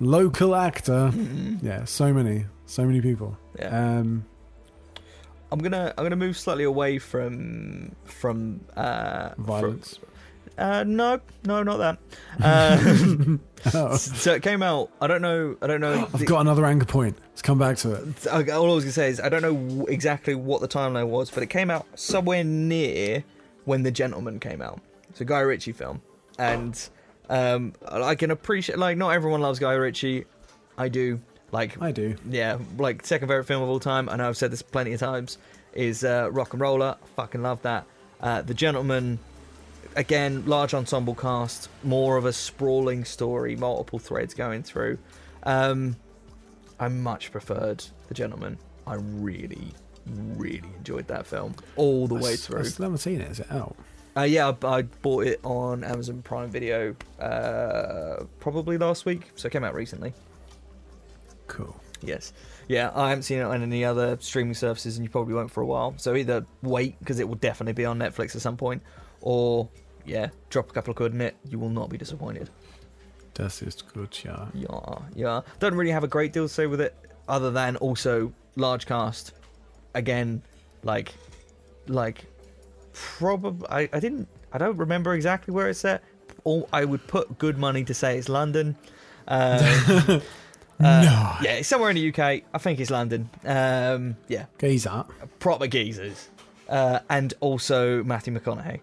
local 0.00 0.56
actor. 0.56 1.12
Yeah, 1.62 1.84
so 1.84 2.12
many, 2.12 2.46
so 2.66 2.84
many 2.84 3.00
people. 3.00 3.38
Yeah. 3.56 3.98
Um, 3.98 4.24
I'm 5.52 5.60
gonna 5.60 5.94
I'm 5.96 6.04
gonna 6.04 6.16
move 6.16 6.36
slightly 6.36 6.64
away 6.64 6.98
from 6.98 7.94
from 8.04 8.60
uh 8.76 9.30
from- 9.30 9.44
violence. 9.44 9.98
Uh 10.58 10.84
no, 10.86 11.20
no, 11.44 11.62
not 11.62 11.76
that. 11.78 11.98
Uh, 12.42 13.36
Oh, 13.74 13.96
so 13.96 14.32
it 14.34 14.42
came 14.44 14.62
out. 14.62 14.90
I 15.00 15.08
don't 15.08 15.22
know. 15.22 15.56
I 15.60 15.66
don't 15.66 15.80
know. 15.80 15.94
I've 16.14 16.20
the- 16.20 16.24
got 16.24 16.40
another 16.42 16.64
anchor 16.64 16.86
point. 16.86 17.16
Let's 17.30 17.42
come 17.42 17.58
back 17.58 17.76
to 17.78 17.94
it. 17.94 18.26
All 18.28 18.70
I 18.70 18.74
was 18.74 18.84
gonna 18.84 18.92
say 18.92 19.08
is 19.08 19.18
I 19.20 19.28
don't 19.28 19.42
know 19.42 19.86
exactly 19.86 20.34
what 20.36 20.60
the 20.60 20.68
timeline 20.68 21.08
was, 21.08 21.30
but 21.30 21.42
it 21.42 21.48
came 21.48 21.68
out 21.70 21.84
somewhere 21.98 22.44
near 22.44 23.24
when 23.64 23.82
The 23.82 23.90
Gentleman 23.90 24.38
came 24.38 24.62
out. 24.62 24.80
It's 25.10 25.20
a 25.20 25.24
Guy 25.24 25.40
Ritchie 25.40 25.72
film, 25.72 26.00
and 26.38 26.78
um, 27.28 27.72
I 27.88 28.14
can 28.14 28.30
appreciate 28.30 28.78
like 28.78 28.96
not 28.96 29.10
everyone 29.10 29.40
loves 29.40 29.58
Guy 29.58 29.72
Ritchie. 29.72 30.26
I 30.78 30.88
do. 30.88 31.18
Like 31.50 31.80
I 31.82 31.90
do. 31.90 32.14
yeah, 32.30 32.58
like 32.78 33.04
second 33.04 33.26
favorite 33.28 33.44
film 33.44 33.62
of 33.64 33.68
all 33.68 33.80
time. 33.80 34.08
I 34.08 34.16
know 34.16 34.28
I've 34.28 34.36
said 34.36 34.52
this 34.52 34.62
plenty 34.62 34.92
of 34.92 35.00
times. 35.00 35.38
Is 35.74 36.04
uh, 36.04 36.28
RocknRolla. 36.30 36.98
Fucking 37.16 37.42
love 37.42 37.62
that. 37.62 37.84
Uh, 38.20 38.42
the 38.42 38.54
Gentleman. 38.54 39.18
Again, 39.96 40.44
large 40.46 40.74
ensemble 40.74 41.14
cast, 41.14 41.68
more 41.82 42.16
of 42.16 42.26
a 42.26 42.32
sprawling 42.32 43.04
story, 43.04 43.56
multiple 43.56 43.98
threads 43.98 44.34
going 44.34 44.62
through. 44.62 44.98
Um, 45.44 45.96
I 46.78 46.88
much 46.88 47.32
preferred 47.32 47.82
The 48.08 48.14
Gentleman. 48.14 48.58
I 48.86 48.94
really, 48.96 49.72
really 50.06 50.68
enjoyed 50.76 51.08
that 51.08 51.26
film 51.26 51.54
all 51.76 52.06
the 52.06 52.14
way 52.16 52.30
I 52.30 52.32
s- 52.34 52.46
through. 52.46 52.60
I 52.60 52.62
still 52.64 52.84
haven't 52.84 52.98
seen 52.98 53.20
it. 53.22 53.30
Is 53.30 53.40
it 53.40 53.50
out? 53.50 53.74
Uh, 54.16 54.22
yeah, 54.22 54.52
I, 54.62 54.66
I 54.66 54.82
bought 54.82 55.26
it 55.26 55.40
on 55.42 55.82
Amazon 55.82 56.20
Prime 56.22 56.50
Video 56.50 56.94
uh, 57.18 58.24
probably 58.38 58.76
last 58.78 59.06
week, 59.06 59.30
so 59.34 59.46
it 59.46 59.50
came 59.52 59.64
out 59.64 59.74
recently. 59.74 60.12
Cool. 61.46 61.74
Yes. 62.02 62.32
Yeah, 62.68 62.90
I 62.94 63.08
haven't 63.08 63.22
seen 63.22 63.38
it 63.38 63.42
on 63.44 63.62
any 63.62 63.84
other 63.84 64.18
streaming 64.20 64.54
services, 64.54 64.96
and 64.96 65.04
you 65.06 65.10
probably 65.10 65.34
won't 65.34 65.50
for 65.50 65.62
a 65.62 65.66
while. 65.66 65.94
So 65.96 66.14
either 66.16 66.44
wait 66.62 66.98
because 66.98 67.18
it 67.18 67.28
will 67.28 67.36
definitely 67.36 67.72
be 67.72 67.84
on 67.86 67.98
Netflix 67.98 68.34
at 68.36 68.42
some 68.42 68.56
point, 68.56 68.82
or 69.22 69.68
yeah, 70.06 70.28
drop 70.50 70.70
a 70.70 70.72
couple 70.72 70.90
of 70.92 70.96
quid 70.96 71.12
in 71.14 71.20
it. 71.20 71.36
You 71.48 71.58
will 71.58 71.70
not 71.70 71.88
be 71.90 71.98
disappointed. 71.98 72.50
Das 73.34 73.60
ist 73.60 73.92
gut, 73.92 74.24
ja. 74.24 74.48
Yeah, 74.54 74.98
yeah. 75.14 75.40
Don't 75.58 75.74
really 75.74 75.92
have 75.92 76.04
a 76.04 76.08
great 76.08 76.32
deal 76.32 76.44
to 76.48 76.48
say 76.48 76.66
with 76.66 76.80
it, 76.80 76.94
other 77.28 77.50
than 77.50 77.76
also 77.76 78.32
large 78.56 78.86
cast. 78.86 79.32
Again, 79.94 80.42
like, 80.82 81.14
like, 81.86 82.24
probably 82.92 83.68
I, 83.68 83.88
I 83.92 84.00
didn't 84.00 84.28
I 84.52 84.58
don't 84.58 84.76
remember 84.78 85.14
exactly 85.14 85.52
where 85.52 85.68
it's 85.68 85.80
set. 85.80 86.02
all 86.46 86.68
I 86.72 86.84
would 86.84 87.06
put 87.06 87.38
good 87.38 87.58
money 87.58 87.84
to 87.84 87.92
say 87.92 88.16
it's 88.16 88.28
London. 88.28 88.76
Um, 89.28 89.58
uh, 90.80 91.38
Yeah, 91.42 91.52
it's 91.58 91.68
somewhere 91.68 91.90
in 91.90 91.96
the 91.96 92.08
UK. 92.08 92.42
I 92.54 92.58
think 92.58 92.80
it's 92.80 92.90
London. 92.90 93.28
Um, 93.44 94.16
yeah, 94.28 94.46
up. 94.88 95.12
proper 95.40 95.66
geezers, 95.66 96.30
uh, 96.68 97.00
and 97.10 97.34
also 97.40 98.02
Matthew 98.04 98.32
McConaughey. 98.38 98.80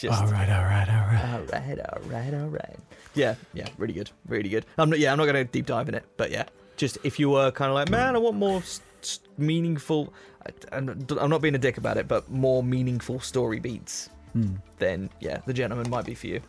Just 0.00 0.18
All 0.22 0.28
right, 0.28 0.48
all 0.48 0.64
right, 0.64 0.88
all 0.88 1.06
right. 1.06 1.24
all 1.24 1.40
right, 1.52 1.78
all 1.78 2.00
right, 2.10 2.34
all 2.34 2.48
right. 2.48 2.78
Yeah, 3.14 3.34
yeah, 3.52 3.66
really 3.76 3.92
good, 3.92 4.10
really 4.28 4.48
good. 4.48 4.64
I'm 4.78 4.88
not, 4.88 4.98
yeah, 4.98 5.12
I'm 5.12 5.18
not 5.18 5.24
going 5.26 5.34
to 5.34 5.44
deep 5.44 5.66
dive 5.66 5.88
in 5.90 5.94
it, 5.94 6.04
but 6.16 6.30
yeah, 6.30 6.44
just 6.78 6.96
if 7.04 7.18
you 7.18 7.28
were 7.28 7.50
kind 7.50 7.68
of 7.68 7.74
like, 7.74 7.90
man, 7.90 8.14
I 8.16 8.18
want 8.18 8.36
more 8.36 8.60
s- 8.60 8.80
s- 9.02 9.20
meaningful. 9.36 10.14
I- 10.46 10.76
I'm 10.76 11.06
I'm 11.20 11.28
not 11.28 11.42
being 11.42 11.54
a 11.54 11.58
dick 11.58 11.76
about 11.76 11.98
it, 11.98 12.08
but 12.08 12.30
more 12.30 12.62
meaningful 12.62 13.20
story 13.20 13.60
beats. 13.60 14.08
Hmm. 14.32 14.54
Then 14.78 15.10
yeah, 15.20 15.38
the 15.44 15.52
gentleman 15.52 15.90
might 15.90 16.06
be 16.06 16.14
for 16.14 16.28
you. 16.28 16.40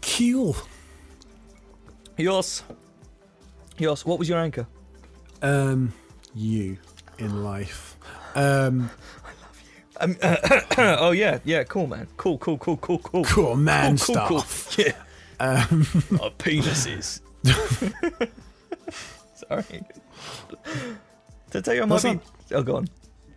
Cool. 0.00 0.56
Yours, 2.16 2.62
yours. 3.78 4.06
What 4.06 4.18
was 4.18 4.28
your 4.30 4.38
anchor? 4.38 4.66
Um, 5.42 5.92
you 6.34 6.78
in 7.18 7.42
life. 7.44 7.96
Um, 8.34 8.90
Um, 10.00 10.16
oh 10.78 11.10
yeah, 11.12 11.38
yeah, 11.44 11.62
cool 11.64 11.86
man, 11.86 12.06
cool, 12.16 12.38
cool, 12.38 12.58
cool, 12.58 12.76
cool, 12.78 12.98
cool, 12.98 13.24
cool 13.24 13.56
man 13.56 13.98
cool, 13.98 14.16
cool, 14.16 14.40
stuff. 14.40 14.76
cool. 14.76 14.84
Yeah, 14.86 14.92
Um, 15.70 15.84
penises. 16.38 17.20
Sorry. 19.34 19.82
Did 21.50 21.58
I 21.58 21.60
tell 21.60 21.74
you 21.74 21.82
I 21.82 21.86
might 21.86 22.02
That's 22.02 22.14
be? 22.48 22.54
Oh, 22.54 22.62
go 22.62 22.76
on. 22.76 22.88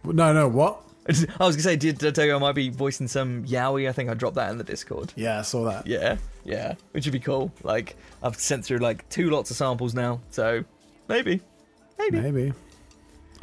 no, 0.03 0.33
no, 0.33 0.47
what? 0.47 0.81
I 1.09 1.45
was 1.45 1.55
gonna 1.55 1.63
say, 1.63 1.75
did, 1.75 1.97
did 1.97 2.07
I 2.09 2.11
tell 2.11 2.25
you 2.25 2.35
I 2.35 2.39
might 2.39 2.53
be 2.55 2.69
voicing 2.69 3.07
some 3.07 3.43
yaoi? 3.45 3.89
I 3.89 3.91
think 3.91 4.09
I 4.09 4.13
dropped 4.13 4.35
that 4.35 4.51
in 4.51 4.57
the 4.57 4.63
Discord. 4.63 5.11
Yeah, 5.15 5.39
I 5.39 5.41
saw 5.41 5.65
that. 5.65 5.85
Yeah, 5.87 6.17
yeah, 6.45 6.75
which 6.91 7.05
would 7.05 7.11
be 7.13 7.19
cool. 7.19 7.51
Like 7.63 7.95
I've 8.21 8.35
sent 8.35 8.63
through 8.65 8.77
like 8.77 9.07
two 9.09 9.29
lots 9.29 9.51
of 9.51 9.57
samples 9.57 9.93
now, 9.93 10.21
so 10.29 10.63
maybe, 11.09 11.41
maybe. 11.99 12.21
Maybe. 12.21 12.53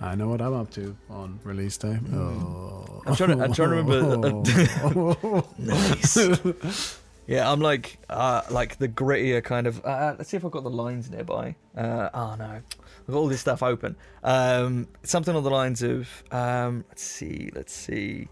I 0.01 0.15
know 0.15 0.29
what 0.29 0.41
I'm 0.41 0.55
up 0.55 0.71
to 0.73 0.97
on 1.11 1.39
release 1.45 1.77
day. 1.77 1.99
Oh. 2.13 2.15
Mm. 2.15 3.03
I'm 3.07 3.17
trying 3.17 3.37
to, 3.39 3.45
I'm 3.45 3.53
trying 3.53 3.71
to 3.71 3.77
remember. 3.77 5.45
nice. 5.59 6.99
Yeah, 7.27 7.51
I'm 7.51 7.61
like, 7.61 7.99
uh, 8.09 8.43
like 8.51 8.79
the 8.79 8.89
grittier 8.89 9.45
kind 9.45 9.67
of. 9.67 9.85
Uh, 9.85 10.17
let's 10.19 10.31
see 10.31 10.37
if 10.37 10.45
I've 10.45 10.51
got 10.51 10.65
the 10.65 10.71
lines 10.71 11.11
nearby. 11.11 11.55
Uh, 11.77 12.09
oh 12.13 12.35
no, 12.35 12.45
I've 12.45 13.07
got 13.07 13.17
all 13.17 13.29
this 13.29 13.41
stuff 13.41 13.63
open. 13.63 13.95
Um, 14.25 14.89
something 15.05 15.37
on 15.37 15.45
the 15.45 15.51
lines 15.51 15.83
of. 15.83 16.09
Um, 16.33 16.85
let's 16.89 17.03
see, 17.05 17.51
let's 17.55 17.73
see. 17.73 18.29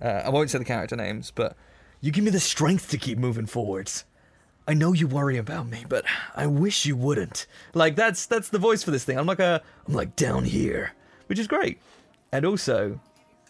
Uh, 0.00 0.22
I 0.24 0.30
won't 0.30 0.48
say 0.48 0.58
the 0.58 0.64
character 0.64 0.96
names, 0.96 1.32
but 1.34 1.56
you 2.00 2.10
give 2.12 2.24
me 2.24 2.30
the 2.30 2.40
strength 2.40 2.88
to 2.90 2.98
keep 2.98 3.18
moving 3.18 3.44
forwards. 3.46 4.04
I 4.68 4.74
know 4.74 4.92
you 4.92 5.06
worry 5.08 5.38
about 5.38 5.66
me, 5.66 5.86
but 5.88 6.04
I 6.36 6.46
wish 6.46 6.84
you 6.84 6.94
wouldn't. 6.94 7.46
Like 7.72 7.96
that's 7.96 8.26
that's 8.26 8.50
the 8.50 8.58
voice 8.58 8.82
for 8.82 8.90
this 8.90 9.02
thing. 9.02 9.18
I'm 9.18 9.26
like 9.26 9.40
a, 9.40 9.62
I'm 9.86 9.94
like 9.94 10.14
down 10.14 10.44
here, 10.44 10.92
which 11.26 11.38
is 11.38 11.46
great, 11.46 11.80
and 12.30 12.44
also 12.44 13.00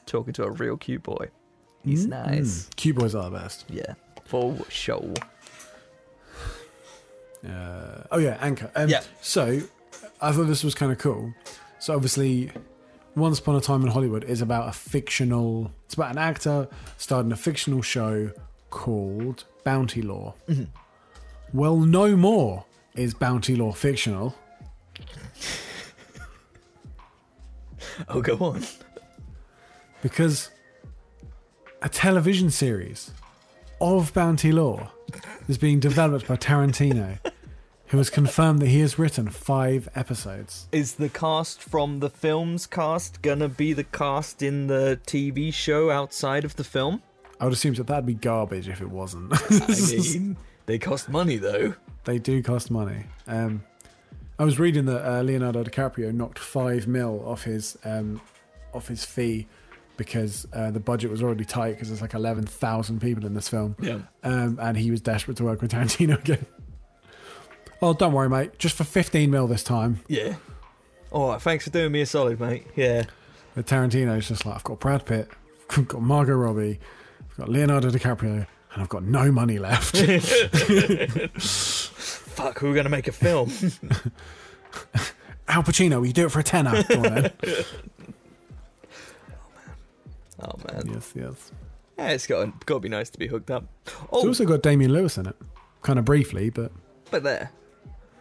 talking 0.07 0.33
to 0.35 0.45
a 0.45 0.51
real 0.51 0.77
cute 0.77 1.03
boy. 1.03 1.29
He's 1.85 2.07
nice. 2.07 2.67
Mm. 2.67 2.77
Cute 2.77 2.97
boys 2.97 3.15
are 3.17 3.29
the 3.29 3.37
best. 3.37 3.65
Yeah, 3.69 3.95
for 4.25 4.57
sure. 4.69 5.13
Uh, 7.45 8.03
oh 8.13 8.19
yeah, 8.19 8.39
Anchor. 8.41 8.71
Um, 8.75 8.89
Yeah. 8.89 9.03
So 9.21 9.61
I 10.21 10.33
thought 10.33 10.45
this 10.45 10.63
was 10.63 10.75
kind 10.75 10.93
of 10.93 10.99
cool. 10.99 11.35
So 11.81 11.95
obviously, 11.95 12.53
Once 13.17 13.41
Upon 13.41 13.57
a 13.57 13.61
Time 13.61 13.83
in 13.83 13.89
Hollywood 13.89 14.23
is 14.25 14.41
about 14.41 14.69
a 14.69 14.73
fictional. 14.73 15.73
It's 15.87 15.95
about 15.95 16.13
an 16.13 16.19
actor 16.19 16.69
starting 16.97 17.33
a 17.33 17.37
fictional 17.37 17.83
show 17.83 18.31
called 18.71 19.45
Bounty 19.65 20.03
Law. 20.03 20.35
Mm-hmm. 20.49 20.65
Well, 21.53 21.77
no 21.77 22.17
more 22.17 22.65
is 22.95 23.15
Bounty 23.15 23.57
Law 23.57 23.73
fictional. 23.73 24.35
Oh, 28.09 28.23
go 28.23 28.37
on. 28.37 28.63
because 30.03 30.51
a 31.83 31.89
television 31.89 32.49
series 32.49 33.11
of 33.81 34.15
Bounty 34.15 34.53
Law 34.53 34.93
is 35.49 35.59
being 35.59 35.81
developed 35.81 36.29
by 36.29 36.37
Tarantino, 36.37 37.19
who 37.87 37.99
has 37.99 38.09
confirmed 38.09 38.61
that 38.63 38.69
he 38.69 38.79
has 38.81 39.01
written 39.01 39.29
five 39.29 39.89
episodes. 39.97 40.69
Is 40.71 40.95
the 40.95 41.09
cast 41.09 41.61
from 41.61 41.99
the 41.99 42.09
film's 42.11 42.67
cast 42.67 43.21
gonna 43.21 43.49
be 43.49 43.73
the 43.73 43.85
cast 43.85 44.43
in 44.43 44.69
the 44.69 45.01
TV 45.07 45.53
show 45.53 45.91
outside 45.91 46.45
of 46.45 46.55
the 46.55 46.65
film? 46.65 47.03
I 47.41 47.45
would 47.45 47.53
assume 47.53 47.75
that 47.75 47.89
that'd 47.89 48.07
be 48.07 48.15
garbage 48.15 48.69
if 48.69 48.81
it 48.81 48.91
wasn't. 48.91 49.33
I 49.35 49.67
mean, 50.19 50.37
they 50.69 50.79
cost 50.79 51.09
money 51.09 51.37
though. 51.37 51.75
they 52.05 52.19
do 52.19 52.43
cost 52.43 52.71
money. 52.71 53.05
Um, 53.27 53.65
I 54.39 54.45
was 54.45 54.59
reading 54.61 54.85
that 54.85 55.05
uh, 55.05 55.23
Leonardo 55.23 55.65
DiCaprio 55.65 56.13
knocked 56.15 56.39
five 56.39 56.87
mil 56.87 57.23
off 57.27 57.43
his 57.43 57.77
um, 57.85 58.21
off 58.73 58.87
his 58.87 59.05
fee 59.05 59.49
because 59.97 60.47
uh, 60.53 60.71
the 60.71 60.79
budget 60.79 61.11
was 61.11 61.23
already 61.25 61.45
tight 61.45 61.73
because 61.73 61.89
there's 61.89 62.01
like 62.03 62.15
eleven 62.15 62.47
thousand 62.47 63.01
people 63.01 63.27
in 63.27 63.35
this 63.35 63.49
film. 63.49 63.75
Yeah. 63.81 63.99
um, 64.23 64.59
and 64.63 64.77
he 64.77 64.91
was 64.93 65.01
desperate 65.01 65.37
to 65.39 65.45
work 65.45 65.61
with 65.61 65.73
Tarantino 65.73 66.19
again. 66.21 66.47
Oh, 67.81 67.95
don't 67.95 68.13
worry, 68.13 68.29
mate. 68.29 68.59
Just 68.59 68.75
for 68.77 68.83
15 68.85 69.31
mil 69.31 69.47
this 69.47 69.63
time. 69.63 70.01
Yeah. 70.09 70.35
All 71.13 71.31
right. 71.31 71.41
Thanks 71.41 71.65
for 71.65 71.71
doing 71.71 71.93
me 71.93 72.01
a 72.01 72.07
solid, 72.07 72.41
mate. 72.41 72.67
Yeah. 72.75 73.05
But 73.55 73.67
Tarantino's 73.67 74.29
just 74.29 74.45
like, 74.45 74.57
I've 74.57 74.65
got 74.65 74.81
Brad 74.81 75.07
Pitt, 75.07 75.29
I've 75.71 75.89
got 75.89 76.03
Margot 76.03 76.35
Robbie, 76.35 76.79
I've 77.31 77.37
got 77.37 77.49
Leonardo 77.49 77.91
DiCaprio, 77.91 78.47
and 78.79 78.85
I've 78.85 78.89
got 78.89 79.03
no 79.03 79.33
money 79.33 79.59
left. 79.59 79.97
Fuck. 81.41 82.61
Who 82.61 82.71
are 82.71 82.75
gonna 82.77 82.89
make 82.89 83.09
a 83.09 83.13
film? 83.13 83.49
Al 85.49 85.65
Pacino, 85.65 85.97
will 85.99 86.07
you 86.07 86.13
do 86.13 86.27
it 86.27 86.29
for 86.31 86.39
a 86.39 86.45
tenner? 86.45 86.85
Go 86.85 86.95
on 86.99 87.03
then. 87.03 87.33
oh 87.43 87.65
man. 89.57 89.75
Oh 90.43 90.53
man. 90.73 90.83
Yes, 90.95 91.13
yes. 91.17 91.51
Yeah, 91.99 92.11
it's 92.11 92.29
got 92.29 92.65
got 92.67 92.75
to 92.75 92.81
be 92.81 92.89
nice 92.89 93.11
to 93.11 93.19
be 93.19 93.27
hooked 93.27 93.51
up. 93.51 93.65
Oh, 94.13 94.19
It's 94.19 94.27
also 94.27 94.45
got 94.45 94.63
Damian 94.63 94.93
Lewis 94.93 95.19
in 95.19 95.27
it. 95.27 95.35
Kind 95.83 95.99
of 95.99 96.05
briefly, 96.05 96.51
but 96.51 96.71
but 97.11 97.25
there. 97.25 97.51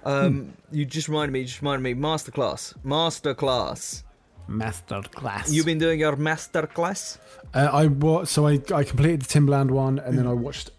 Um, 0.06 0.54
you 0.72 0.86
just 0.86 1.08
reminded 1.08 1.34
me. 1.34 1.44
Just 1.44 1.62
reminded 1.62 1.84
me. 1.84 1.94
Masterclass. 1.94 2.74
Masterclass. 2.84 4.02
Master 4.48 5.02
class. 5.12 5.52
You've 5.52 5.66
been 5.66 5.78
doing 5.78 6.00
your 6.00 6.16
masterclass. 6.16 7.18
Uh, 7.54 7.70
I 7.72 7.88
wa- 7.88 8.24
so 8.26 8.48
I 8.48 8.62
I 8.74 8.84
completed 8.84 9.22
the 9.24 9.40
Timbaland 9.40 9.72
one, 9.72 10.00
and 10.00 10.18
then 10.18 10.26
I 10.28 10.34
watched 10.34 10.72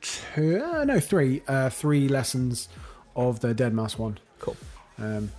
two, 0.00 0.62
uh, 0.64 0.84
no 0.84 1.00
three, 1.00 1.42
uh, 1.48 1.68
three 1.70 2.08
lessons 2.08 2.68
of 3.16 3.40
the 3.40 3.54
deadmau5 3.54 3.98
one. 3.98 4.18
Cool. 4.38 4.56
um, 4.98 5.30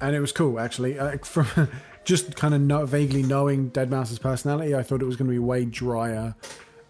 and 0.00 0.16
it 0.16 0.20
was 0.20 0.32
cool 0.32 0.58
actually. 0.58 0.98
Uh, 0.98 1.16
from 1.22 1.46
just 2.04 2.34
kind 2.34 2.54
of 2.54 2.60
know, 2.60 2.84
vaguely 2.84 3.22
knowing 3.22 3.70
deadmau5's 3.70 4.18
personality, 4.18 4.74
I 4.74 4.82
thought 4.82 5.00
it 5.00 5.06
was 5.06 5.14
going 5.16 5.28
to 5.28 5.32
be 5.32 5.38
way 5.38 5.64
drier 5.64 6.34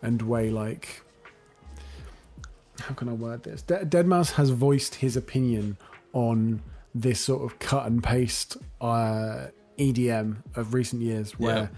and 0.00 0.22
way 0.22 0.48
like. 0.50 1.02
How 2.80 2.94
can 2.94 3.08
I 3.08 3.12
word 3.12 3.42
this? 3.44 3.62
De- 3.62 3.84
deadmau5 3.84 4.32
has 4.32 4.50
voiced 4.50 4.96
his 4.96 5.16
opinion 5.16 5.76
on 6.14 6.62
this 6.94 7.20
sort 7.20 7.42
of 7.42 7.58
cut 7.58 7.86
and 7.86 8.02
paste 8.02 8.56
uh, 8.80 9.46
EDM 9.78 10.36
of 10.56 10.74
recent 10.74 11.02
years, 11.02 11.38
where 11.38 11.56
Yeah. 11.56 11.68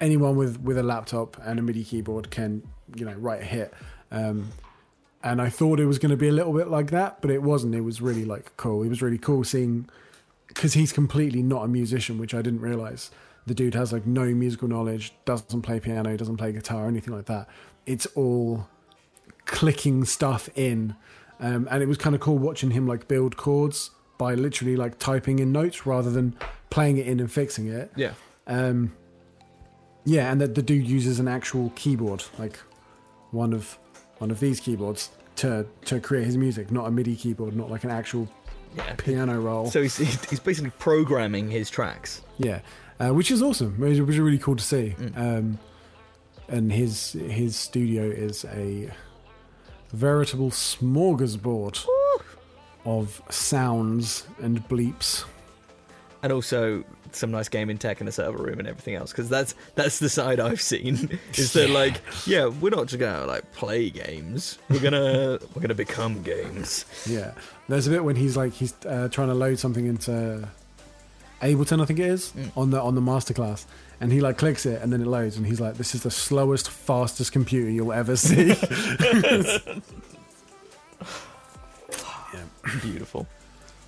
anyone 0.00 0.36
with 0.36 0.60
with 0.60 0.78
a 0.78 0.82
laptop 0.82 1.36
and 1.44 1.58
a 1.58 1.62
MIDI 1.62 1.84
keyboard 1.84 2.30
can 2.30 2.62
you 2.94 3.04
know 3.04 3.14
write 3.14 3.42
a 3.42 3.44
hit. 3.44 3.72
Um, 4.10 4.48
and 5.24 5.40
I 5.40 5.48
thought 5.48 5.78
it 5.80 5.86
was 5.86 5.98
going 5.98 6.10
to 6.10 6.16
be 6.16 6.28
a 6.28 6.32
little 6.32 6.52
bit 6.52 6.68
like 6.68 6.90
that, 6.90 7.20
but 7.22 7.30
it 7.30 7.42
wasn't. 7.42 7.74
It 7.74 7.82
was 7.82 8.02
really 8.02 8.24
like 8.24 8.56
cool. 8.56 8.82
It 8.82 8.88
was 8.88 9.00
really 9.02 9.18
cool 9.18 9.44
seeing 9.44 9.88
because 10.48 10.74
he's 10.74 10.92
completely 10.92 11.42
not 11.42 11.64
a 11.64 11.68
musician, 11.68 12.18
which 12.18 12.34
I 12.34 12.42
didn't 12.42 12.60
realize. 12.60 13.10
The 13.46 13.54
dude 13.54 13.74
has 13.74 13.92
like 13.92 14.06
no 14.06 14.26
musical 14.26 14.68
knowledge, 14.68 15.14
doesn't 15.24 15.62
play 15.62 15.80
piano, 15.80 16.16
doesn't 16.16 16.36
play 16.36 16.52
guitar, 16.52 16.86
anything 16.88 17.14
like 17.14 17.26
that. 17.26 17.48
It's 17.86 18.06
all 18.14 18.68
clicking 19.46 20.04
stuff 20.04 20.48
in, 20.54 20.94
um, 21.40 21.66
and 21.70 21.82
it 21.82 21.86
was 21.86 21.98
kind 21.98 22.14
of 22.14 22.20
cool 22.20 22.38
watching 22.38 22.70
him 22.72 22.86
like 22.86 23.08
build 23.08 23.36
chords 23.36 23.90
by 24.18 24.34
literally 24.34 24.76
like 24.76 24.98
typing 24.98 25.38
in 25.40 25.50
notes 25.52 25.86
rather 25.86 26.10
than 26.10 26.36
playing 26.72 26.96
it 26.96 27.06
in 27.06 27.20
and 27.20 27.30
fixing 27.30 27.68
it. 27.68 27.92
Yeah. 27.96 28.14
Um, 28.46 28.92
yeah, 30.04 30.32
and 30.32 30.40
that 30.40 30.54
the 30.54 30.62
dude 30.62 30.86
uses 30.86 31.20
an 31.20 31.28
actual 31.28 31.70
keyboard, 31.76 32.24
like 32.38 32.56
one 33.30 33.52
of 33.52 33.78
one 34.18 34.30
of 34.30 34.40
these 34.40 34.58
keyboards, 34.58 35.10
to 35.36 35.64
to 35.84 36.00
create 36.00 36.24
his 36.26 36.36
music, 36.36 36.70
not 36.72 36.86
a 36.86 36.90
MIDI 36.90 37.14
keyboard, 37.14 37.54
not 37.54 37.70
like 37.70 37.84
an 37.84 37.90
actual 37.90 38.26
Yeah. 38.76 38.94
piano 38.96 39.38
roll. 39.40 39.70
So 39.70 39.82
he's 39.82 39.96
he's 40.30 40.40
basically 40.40 40.72
programming 40.78 41.50
his 41.50 41.70
tracks. 41.70 42.22
yeah, 42.38 42.60
uh, 42.98 43.10
which 43.10 43.30
is 43.30 43.42
awesome. 43.42 43.78
Which 43.78 43.92
is 43.92 44.00
really 44.18 44.38
cool 44.38 44.56
to 44.56 44.64
see. 44.64 44.94
Mm. 44.98 45.16
Um, 45.16 45.58
and 46.48 46.72
his 46.72 47.12
his 47.12 47.54
studio 47.56 48.02
is 48.10 48.44
a 48.46 48.90
veritable 49.92 50.50
smorgasbord 50.50 51.84
of 52.84 53.22
sounds 53.30 54.26
and 54.42 54.66
bleeps. 54.68 55.24
And 56.22 56.32
also 56.32 56.84
some 57.12 57.30
nice 57.30 57.48
gaming 57.48 57.76
tech 57.76 58.00
in 58.00 58.06
the 58.06 58.12
server 58.12 58.38
room 58.42 58.58
and 58.58 58.66
everything 58.66 58.94
else 58.94 59.10
because 59.12 59.28
that's 59.28 59.54
that's 59.74 59.98
the 59.98 60.08
side 60.08 60.40
I've 60.40 60.60
seen 60.62 61.18
is 61.34 61.52
that 61.52 61.68
Yeah. 61.68 61.74
like 61.74 62.00
yeah 62.26 62.46
we're 62.46 62.70
not 62.70 62.86
just 62.86 62.98
gonna 63.00 63.26
like 63.26 63.52
play 63.52 63.90
games 63.90 64.58
we're 64.70 64.80
gonna 64.80 65.38
we're 65.54 65.60
gonna 65.60 65.74
become 65.74 66.22
games 66.22 66.84
Yeah, 67.06 67.32
there's 67.68 67.86
a 67.86 67.90
bit 67.90 68.02
when 68.04 68.16
he's 68.16 68.36
like 68.36 68.52
he's 68.54 68.74
uh, 68.86 69.08
trying 69.10 69.28
to 69.28 69.34
load 69.34 69.58
something 69.58 69.84
into 69.86 70.48
Ableton, 71.42 71.82
I 71.82 71.86
think 71.86 71.98
it 71.98 72.06
is, 72.06 72.30
Mm. 72.36 72.50
on 72.56 72.70
the 72.70 72.80
on 72.80 72.94
the 72.94 73.00
masterclass, 73.00 73.64
and 74.00 74.12
he 74.12 74.20
like 74.20 74.38
clicks 74.38 74.64
it, 74.64 74.80
and 74.80 74.92
then 74.92 75.00
it 75.00 75.08
loads, 75.08 75.36
and 75.36 75.44
he's 75.44 75.60
like, 75.60 75.74
"This 75.76 75.92
is 75.92 76.04
the 76.04 76.10
slowest, 76.10 76.70
fastest 76.70 77.32
computer 77.32 77.68
you'll 77.68 77.92
ever 77.92 78.14
see." 78.14 78.50
yeah. 82.32 82.44
beautiful 82.80 83.26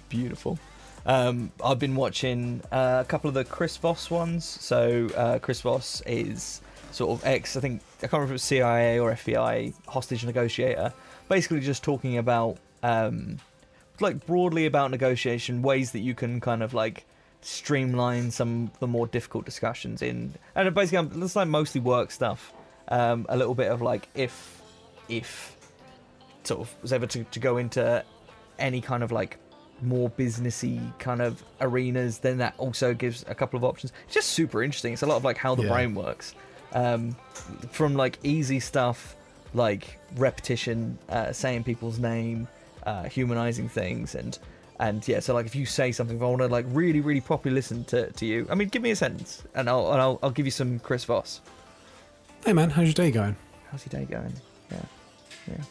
beautiful 0.09 0.59
um, 1.07 1.53
I've 1.63 1.79
been 1.79 1.97
watching 1.97 2.63
uh, 2.73 3.03
a 3.05 3.09
couple 3.09 3.29
of 3.29 3.35
the 3.35 3.45
Chris 3.45 3.77
Voss 3.77 4.11
ones. 4.11 4.45
So 4.45 5.09
uh, 5.17 5.39
Chris 5.39 5.61
Voss 5.61 6.03
is 6.07 6.61
sort 6.93 7.19
of 7.19 7.27
ex, 7.27 7.57
I 7.57 7.61
think 7.61 7.83
I 7.99 8.01
can't 8.03 8.13
remember 8.13 8.27
if 8.27 8.31
it 8.31 8.35
was 8.35 8.43
CIA 8.43 8.99
or 8.99 9.13
FBI 9.13 9.75
hostage 9.87 10.25
negotiator. 10.25 10.93
Basically, 11.29 11.61
just 11.61 11.83
talking 11.83 12.19
about 12.19 12.59
um, 12.83 13.39
like 14.01 14.25
broadly 14.27 14.67
about 14.67 14.91
negotiation, 14.91 15.63
ways 15.63 15.93
that 15.93 16.01
you 16.01 16.15
can 16.15 16.41
kind 16.41 16.63
of 16.63 16.75
like 16.75 17.05
streamline 17.41 18.31
some 18.31 18.71
of 18.73 18.79
the 18.81 18.87
more 18.87 19.07
difficult 19.07 19.45
discussions 19.45 20.03
in, 20.03 20.35
and 20.55 20.75
basically 20.75 20.99
um, 20.99 21.23
it's 21.23 21.37
like 21.37 21.49
mostly 21.49 21.81
work 21.81 22.11
stuff. 22.11 22.53
Um, 22.89 23.25
a 23.31 23.37
little 23.37 23.55
bit 23.55 23.71
of 23.71 23.81
like 23.81 24.09
if 24.15 24.61
if 25.09 25.57
sort 26.45 26.61
of 26.61 26.75
was 26.83 26.93
ever 26.93 27.07
to, 27.07 27.25
to 27.25 27.41
go 27.41 27.57
into 27.57 28.05
any 28.59 28.81
kind 28.81 29.03
of 29.03 29.11
like 29.11 29.39
more 29.83 30.09
businessy 30.11 30.81
kind 30.99 31.21
of 31.21 31.43
arenas, 31.61 32.19
then 32.19 32.39
that 32.39 32.55
also 32.59 32.95
gives 32.95 33.25
a 33.29 33.35
couple 33.35 33.57
of 33.57 33.65
options. 33.65 33.93
It's 34.07 34.15
just 34.15 34.31
super 34.31 34.63
interesting. 34.63 34.93
It's 34.93 35.03
a 35.03 35.07
lot 35.07 35.17
of 35.17 35.25
like 35.25 35.37
how 35.37 35.55
the 35.55 35.65
Yeah. 35.65 35.71
brain 35.73 35.95
works. 35.95 36.35
Um, 36.73 37.15
from 37.71 37.95
like 37.95 38.19
easy 38.23 38.61
stuff 38.61 39.15
like 39.53 39.99
repetition, 40.17 40.99
uh, 41.09 41.33
saying 41.33 41.65
people's 41.65 41.99
name, 41.99 42.49
uh, 42.85 43.05
humanizing 43.05 43.69
things, 43.69 44.15
and 44.15 44.39
and 44.81 45.07
yeah. 45.07 45.21
So 45.21 45.35
like 45.35 45.47
if 45.47 45.55
you 45.55 45.67
say 45.67 45.93
something, 45.93 46.17
if 46.17 46.23
I 46.23 46.27
want 46.27 46.41
to 46.43 46.49
like 46.49 46.67
really 46.69 47.01
really 47.01 47.21
properly 47.21 47.55
listen 47.55 47.85
to, 47.87 48.11
to 48.11 48.27
you, 48.27 48.47
I 48.51 48.55
mean, 48.57 48.69
give 48.69 48.83
me 48.83 48.91
a 48.91 48.97
sentence, 48.97 49.43
and 49.55 49.69
I'll 49.71 49.93
and 49.93 50.01
I'll, 50.01 50.19
I'll 50.23 50.31
give 50.31 50.47
you 50.47 50.51
some 50.53 50.79
Chris 50.81 51.05
Voss. 51.05 51.41
hey 52.45 52.53
man, 52.53 52.71
how's 52.71 52.87
your 52.87 52.95
day 52.95 53.11
going? 53.13 53.37
How's 53.71 53.87
your 53.87 54.01
day 54.01 54.11
going? 54.11 54.33
Yeah, 54.73 54.79
yeah. 55.49 55.65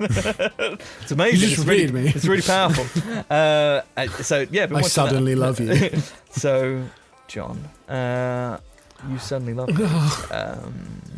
It's 0.00 1.12
amazing. 1.12 1.40
You 1.40 1.46
just 1.46 1.58
it's 1.58 1.64
really, 1.66 1.92
me. 1.92 2.08
It's 2.08 2.26
really 2.26 2.42
powerful. 2.42 2.84
uh, 3.30 3.82
uh, 3.96 4.08
so 4.22 4.46
yeah, 4.50 4.62
I 4.62 4.66
watching 4.66 4.82
that. 4.82 4.90
suddenly 4.90 5.34
love 5.34 5.60
you. 5.60 5.90
So, 6.32 6.84
John, 7.26 7.58
uh, 7.88 8.58
you 9.08 9.18
suddenly 9.18 9.52
love 9.52 9.68
me. 9.76 9.84
um, 10.32 11.12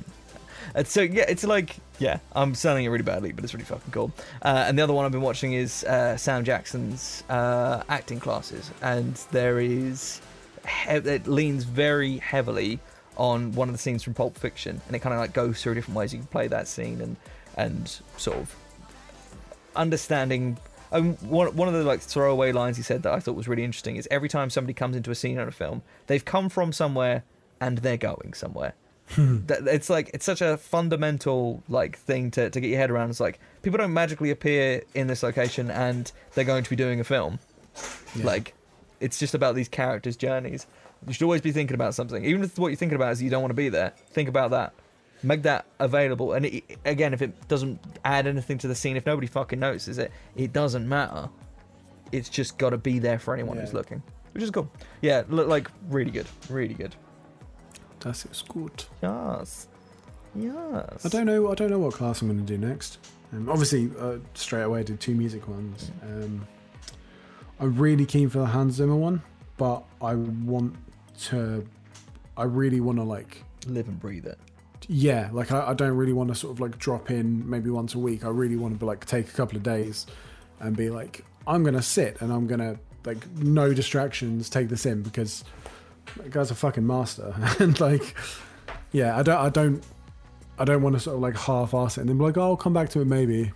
so 0.85 1.03
yeah, 1.03 1.27
it's 1.29 1.45
like 1.45 1.77
yeah, 1.99 2.19
I'm 2.35 2.55
selling 2.55 2.87
it 2.87 2.89
really 2.89 3.03
badly, 3.05 3.33
but 3.33 3.45
it's 3.45 3.53
really 3.53 3.67
fucking 3.67 3.93
cool. 3.93 4.11
Uh, 4.41 4.65
and 4.67 4.79
the 4.79 4.83
other 4.83 4.95
one 4.95 5.05
I've 5.05 5.13
been 5.13 5.21
watching 5.21 5.53
is 5.53 5.85
uh, 5.85 6.17
Sam 6.17 6.45
Jackson's 6.45 7.25
uh, 7.29 7.83
acting 7.91 8.21
classes, 8.21 8.71
and 8.81 9.15
there 9.33 9.61
is 9.61 10.21
he- 10.67 10.91
it 10.93 11.27
leans 11.27 11.65
very 11.65 12.17
heavily 12.19 12.79
on 13.19 13.53
one 13.53 13.69
of 13.69 13.75
the 13.75 13.79
scenes 13.79 14.03
from 14.03 14.15
Pulp 14.15 14.39
Fiction, 14.39 14.81
and 14.87 14.97
it 14.97 15.01
kind 15.01 15.13
of 15.13 15.21
like 15.21 15.35
goes 15.35 15.63
through 15.63 15.75
different 15.75 15.97
ways 15.99 16.15
you 16.15 16.19
can 16.21 16.27
play 16.29 16.49
that 16.49 16.67
scene 16.67 17.01
and 17.03 17.17
and 17.59 18.01
sort 18.17 18.39
of 18.39 18.55
understanding 19.77 20.59
um, 20.93 21.15
one, 21.17 21.57
one 21.57 21.69
of 21.69 21.75
the 21.75 21.83
like 21.85 22.01
throwaway 22.01 22.53
lines 22.53 22.77
he 22.77 22.83
said 22.83 23.03
that 23.03 23.13
I 23.13 23.19
thought 23.19 23.35
was 23.35 23.49
really 23.49 23.65
interesting 23.65 23.97
is 23.97 24.07
every 24.11 24.29
time 24.29 24.51
somebody 24.51 24.75
comes 24.75 24.95
into 24.95 25.11
a 25.11 25.15
scene 25.15 25.39
in 25.39 25.49
a 25.49 25.53
film, 25.53 25.83
they've 26.07 26.25
come 26.25 26.49
from 26.49 26.73
somewhere 26.73 27.25
and 27.61 27.79
they're 27.79 27.97
going 27.97 28.35
somewhere. 28.35 28.75
that, 29.17 29.67
it's 29.67 29.91
like 29.91 30.11
it's 30.13 30.25
such 30.25 30.41
a 30.41 30.57
fundamental 30.57 31.63
like 31.69 31.99
thing 31.99 32.31
to, 32.33 32.51
to 32.51 32.61
get 32.61 32.69
your 32.69 32.79
head 32.79 32.91
around. 32.91 33.11
It's 33.11 33.21
like 33.21 33.41
people 33.63 33.79
don't 33.79 33.93
magically 33.93 34.31
appear 34.31 34.83
in 34.95 35.07
this 35.07 35.23
location 35.23 35.71
and 35.71 36.13
they're 36.35 36.45
going 36.45 36.65
to 36.65 36.71
be 36.71 36.77
doing 36.77 37.01
a 37.01 37.05
film. 37.05 37.39
Yeah. 38.15 38.27
Like 38.27 38.55
it's 39.01 39.19
just 39.19 39.35
about 39.35 39.55
these 39.55 39.69
characters' 39.69 40.17
journeys. 40.17 40.67
You 41.07 41.15
should 41.15 41.25
always 41.25 41.41
be 41.41 41.53
thinking 41.53 41.75
about 41.75 41.95
something, 41.95 42.25
even 42.25 42.45
if 42.45 42.59
what 42.59 42.69
you're 42.69 42.77
thinking 42.77 42.97
about 42.97 43.13
is 43.13 43.23
you 43.23 43.31
don't 43.31 43.43
want 43.43 43.51
to 43.51 43.57
be 43.57 43.71
there. 43.71 43.95
Think 44.11 44.29
about 44.29 44.51
that. 44.51 44.75
Make 45.23 45.43
that 45.43 45.67
available. 45.79 46.33
And 46.33 46.47
it, 46.47 46.65
again, 46.85 47.15
if 47.15 47.23
it 47.23 47.49
doesn't 47.49 47.79
add 48.05 48.27
anything 48.27 48.59
to 48.59 48.69
the 48.69 48.75
scene, 48.75 48.97
if 48.97 49.07
nobody 49.07 49.27
fucking 49.27 49.59
notices 49.59 49.99
it, 49.99 50.11
it 50.37 50.53
doesn't 50.53 50.89
matter. 50.89 51.29
It's 52.11 52.29
just 52.29 52.59
got 52.59 52.71
to 52.71 52.79
be 52.79 52.99
there 52.99 53.19
for 53.19 53.35
anyone 53.35 53.57
who's 53.57 53.73
looking, 53.73 54.03
which 54.33 54.43
is 54.43 54.51
cool. 54.51 54.71
Yeah, 55.01 55.23
look 55.29 55.49
like 55.49 55.69
really 55.89 56.11
good, 56.11 56.27
really 56.51 56.75
good. 56.75 56.95
Das 58.01 58.25
ist 58.25 58.49
gut. 58.49 58.87
Yes, 59.03 59.69
yes. 60.35 61.07
I 61.07 61.09
don't 61.09 61.27
know. 61.27 61.51
I 61.51 61.55
don't 61.55 61.71
know 61.71 61.79
what 61.79 61.95
class 61.95 62.21
I'm 62.21 62.29
going 62.29 62.45
to 62.45 62.45
do 62.45 62.59
next. 62.59 62.99
Um, 63.33 63.49
obviously, 63.49 63.91
uh, 63.99 64.17
straight 64.35 64.63
away 64.63 64.81
I 64.81 64.83
did 64.83 65.01
two 65.01 65.15
music 65.15 65.49
ones. 65.49 65.91
Um, 66.03 66.47
I'm 67.61 67.77
really 67.77 68.05
keen 68.07 68.29
for 68.29 68.39
the 68.39 68.47
Hans 68.47 68.75
Zimmer 68.75 68.97
one, 68.97 69.23
but 69.57 69.85
I 70.01 70.17
want 70.17 70.75
to. 71.29 71.67
I 72.37 72.45
really 72.45 72.81
want 72.81 72.99
to 72.99 73.05
like. 73.05 73.45
live 73.69 73.87
and 73.87 74.01
breathe 74.01 74.27
it. 74.27 74.39
Yeah, 74.89 75.31
like 75.33 75.53
I, 75.53 75.69
I 75.69 75.75
don't 75.75 75.97
really 75.97 76.13
want 76.13 76.31
to 76.31 76.35
sort 76.35 76.53
of 76.53 76.61
like 76.61 76.79
drop 76.79 77.11
in 77.11 77.49
maybe 77.49 77.71
once 77.71 77.95
a 77.95 77.99
week. 77.99 78.25
I 78.25 78.29
really 78.29 78.57
want 78.57 78.75
to 78.75 78.81
be 78.81 78.87
like 78.87 79.05
take 79.05 79.29
a 79.29 79.33
couple 79.33 79.57
of 79.57 79.63
days 79.63 80.07
and 80.61 80.77
be 80.77 80.91
like, 80.91 81.25
I'm 81.47 81.65
gonna 81.65 81.83
sit 81.83 82.21
and 82.21 82.33
I'm 82.33 82.47
gonna 82.47 82.79
like 83.05 83.29
no 83.37 83.73
distractions, 83.73 84.49
take 84.49 84.69
this 84.69 84.87
in 84.87 85.03
because 85.03 85.45
that 86.17 86.31
guy's 86.31 86.51
a 86.51 86.55
fucking 86.55 86.87
master. 86.87 87.35
and 87.59 87.79
like, 87.81 88.15
yeah, 88.93 89.17
I 89.19 89.23
don't, 89.23 89.39
I 89.39 89.49
don't, 89.49 89.85
I 90.59 90.65
don't 90.65 90.83
want 90.83 90.95
to 90.95 91.01
sort 91.01 91.17
of 91.17 91.23
like 91.23 91.37
half-ass 91.37 91.99
it 91.99 92.03
and 92.03 92.11
then 92.11 92.19
be 92.19 92.25
like, 92.25 92.37
oh, 92.37 92.43
I'll 92.43 92.57
come 92.57 92.73
back 92.73 92.91
to 92.91 93.01
it 93.01 93.07
maybe. 93.07 93.53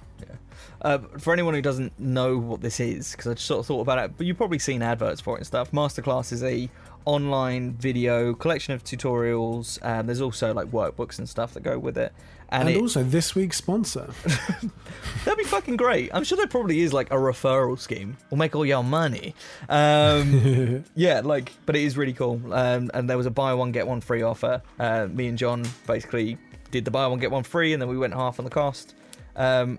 Uh, 0.83 0.99
for 1.19 1.33
anyone 1.33 1.55
who 1.55 1.63
doesn't 1.63 1.99
know 1.99 2.37
what 2.37 2.61
this 2.61 2.81
is, 2.81 3.13
because 3.13 3.27
I 3.27 3.35
just 3.35 3.47
sort 3.47 3.61
of 3.61 3.67
thought 3.67 3.81
about 3.81 3.99
it, 3.99 4.17
but 4.17 4.27
you've 4.27 4.37
probably 4.37 4.59
seen 4.59 4.83
adverts 4.83 5.21
for 5.21 5.35
it 5.35 5.39
and 5.39 5.47
stuff. 5.47 5.73
Masterclass 5.73 6.33
is 6.33 6.43
a 6.43 6.69
online 7.07 7.73
video 7.73 8.35
collection 8.35 8.75
of 8.75 8.85
tutorials, 8.85 9.79
and 9.83 10.09
there's 10.09 10.21
also 10.21 10.53
like 10.53 10.71
workbooks 10.71 11.19
and 11.19 11.29
stuff 11.29 11.55
that 11.55 11.63
go 11.63 11.79
with 11.79 11.97
it. 11.97 12.13
And, 12.49 12.69
And, 12.69 12.77
it, 12.77 12.81
also 12.81 13.03
this 13.03 13.35
week's 13.35 13.57
sponsor. 13.57 14.13
that'd 15.25 15.39
be 15.39 15.45
fucking 15.45 15.77
great. 15.77 16.11
I'm 16.13 16.23
sure 16.23 16.37
there 16.37 16.47
probably 16.47 16.81
is 16.81 16.93
like 16.93 17.11
a 17.11 17.17
referral 17.17 17.79
scheme. 17.79 18.17
We'll 18.31 18.39
make 18.39 18.55
all 18.55 18.67
your 18.67 18.85
money. 18.85 19.35
Um, 19.69 20.85
yeah, 20.95 21.23
like, 21.25 21.53
but 21.65 21.75
it 21.75 21.83
is 21.83 21.97
really 21.97 22.13
cool. 22.13 22.41
Um, 22.53 22.91
and 22.95 23.11
there 23.11 23.17
was 23.17 23.27
a 23.27 23.31
buy 23.31 23.55
one 23.55 23.73
get 23.73 23.87
one 23.87 24.01
free 24.01 24.23
offer. 24.23 24.63
Uh, 24.79 25.09
me 25.11 25.27
and 25.27 25.37
John 25.39 25.65
basically 25.87 26.39
did 26.71 26.85
the 26.85 26.91
buy 26.91 27.07
one 27.07 27.19
get 27.19 27.31
one 27.31 27.43
free, 27.43 27.73
and 27.73 27.83
then 27.83 27.89
we 27.89 27.99
went 27.99 28.15
half 28.15 28.39
on 28.39 28.45
the 28.45 28.51
cost. 28.51 28.95
Um, 29.35 29.79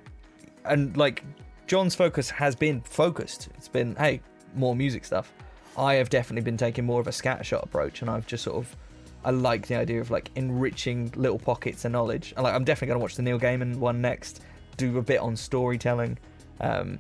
and 0.66 0.96
like, 0.98 1.24
John's 1.68 1.96
focus 1.96 2.30
has 2.30 2.56
been 2.56 2.82
focused. 2.82 3.48
It's 3.56 3.70
been 3.70 3.96
hey, 3.96 4.22
more 4.56 4.76
music 4.76 5.06
stuff. 5.06 5.32
I 5.78 5.96
have 5.96 6.10
definitely 6.10 6.44
been 6.44 6.58
taking 6.58 6.86
more 6.86 7.00
of 7.00 7.08
a 7.08 7.12
scattershot 7.12 7.64
approach, 7.64 8.02
and 8.02 8.10
I've 8.10 8.28
just 8.28 8.44
sort 8.44 8.58
of. 8.58 8.76
I 9.26 9.32
like 9.32 9.68
the 9.68 9.76
idea 9.76 10.00
of 10.00 10.10
like 10.10 10.30
enriching 10.36 11.12
little 11.16 11.40
pockets 11.40 11.84
of 11.84 11.92
knowledge. 11.92 12.34
And 12.38 12.44
like, 12.44 12.54
I'm 12.54 12.64
definitely 12.64 12.94
gonna 12.94 13.02
watch 13.02 13.16
the 13.16 13.24
Neil 13.24 13.40
Gaiman 13.40 13.78
one 13.78 14.02
next. 14.02 14.42
Do 14.78 14.98
a 14.98 15.02
bit 15.02 15.20
on 15.20 15.36
storytelling. 15.36 16.18
Um, 16.62 17.00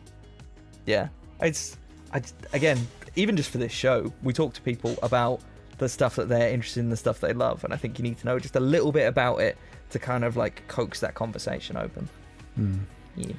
yeah, 0.85 1.07
it's 1.39 1.77
I 2.13 2.21
again 2.53 2.85
even 3.15 3.35
just 3.35 3.49
for 3.49 3.57
this 3.57 3.71
show, 3.71 4.13
we 4.23 4.31
talk 4.31 4.53
to 4.53 4.61
people 4.61 4.95
about 5.03 5.41
the 5.79 5.89
stuff 5.89 6.15
that 6.15 6.29
they're 6.29 6.49
interested 6.49 6.79
in, 6.79 6.89
the 6.89 6.97
stuff 6.97 7.19
they 7.19 7.33
love, 7.33 7.63
and 7.63 7.73
I 7.73 7.77
think 7.77 7.99
you 7.99 8.03
need 8.03 8.17
to 8.19 8.25
know 8.25 8.39
just 8.39 8.55
a 8.55 8.59
little 8.59 8.91
bit 8.91 9.07
about 9.07 9.41
it 9.41 9.57
to 9.89 9.99
kind 9.99 10.23
of 10.23 10.37
like 10.37 10.67
coax 10.67 10.99
that 10.99 11.15
conversation 11.15 11.77
open. 11.77 12.07
Hmm. 12.55 12.77
Yeah. 13.15 13.33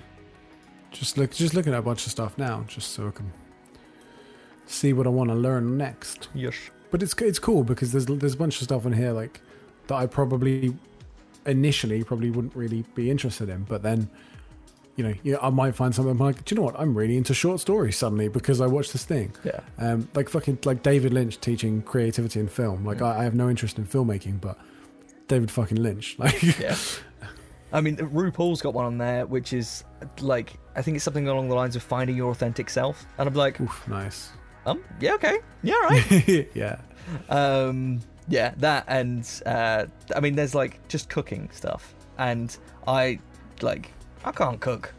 Just 0.91 1.19
look, 1.19 1.33
just 1.33 1.55
looking 1.55 1.73
at 1.75 1.79
a 1.79 1.83
bunch 1.83 2.07
of 2.07 2.13
stuff 2.13 2.39
now, 2.39 2.65
just 2.67 2.93
so 2.93 3.09
I 3.09 3.11
can 3.11 3.33
see 4.69 4.93
what 4.93 5.07
I 5.07 5.11
want 5.11 5.31
to 5.31 5.37
learn 5.37 5.77
next. 5.77 6.29
Yes. 6.35 6.55
But 6.91 7.03
it's 7.03 7.15
it's 7.15 7.39
cool 7.39 7.65
because 7.65 7.93
there's 7.93 8.07
there's 8.07 8.35
a 8.35 8.37
bunch 8.37 8.59
of 8.61 8.65
stuff 8.65 8.87
in 8.87 8.93
here 8.93 9.13
like 9.13 9.41
that 9.89 9.97
I 9.97 10.07
probably 10.07 10.75
initially 11.47 12.05
probably 12.05 12.31
wouldn't 12.31 12.55
really 12.55 12.85
be 12.95 13.11
interested 13.11 13.49
in, 13.49 13.65
but 13.65 13.83
then 13.83 14.09
you 14.97 15.05
know, 15.05 15.15
you 15.23 15.33
know 15.33 15.39
I 15.41 15.51
might 15.51 15.75
find 15.75 15.95
something 15.95 16.11
I'm 16.11 16.19
like, 16.19 16.45
do 16.45 16.55
you 16.55 16.61
know 16.61 16.65
what? 16.65 16.79
I'm 16.79 16.97
really 16.97 17.17
into 17.17 17.35
short 17.35 17.61
stories 17.61 17.97
suddenly 17.97 18.29
because 18.29 18.61
I 18.61 18.67
watched 18.67 18.93
this 18.93 19.05
thing. 19.05 19.33
Yeah. 19.45 19.61
Um, 19.79 20.09
like 20.15 20.29
fucking 20.29 20.61
like 20.65 20.83
David 20.83 21.13
Lynch 21.13 21.41
teaching 21.41 21.83
creativity 21.83 22.41
in 22.41 22.49
film. 22.49 22.85
Like 22.85 23.03
I, 23.03 23.21
I 23.21 23.25
have 23.25 23.35
no 23.35 23.49
interest 23.49 23.79
in 23.79 23.87
filmmaking, 23.87 24.41
but 24.41 24.59
David 25.29 25.51
fucking 25.51 25.81
Lynch, 25.81 26.17
like 26.19 26.43
Yeah. 26.59 26.77
I 27.71 27.83
mean, 27.83 27.97
RuPaul's 27.99 28.63
got 28.63 28.73
one 28.73 28.87
on 28.87 28.97
there, 28.97 29.27
which 29.27 29.53
is 29.53 29.85
like 30.21 30.55
I 30.75 30.83
think 30.83 30.97
it's 30.97 31.05
something 31.05 31.29
along 31.29 31.49
the 31.49 31.55
lines 31.55 31.77
of 31.77 31.83
finding 31.83 32.17
your 32.17 32.31
authentic 32.31 32.71
self, 32.71 33.07
and 33.19 33.29
I'm 33.29 33.35
like, 33.35 33.61
oof, 33.61 33.87
nice. 33.89 34.31
Um, 34.71 34.85
yeah, 35.01 35.15
okay, 35.15 35.39
yeah, 35.63 35.75
right, 35.85 36.49
yeah, 36.55 36.79
um 37.29 38.01
yeah 38.29 38.53
that 38.59 38.85
and 38.89 39.43
uh 39.47 39.87
i 40.15 40.21
mean 40.21 40.35
there's 40.35 40.55
like 40.55 40.87
just 40.89 41.09
cooking 41.09 41.49
stuff. 41.53 41.95
And 42.19 42.57
i 42.87 43.19
like 43.63 43.93
i 44.25 44.33
can't 44.33 44.61
cook. 44.61 44.95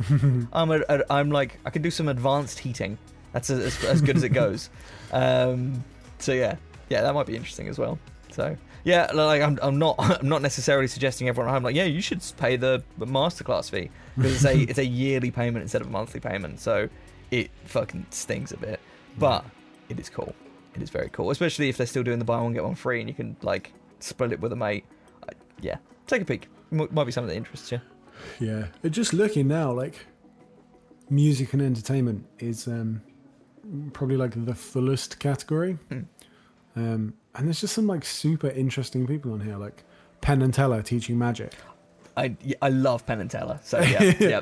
I'm 0.52 0.70
a, 0.70 0.80
a, 0.88 1.04
i'm 1.10 1.30
like 1.30 1.58
i 1.64 1.70
can 1.70 1.82
do 1.82 1.90
some 1.90 2.08
advanced 2.08 2.58
heating. 2.58 2.98
That's 3.32 3.50
as, 3.50 3.60
as, 3.60 3.84
as 3.84 4.00
good 4.00 4.16
as 4.16 4.22
it 4.22 4.30
goes. 4.30 4.70
Um, 5.10 5.82
so 6.18 6.32
yeah, 6.34 6.56
yeah, 6.90 7.00
that 7.00 7.14
might 7.14 7.24
be 7.24 7.34
interesting 7.34 7.66
as 7.68 7.78
well. 7.78 7.98
So 8.30 8.54
yeah, 8.84 9.10
like 9.12 9.40
I'm, 9.40 9.58
I'm 9.62 9.78
not, 9.78 9.94
I'm 9.98 10.28
not 10.28 10.42
necessarily 10.42 10.86
suggesting 10.86 11.28
everyone 11.28 11.48
at 11.48 11.54
home 11.54 11.62
like, 11.62 11.74
yeah, 11.74 11.84
you 11.84 12.02
should 12.02 12.22
pay 12.36 12.56
the 12.56 12.82
masterclass 12.98 13.70
fee. 13.70 13.90
Because 14.16 14.34
it's 14.34 14.44
a, 14.44 14.58
it's 14.58 14.78
a 14.78 14.84
yearly 14.84 15.30
payment 15.30 15.62
instead 15.62 15.80
of 15.80 15.86
a 15.86 15.90
monthly 15.90 16.20
payment. 16.20 16.60
So 16.60 16.88
it 17.30 17.50
fucking 17.64 18.06
stings 18.10 18.52
a 18.52 18.56
bit, 18.56 18.80
but 19.16 19.44
it 19.88 19.98
is 19.98 20.08
cool. 20.08 20.34
It 20.74 20.82
is 20.82 20.90
very 20.90 21.08
cool, 21.10 21.30
especially 21.30 21.68
if 21.68 21.76
they're 21.76 21.86
still 21.86 22.02
doing 22.02 22.18
the 22.18 22.24
buy 22.24 22.40
one 22.40 22.52
get 22.52 22.64
one 22.64 22.74
free, 22.74 23.00
and 23.00 23.08
you 23.08 23.14
can 23.14 23.36
like 23.42 23.72
split 24.00 24.32
it 24.32 24.40
with 24.40 24.52
a 24.52 24.56
mate. 24.56 24.84
Uh, 25.22 25.32
yeah, 25.60 25.76
take 26.06 26.22
a 26.22 26.24
peek. 26.24 26.48
M- 26.72 26.88
might 26.90 27.04
be 27.04 27.12
something 27.12 27.28
that 27.28 27.36
interests 27.36 27.72
you. 27.72 27.80
Yeah, 28.40 28.66
But 28.82 28.92
just 28.92 29.12
looking 29.12 29.46
now, 29.48 29.72
like 29.72 30.06
music 31.10 31.52
and 31.52 31.62
entertainment 31.62 32.26
is 32.38 32.66
um, 32.66 33.00
probably 33.92 34.16
like 34.16 34.44
the 34.44 34.54
fullest 34.54 35.18
category. 35.18 35.78
Mm. 35.90 36.06
Um, 36.76 37.14
and 37.34 37.46
there's 37.46 37.60
just 37.60 37.74
some 37.74 37.86
like 37.86 38.04
super 38.04 38.48
interesting 38.48 39.06
people 39.06 39.32
on 39.32 39.40
here, 39.40 39.56
like 39.56 39.84
Penn 40.20 40.42
and 40.42 40.52
Teller 40.52 40.82
teaching 40.82 41.18
magic. 41.18 41.54
I 42.16 42.36
I 42.60 42.68
love 42.68 43.06
Penn 43.06 43.20
and 43.20 43.30
Teller. 43.30 43.60
So 43.62 43.80
yeah, 43.80 44.02
yeah. 44.20 44.40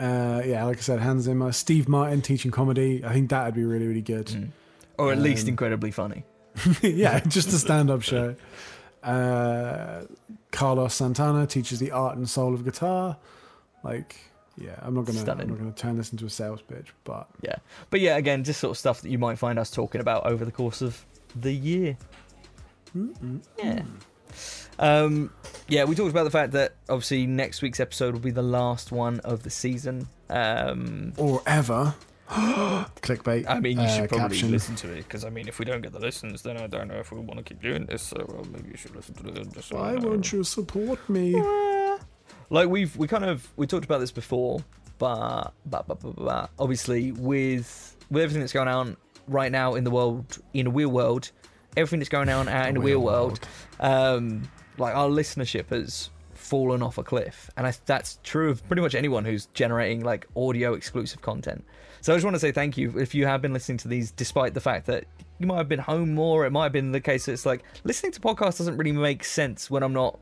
Uh, 0.00 0.42
yeah, 0.46 0.64
like 0.64 0.78
I 0.78 0.80
said, 0.80 0.98
Hans 1.00 1.24
Zimmer, 1.24 1.52
Steve 1.52 1.88
Martin 1.88 2.22
teaching 2.22 2.50
comedy. 2.50 3.04
I 3.04 3.12
think 3.12 3.28
that 3.30 3.44
would 3.44 3.54
be 3.54 3.64
really, 3.64 3.86
really 3.86 4.00
good. 4.00 4.26
Mm. 4.28 4.48
Or 4.96 5.12
at 5.12 5.18
least 5.18 5.44
Um, 5.44 5.50
incredibly 5.50 5.90
funny. 5.90 6.24
yeah, 6.82 7.20
just 7.20 7.48
a 7.48 7.58
stand-up 7.58 8.02
show. 8.02 8.34
Uh, 9.02 10.02
Carlos 10.52 10.94
Santana 10.94 11.46
teaches 11.46 11.78
the 11.78 11.90
art 11.90 12.16
and 12.16 12.28
soul 12.28 12.54
of 12.54 12.64
guitar. 12.64 13.16
Like, 13.82 14.16
yeah, 14.58 14.76
I'm 14.82 14.94
not 14.94 15.04
gonna, 15.06 15.20
I'm 15.20 15.48
not 15.48 15.58
gonna 15.58 15.72
turn 15.72 15.96
this 15.96 16.12
into 16.12 16.26
a 16.26 16.30
sales 16.30 16.60
pitch, 16.62 16.92
but 17.04 17.28
Yeah, 17.40 17.56
but 17.90 18.00
yeah, 18.00 18.16
again, 18.16 18.44
just 18.44 18.60
sort 18.60 18.72
of 18.72 18.78
stuff 18.78 19.00
that 19.02 19.10
you 19.10 19.18
might 19.18 19.38
find 19.38 19.58
us 19.58 19.70
talking 19.70 20.00
about 20.00 20.26
over 20.26 20.44
the 20.44 20.52
course 20.52 20.82
of 20.82 21.04
the 21.34 21.52
year. 21.52 21.96
Yeah. 23.58 23.82
Um, 24.78 25.32
yeah, 25.68 25.84
we 25.84 25.94
talked 25.94 26.10
about 26.10 26.24
the 26.24 26.30
fact 26.30 26.52
that 26.52 26.74
obviously 26.88 27.26
next 27.26 27.62
week's 27.62 27.80
episode 27.80 28.14
will 28.14 28.20
be 28.20 28.30
the 28.30 28.42
last 28.42 28.92
one 28.92 29.20
of 29.20 29.42
the 29.42 29.50
season. 29.50 30.08
Um, 30.28 31.12
or 31.16 31.42
ever. 31.46 31.94
Clickbait. 32.30 33.46
I 33.48 33.58
mean, 33.58 33.78
you 33.78 33.84
uh, 33.84 33.88
should 33.88 34.08
probably 34.08 34.36
caption. 34.36 34.52
listen 34.52 34.76
to 34.76 34.92
it 34.92 34.98
because 34.98 35.24
I 35.24 35.30
mean, 35.30 35.48
if 35.48 35.58
we 35.58 35.64
don't 35.64 35.80
get 35.80 35.92
the 35.92 35.98
listens, 35.98 36.42
then 36.42 36.56
I 36.56 36.68
don't 36.68 36.86
know 36.86 36.94
if 36.94 37.10
we 37.10 37.18
want 37.18 37.38
to 37.38 37.42
keep 37.42 37.60
doing 37.60 37.86
this. 37.86 38.02
So 38.02 38.24
well, 38.28 38.44
maybe 38.52 38.70
you 38.70 38.76
should 38.76 38.94
listen 38.94 39.14
to 39.16 39.28
it. 39.28 39.52
Just 39.52 39.68
so 39.68 39.76
Why 39.76 39.96
won't 39.96 40.32
you 40.32 40.44
support 40.44 41.08
me? 41.08 41.34
like 42.50 42.68
we've 42.68 42.96
we 42.96 43.08
kind 43.08 43.24
of 43.24 43.48
we 43.56 43.66
talked 43.66 43.84
about 43.84 43.98
this 43.98 44.12
before, 44.12 44.62
but 44.98 45.52
but 45.66 45.88
but, 45.88 46.00
but, 46.00 46.14
but 46.16 46.50
obviously 46.56 47.10
with 47.10 47.96
with 48.10 48.22
everything 48.22 48.40
that's 48.40 48.52
going 48.52 48.68
on 48.68 48.96
right 49.26 49.50
now 49.50 49.74
in 49.74 49.82
the 49.82 49.90
world 49.90 50.38
in 50.54 50.66
the 50.66 50.70
real 50.70 50.90
world, 50.90 51.32
everything 51.76 52.00
that's 52.00 52.08
going 52.08 52.28
on 52.28 52.48
out 52.48 52.68
in 52.68 52.74
the 52.74 52.80
real 52.80 53.00
world, 53.00 53.40
um, 53.80 54.48
like 54.78 54.94
our 54.94 55.08
listenership 55.08 55.70
has 55.70 56.10
fallen 56.34 56.82
off 56.82 56.98
a 56.98 57.02
cliff, 57.02 57.50
and 57.56 57.66
I, 57.66 57.74
that's 57.86 58.18
true 58.22 58.50
of 58.50 58.66
pretty 58.66 58.82
much 58.82 58.94
anyone 58.94 59.24
who's 59.24 59.46
generating 59.54 60.02
like 60.02 60.26
audio 60.36 60.74
exclusive 60.74 61.22
content. 61.22 61.64
So 62.00 62.12
I 62.12 62.16
just 62.16 62.24
want 62.24 62.34
to 62.34 62.40
say 62.40 62.50
thank 62.50 62.78
you 62.78 62.98
if 62.98 63.14
you 63.14 63.26
have 63.26 63.42
been 63.42 63.52
listening 63.52 63.78
to 63.78 63.88
these, 63.88 64.10
despite 64.10 64.54
the 64.54 64.60
fact 64.60 64.86
that 64.86 65.04
you 65.38 65.46
might 65.46 65.58
have 65.58 65.68
been 65.68 65.80
home 65.80 66.14
more. 66.14 66.46
It 66.46 66.50
might 66.50 66.64
have 66.64 66.72
been 66.72 66.92
the 66.92 67.00
case 67.00 67.26
that 67.26 67.32
it's 67.32 67.46
like 67.46 67.62
listening 67.84 68.12
to 68.12 68.20
podcasts 68.20 68.58
doesn't 68.58 68.76
really 68.76 68.92
make 68.92 69.22
sense 69.24 69.70
when 69.70 69.82
I'm 69.82 69.92
not 69.92 70.18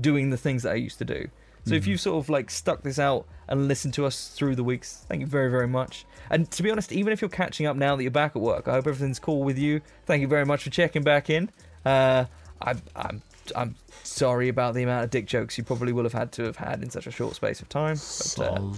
doing 0.00 0.30
the 0.30 0.36
things 0.36 0.62
that 0.62 0.72
I 0.72 0.76
used 0.76 0.98
to 0.98 1.04
do. 1.04 1.28
So 1.66 1.74
if 1.74 1.86
you've 1.86 2.00
sort 2.00 2.22
of 2.22 2.28
like 2.28 2.50
stuck 2.50 2.82
this 2.82 2.98
out 2.98 3.26
and 3.48 3.68
listened 3.68 3.94
to 3.94 4.06
us 4.06 4.28
through 4.28 4.56
the 4.56 4.64
weeks, 4.64 5.04
thank 5.08 5.20
you 5.20 5.26
very, 5.26 5.50
very 5.50 5.68
much. 5.68 6.06
And 6.30 6.50
to 6.52 6.62
be 6.62 6.70
honest, 6.70 6.92
even 6.92 7.12
if 7.12 7.20
you're 7.20 7.30
catching 7.30 7.66
up 7.66 7.76
now 7.76 7.96
that 7.96 8.02
you're 8.02 8.10
back 8.10 8.34
at 8.34 8.42
work, 8.42 8.68
I 8.68 8.72
hope 8.72 8.86
everything's 8.86 9.18
cool 9.18 9.42
with 9.42 9.58
you. 9.58 9.80
Thank 10.06 10.22
you 10.22 10.28
very 10.28 10.44
much 10.46 10.62
for 10.62 10.70
checking 10.70 11.02
back 11.02 11.28
in. 11.28 11.50
Uh, 11.84 12.24
I'm, 12.62 12.80
I'm, 12.96 13.22
I'm 13.54 13.74
sorry 14.04 14.48
about 14.48 14.74
the 14.74 14.82
amount 14.82 15.04
of 15.04 15.10
dick 15.10 15.26
jokes 15.26 15.58
you 15.58 15.64
probably 15.64 15.92
will 15.92 16.04
have 16.04 16.12
had 16.12 16.32
to 16.32 16.44
have 16.44 16.56
had 16.56 16.82
in 16.82 16.90
such 16.90 17.06
a 17.06 17.10
short 17.10 17.34
space 17.34 17.60
of 17.60 17.68
time. 17.68 17.96
But, 18.36 18.40
uh, 18.40 18.72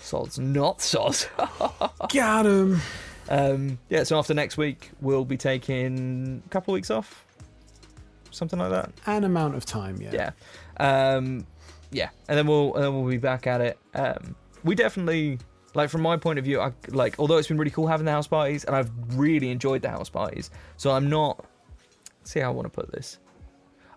sods, 0.00 0.38
not 0.38 0.80
sods. 0.80 1.28
Got 2.12 2.46
him. 2.46 2.80
um, 3.28 3.78
yeah, 3.88 4.04
so 4.04 4.18
after 4.18 4.34
next 4.34 4.56
week, 4.56 4.90
we'll 5.00 5.24
be 5.24 5.36
taking 5.36 6.42
a 6.44 6.48
couple 6.48 6.72
of 6.72 6.76
weeks 6.76 6.90
off, 6.90 7.24
something 8.30 8.58
like 8.58 8.70
that. 8.70 8.92
An 9.06 9.24
amount 9.24 9.54
of 9.54 9.64
time, 9.64 10.00
yeah. 10.00 10.10
yeah 10.12 10.30
um 10.78 11.46
yeah 11.90 12.10
and 12.28 12.36
then 12.36 12.46
we'll 12.46 12.74
and 12.74 12.84
then 12.84 12.94
we'll 12.94 13.10
be 13.10 13.16
back 13.16 13.46
at 13.46 13.60
it. 13.60 13.78
Um 13.94 14.34
we 14.64 14.74
definitely 14.74 15.38
like 15.74 15.90
from 15.90 16.02
my 16.02 16.16
point 16.16 16.38
of 16.38 16.44
view 16.44 16.60
i 16.60 16.72
like 16.88 17.18
although 17.18 17.36
it's 17.36 17.48
been 17.48 17.58
really 17.58 17.70
cool 17.70 17.86
having 17.86 18.06
the 18.06 18.10
house 18.10 18.26
parties 18.26 18.64
and 18.64 18.74
i've 18.74 18.90
really 19.10 19.50
enjoyed 19.50 19.82
the 19.82 19.90
house 19.90 20.08
parties 20.08 20.50
so 20.76 20.90
i'm 20.90 21.08
not 21.08 21.44
see 22.24 22.40
how 22.40 22.48
i 22.48 22.50
want 22.50 22.64
to 22.64 22.70
put 22.70 22.90
this. 22.92 23.18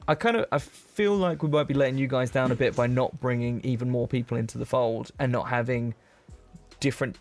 I 0.08 0.16
kind 0.16 0.38
of 0.38 0.46
i 0.52 0.58
feel 0.58 1.16
like 1.16 1.42
we 1.44 1.50
might 1.50 1.68
be 1.68 1.74
letting 1.74 1.98
you 1.98 2.08
guys 2.08 2.32
down 2.32 2.52
a 2.52 2.56
bit 2.56 2.76
by 2.76 2.88
not 2.88 3.20
bringing 3.20 3.62
even 3.64 3.90
more 3.90 4.08
people 4.08 4.38
into 4.38 4.58
the 4.58 4.66
fold 4.66 5.12
and 5.20 5.32
not 5.32 5.48
having 5.48 5.94
different 6.80 7.18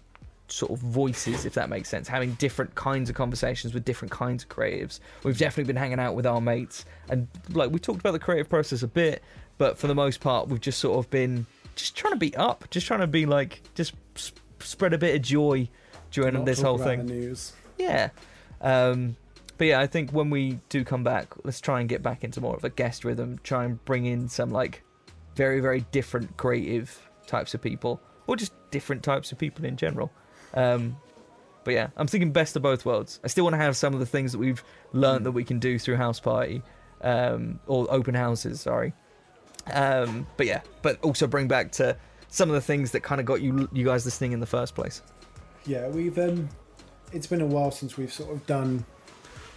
sort 0.49 0.73
of 0.73 0.79
voices 0.79 1.45
if 1.45 1.55
that 1.55 1.69
makes 1.69 1.89
sense. 1.89 2.09
Having 2.09 2.33
different 2.35 2.75
kinds 2.75 3.11
of 3.11 3.17
conversations 3.17 3.75
with 3.75 3.85
different 3.85 4.11
kinds 4.11 4.43
of 4.45 4.49
creatives. 4.49 5.01
We've 5.23 5.37
definitely 5.37 5.73
been 5.73 5.77
hanging 5.77 6.01
out 6.01 6.15
with 6.15 6.27
our 6.27 6.41
mates 6.41 6.85
and 7.11 7.29
like 7.51 7.71
we 7.71 7.79
talked 7.79 8.01
about 8.01 8.13
the 8.13 8.19
creative 8.19 8.49
process 8.49 8.83
a 8.83 8.89
bit 8.89 9.23
but 9.59 9.77
for 9.79 9.87
the 9.87 9.95
most 9.95 10.21
part 10.21 10.49
we've 10.49 10.61
just 10.61 10.79
sort 10.79 10.99
of 11.05 11.11
been 11.11 11.47
just 11.77 11.95
trying 11.97 12.13
to 12.13 12.19
be 12.19 12.35
up 12.37 12.69
just 12.71 12.87
trying 12.87 13.01
to 13.01 13.07
be 13.07 13.27
like 13.27 13.63
just 13.75 13.93
s- 14.17 14.33
spread 14.61 14.93
a 14.95 14.99
bit 14.99 15.15
of 15.15 15.23
joy 15.23 15.69
during 16.11 16.35
Not 16.35 16.47
this 16.47 16.61
whole 16.63 16.79
thing. 16.79 17.05
news. 17.07 17.53
yeah. 17.79 18.11
Um 18.61 19.17
but 19.57 19.67
yeah 19.67 19.81
i 19.81 19.87
think 19.89 20.11
when 20.13 20.31
we 20.31 20.59
do 20.69 20.85
come 20.85 21.03
back 21.03 21.35
let's 21.45 21.61
try 21.61 21.81
and 21.81 21.89
get 21.89 22.01
back 22.03 22.23
into 22.25 22.41
more 22.41 22.55
of 22.57 22.63
a 22.65 22.71
guest 22.71 23.05
rhythm 23.05 23.41
try 23.43 23.65
and 23.65 23.85
bring 23.85 24.07
in 24.07 24.29
some 24.29 24.51
like 24.51 24.83
very 25.35 25.59
very 25.61 25.81
different 25.91 26.37
creative 26.37 27.09
types 27.27 27.55
of 27.55 27.61
people 27.61 28.01
or 28.29 28.37
just 28.37 28.53
different 28.71 29.03
types 29.03 29.33
of 29.33 29.39
people 29.39 29.65
in 29.65 29.77
general. 29.77 30.13
Um 30.55 30.97
but 31.65 31.75
yeah 31.75 31.89
i'm 31.97 32.07
thinking 32.07 32.31
best 32.33 32.55
of 32.57 32.63
both 32.63 32.87
worlds. 32.87 33.19
I 33.25 33.27
still 33.29 33.45
want 33.45 33.55
to 33.55 33.59
have 33.59 33.77
some 33.77 33.95
of 33.95 34.01
the 34.01 34.07
things 34.07 34.31
that 34.33 34.39
we've 34.39 34.63
learned 34.93 35.27
that 35.27 35.33
we 35.33 35.43
can 35.45 35.59
do 35.59 35.79
through 35.79 35.97
house 35.97 36.21
party 36.21 36.63
um 37.03 37.59
or 37.67 37.87
open 37.91 38.15
houses 38.15 38.61
sorry 38.61 38.93
um 39.73 40.27
but 40.37 40.47
yeah 40.47 40.61
but 40.83 40.99
also 41.03 41.27
bring 41.27 41.49
back 41.49 41.71
to 41.73 41.97
some 42.29 42.49
of 42.49 42.55
the 42.55 42.61
things 42.61 42.91
that 42.93 43.01
kind 43.01 43.21
of 43.21 43.27
got 43.27 43.41
you 43.41 43.69
you 43.73 43.85
guys 43.85 44.05
listening 44.05 44.33
in 44.33 44.41
the 44.41 44.47
first 44.47 44.75
place 44.75 45.03
Yeah, 45.67 45.89
we've 45.89 46.19
um 46.19 46.49
it's 47.13 47.27
been 47.27 47.41
a 47.41 47.47
while 47.47 47.71
since 47.71 47.97
we've 47.97 48.13
sort 48.13 48.31
of 48.31 48.47
done 48.47 48.85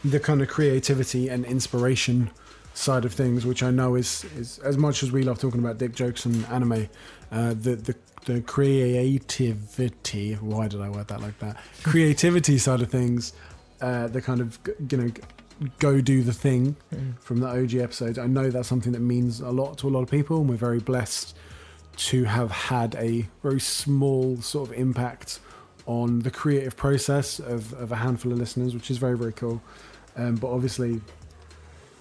the 0.04 0.20
kind 0.20 0.42
of 0.42 0.48
creativity 0.48 1.28
and 1.30 1.46
inspiration 1.46 2.32
side 2.74 3.06
of 3.06 3.14
things, 3.14 3.46
which 3.46 3.62
I 3.64 3.72
know 3.72 3.96
is 3.96 4.26
is 4.38 4.60
as 4.60 4.78
much 4.78 5.04
as 5.04 5.12
we 5.12 5.24
love 5.24 5.40
talking 5.40 5.60
about 5.60 5.78
dick 5.78 5.94
jokes 5.94 6.26
and 6.26 6.46
anime, 6.46 6.88
uh, 7.32 7.50
the 7.50 7.76
the 7.76 7.96
the 8.26 8.42
creativity. 8.42 10.34
Why 10.36 10.68
did 10.68 10.82
I 10.82 10.90
word 10.90 11.08
that 11.08 11.22
like 11.22 11.38
that? 11.40 11.58
Creativity 11.84 12.58
side 12.58 12.82
of 12.82 12.90
things, 12.90 13.34
uh, 13.82 14.08
the 14.08 14.22
kind 14.22 14.42
of 14.42 14.60
you 14.90 14.98
know 14.98 15.12
go 15.80 16.02
do 16.02 16.24
the 16.24 16.34
thing 16.34 16.76
from 17.20 17.40
the 17.40 17.48
OG 17.48 17.76
episodes. 17.76 18.18
I 18.18 18.28
know 18.28 18.50
that's 18.50 18.68
something 18.68 18.92
that 18.94 19.00
means 19.02 19.40
a 19.42 19.50
lot 19.52 19.78
to 19.80 19.88
a 19.88 19.92
lot 19.92 20.02
of 20.02 20.10
people, 20.10 20.40
and 20.42 20.50
we're 20.50 20.56
very 20.56 20.80
blessed 20.80 21.36
to 21.98 22.24
have 22.24 22.52
had 22.52 22.96
a 22.96 23.28
very 23.44 23.60
small 23.60 24.42
sort 24.42 24.70
of 24.70 24.76
impact 24.78 25.40
on 25.86 26.20
the 26.20 26.32
creative 26.32 26.76
process 26.78 27.40
of, 27.40 27.74
of 27.74 27.92
a 27.92 27.96
handful 27.98 28.32
of 28.32 28.38
listeners, 28.38 28.74
which 28.74 28.90
is 28.90 28.98
very 28.98 29.18
very 29.18 29.34
cool. 29.34 29.62
Um, 30.16 30.36
but 30.36 30.52
obviously, 30.52 31.02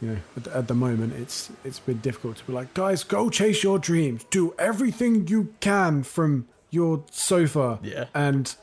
you 0.01 0.09
know, 0.09 0.17
at, 0.37 0.47
at 0.49 0.69
the 0.69 0.75
moment, 0.75 1.13
it's 1.15 1.51
it's 1.65 1.81
been 1.81 1.99
difficult 1.99 2.37
to 2.39 2.45
be 2.45 2.53
like, 2.53 2.73
guys, 2.75 3.05
go 3.05 3.31
chase 3.31 3.63
your 3.63 3.79
dreams, 3.79 4.25
do 4.31 4.55
everything 4.59 5.27
you 5.29 5.55
can 5.61 6.03
from 6.03 6.47
your 6.71 7.05
sofa, 7.11 7.79
Yeah. 7.83 8.07
and 8.15 8.55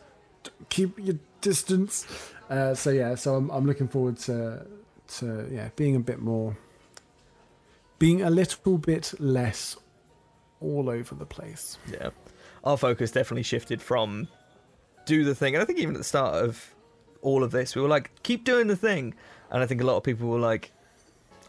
keep 0.69 0.97
your 0.97 1.17
distance. 1.41 2.07
Uh, 2.49 2.73
so 2.73 2.89
yeah, 2.89 3.15
so 3.15 3.35
I'm 3.35 3.49
I'm 3.51 3.65
looking 3.65 3.87
forward 3.89 4.17
to 4.19 4.65
to 5.07 5.47
yeah 5.51 5.69
being 5.75 5.95
a 5.95 5.99
bit 5.99 6.19
more, 6.19 6.57
being 7.99 8.21
a 8.21 8.29
little 8.29 8.77
bit 8.77 9.13
less 9.19 9.77
all 10.59 10.89
over 10.89 11.15
the 11.15 11.25
place. 11.25 11.77
Yeah. 11.91 12.09
Our 12.63 12.77
focus 12.77 13.11
definitely 13.11 13.43
shifted 13.43 13.81
from 13.81 14.27
do 15.05 15.23
the 15.23 15.35
thing. 15.35 15.55
And 15.55 15.61
I 15.61 15.65
think 15.65 15.79
even 15.79 15.95
at 15.95 15.99
the 15.99 16.03
start 16.03 16.43
of 16.43 16.73
all 17.21 17.43
of 17.43 17.51
this, 17.51 17.75
we 17.75 17.81
were 17.81 17.87
like, 17.87 18.11
keep 18.23 18.43
doing 18.43 18.67
the 18.67 18.75
thing. 18.75 19.13
And 19.51 19.63
I 19.63 19.65
think 19.65 19.81
a 19.81 19.85
lot 19.85 19.97
of 19.97 20.03
people 20.03 20.27
were 20.27 20.39
like, 20.39 20.71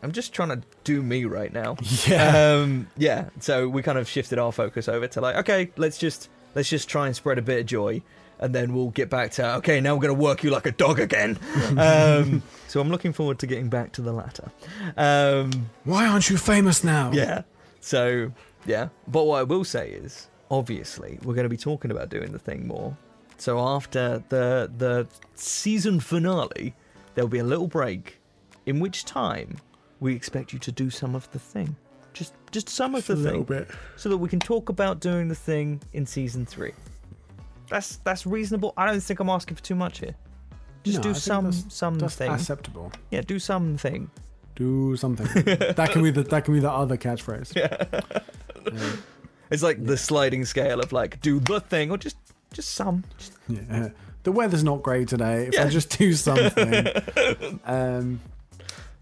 I'm 0.02 0.12
just 0.12 0.32
trying 0.32 0.51
to 0.51 0.62
do 0.85 1.02
me 1.02 1.24
right 1.24 1.52
now. 1.52 1.76
Yeah. 2.06 2.52
Um, 2.52 2.89
yeah. 2.97 3.30
So 3.40 3.68
we 3.68 3.82
kind 3.82 3.98
of 3.98 4.09
shifted 4.09 4.39
our 4.39 4.52
focus 4.52 4.89
over 4.89 5.09
to 5.09 5.20
like, 5.20 5.36
okay, 5.36 5.70
let's 5.76 5.98
just 5.98 6.28
let's 6.55 6.68
just 6.68 6.89
try 6.89 7.06
and 7.06 7.16
spread 7.16 7.39
a 7.39 7.43
bit 7.43 7.60
of 7.60 7.66
joy. 7.66 8.02
And 8.40 8.55
then 8.55 8.73
we'll 8.74 8.90
get 8.90 9.10
back 9.10 9.32
to 9.32 9.56
okay. 9.56 9.81
Now 9.81 9.94
we're 9.97 10.02
gonna 10.02 10.15
work 10.15 10.44
you 10.44 10.51
like 10.51 10.66
a 10.66 10.70
dog 10.73 11.01
again. 11.01 11.39
um, 11.77 12.43
so 12.69 12.81
I'm 12.81 12.89
looking 12.89 13.12
forward 13.12 13.39
to 13.40 13.47
getting 13.47 13.69
back 13.69 13.93
to 13.93 14.02
the 14.02 14.12
latter. 14.12 14.51
Um, 14.97 15.70
Why 15.85 16.06
aren't 16.06 16.31
you 16.31 16.36
famous 16.36 16.85
now? 16.85 17.10
yeah. 17.12 17.43
So, 17.81 18.32
yeah. 18.66 18.89
But 19.06 19.24
what 19.24 19.39
I 19.40 19.43
will 19.44 19.65
say 19.65 19.90
is, 19.90 20.28
obviously, 20.51 21.19
we're 21.23 21.35
going 21.35 21.44
to 21.44 21.48
be 21.48 21.56
talking 21.56 21.90
about 21.90 22.09
doing 22.10 22.32
the 22.32 22.39
thing 22.39 22.66
more 22.66 22.97
So 23.39 23.59
after 23.60 24.23
the 24.28 24.70
the 24.77 25.06
season 25.35 26.01
finale, 26.01 26.74
there'll 27.15 27.28
be 27.28 27.39
a 27.39 27.44
little 27.44 27.69
break, 27.69 28.19
in 28.66 28.78
which 28.81 29.05
time 29.05 29.56
we 30.01 30.15
expect 30.15 30.52
you 30.52 30.59
to 30.60 30.70
do 30.73 30.90
some 30.90 31.15
of 31.16 31.31
the 31.32 31.39
thing, 31.39 31.77
just 32.12 32.35
just 32.52 32.69
some 32.69 32.94
of 32.94 33.06
the 33.06 33.15
thing. 33.16 33.20
a 33.20 33.24
the 33.24 33.31
little 33.31 33.44
thing, 33.44 33.65
bit. 33.66 33.77
so 33.97 34.09
that 34.09 34.19
we 34.19 34.28
can 34.28 34.39
talk 34.40 34.69
about 34.69 35.01
doing 35.01 35.28
the 35.28 35.35
thing 35.35 35.81
in 35.93 36.05
season 36.06 36.44
three. 36.47 36.73
That's 37.70 37.97
that's 37.99 38.27
reasonable. 38.27 38.73
I 38.77 38.86
don't 38.86 39.01
think 39.03 39.20
I'm 39.20 39.28
asking 39.31 39.57
for 39.57 39.62
too 39.62 39.74
much 39.74 39.99
here. 40.01 40.15
Just 40.85 40.97
No, 40.97 41.01
I 41.01 41.03
do 41.03 41.12
think 41.15 41.23
some 41.23 41.45
that's- 41.45 41.65
some 41.74 41.99
That's 41.99 42.15
thing. 42.16 42.31
acceptable. 42.32 42.93
Yeah, 43.11 43.20
do 43.23 43.39
something. 43.39 44.11
Do 44.57 44.97
something. 44.97 45.27
that 45.74 45.90
can 45.93 46.03
be 46.03 46.11
the 46.11 46.23
that 46.24 46.45
can 46.45 46.55
be 46.55 46.61
the 46.61 46.70
other 46.70 46.97
catchphrase. 46.97 47.55
Yeah. 47.55 48.90
It's 49.51 49.62
like 49.62 49.85
the 49.85 49.97
sliding 49.97 50.45
scale 50.45 50.81
of 50.81 50.93
like 50.93 51.20
do 51.20 51.40
the 51.40 51.61
thing 51.61 51.90
or 51.90 51.97
just 51.99 52.16
just 52.53 52.70
some. 52.74 53.05
Just, 53.19 53.32
Yeah. 53.49 53.90
The 54.24 54.32
weather's 54.32 54.65
not 54.65 54.82
great 54.82 55.09
today. 55.09 55.47
If 55.47 55.59
I 55.59 55.65
Yeah. 55.65 55.69
just 55.70 55.97
do 55.99 56.12
something. 56.12 56.86
um, 57.65 58.20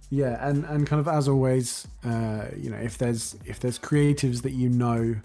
yeah, 0.08 0.46
and, 0.48 0.64
and 0.66 0.86
kind 0.86 1.00
of 1.00 1.08
as 1.08 1.26
always, 1.26 1.88
uh, 2.04 2.44
you 2.56 2.70
know, 2.70 2.76
if 2.76 2.96
there's 2.98 3.34
if 3.44 3.58
there's 3.58 3.78
creatives 3.78 4.42
that 4.42 4.52
you 4.52 4.68
know 4.68 5.16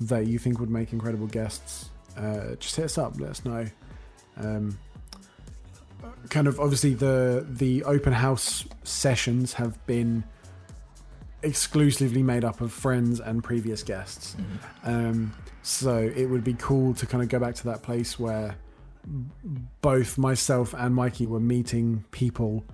that 0.00 0.26
you 0.26 0.38
think 0.38 0.60
would 0.60 0.70
make 0.70 0.92
incredible 0.92 1.26
guests, 1.26 1.90
uh, 2.16 2.54
just 2.56 2.76
hit 2.76 2.86
us 2.86 2.98
up. 2.98 3.18
Let 3.18 3.30
us 3.30 3.44
know. 3.44 3.66
Um, 4.36 4.78
kind 6.28 6.46
of 6.46 6.60
obviously 6.60 6.94
the 6.94 7.46
the 7.48 7.84
open 7.84 8.12
house 8.12 8.64
sessions 8.84 9.54
have 9.54 9.84
been 9.86 10.24
exclusively 11.42 12.22
made 12.22 12.44
up 12.44 12.60
of 12.60 12.72
friends 12.72 13.20
and 13.20 13.42
previous 13.42 13.82
guests. 13.82 14.36
Um, 14.84 15.34
so 15.62 15.96
it 15.96 16.26
would 16.26 16.44
be 16.44 16.54
cool 16.54 16.94
to 16.94 17.06
kind 17.06 17.22
of 17.22 17.28
go 17.28 17.38
back 17.38 17.54
to 17.56 17.64
that 17.64 17.82
place 17.82 18.18
where 18.18 18.56
both 19.80 20.18
myself 20.18 20.74
and 20.74 20.94
Mikey 20.94 21.26
were 21.26 21.40
meeting 21.40 22.04
people 22.10 22.64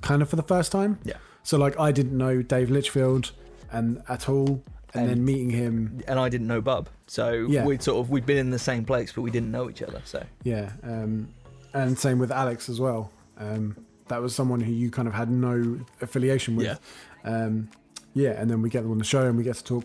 kind 0.00 0.22
of 0.22 0.30
for 0.30 0.36
the 0.36 0.42
first 0.42 0.72
time. 0.72 0.98
Yeah. 1.04 1.16
So 1.42 1.58
like 1.58 1.78
I 1.78 1.92
didn't 1.92 2.16
know 2.16 2.42
Dave 2.42 2.70
Litchfield 2.70 3.32
and 3.70 4.02
at 4.08 4.28
all, 4.28 4.62
and, 4.94 5.02
And- 5.02 5.10
then 5.10 5.24
meeting 5.24 5.50
him, 5.50 6.02
and 6.08 6.18
I 6.18 6.28
didn't 6.28 6.46
know 6.46 6.60
Bub, 6.60 6.88
so 7.06 7.46
Yeah. 7.48 7.64
we'd 7.64 7.82
sort 7.82 7.98
of 8.00 8.10
we'd 8.10 8.26
been 8.26 8.38
in 8.38 8.50
the 8.50 8.58
same 8.58 8.84
place, 8.84 9.12
but 9.12 9.22
we 9.22 9.30
didn't 9.30 9.50
know 9.50 9.68
each 9.70 9.82
other. 9.82 10.00
So 10.04 10.24
yeah, 10.44 10.70
um, 10.82 11.28
and 11.74 11.98
same 11.98 12.18
with 12.18 12.30
Alex 12.32 12.68
as 12.68 12.80
well. 12.80 13.10
Um, 13.38 13.76
that 14.08 14.22
was 14.22 14.34
someone 14.34 14.60
who 14.60 14.72
you 14.72 14.90
kind 14.90 15.08
of 15.08 15.14
had 15.14 15.30
no 15.30 15.80
affiliation 16.00 16.56
with. 16.56 16.66
Yeah. 16.66 16.76
Um, 17.24 17.68
yeah, 18.14 18.30
and 18.40 18.50
then 18.50 18.62
we 18.62 18.70
get 18.70 18.82
them 18.82 18.92
on 18.92 18.98
the 18.98 19.04
show 19.04 19.26
and 19.26 19.36
we 19.36 19.42
get 19.44 19.56
to 19.56 19.64
talk 19.64 19.84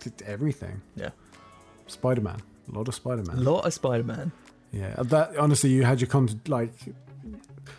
to 0.00 0.10
everything. 0.26 0.80
Yeah. 0.96 1.10
Spider 1.88 2.20
Man, 2.22 2.40
a 2.72 2.78
lot 2.78 2.88
of 2.88 2.94
Spider 2.94 3.22
Man, 3.24 3.36
a 3.36 3.40
lot 3.40 3.66
of 3.66 3.74
Spider-Man. 3.74 4.30
Yeah, 4.72 4.94
uh, 4.96 5.02
that 5.02 5.36
honestly, 5.36 5.70
you 5.70 5.82
had 5.82 6.00
your 6.00 6.08
come 6.08 6.28
to 6.28 6.38
like, 6.46 6.72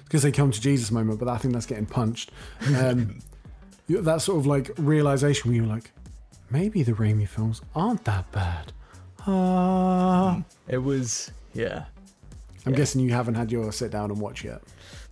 because 0.04 0.22
they 0.24 0.32
come 0.32 0.52
to 0.52 0.60
Jesus 0.62 0.92
moment, 0.92 1.20
but 1.20 1.30
I 1.30 1.38
think 1.38 1.54
that's 1.54 1.66
getting 1.66 1.86
punched. 1.86 2.32
Um, 2.78 3.20
that 3.90 4.22
sort 4.22 4.40
of 4.40 4.46
like 4.46 4.72
realization 4.78 5.50
where 5.50 5.56
you're 5.58 5.66
like, 5.66 5.92
maybe 6.52 6.84
the 6.84 6.92
Raimi 6.94 7.28
films 7.28 7.62
aren't 7.76 8.04
that 8.06 8.32
bad. 8.32 8.72
Ah, 9.28 10.44
It 10.68 10.80
was 10.80 11.32
yeah. 11.54 11.86
I'm 12.66 12.74
Yeah. 12.74 12.78
guessing 12.78 13.02
you 13.02 13.12
haven't 13.14 13.36
had 13.36 13.52
your 13.52 13.72
sit 13.72 13.92
down 13.92 14.12
and 14.12 14.20
watch 14.20 14.44
yet. 14.44 14.62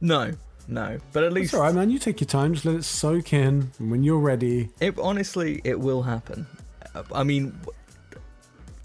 No, 0.02 0.32
no, 0.68 1.00
but 1.14 1.24
at 1.24 1.34
least 1.34 1.54
all 1.54 1.62
right, 1.62 1.74
man. 1.74 1.90
You 1.90 1.98
take 2.00 2.20
your 2.22 2.28
time, 2.28 2.54
just 2.54 2.66
let 2.66 2.76
it 2.76 2.84
soak 2.84 3.34
in. 3.34 3.72
And 3.80 3.90
when 3.92 4.04
you're 4.04 4.20
ready, 4.20 4.70
it 4.80 4.98
honestly 5.00 5.62
it 5.64 5.80
will 5.80 6.04
happen. 6.04 6.46
Uh, 6.96 7.04
I 7.14 7.24
mean. 7.24 7.60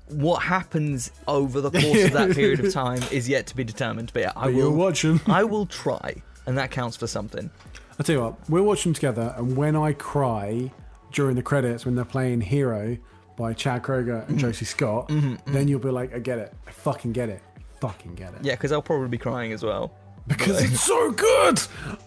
What 0.08 0.42
happens 0.42 1.10
over 1.26 1.62
the 1.62 1.70
course 1.70 2.04
of 2.04 2.12
that 2.12 2.32
period 2.32 2.60
of 2.60 2.70
time 2.84 3.02
is 3.10 3.26
yet 3.26 3.46
to 3.48 3.56
be 3.56 3.64
determined. 3.64 4.10
But 4.12 4.20
yeah, 4.22 4.32
I 4.36 4.44
but 4.46 4.54
will. 4.54 4.70
watching. 4.72 5.18
I 5.26 5.44
will 5.44 5.64
try, 5.64 6.16
and 6.46 6.58
that 6.58 6.70
counts 6.70 6.94
for 6.96 7.06
something. 7.06 7.50
I'll 7.98 8.04
tell 8.04 8.14
you 8.16 8.20
what, 8.22 8.50
we're 8.50 8.62
watching 8.62 8.90
them 8.92 8.94
together, 8.96 9.34
and 9.38 9.56
when 9.56 9.74
I 9.74 9.94
cry 9.94 10.70
during 11.14 11.36
the 11.36 11.42
credits 11.42 11.86
when 11.86 11.94
they're 11.94 12.04
playing 12.04 12.42
Hero 12.42 12.98
by 13.38 13.52
Chad 13.54 13.82
Kroeger 13.82 14.20
Mm-hmm. 14.22 14.30
and 14.32 14.38
Josey 14.38 14.64
Scott, 14.66 15.08
then 15.46 15.68
you'll 15.68 15.80
be 15.80 15.88
like, 15.90 16.14
I 16.14 16.18
get 16.18 16.38
it. 16.38 16.52
I 16.66 16.70
fucking 16.70 17.12
get 17.12 17.28
it. 17.30 17.40
Fucking 17.80 18.14
get 18.14 18.34
it. 18.34 18.40
Yeah, 18.44 18.54
because 18.54 18.72
I'll 18.72 18.82
probably 18.82 19.08
be 19.08 19.18
crying 19.18 19.52
as 19.52 19.62
well. 19.62 19.92
Because 20.26 20.62
it's 20.62 20.80
so 20.80 21.10
good! 21.10 21.60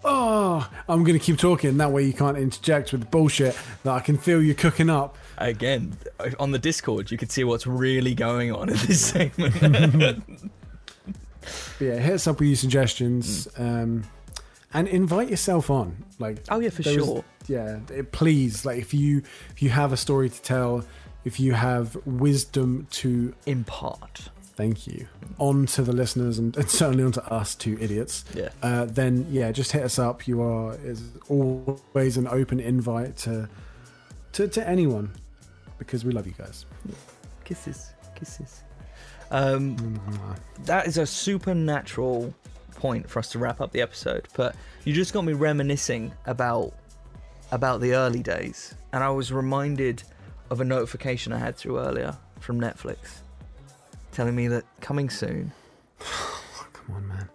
Oh, 0.03 0.67
I'm 0.89 1.03
going 1.03 1.19
to 1.19 1.23
keep 1.23 1.37
talking. 1.37 1.77
That 1.77 1.91
way 1.91 2.01
you 2.03 2.13
can't 2.13 2.35
interject 2.37 2.91
with 2.91 3.11
bullshit 3.11 3.55
that 3.83 3.91
I 3.93 3.99
can 3.99 4.17
feel 4.17 4.41
you 4.41 4.55
cooking 4.55 4.89
up. 4.89 5.15
Again, 5.37 5.95
on 6.39 6.49
the 6.51 6.57
Discord, 6.57 7.11
you 7.11 7.17
could 7.19 7.31
see 7.31 7.43
what's 7.43 7.67
really 7.67 8.15
going 8.15 8.51
on 8.51 8.69
in 8.69 8.75
this 8.77 9.05
segment. 9.11 10.23
Yeah, 11.79 11.97
hit 11.99 12.13
us 12.13 12.25
up 12.27 12.39
with 12.39 12.47
your 12.49 12.55
suggestions 12.57 13.47
um, 13.57 14.03
and 14.73 14.87
invite 14.87 15.29
yourself 15.29 15.69
on. 15.69 16.03
Like, 16.17 16.39
oh 16.49 16.59
yeah, 16.59 16.69
for 16.69 16.81
there 16.81 16.95
was- 16.97 17.05
sure. 17.05 17.23
Yeah, 17.47 17.79
it- 17.89 18.11
please. 18.11 18.65
Like, 18.65 18.79
if 18.79 18.93
you 18.93 19.21
if 19.51 19.61
you 19.61 19.69
have 19.69 19.93
a 19.93 19.97
story 19.97 20.29
to 20.29 20.41
tell, 20.41 20.83
if 21.25 21.39
you 21.39 21.53
have 21.53 21.95
wisdom 22.05 22.87
to 22.91 23.33
Impart. 23.45 24.29
thank 24.55 24.87
you 24.87 25.07
on 25.39 25.65
to 25.67 25.83
the 25.83 25.93
listeners 25.93 26.39
and, 26.39 26.55
and 26.57 26.67
certainly 26.69 27.03
on 27.03 27.11
to 27.11 27.23
us 27.31 27.53
two 27.53 27.77
idiots 27.79 28.25
Yeah. 28.33 28.49
uh, 28.63 28.85
then 28.85 29.27
yeah 29.29 29.51
just 29.51 29.71
hit 29.71 29.83
us 29.83 29.99
up 29.99 30.27
you 30.27 30.41
are 30.41 30.73
is 30.83 31.03
always 31.29 32.17
an 32.17 32.27
open 32.27 32.59
invite 32.59 33.17
to 33.17 33.47
to, 34.33 34.47
to 34.47 34.67
anyone 34.67 35.11
because 35.77 36.03
we 36.05 36.11
love 36.11 36.25
you 36.25 36.33
guys 36.37 36.65
Kisses. 37.43 37.91
Kisses. 38.15 38.63
Um, 39.31 39.99
that 40.65 40.87
is 40.87 40.97
a 40.97 41.05
supernatural 41.05 42.33
point 42.75 43.09
for 43.09 43.19
us 43.19 43.29
to 43.31 43.39
wrap 43.39 43.61
up 43.61 43.71
the 43.71 43.81
episode. 43.81 44.27
But 44.35 44.55
you 44.85 44.93
just 44.93 45.13
got 45.13 45.23
me 45.23 45.33
reminiscing 45.33 46.11
about 46.25 46.73
about 47.51 47.81
the 47.81 47.93
early 47.93 48.21
days, 48.21 48.75
and 48.93 49.03
I 49.03 49.09
was 49.09 49.31
reminded 49.31 50.03
of 50.49 50.61
a 50.61 50.65
notification 50.65 51.33
I 51.33 51.39
had 51.39 51.55
through 51.55 51.79
earlier 51.79 52.17
from 52.39 52.59
Netflix, 52.59 52.97
telling 54.11 54.35
me 54.35 54.47
that 54.47 54.65
coming 54.81 55.09
soon. 55.09 55.51
come 55.99 56.95
on 56.95 57.07
man. 57.07 57.29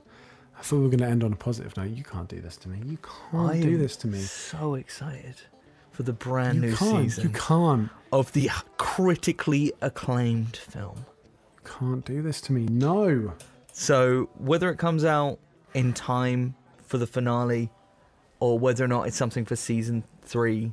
I 0.59 0.63
thought 0.63 0.77
we 0.77 0.83
were 0.83 0.89
going 0.91 1.01
to 1.01 1.07
end 1.07 1.25
on 1.25 1.33
a 1.33 1.37
positive 1.37 1.77
note. 1.77 1.91
You 1.91 2.05
can't 2.05 2.29
do 2.29 2.41
this 2.41 2.57
to 2.59 2.69
me. 2.69 2.79
You 2.87 2.99
can't 2.99 3.51
I 3.51 3.61
do 3.61 3.77
this 3.77 3.97
to 3.97 4.07
me. 4.07 4.21
So 4.21 4.77
excited 4.77 5.35
for 5.91 6.05
the 6.05 6.13
brand 6.13 6.63
you 6.63 6.71
new 6.71 6.77
season 6.77 7.25
you 7.25 7.31
can't. 7.31 7.91
of 8.13 8.33
the 8.33 8.49
critically 8.79 9.73
acclaimed 9.81 10.57
film. 10.57 11.05
you 11.57 11.71
can't 11.71 12.05
do 12.05 12.23
this 12.23 12.41
to 12.43 12.53
me. 12.53 12.67
No. 12.67 13.35
So 13.73 14.31
whether 14.39 14.71
it 14.71 14.79
comes 14.79 15.05
out 15.05 15.39
in 15.75 15.93
time 15.93 16.55
for 16.87 16.99
the 16.99 17.07
finale, 17.07 17.71
or 18.43 18.59
whether 18.59 18.85
or 18.85 18.89
not 18.89 19.07
it's 19.07 19.17
something 19.17 19.45
for 19.45 19.55
season 19.55 20.03
three, 20.23 20.73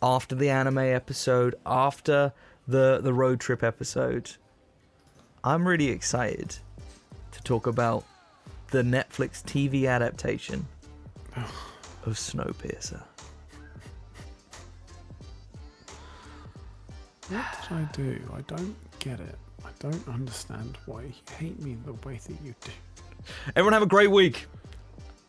after 0.00 0.34
the 0.34 0.48
anime 0.48 0.78
episode, 0.78 1.54
after 1.66 2.32
the 2.66 3.00
the 3.02 3.12
road 3.12 3.38
trip 3.38 3.62
episode, 3.62 4.30
I'm 5.44 5.68
really 5.68 5.88
excited 5.88 6.56
to 7.32 7.42
talk 7.42 7.66
about 7.66 8.06
the 8.70 8.82
Netflix 8.82 9.42
TV 9.44 9.86
adaptation 9.86 10.66
of 11.36 12.14
Snowpiercer. 12.14 13.02
what 17.28 17.44
did 17.62 17.78
i 17.78 17.82
do 17.92 18.20
i 18.34 18.40
don't 18.42 18.76
get 18.98 19.18
it 19.18 19.38
i 19.64 19.68
don't 19.78 20.06
understand 20.08 20.76
why 20.84 21.02
you 21.02 21.12
hate 21.38 21.58
me 21.62 21.76
the 21.86 21.94
way 22.06 22.18
that 22.26 22.36
you 22.44 22.54
do 22.60 22.72
Everyone 23.56 23.72
have 23.72 23.82
a 23.82 23.86
great 23.86 24.10
week. 24.10 24.46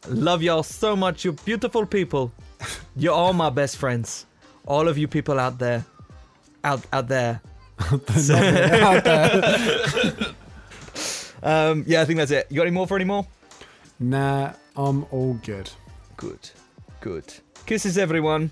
Love 0.07 0.43
y'all 0.43 0.63
so 0.63 0.95
much, 0.95 1.23
you 1.25 1.33
beautiful 1.33 1.85
people. 1.85 2.31
You're 2.95 3.13
all 3.13 3.33
my 3.33 3.49
best 3.49 3.77
friends. 3.77 4.25
All 4.65 4.87
of 4.87 4.97
you 4.97 5.07
people 5.07 5.39
out 5.39 5.59
there. 5.59 5.85
Out 6.63 6.85
out 6.91 7.07
there. 7.07 7.41
out 7.79 9.03
there 9.03 10.15
Um, 11.43 11.83
yeah, 11.85 12.01
I 12.01 12.05
think 12.05 12.19
that's 12.19 12.31
it. 12.31 12.47
You 12.49 12.55
got 12.57 12.67
any 12.67 12.71
more 12.71 12.87
for 12.87 12.95
any 12.95 13.05
more? 13.05 13.25
nah 13.99 14.53
i'm 14.75 15.05
all 15.11 15.33
good 15.45 15.69
Good. 16.17 16.49
Good. 17.01 17.33
Kisses 17.65 17.97
everyone. 17.97 18.51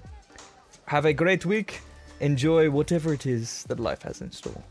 Have 0.88 1.06
a 1.06 1.14
great 1.14 1.45
week. 1.45 1.80
Enjoy 2.19 2.69
whatever 2.69 3.14
it 3.14 3.26
is 3.26 3.64
that 3.69 3.80
life 3.80 4.02
has 4.02 4.19
in 4.22 4.32
store. 4.32 4.61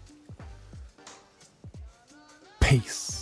peace 2.60 3.19